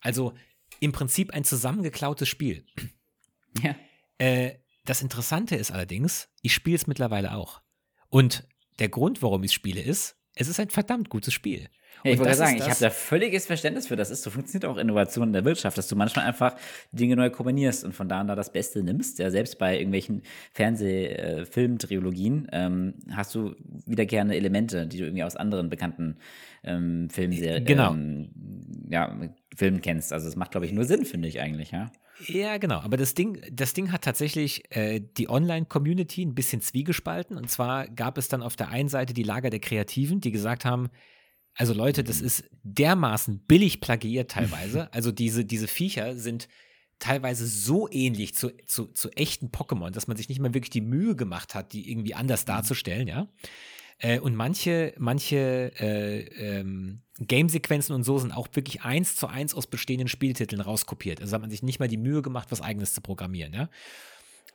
Also 0.00 0.34
im 0.78 0.92
Prinzip 0.92 1.32
ein 1.32 1.44
zusammengeklautes 1.44 2.28
Spiel. 2.28 2.64
Ja. 3.62 3.74
Äh, 4.18 4.56
das 4.84 5.02
Interessante 5.02 5.56
ist 5.56 5.70
allerdings, 5.70 6.28
ich 6.42 6.52
spiele 6.52 6.76
es 6.76 6.86
mittlerweile 6.86 7.34
auch. 7.34 7.60
Und 8.08 8.46
der 8.78 8.88
Grund, 8.88 9.22
warum 9.22 9.42
ich 9.42 9.50
es 9.50 9.54
spiele, 9.54 9.80
ist, 9.80 10.16
es 10.34 10.48
ist 10.48 10.60
ein 10.60 10.70
verdammt 10.70 11.08
gutes 11.08 11.32
Spiel. 11.34 11.68
Ja, 12.04 12.12
ich 12.12 12.18
wollte 12.18 12.34
sagen, 12.34 12.56
ich 12.56 12.62
habe 12.62 12.76
da 12.80 12.90
völliges 12.90 13.46
Verständnis 13.46 13.88
für. 13.88 13.96
Das 13.96 14.10
ist, 14.10 14.22
so 14.22 14.30
funktioniert 14.30 14.64
auch 14.64 14.76
Innovation 14.78 15.28
in 15.28 15.32
der 15.32 15.44
Wirtschaft, 15.44 15.76
dass 15.78 15.88
du 15.88 15.96
manchmal 15.96 16.24
einfach 16.26 16.56
Dinge 16.92 17.16
neu 17.16 17.30
kombinierst 17.30 17.84
und 17.84 17.94
von 17.94 18.08
da 18.08 18.20
an 18.20 18.28
da 18.28 18.34
das 18.34 18.52
Beste 18.52 18.82
nimmst. 18.82 19.18
Ja, 19.18 19.30
selbst 19.30 19.58
bei 19.58 19.76
irgendwelchen 19.76 20.22
Fernseh-Film-Trilogien 20.54 22.48
ähm, 22.52 22.94
hast 23.12 23.34
du 23.34 23.54
wiederkehrende 23.86 24.34
Elemente, 24.36 24.86
die 24.86 24.98
du 24.98 25.04
irgendwie 25.04 25.24
aus 25.24 25.36
anderen 25.36 25.68
bekannten 25.70 26.16
ähm, 26.64 27.08
Filmserien, 27.10 27.64
Genau. 27.64 27.92
ähm, 27.92 28.30
ja, 28.90 29.16
Filmen 29.56 29.80
kennst. 29.80 30.12
Also 30.12 30.26
das 30.26 30.36
macht, 30.36 30.52
glaube 30.52 30.66
ich, 30.66 30.72
nur 30.72 30.84
Sinn, 30.84 31.04
finde 31.04 31.28
ich 31.28 31.40
eigentlich, 31.40 31.70
ja. 31.70 31.90
Ja, 32.26 32.58
genau. 32.58 32.80
Aber 32.80 32.98
das 32.98 33.14
Ding, 33.14 33.40
das 33.50 33.72
Ding 33.72 33.92
hat 33.92 34.02
tatsächlich 34.02 34.64
äh, 34.76 35.00
die 35.16 35.30
Online-Community 35.30 36.22
ein 36.22 36.34
bisschen 36.34 36.60
zwiegespalten. 36.60 37.36
Und 37.36 37.50
zwar 37.50 37.88
gab 37.88 38.18
es 38.18 38.28
dann 38.28 38.42
auf 38.42 38.56
der 38.56 38.68
einen 38.68 38.90
Seite 38.90 39.14
die 39.14 39.22
Lager 39.22 39.48
der 39.48 39.60
Kreativen, 39.60 40.20
die 40.20 40.30
gesagt 40.30 40.64
haben, 40.66 40.90
also 41.54 41.74
Leute, 41.74 42.04
das 42.04 42.20
ist 42.20 42.44
dermaßen 42.62 43.40
billig 43.46 43.80
plagiiert 43.80 44.30
teilweise. 44.30 44.88
Also 44.92 45.12
diese, 45.12 45.44
diese 45.44 45.68
Viecher 45.68 46.16
sind 46.16 46.48
teilweise 46.98 47.46
so 47.46 47.88
ähnlich 47.90 48.34
zu, 48.34 48.50
zu, 48.66 48.86
zu 48.86 49.10
echten 49.10 49.48
Pokémon, 49.48 49.90
dass 49.90 50.06
man 50.06 50.16
sich 50.16 50.28
nicht 50.28 50.40
mal 50.40 50.54
wirklich 50.54 50.70
die 50.70 50.80
Mühe 50.80 51.16
gemacht 51.16 51.54
hat, 51.54 51.72
die 51.72 51.90
irgendwie 51.90 52.14
anders 52.14 52.44
darzustellen, 52.44 53.08
ja. 53.08 53.28
Äh, 53.98 54.18
und 54.18 54.34
manche, 54.34 54.94
manche 54.98 55.72
äh, 55.78 56.20
ähm, 56.58 57.02
Game-Sequenzen 57.18 57.94
und 57.94 58.04
so 58.04 58.18
sind 58.18 58.32
auch 58.32 58.48
wirklich 58.54 58.82
eins 58.82 59.14
zu 59.16 59.26
eins 59.26 59.54
aus 59.54 59.66
bestehenden 59.66 60.08
Spieltiteln 60.08 60.62
rauskopiert. 60.62 61.20
Also 61.20 61.34
hat 61.34 61.42
man 61.42 61.50
sich 61.50 61.62
nicht 61.62 61.80
mal 61.80 61.88
die 61.88 61.98
Mühe 61.98 62.22
gemacht, 62.22 62.50
was 62.50 62.62
eigenes 62.62 62.94
zu 62.94 63.00
programmieren, 63.02 63.52
ja. 63.52 63.68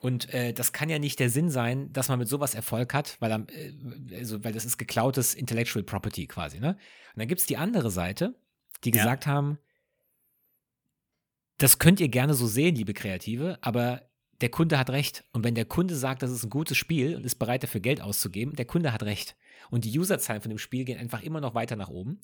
Und 0.06 0.32
äh, 0.36 0.53
das 0.53 0.72
kann 0.72 0.88
ja 0.88 0.99
nicht 0.99 1.20
der 1.20 1.32
Sinn 1.32 1.49
sein, 1.49 1.91
dass 1.91 2.10
man 2.10 2.20
mit 2.20 2.28
sowas 2.28 2.53
Erfolg 2.53 2.93
hat, 2.93 3.18
weil, 3.22 3.32
äh, 3.32 3.74
also, 4.20 4.43
weil 4.43 4.53
das 4.53 4.64
ist 4.64 4.78
geklautes 4.78 5.34
Intellectual 5.34 5.82
Property 5.84 6.28
quasi, 6.28 6.60
ne? 6.60 6.74
Und 7.16 7.20
dann 7.20 7.28
gibt 7.28 7.41
es 7.41 7.47
die 7.47 7.58
andere 7.58 7.89
Seite, 7.89 8.36
die 8.84 8.91
Ja. 8.91 8.97
gesagt 8.97 9.26
haben, 9.26 9.58
das 11.58 11.80
könnt 11.80 11.99
ihr 12.01 12.10
gerne 12.10 12.36
so 12.36 12.45
sehen, 12.45 12.76
liebe 12.76 12.93
Kreative, 12.93 13.58
aber 13.62 14.03
der 14.41 14.49
Kunde 14.49 14.78
hat 14.78 14.91
recht. 14.91 15.24
Und 15.32 15.43
wenn 15.43 15.56
der 15.56 15.66
Kunde 15.66 15.95
sagt, 15.95 16.22
das 16.22 16.30
ist 16.30 16.43
ein 16.43 16.51
gutes 16.51 16.78
Spiel 16.78 17.16
und 17.16 17.26
ist 17.26 17.39
bereit 17.39 17.64
dafür 17.64 17.82
Geld 17.82 17.99
auszugeben, 17.99 18.56
der 18.56 18.66
Kunde 18.66 18.93
hat 18.93 19.01
recht. 19.01 19.36
Und 19.72 19.86
die 19.86 19.97
Userzahlen 19.97 20.43
von 20.43 20.49
dem 20.49 20.60
Spiel 20.60 20.86
gehen 20.86 20.99
einfach 20.99 21.24
immer 21.24 21.41
noch 21.41 21.56
weiter 21.56 21.78
nach 21.78 21.89
oben. 21.89 22.22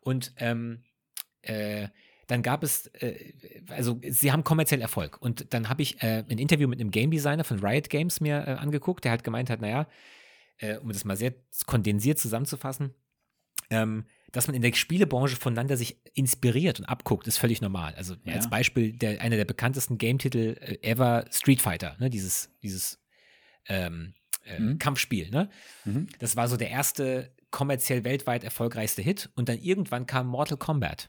Und 0.00 0.34
ähm, 0.36 0.82
äh, 1.40 1.88
dann 2.26 2.42
gab 2.42 2.62
es, 2.62 2.86
äh, 2.94 3.32
also 3.68 4.00
sie 4.08 4.32
haben 4.32 4.44
kommerziell 4.44 4.80
Erfolg. 4.80 5.20
Und 5.20 5.52
dann 5.52 5.68
habe 5.68 5.82
ich 5.82 6.02
äh, 6.02 6.24
ein 6.28 6.38
Interview 6.38 6.68
mit 6.68 6.80
einem 6.80 6.90
Game 6.90 7.10
Designer 7.10 7.44
von 7.44 7.58
Riot 7.64 7.90
Games 7.90 8.20
mir 8.20 8.46
äh, 8.46 8.50
angeguckt, 8.52 9.04
der 9.04 9.10
halt 9.12 9.24
gemeint 9.24 9.50
hat, 9.50 9.60
naja, 9.60 9.86
äh, 10.58 10.76
um 10.78 10.88
das 10.92 11.04
mal 11.04 11.16
sehr 11.16 11.34
kondensiert 11.66 12.18
zusammenzufassen, 12.18 12.94
ähm, 13.70 14.04
dass 14.32 14.46
man 14.46 14.56
in 14.56 14.62
der 14.62 14.72
Spielebranche 14.72 15.36
voneinander 15.36 15.76
sich 15.76 15.98
inspiriert 16.14 16.80
und 16.80 16.86
abguckt, 16.86 17.26
ist 17.28 17.38
völlig 17.38 17.60
normal. 17.60 17.94
Also 17.96 18.14
Ja. 18.24 18.34
als 18.34 18.50
Beispiel 18.50 18.92
der, 18.92 19.20
einer 19.20 19.36
der 19.36 19.44
bekanntesten 19.44 19.98
Game-Titel 19.98 20.56
äh, 20.60 20.78
ever, 20.82 21.24
Street 21.30 21.60
Fighter, 21.62 21.96
ne? 22.00 22.10
dieses, 22.10 22.50
dieses 22.62 22.98
ähm, 23.68 24.14
äh, 24.44 24.58
Mhm. 24.58 24.78
Kampfspiel. 24.78 25.30
Ne? 25.30 25.48
Mhm. 25.84 26.08
Das 26.18 26.36
war 26.36 26.48
so 26.48 26.56
der 26.56 26.70
erste 26.70 27.32
kommerziell 27.50 28.04
weltweit 28.04 28.44
erfolgreichste 28.44 29.00
Hit 29.00 29.30
und 29.36 29.48
dann 29.48 29.58
irgendwann 29.58 30.06
kam 30.06 30.26
Mortal 30.26 30.58
Kombat. 30.58 31.08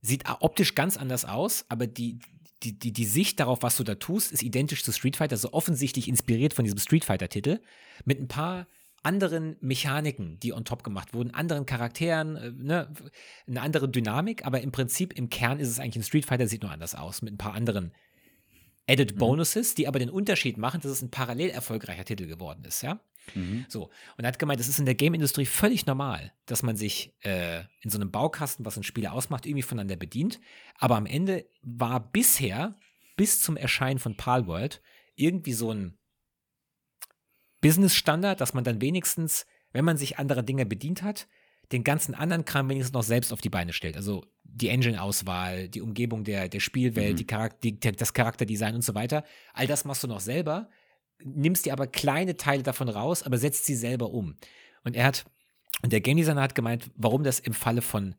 Sieht 0.00 0.24
optisch 0.40 0.74
ganz 0.74 0.96
anders 0.96 1.24
aus, 1.24 1.64
aber 1.68 1.86
die, 1.86 2.20
die, 2.62 2.78
die, 2.78 2.92
die 2.92 3.04
Sicht 3.04 3.40
darauf, 3.40 3.62
was 3.62 3.76
du 3.76 3.84
da 3.84 3.94
tust, 3.96 4.32
ist 4.32 4.42
identisch 4.42 4.84
zu 4.84 4.92
Street 4.92 5.16
Fighter, 5.16 5.36
so 5.36 5.52
offensichtlich 5.52 6.08
inspiriert 6.08 6.54
von 6.54 6.64
diesem 6.64 6.78
Street 6.78 7.04
Fighter-Titel, 7.04 7.60
mit 8.04 8.20
ein 8.20 8.28
paar 8.28 8.66
anderen 9.02 9.56
Mechaniken, 9.60 10.38
die 10.40 10.52
on 10.52 10.64
top 10.64 10.82
gemacht 10.82 11.14
wurden, 11.14 11.32
anderen 11.32 11.66
Charakteren, 11.66 12.36
äh, 12.36 12.52
ne, 12.52 12.92
eine 13.46 13.62
andere 13.62 13.88
Dynamik, 13.88 14.44
aber 14.44 14.60
im 14.60 14.72
Prinzip 14.72 15.16
im 15.16 15.30
Kern 15.30 15.60
ist 15.60 15.68
es 15.68 15.78
eigentlich 15.78 15.96
ein 15.96 16.02
Street 16.02 16.26
Fighter, 16.26 16.48
sieht 16.48 16.62
nur 16.62 16.72
anders 16.72 16.94
aus, 16.94 17.22
mit 17.22 17.34
ein 17.34 17.38
paar 17.38 17.54
anderen 17.54 17.92
Added 18.88 19.16
Bonuses, 19.16 19.74
die 19.74 19.86
aber 19.86 19.98
den 19.98 20.10
Unterschied 20.10 20.56
machen, 20.56 20.80
dass 20.80 20.90
es 20.90 21.02
ein 21.02 21.10
parallel 21.10 21.50
erfolgreicher 21.50 22.04
Titel 22.04 22.26
geworden 22.26 22.64
ist, 22.64 22.82
ja. 22.82 23.00
Mhm. 23.34 23.66
So, 23.68 23.90
und 24.16 24.24
er 24.24 24.28
hat 24.28 24.38
gemeint, 24.38 24.60
es 24.60 24.68
ist 24.68 24.78
in 24.78 24.84
der 24.86 24.94
Game-Industrie 24.94 25.46
völlig 25.46 25.86
normal, 25.86 26.32
dass 26.46 26.62
man 26.62 26.76
sich 26.76 27.14
äh, 27.20 27.60
in 27.80 27.90
so 27.90 27.98
einem 27.98 28.10
Baukasten, 28.10 28.64
was 28.64 28.76
ein 28.76 28.82
Spieler 28.82 29.12
ausmacht, 29.12 29.46
irgendwie 29.46 29.62
voneinander 29.62 29.96
bedient. 29.96 30.40
Aber 30.76 30.96
am 30.96 31.06
Ende 31.06 31.46
war 31.62 32.00
bisher, 32.12 32.76
bis 33.16 33.40
zum 33.40 33.56
Erscheinen 33.56 33.98
von 33.98 34.16
Palworld, 34.16 34.80
irgendwie 35.16 35.52
so 35.52 35.72
ein 35.72 35.98
Business-Standard, 37.60 38.40
dass 38.40 38.54
man 38.54 38.64
dann 38.64 38.80
wenigstens, 38.80 39.46
wenn 39.72 39.84
man 39.84 39.96
sich 39.96 40.18
anderer 40.18 40.42
Dinge 40.42 40.64
bedient 40.66 41.02
hat, 41.02 41.26
den 41.72 41.84
ganzen 41.84 42.14
anderen 42.14 42.44
Kram 42.44 42.68
wenigstens 42.70 42.94
noch 42.94 43.02
selbst 43.02 43.32
auf 43.32 43.40
die 43.40 43.50
Beine 43.50 43.72
stellt. 43.72 43.96
Also 43.96 44.24
die 44.44 44.68
Engine-Auswahl, 44.68 45.68
die 45.68 45.82
Umgebung 45.82 46.24
der, 46.24 46.48
der 46.48 46.60
Spielwelt, 46.60 47.14
Mhm. 47.14 47.16
die 47.16 47.26
Charak 47.26 47.60
die, 47.60 47.78
das 47.78 48.14
Charakterdesign 48.14 48.74
und 48.74 48.82
so 48.82 48.94
weiter. 48.94 49.24
All 49.52 49.66
das 49.66 49.84
machst 49.84 50.02
du 50.02 50.06
noch 50.08 50.20
selber, 50.20 50.70
nimmst 51.22 51.66
dir 51.66 51.72
aber 51.72 51.86
kleine 51.86 52.36
Teile 52.36 52.62
davon 52.62 52.88
raus, 52.88 53.22
aber 53.22 53.38
setzt 53.38 53.64
sie 53.64 53.74
selber 53.74 54.10
um. 54.10 54.36
Und 54.84 54.96
er 54.96 55.04
hat, 55.04 55.24
und 55.82 55.92
der 55.92 56.00
Game 56.00 56.16
Designer 56.16 56.42
hat 56.42 56.54
gemeint, 56.54 56.90
warum 56.96 57.24
das 57.24 57.40
im 57.40 57.52
Falle 57.54 57.82
von 57.82 58.14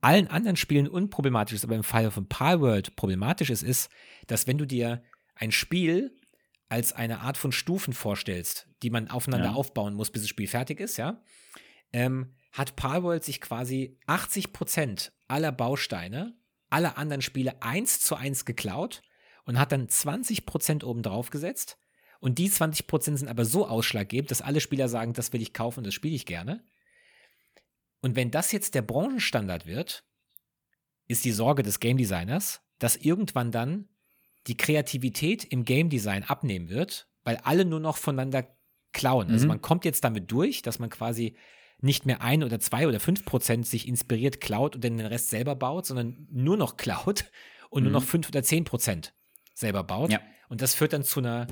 allen 0.00 0.28
anderen 0.28 0.56
Spielen 0.56 0.86
unproblematisch 0.88 1.54
ist, 1.54 1.64
aber 1.64 1.76
im 1.76 1.84
Falle 1.84 2.10
von 2.10 2.28
Palworld 2.28 2.94
problematisch 2.96 3.50
ist, 3.50 3.62
ist, 3.62 3.90
dass 4.26 4.46
wenn 4.46 4.58
du 4.58 4.66
dir 4.66 5.02
ein 5.34 5.50
Spiel 5.50 6.14
als 6.68 6.92
eine 6.92 7.20
Art 7.20 7.36
von 7.36 7.52
Stufen 7.52 7.92
vorstellst, 7.92 8.68
die 8.82 8.90
man 8.90 9.08
aufeinander 9.08 9.50
Ja. 9.50 9.54
aufbauen 9.54 9.94
muss, 9.94 10.10
bis 10.10 10.22
das 10.22 10.28
Spiel 10.28 10.46
fertig 10.48 10.80
ist, 10.80 10.96
ja, 10.96 11.22
ähm, 11.92 12.34
hat 12.52 12.76
Palworld 12.76 13.24
sich 13.24 13.40
quasi 13.40 13.98
80% 14.06 15.12
aller 15.28 15.52
Bausteine 15.52 16.36
aller 16.70 16.98
anderen 16.98 17.22
Spiele 17.22 17.62
eins 17.62 18.00
zu 18.00 18.16
eins 18.16 18.44
geklaut 18.44 19.02
und 19.44 19.58
hat 19.58 19.70
dann 19.72 19.86
20% 19.88 20.84
oben 20.84 21.02
drauf 21.02 21.30
gesetzt. 21.30 21.78
Und 22.24 22.38
die 22.38 22.48
20% 22.48 23.18
sind 23.18 23.28
aber 23.28 23.44
so 23.44 23.68
ausschlaggebend, 23.68 24.30
dass 24.30 24.40
alle 24.40 24.62
Spieler 24.62 24.88
sagen, 24.88 25.12
das 25.12 25.34
will 25.34 25.42
ich 25.42 25.52
kaufen 25.52 25.84
das 25.84 25.92
spiele 25.92 26.14
ich 26.16 26.24
gerne. 26.24 26.64
Und 28.00 28.16
wenn 28.16 28.30
das 28.30 28.50
jetzt 28.50 28.74
der 28.74 28.80
Branchenstandard 28.80 29.66
wird, 29.66 30.04
ist 31.06 31.26
die 31.26 31.32
Sorge 31.32 31.62
des 31.62 31.80
Game 31.80 31.98
Designers, 31.98 32.62
dass 32.78 32.96
irgendwann 32.96 33.52
dann 33.52 33.90
die 34.46 34.56
Kreativität 34.56 35.44
im 35.44 35.66
Game 35.66 35.90
Design 35.90 36.22
abnehmen 36.22 36.70
wird, 36.70 37.08
weil 37.24 37.36
alle 37.44 37.66
nur 37.66 37.80
noch 37.80 37.98
voneinander 37.98 38.56
klauen. 38.94 39.30
Also 39.30 39.44
Mhm. 39.44 39.48
man 39.48 39.60
kommt 39.60 39.84
jetzt 39.84 40.02
damit 40.02 40.30
durch, 40.32 40.62
dass 40.62 40.78
man 40.78 40.88
quasi 40.88 41.36
nicht 41.82 42.06
mehr 42.06 42.22
ein 42.22 42.42
oder 42.42 42.58
zwei 42.58 42.88
oder 42.88 43.00
fünf 43.00 43.26
Prozent 43.26 43.66
sich 43.66 43.86
inspiriert 43.86 44.40
klaut 44.40 44.76
und 44.76 44.82
dann 44.82 44.96
den 44.96 45.06
Rest 45.06 45.28
selber 45.28 45.56
baut, 45.56 45.84
sondern 45.84 46.26
nur 46.30 46.56
noch 46.56 46.76
klaut 46.78 47.26
und 47.68 47.82
nur 47.82 47.90
Mhm. 47.90 47.96
noch 47.96 48.02
fünf 48.04 48.28
oder 48.28 48.42
zehn 48.42 48.64
Prozent 48.64 49.12
selber 49.52 49.84
baut. 49.84 50.10
Ja. 50.10 50.20
Und 50.48 50.62
das 50.62 50.74
führt 50.74 50.94
dann 50.94 51.02
zu 51.04 51.20
einer 51.20 51.48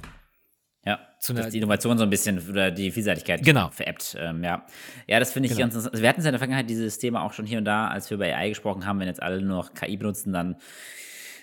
Ja, 0.84 0.98
Zu 1.20 1.32
dass 1.32 1.50
die 1.50 1.58
Innovation 1.58 1.96
so 1.96 2.02
ein 2.02 2.10
bisschen 2.10 2.40
oder 2.50 2.72
die 2.72 2.90
Vielseitigkeit 2.90 3.44
Genau. 3.44 3.68
veräppt. 3.70 4.16
Ähm, 4.18 4.42
ja. 4.42 4.66
ja, 5.06 5.20
das 5.20 5.32
finde 5.32 5.46
ich 5.46 5.52
Genau. 5.52 5.60
ganz 5.66 5.74
interessant. 5.76 6.02
Wir 6.02 6.08
hatten 6.08 6.18
es 6.20 6.24
ja 6.24 6.30
in 6.30 6.32
der 6.32 6.40
Vergangenheit 6.40 6.68
dieses 6.68 6.98
Thema 6.98 7.22
auch 7.22 7.32
schon 7.32 7.46
hier 7.46 7.58
und 7.58 7.64
da, 7.64 7.86
als 7.86 8.10
wir 8.10 8.16
über 8.16 8.24
AI 8.24 8.48
gesprochen 8.48 8.84
haben, 8.84 8.98
wenn 8.98 9.06
jetzt 9.06 9.22
alle 9.22 9.40
nur 9.40 9.56
noch 9.58 9.74
KI 9.74 9.96
benutzen, 9.96 10.32
dann 10.32 10.56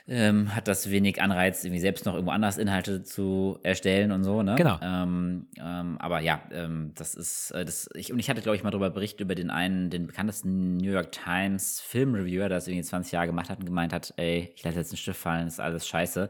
ähm, 0.09 0.55
hat 0.55 0.67
das 0.67 0.89
wenig 0.89 1.21
Anreiz, 1.21 1.63
irgendwie 1.63 1.79
selbst 1.79 2.05
noch 2.05 2.15
irgendwo 2.15 2.31
anders 2.31 2.57
Inhalte 2.57 3.03
zu 3.03 3.59
erstellen 3.61 4.11
und 4.11 4.23
so, 4.23 4.41
ne? 4.41 4.55
Genau. 4.55 4.79
Ähm, 4.81 5.45
ähm, 5.57 5.97
aber 5.99 6.19
ja, 6.19 6.41
ähm, 6.51 6.93
das 6.95 7.13
ist, 7.13 7.51
äh, 7.51 7.63
das, 7.63 7.87
ich, 7.93 8.11
und 8.11 8.17
ich 8.17 8.27
hatte, 8.29 8.41
glaube 8.41 8.55
ich, 8.55 8.63
mal 8.63 8.71
darüber 8.71 8.89
berichtet, 8.89 9.21
über 9.21 9.35
den 9.35 9.51
einen, 9.51 9.91
den 9.91 10.07
bekanntesten 10.07 10.77
New 10.77 10.91
York 10.91 11.11
Times 11.11 11.79
Filmreviewer, 11.81 12.49
der 12.49 12.57
das 12.57 12.67
irgendwie 12.67 12.83
20 12.83 13.11
Jahre 13.11 13.27
gemacht 13.27 13.51
hat 13.51 13.59
und 13.59 13.65
gemeint 13.65 13.93
hat, 13.93 14.13
ey, 14.17 14.51
ich 14.55 14.63
lasse 14.63 14.79
jetzt 14.79 14.91
einen 14.91 14.97
Stift 14.97 15.19
fallen, 15.19 15.47
ist 15.47 15.59
alles 15.59 15.87
scheiße, 15.87 16.29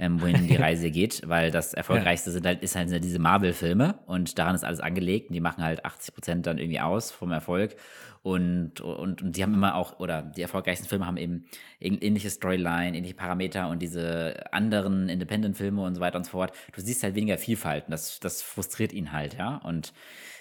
ähm, 0.00 0.20
wohin 0.20 0.48
die 0.48 0.56
Reise 0.56 0.90
geht, 0.90 1.22
weil 1.26 1.52
das 1.52 1.74
Erfolgreichste 1.74 2.30
ja. 2.30 2.34
sind 2.34 2.46
halt, 2.46 2.62
ist 2.62 2.74
halt 2.74 3.04
diese 3.04 3.20
Marvel-Filme 3.20 4.00
und 4.06 4.36
daran 4.36 4.56
ist 4.56 4.64
alles 4.64 4.80
angelegt 4.80 5.28
und 5.28 5.34
die 5.34 5.40
machen 5.40 5.62
halt 5.62 5.84
80 5.84 6.14
Prozent 6.14 6.46
dann 6.46 6.58
irgendwie 6.58 6.80
aus 6.80 7.12
vom 7.12 7.30
Erfolg 7.30 7.76
und, 8.22 8.80
und, 8.80 9.20
und 9.20 9.36
die 9.36 9.42
haben 9.42 9.52
immer 9.52 9.74
auch, 9.74 9.98
oder 9.98 10.22
die 10.22 10.42
erfolgreichsten 10.42 10.86
Filme 10.86 11.06
haben 11.06 11.16
eben 11.16 11.44
ähnliche 11.80 12.30
Storyline, 12.30 12.96
ähnliche 12.96 13.16
Parameter 13.16 13.68
und 13.68 13.82
diese 13.82 14.44
anderen 14.52 15.08
Independent-Filme 15.08 15.82
und 15.82 15.96
so 15.96 16.00
weiter 16.00 16.18
und 16.18 16.24
so 16.24 16.30
fort. 16.30 16.52
Du 16.72 16.80
siehst 16.80 17.02
halt 17.02 17.16
weniger 17.16 17.36
Vielfalt 17.36 17.86
und 17.86 17.90
das, 17.90 18.20
das 18.20 18.40
frustriert 18.40 18.92
ihn 18.92 19.10
halt, 19.10 19.36
ja. 19.36 19.56
Und 19.56 19.92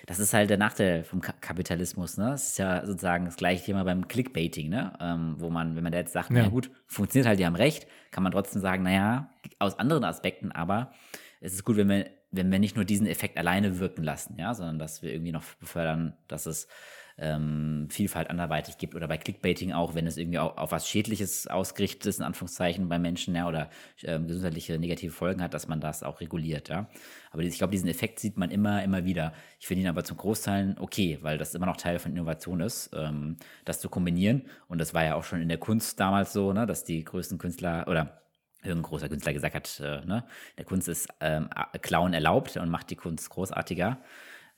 das 0.05 0.19
ist 0.19 0.33
halt 0.33 0.51
der 0.51 0.57
Nachteil 0.57 1.03
vom 1.03 1.21
Kapitalismus, 1.21 2.17
ne? 2.17 2.29
Das 2.29 2.49
ist 2.49 2.59
ja 2.59 2.85
sozusagen 2.85 3.25
das 3.25 3.35
gleiche 3.35 3.65
Thema 3.65 3.83
beim 3.83 4.07
Clickbaiting, 4.07 4.69
ne? 4.69 4.93
Ähm, 4.99 5.35
wo 5.39 5.49
man, 5.49 5.75
wenn 5.75 5.83
man 5.83 5.91
da 5.91 5.97
jetzt 5.97 6.13
sagt, 6.13 6.29
ja. 6.29 6.43
na 6.43 6.49
gut, 6.49 6.69
funktioniert 6.85 7.27
halt, 7.27 7.39
die 7.39 7.47
haben 7.47 7.55
recht, 7.55 7.87
kann 8.11 8.21
man 8.21 8.31
trotzdem 8.31 8.61
sagen, 8.61 8.83
naja, 8.83 9.31
aus 9.57 9.79
anderen 9.79 10.03
Aspekten, 10.03 10.51
aber 10.51 10.91
es 11.39 11.53
ist 11.53 11.63
gut, 11.63 11.77
wenn 11.77 11.89
wir, 11.89 12.11
wenn 12.29 12.51
wir 12.51 12.59
nicht 12.59 12.75
nur 12.75 12.85
diesen 12.85 13.07
Effekt 13.07 13.37
alleine 13.37 13.79
wirken 13.79 14.03
lassen, 14.03 14.35
ja, 14.37 14.53
sondern 14.53 14.77
dass 14.77 15.01
wir 15.01 15.11
irgendwie 15.11 15.31
noch 15.31 15.43
befördern, 15.59 16.13
dass 16.27 16.45
es 16.45 16.67
ähm, 17.17 17.87
Vielfalt 17.89 18.29
anderweitig 18.29 18.77
gibt 18.77 18.95
oder 18.95 19.07
bei 19.07 19.17
Clickbaiting 19.17 19.73
auch, 19.73 19.95
wenn 19.95 20.07
es 20.07 20.17
irgendwie 20.17 20.39
auch 20.39 20.57
auf 20.57 20.71
was 20.71 20.87
Schädliches 20.87 21.47
ausgerichtet 21.47 22.05
ist, 22.05 22.19
in 22.19 22.25
Anführungszeichen 22.25 22.89
bei 22.89 22.99
Menschen, 22.99 23.35
ja, 23.35 23.47
oder 23.47 23.69
ähm, 24.03 24.27
gesundheitliche 24.27 24.77
negative 24.79 25.11
Folgen 25.11 25.41
hat, 25.41 25.53
dass 25.53 25.67
man 25.67 25.81
das 25.81 26.03
auch 26.03 26.21
reguliert, 26.21 26.69
ja. 26.69 26.87
Aber 27.31 27.43
ich 27.43 27.57
glaube, 27.57 27.71
diesen 27.71 27.89
Effekt 27.89 28.19
sieht 28.19 28.37
man 28.37 28.51
immer, 28.51 28.83
immer 28.83 29.05
wieder. 29.05 29.33
Ich 29.59 29.67
finde 29.67 29.83
ihn 29.83 29.87
aber 29.87 30.03
zum 30.03 30.17
Großteil 30.17 30.75
okay, 30.79 31.17
weil 31.21 31.37
das 31.37 31.55
immer 31.55 31.65
noch 31.65 31.77
Teil 31.77 31.97
von 31.99 32.11
Innovation 32.11 32.59
ist, 32.59 32.89
ähm, 32.93 33.37
das 33.65 33.79
zu 33.79 33.89
kombinieren. 33.89 34.43
Und 34.67 34.79
das 34.79 34.93
war 34.93 35.05
ja 35.05 35.15
auch 35.15 35.23
schon 35.23 35.41
in 35.41 35.49
der 35.49 35.57
Kunst 35.57 35.99
damals 35.99 36.33
so, 36.33 36.51
ne, 36.53 36.65
dass 36.65 36.83
die 36.83 37.03
größten 37.03 37.37
Künstler 37.37 37.85
oder 37.87 38.21
irgendein 38.63 38.89
großer 38.89 39.09
Künstler 39.09 39.33
gesagt 39.33 39.55
hat, 39.55 39.79
äh, 39.79 40.05
ne, 40.05 40.25
der 40.57 40.65
Kunst 40.65 40.87
ist 40.87 41.07
ähm, 41.19 41.49
Clown 41.81 42.13
erlaubt 42.13 42.57
und 42.57 42.69
macht 42.69 42.89
die 42.89 42.95
Kunst 42.95 43.29
großartiger 43.29 43.97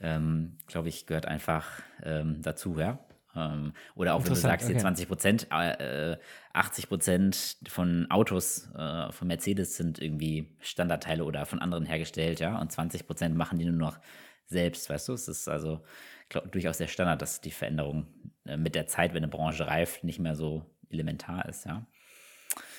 ähm, 0.04 0.58
glaube 0.68 0.90
ich, 0.90 1.08
gehört 1.08 1.26
einfach 1.26 1.82
ähm, 2.04 2.42
dazu, 2.42 2.78
ja. 2.78 3.00
Ähm, 3.36 3.74
oder 3.96 4.14
auch 4.14 4.24
wenn 4.24 4.30
du 4.30 4.36
sagst, 4.36 4.70
okay. 4.70 4.78
20 4.78 5.08
Prozent, 5.08 5.48
äh, 5.50 6.18
80 6.54 6.88
Prozent 6.88 7.58
von 7.68 8.06
Autos 8.12 8.70
äh, 8.78 9.12
von 9.12 9.28
Mercedes 9.28 9.76
sind 9.76 10.00
irgendwie 10.00 10.56
Standardteile 10.60 11.24
oder 11.24 11.46
von 11.46 11.60
anderen 11.60 11.86
hergestellt, 11.86 12.40
ja, 12.40 12.60
und 12.60 12.72
20 12.72 13.08
Prozent 13.08 13.36
machen 13.36 13.58
die 13.58 13.66
nur 13.66 13.74
noch 13.74 13.98
selbst, 14.46 14.90
weißt 14.90 15.08
du? 15.08 15.14
Es 15.14 15.28
ist 15.28 15.48
also 15.48 15.84
glaub, 16.30 16.52
durchaus 16.52 16.78
der 16.78 16.88
Standard, 16.88 17.22
dass 17.22 17.42
die 17.42 17.52
Veränderung 17.52 18.08
äh, 18.46 18.58
mit 18.58 18.76
der 18.76 18.88
Zeit, 18.88 19.14
wenn 19.14 19.24
eine 19.24 19.32
Branche 19.32 19.66
reift, 19.66 20.04
nicht 20.04 20.20
mehr 20.20 20.36
so 20.36 20.66
elementar 20.90 21.48
ist, 21.48 21.66
ja. 21.66 21.88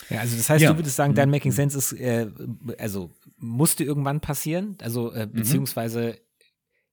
Ja, 0.08 0.20
also 0.20 0.36
das 0.36 0.48
heißt, 0.50 0.62
ja. 0.62 0.70
du 0.70 0.78
würdest 0.78 0.94
sagen, 0.94 1.14
dein 1.14 1.28
mhm. 1.28 1.32
Making 1.32 1.50
Sense 1.50 1.76
ist, 1.76 1.92
äh, 1.94 2.28
also 2.78 3.10
musste 3.38 3.82
irgendwann 3.82 4.20
passieren, 4.20 4.76
also 4.80 5.10
äh, 5.12 5.26
mhm. 5.26 5.32
beziehungsweise 5.32 6.18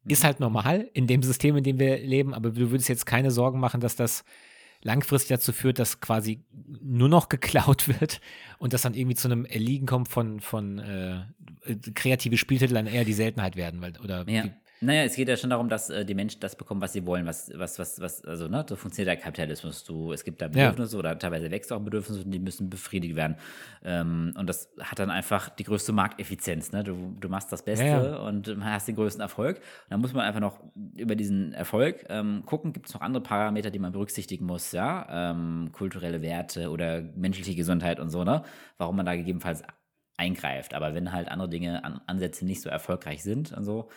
ist 0.05 0.23
halt 0.23 0.39
normal 0.39 0.89
in 0.93 1.07
dem 1.07 1.23
System, 1.23 1.57
in 1.57 1.63
dem 1.63 1.79
wir 1.79 1.99
leben, 1.99 2.33
aber 2.33 2.51
du 2.51 2.71
würdest 2.71 2.89
jetzt 2.89 3.05
keine 3.05 3.31
Sorgen 3.31 3.59
machen, 3.59 3.81
dass 3.81 3.95
das 3.95 4.23
langfristig 4.83 5.29
dazu 5.29 5.53
führt, 5.53 5.79
dass 5.79 5.99
quasi 5.99 6.43
nur 6.81 7.09
noch 7.09 7.29
geklaut 7.29 7.87
wird 7.99 8.19
und 8.57 8.73
das 8.73 8.81
dann 8.81 8.93
irgendwie 8.93 9.15
zu 9.15 9.27
einem 9.27 9.45
Erliegen 9.45 9.85
kommt 9.85 10.07
von, 10.07 10.39
von 10.39 10.79
äh, 10.79 11.21
kreative 11.93 12.37
Spieltitel 12.37 12.73
dann 12.73 12.87
eher 12.87 13.05
die 13.05 13.13
Seltenheit 13.13 13.55
werden, 13.55 13.81
weil, 13.81 13.93
oder 14.03 14.27
ja. 14.27 14.45
wie, 14.45 14.51
naja, 14.83 15.03
es 15.03 15.15
geht 15.15 15.29
ja 15.29 15.37
schon 15.37 15.51
darum, 15.51 15.69
dass 15.69 15.91
äh, 15.91 16.03
die 16.03 16.15
Menschen 16.15 16.39
das 16.39 16.55
bekommen, 16.55 16.81
was 16.81 16.93
sie 16.93 17.05
wollen, 17.05 17.27
was, 17.27 17.51
was, 17.55 17.77
was, 17.77 18.01
was, 18.01 18.25
also, 18.25 18.47
ne, 18.47 18.65
so 18.67 18.75
funktioniert 18.75 19.15
der 19.15 19.23
Kapitalismus. 19.23 19.83
Du, 19.83 20.11
es 20.11 20.23
gibt 20.23 20.41
da 20.41 20.47
Bedürfnisse 20.47 20.95
ja. 20.95 20.99
oder 20.99 21.19
teilweise 21.19 21.51
wächst 21.51 21.71
auch 21.71 21.79
Bedürfnisse 21.79 22.23
und 22.23 22.31
die 22.31 22.39
müssen 22.39 22.67
befriedigt 22.67 23.15
werden. 23.15 23.35
Ähm, 23.83 24.33
und 24.35 24.47
das 24.47 24.73
hat 24.79 24.97
dann 24.97 25.11
einfach 25.11 25.49
die 25.49 25.65
größte 25.65 25.93
Markteffizienz, 25.93 26.71
ne? 26.71 26.83
Du, 26.83 27.15
du 27.19 27.29
machst 27.29 27.51
das 27.51 27.63
Beste 27.63 27.85
ja, 27.85 28.03
ja. 28.03 28.15
und 28.17 28.57
hast 28.61 28.87
den 28.87 28.95
größten 28.95 29.21
Erfolg. 29.21 29.57
Und 29.57 29.91
dann 29.91 30.01
muss 30.01 30.13
man 30.13 30.25
einfach 30.25 30.39
noch 30.39 30.59
über 30.97 31.15
diesen 31.15 31.53
Erfolg 31.53 32.03
ähm, 32.09 32.41
gucken, 32.47 32.73
gibt 32.73 32.87
es 32.87 32.95
noch 32.95 33.01
andere 33.01 33.21
Parameter, 33.21 33.69
die 33.69 33.79
man 33.79 33.91
berücksichtigen 33.91 34.45
muss, 34.45 34.71
ja? 34.71 35.31
Ähm, 35.31 35.69
kulturelle 35.73 36.23
Werte 36.23 36.71
oder 36.71 37.03
menschliche 37.15 37.53
Gesundheit 37.53 37.99
und 37.99 38.09
so, 38.09 38.23
ne? 38.23 38.43
Warum 38.79 38.95
man 38.95 39.05
da 39.05 39.15
gegebenenfalls 39.15 39.63
eingreift. 40.17 40.73
Aber 40.73 40.95
wenn 40.95 41.11
halt 41.11 41.27
andere 41.29 41.49
Dinge, 41.49 41.83
an, 41.83 42.01
Ansätze 42.07 42.45
nicht 42.45 42.61
so 42.61 42.69
erfolgreich 42.69 43.21
sind 43.21 43.51
und 43.53 43.63
so, 43.63 43.89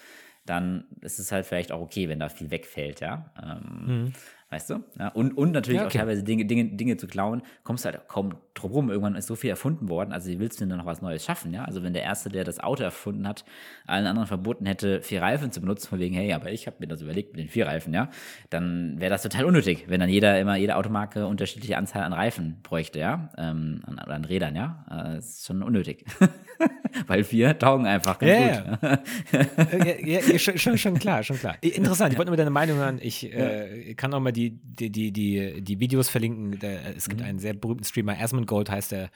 dann 0.46 0.84
ist 1.00 1.18
es 1.18 1.32
halt 1.32 1.46
vielleicht 1.46 1.72
auch 1.72 1.80
okay, 1.80 2.08
wenn 2.08 2.20
da 2.20 2.28
viel 2.28 2.50
wegfällt, 2.50 3.00
ja. 3.00 3.30
Ähm, 3.42 3.84
mhm. 3.86 4.12
Weißt 4.54 4.70
du? 4.70 4.84
Ja, 5.00 5.08
und, 5.08 5.36
und 5.36 5.50
natürlich 5.50 5.80
ja, 5.80 5.86
okay. 5.86 5.98
auch 5.98 6.02
teilweise 6.02 6.22
Dinge, 6.22 6.44
Dinge, 6.44 6.66
Dinge 6.66 6.96
zu 6.96 7.08
klauen, 7.08 7.42
kommst 7.64 7.84
du 7.84 7.88
halt 7.90 8.06
kaum 8.06 8.36
drum 8.54 8.70
rum. 8.70 8.88
Irgendwann 8.88 9.16
ist 9.16 9.26
so 9.26 9.34
viel 9.34 9.50
erfunden 9.50 9.88
worden, 9.88 10.12
also 10.12 10.30
wie 10.30 10.38
willst 10.38 10.60
du 10.60 10.66
denn 10.66 10.78
noch 10.78 10.86
was 10.86 11.02
Neues 11.02 11.24
schaffen, 11.24 11.52
ja? 11.52 11.64
Also 11.64 11.82
wenn 11.82 11.92
der 11.92 12.04
Erste, 12.04 12.28
der 12.28 12.44
das 12.44 12.60
Auto 12.60 12.84
erfunden 12.84 13.26
hat, 13.26 13.44
allen 13.84 14.06
anderen 14.06 14.28
verboten 14.28 14.64
hätte, 14.66 15.02
vier 15.02 15.22
Reifen 15.22 15.50
zu 15.50 15.60
benutzen, 15.60 15.88
von 15.88 15.98
wegen, 15.98 16.14
hey, 16.14 16.32
aber 16.32 16.52
ich 16.52 16.68
habe 16.68 16.76
mir 16.78 16.86
das 16.86 17.02
überlegt 17.02 17.32
mit 17.32 17.40
den 17.40 17.48
vier 17.48 17.66
Reifen, 17.66 17.92
ja, 17.92 18.10
dann 18.48 19.00
wäre 19.00 19.10
das 19.10 19.22
total 19.22 19.44
unnötig, 19.44 19.86
wenn 19.88 19.98
dann 19.98 20.08
jeder 20.08 20.38
immer, 20.38 20.54
jede 20.54 20.76
Automarke 20.76 21.26
unterschiedliche 21.26 21.76
Anzahl 21.76 22.04
an 22.04 22.12
Reifen 22.12 22.60
bräuchte, 22.62 23.00
ja, 23.00 23.30
ähm, 23.36 23.82
an, 23.86 23.98
an 23.98 24.24
Rädern, 24.24 24.54
ja. 24.54 24.84
Äh, 24.88 25.16
das 25.16 25.30
ist 25.30 25.46
schon 25.46 25.64
unnötig. 25.64 26.04
Weil 27.08 27.24
vier 27.24 27.58
taugen 27.58 27.86
einfach 27.86 28.18
ganz 28.20 28.32
ja, 28.32 28.60
gut. 28.60 28.78
Ja. 28.82 29.96
ja, 30.04 30.20
ja, 30.20 30.38
schon, 30.38 30.78
schon 30.78 30.98
klar, 30.98 31.24
schon 31.24 31.38
klar. 31.38 31.56
Interessant, 31.60 32.12
ich 32.12 32.18
wollte 32.18 32.30
nur 32.30 32.36
deine 32.36 32.50
Meinung 32.50 32.78
hören. 32.78 32.98
Ich 33.02 33.24
äh, 33.32 33.94
kann 33.94 34.14
auch 34.14 34.20
mal 34.20 34.32
die 34.32 34.43
die, 34.50 34.90
die, 34.90 35.12
die, 35.12 35.62
die, 35.62 35.80
Videos 35.80 36.08
verlinken. 36.08 36.60
Es 36.62 37.08
gibt 37.08 37.20
mhm. 37.20 37.26
einen 37.26 37.38
sehr 37.38 37.54
berühmten 37.54 37.84
Streamer, 37.84 38.18
Asmund 38.18 38.46
Gold 38.46 38.70
heißt 38.70 38.92
der. 38.92 39.10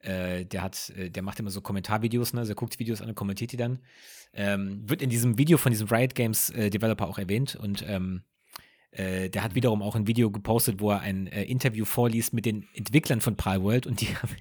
Äh, 0.00 0.44
der 0.44 0.62
hat, 0.62 0.90
äh, 0.90 1.10
der 1.10 1.22
macht 1.22 1.40
immer 1.40 1.50
so 1.50 1.62
Kommentarvideos, 1.62 2.34
ne? 2.34 2.40
Also 2.40 2.52
er 2.52 2.56
guckt 2.56 2.78
Videos 2.78 3.00
an 3.00 3.08
und 3.08 3.14
kommentiert 3.14 3.52
die 3.52 3.56
dann. 3.56 3.78
Ähm, 4.34 4.82
wird 4.88 5.00
in 5.00 5.08
diesem 5.08 5.38
Video 5.38 5.56
von 5.56 5.72
diesem 5.72 5.88
Riot 5.88 6.14
Games 6.14 6.50
äh, 6.50 6.68
Developer 6.68 7.06
auch 7.06 7.18
erwähnt 7.18 7.56
und 7.56 7.84
ähm, 7.88 8.22
äh, 8.90 9.30
der 9.30 9.42
hat 9.42 9.54
wiederum 9.54 9.80
auch 9.80 9.96
ein 9.96 10.06
Video 10.06 10.30
gepostet, 10.30 10.80
wo 10.80 10.90
er 10.90 11.00
ein 11.00 11.26
äh, 11.28 11.44
Interview 11.44 11.84
vorliest 11.84 12.34
mit 12.34 12.44
den 12.44 12.66
Entwicklern 12.74 13.20
von 13.20 13.36
World 13.38 13.86
und 13.86 14.00
die 14.00 14.06
haben 14.22 14.36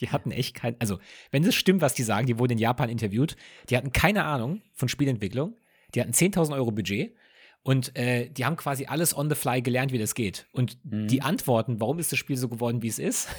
die 0.00 0.10
hatten 0.10 0.30
echt 0.30 0.54
kein, 0.54 0.74
also 0.80 0.98
wenn 1.30 1.44
es 1.44 1.54
stimmt, 1.54 1.80
was 1.80 1.94
die 1.94 2.02
sagen, 2.02 2.26
die 2.26 2.38
wurden 2.38 2.52
in 2.52 2.58
Japan 2.58 2.88
interviewt, 2.88 3.36
die 3.68 3.76
hatten 3.76 3.92
keine 3.92 4.24
Ahnung 4.24 4.62
von 4.74 4.88
Spielentwicklung, 4.88 5.54
die 5.94 6.00
hatten 6.00 6.12
10.000 6.12 6.54
Euro 6.54 6.72
Budget 6.72 7.14
und 7.62 7.96
äh, 7.96 8.28
die 8.28 8.44
haben 8.44 8.56
quasi 8.56 8.86
alles 8.86 9.16
on 9.16 9.28
the 9.28 9.36
fly 9.36 9.62
gelernt, 9.62 9.92
wie 9.92 9.98
das 9.98 10.14
geht. 10.14 10.46
Und 10.52 10.78
mhm. 10.84 11.06
die 11.06 11.22
Antworten, 11.22 11.80
warum 11.80 11.98
ist 11.98 12.10
das 12.10 12.18
Spiel 12.18 12.36
so 12.36 12.48
geworden, 12.48 12.82
wie 12.82 12.88
es 12.88 12.98
ist, 12.98 13.28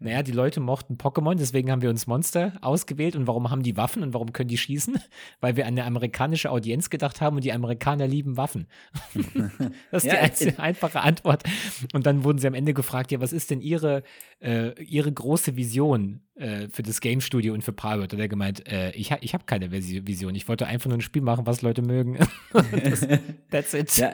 naja, 0.00 0.22
die 0.22 0.32
Leute 0.32 0.60
mochten 0.60 0.96
Pokémon, 0.96 1.34
deswegen 1.34 1.70
haben 1.70 1.82
wir 1.82 1.90
uns 1.90 2.06
Monster 2.06 2.52
ausgewählt. 2.60 3.16
Und 3.16 3.26
warum 3.26 3.50
haben 3.50 3.62
die 3.62 3.76
Waffen 3.76 4.02
und 4.02 4.14
warum 4.14 4.32
können 4.32 4.48
die 4.48 4.58
schießen? 4.58 4.98
Weil 5.40 5.56
wir 5.56 5.66
an 5.66 5.74
eine 5.74 5.84
amerikanische 5.84 6.50
Audienz 6.50 6.90
gedacht 6.90 7.20
haben 7.20 7.36
und 7.36 7.44
die 7.44 7.52
Amerikaner 7.52 8.06
lieben 8.06 8.36
Waffen. 8.36 8.68
das 9.90 10.04
ist 10.04 10.06
ja, 10.06 10.14
die 10.14 10.18
einzige, 10.18 10.58
einfache 10.58 11.00
Antwort. 11.00 11.42
Und 11.92 12.06
dann 12.06 12.24
wurden 12.24 12.38
sie 12.38 12.46
am 12.46 12.54
Ende 12.54 12.74
gefragt, 12.74 13.12
ja, 13.12 13.20
was 13.20 13.32
ist 13.32 13.50
denn 13.50 13.60
ihre, 13.60 14.02
äh, 14.40 14.80
ihre 14.82 15.12
große 15.12 15.56
Vision 15.56 16.20
äh, 16.34 16.68
für 16.68 16.82
das 16.82 17.00
Game 17.00 17.20
Studio 17.20 17.54
und 17.54 17.62
für 17.62 17.72
Private? 17.72 18.16
Und 18.16 18.20
er 18.20 18.28
gemeint, 18.28 18.66
äh, 18.70 18.90
ich, 18.92 19.12
ha 19.12 19.18
ich 19.20 19.34
habe 19.34 19.44
keine 19.44 19.70
Vision. 19.70 20.34
Ich 20.34 20.48
wollte 20.48 20.66
einfach 20.66 20.88
nur 20.88 20.98
ein 20.98 21.02
Spiel 21.02 21.22
machen, 21.22 21.46
was 21.46 21.62
Leute 21.62 21.82
mögen. 21.82 22.18
das, 22.52 23.06
that's 23.50 23.74
it. 23.74 23.96
Ja, 23.96 24.12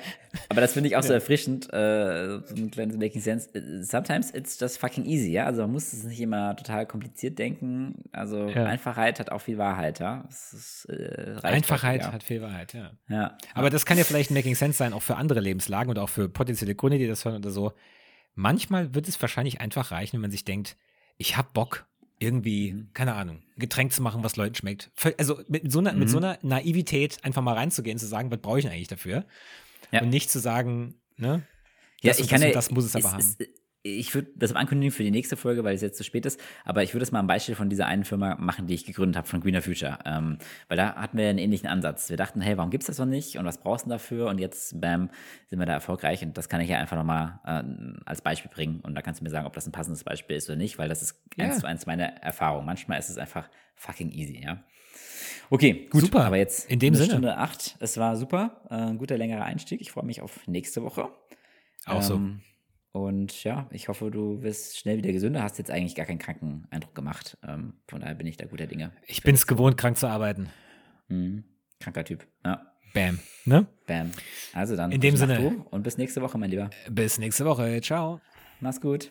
aber 0.49 0.61
das 0.61 0.73
finde 0.73 0.89
ich 0.89 0.97
auch 0.97 1.03
so 1.03 1.13
erfrischend, 1.13 1.73
äh, 1.73 2.39
so 2.47 2.55
ein 2.55 2.71
kleines 2.71 2.97
Making 2.97 3.21
Sense. 3.21 3.51
Sometimes 3.83 4.33
it's 4.35 4.59
just 4.59 4.79
fucking 4.79 5.05
easy, 5.05 5.33
ja. 5.33 5.47
Also 5.47 5.63
man 5.63 5.73
muss 5.73 5.93
es 5.93 6.05
nicht 6.05 6.21
immer 6.21 6.57
total 6.57 6.87
kompliziert 6.87 7.39
denken. 7.39 8.05
Also 8.13 8.49
ja. 8.49 8.65
Einfachheit 8.65 9.21
hat 9.21 9.31
auch 9.31 9.41
viel 9.41 9.59
Wahrheit, 9.59 10.01
ja. 10.01 10.25
Ist, 10.29 10.87
äh, 10.89 11.37
Einfachheit 11.43 12.05
auch, 12.05 12.13
hat 12.13 12.23
viel 12.23 12.41
Wahrheit, 12.41 12.73
ja. 12.75 12.93
ja. 13.09 13.37
Aber 13.55 13.71
das 13.71 13.85
kann 13.85 13.99
ja 13.99 14.05
vielleicht 14.05 14.31
ein 14.31 14.35
Making 14.35 14.55
Sense 14.55 14.79
sein, 14.79 14.93
auch 14.93 15.03
für 15.03 15.17
andere 15.17 15.41
Lebenslagen 15.41 15.91
und 15.91 15.99
auch 15.99 16.09
für 16.09 16.29
potenzielle 16.29 16.75
Kunden, 16.75 16.99
die 16.99 17.07
das 17.07 17.25
hören 17.25 17.37
oder 17.37 17.51
so. 17.51 17.73
Manchmal 18.35 18.95
wird 18.95 19.09
es 19.09 19.21
wahrscheinlich 19.21 19.61
einfach 19.61 19.91
reichen, 19.91 20.15
wenn 20.15 20.23
man 20.23 20.31
sich 20.31 20.45
denkt, 20.45 20.77
ich 21.19 21.37
habe 21.37 21.49
Bock, 21.53 21.87
irgendwie, 22.19 22.73
mhm. 22.73 22.89
keine 22.95 23.15
Ahnung, 23.15 23.43
Getränk 23.57 23.93
zu 23.93 24.01
machen, 24.01 24.23
was 24.23 24.37
Leuten 24.37 24.55
schmeckt. 24.55 24.91
Also 25.19 25.41
mit 25.49 25.71
so 25.71 25.81
einer, 25.81 25.93
mhm. 25.93 25.99
mit 25.99 26.09
so 26.09 26.19
einer 26.19 26.39
Naivität 26.43 27.19
einfach 27.25 27.43
mal 27.43 27.55
reinzugehen, 27.55 27.99
zu 27.99 28.07
sagen, 28.07 28.31
was 28.31 28.41
brauche 28.41 28.61
ich 28.61 28.69
eigentlich 28.69 28.89
dafür? 28.89 29.27
Ja. 29.91 30.03
Und 30.03 30.11
nicht 30.11 30.31
zu 30.31 30.39
sagen, 30.39 30.95
ne? 31.17 31.43
Ja, 32.01 32.13
ich 32.19 32.29
kann 32.29 32.41
das, 32.41 32.49
ja, 32.49 32.55
das 32.55 32.71
muss 32.71 32.85
es 32.85 32.97
aber 32.97 33.05
ist, 33.05 33.13
haben. 33.13 33.37
Ist, 33.39 33.49
ich 33.85 34.15
würde 34.15 34.31
das 34.37 34.55
ankündigen 34.55 34.93
für 34.93 35.03
die 35.03 35.11
nächste 35.11 35.37
Folge, 35.37 35.65
weil 35.65 35.75
es 35.75 35.83
jetzt 35.83 35.99
zu 35.99 36.05
spät 36.05 36.25
ist, 36.25 36.41
aber 36.65 36.83
ich 36.83 36.95
würde 36.95 37.03
es 37.03 37.11
mal 37.11 37.19
am 37.19 37.27
Beispiel 37.27 37.55
von 37.55 37.69
dieser 37.69 37.87
einen 37.87 38.05
Firma 38.05 38.37
machen, 38.37 38.67
die 38.67 38.75
ich 38.75 38.85
gegründet 38.85 39.17
habe, 39.17 39.27
von 39.27 39.41
Greener 39.41 39.63
Future. 39.63 39.99
Ähm, 40.05 40.39
weil 40.69 40.77
da 40.77 40.95
hatten 40.95 41.19
wir 41.19 41.29
einen 41.29 41.39
ähnlichen 41.39 41.69
Ansatz. 41.69 42.09
Wir 42.09 42.17
dachten, 42.17 42.41
hey, 42.41 42.57
warum 42.57 42.71
gibt 42.71 42.83
es 42.83 42.87
das 42.87 42.99
noch 42.99 43.07
nicht 43.07 43.39
und 43.39 43.45
was 43.45 43.59
brauchst 43.59 43.87
du 43.87 43.91
dafür? 43.91 44.29
Und 44.29 44.39
jetzt, 44.39 44.81
bam, 44.81 45.11
sind 45.49 45.59
wir 45.59 45.67
da 45.67 45.73
erfolgreich 45.73 46.23
und 46.23 46.39
das 46.39 46.49
kann 46.49 46.61
ich 46.61 46.69
ja 46.69 46.79
einfach 46.79 46.97
nochmal 46.97 47.41
äh, 47.45 47.63
als 48.05 48.23
Beispiel 48.23 48.51
bringen. 48.53 48.81
Und 48.81 48.95
da 48.95 49.03
kannst 49.03 49.21
du 49.21 49.25
mir 49.25 49.31
sagen, 49.31 49.47
ob 49.47 49.55
das 49.55 49.67
ein 49.67 49.73
passendes 49.73 50.05
Beispiel 50.05 50.37
ist 50.37 50.49
oder 50.49 50.57
nicht, 50.57 50.79
weil 50.79 50.89
das 50.89 51.03
ist 51.03 51.21
ja. 51.37 51.47
eins 51.47 51.59
zu 51.59 51.67
eins 51.67 51.87
meine 51.87 52.23
Erfahrung. 52.23 52.65
Manchmal 52.65 53.01
ist 53.01 53.11
es 53.11 53.19
einfach 53.19 53.49
fucking 53.75 54.11
easy, 54.13 54.41
ja. 54.45 54.63
Okay, 55.51 55.89
gut. 55.91 56.03
Super. 56.03 56.25
Aber 56.25 56.37
jetzt 56.37 56.71
in 56.71 56.79
dem 56.79 56.95
Sinne. 56.95 57.11
Stunde 57.11 57.37
acht. 57.37 57.77
Es 57.81 57.99
war 57.99 58.17
super. 58.17 58.63
Äh, 58.71 58.75
ein 58.75 58.99
guter 58.99 59.19
längerer 59.19 59.45
Einstieg. 59.45 59.81
Ich 59.81 59.91
freue 59.91 60.05
mich 60.05 60.23
auf 60.23 60.47
nächste 60.47 60.83
Woche. 60.83 61.11
Auch 61.85 61.97
ähm, 61.97 62.03
so. 62.03 62.21
Und 62.93 63.43
ja, 63.43 63.67
ich 63.71 63.89
hoffe, 63.89 64.11
du 64.11 64.43
wirst 64.43 64.79
schnell 64.79 64.99
wieder 64.99 65.13
gesünder. 65.13 65.43
Hast 65.43 65.59
jetzt 65.59 65.71
eigentlich 65.71 65.95
gar 65.95 66.05
keinen 66.05 66.19
kranken 66.19 66.67
Eindruck 66.71 66.95
gemacht. 66.95 67.39
Ähm, 67.47 67.73
von 67.89 68.01
daher 68.01 68.15
bin 68.15 68.27
ich 68.27 68.37
da 68.37 68.45
guter 68.45 68.67
Dinge. 68.67 68.93
Ich 69.07 69.23
bin 69.23 69.35
es 69.35 69.47
gewohnt, 69.47 69.79
krank 69.79 69.97
zu 69.97 70.07
arbeiten. 70.07 70.51
Mhm. 71.09 71.45
Kranker 71.81 72.05
Typ. 72.05 72.27
Ja. 72.45 72.73
Bam. 72.93 73.19
Ne? 73.47 73.67
Bam. 73.87 74.11
Also 74.53 74.77
dann. 74.77 74.93
In 74.93 75.01
dem 75.01 75.17
Sinne. 75.17 75.65
Und 75.71 75.83
bis 75.83 75.97
nächste 75.97 76.21
Woche, 76.21 76.37
mein 76.37 76.51
Lieber. 76.51 76.69
Bis 76.91 77.19
nächste 77.19 77.47
Woche. 77.47 77.81
Ciao. 77.81 78.21
Mach's 78.61 78.81
gut. 78.81 79.11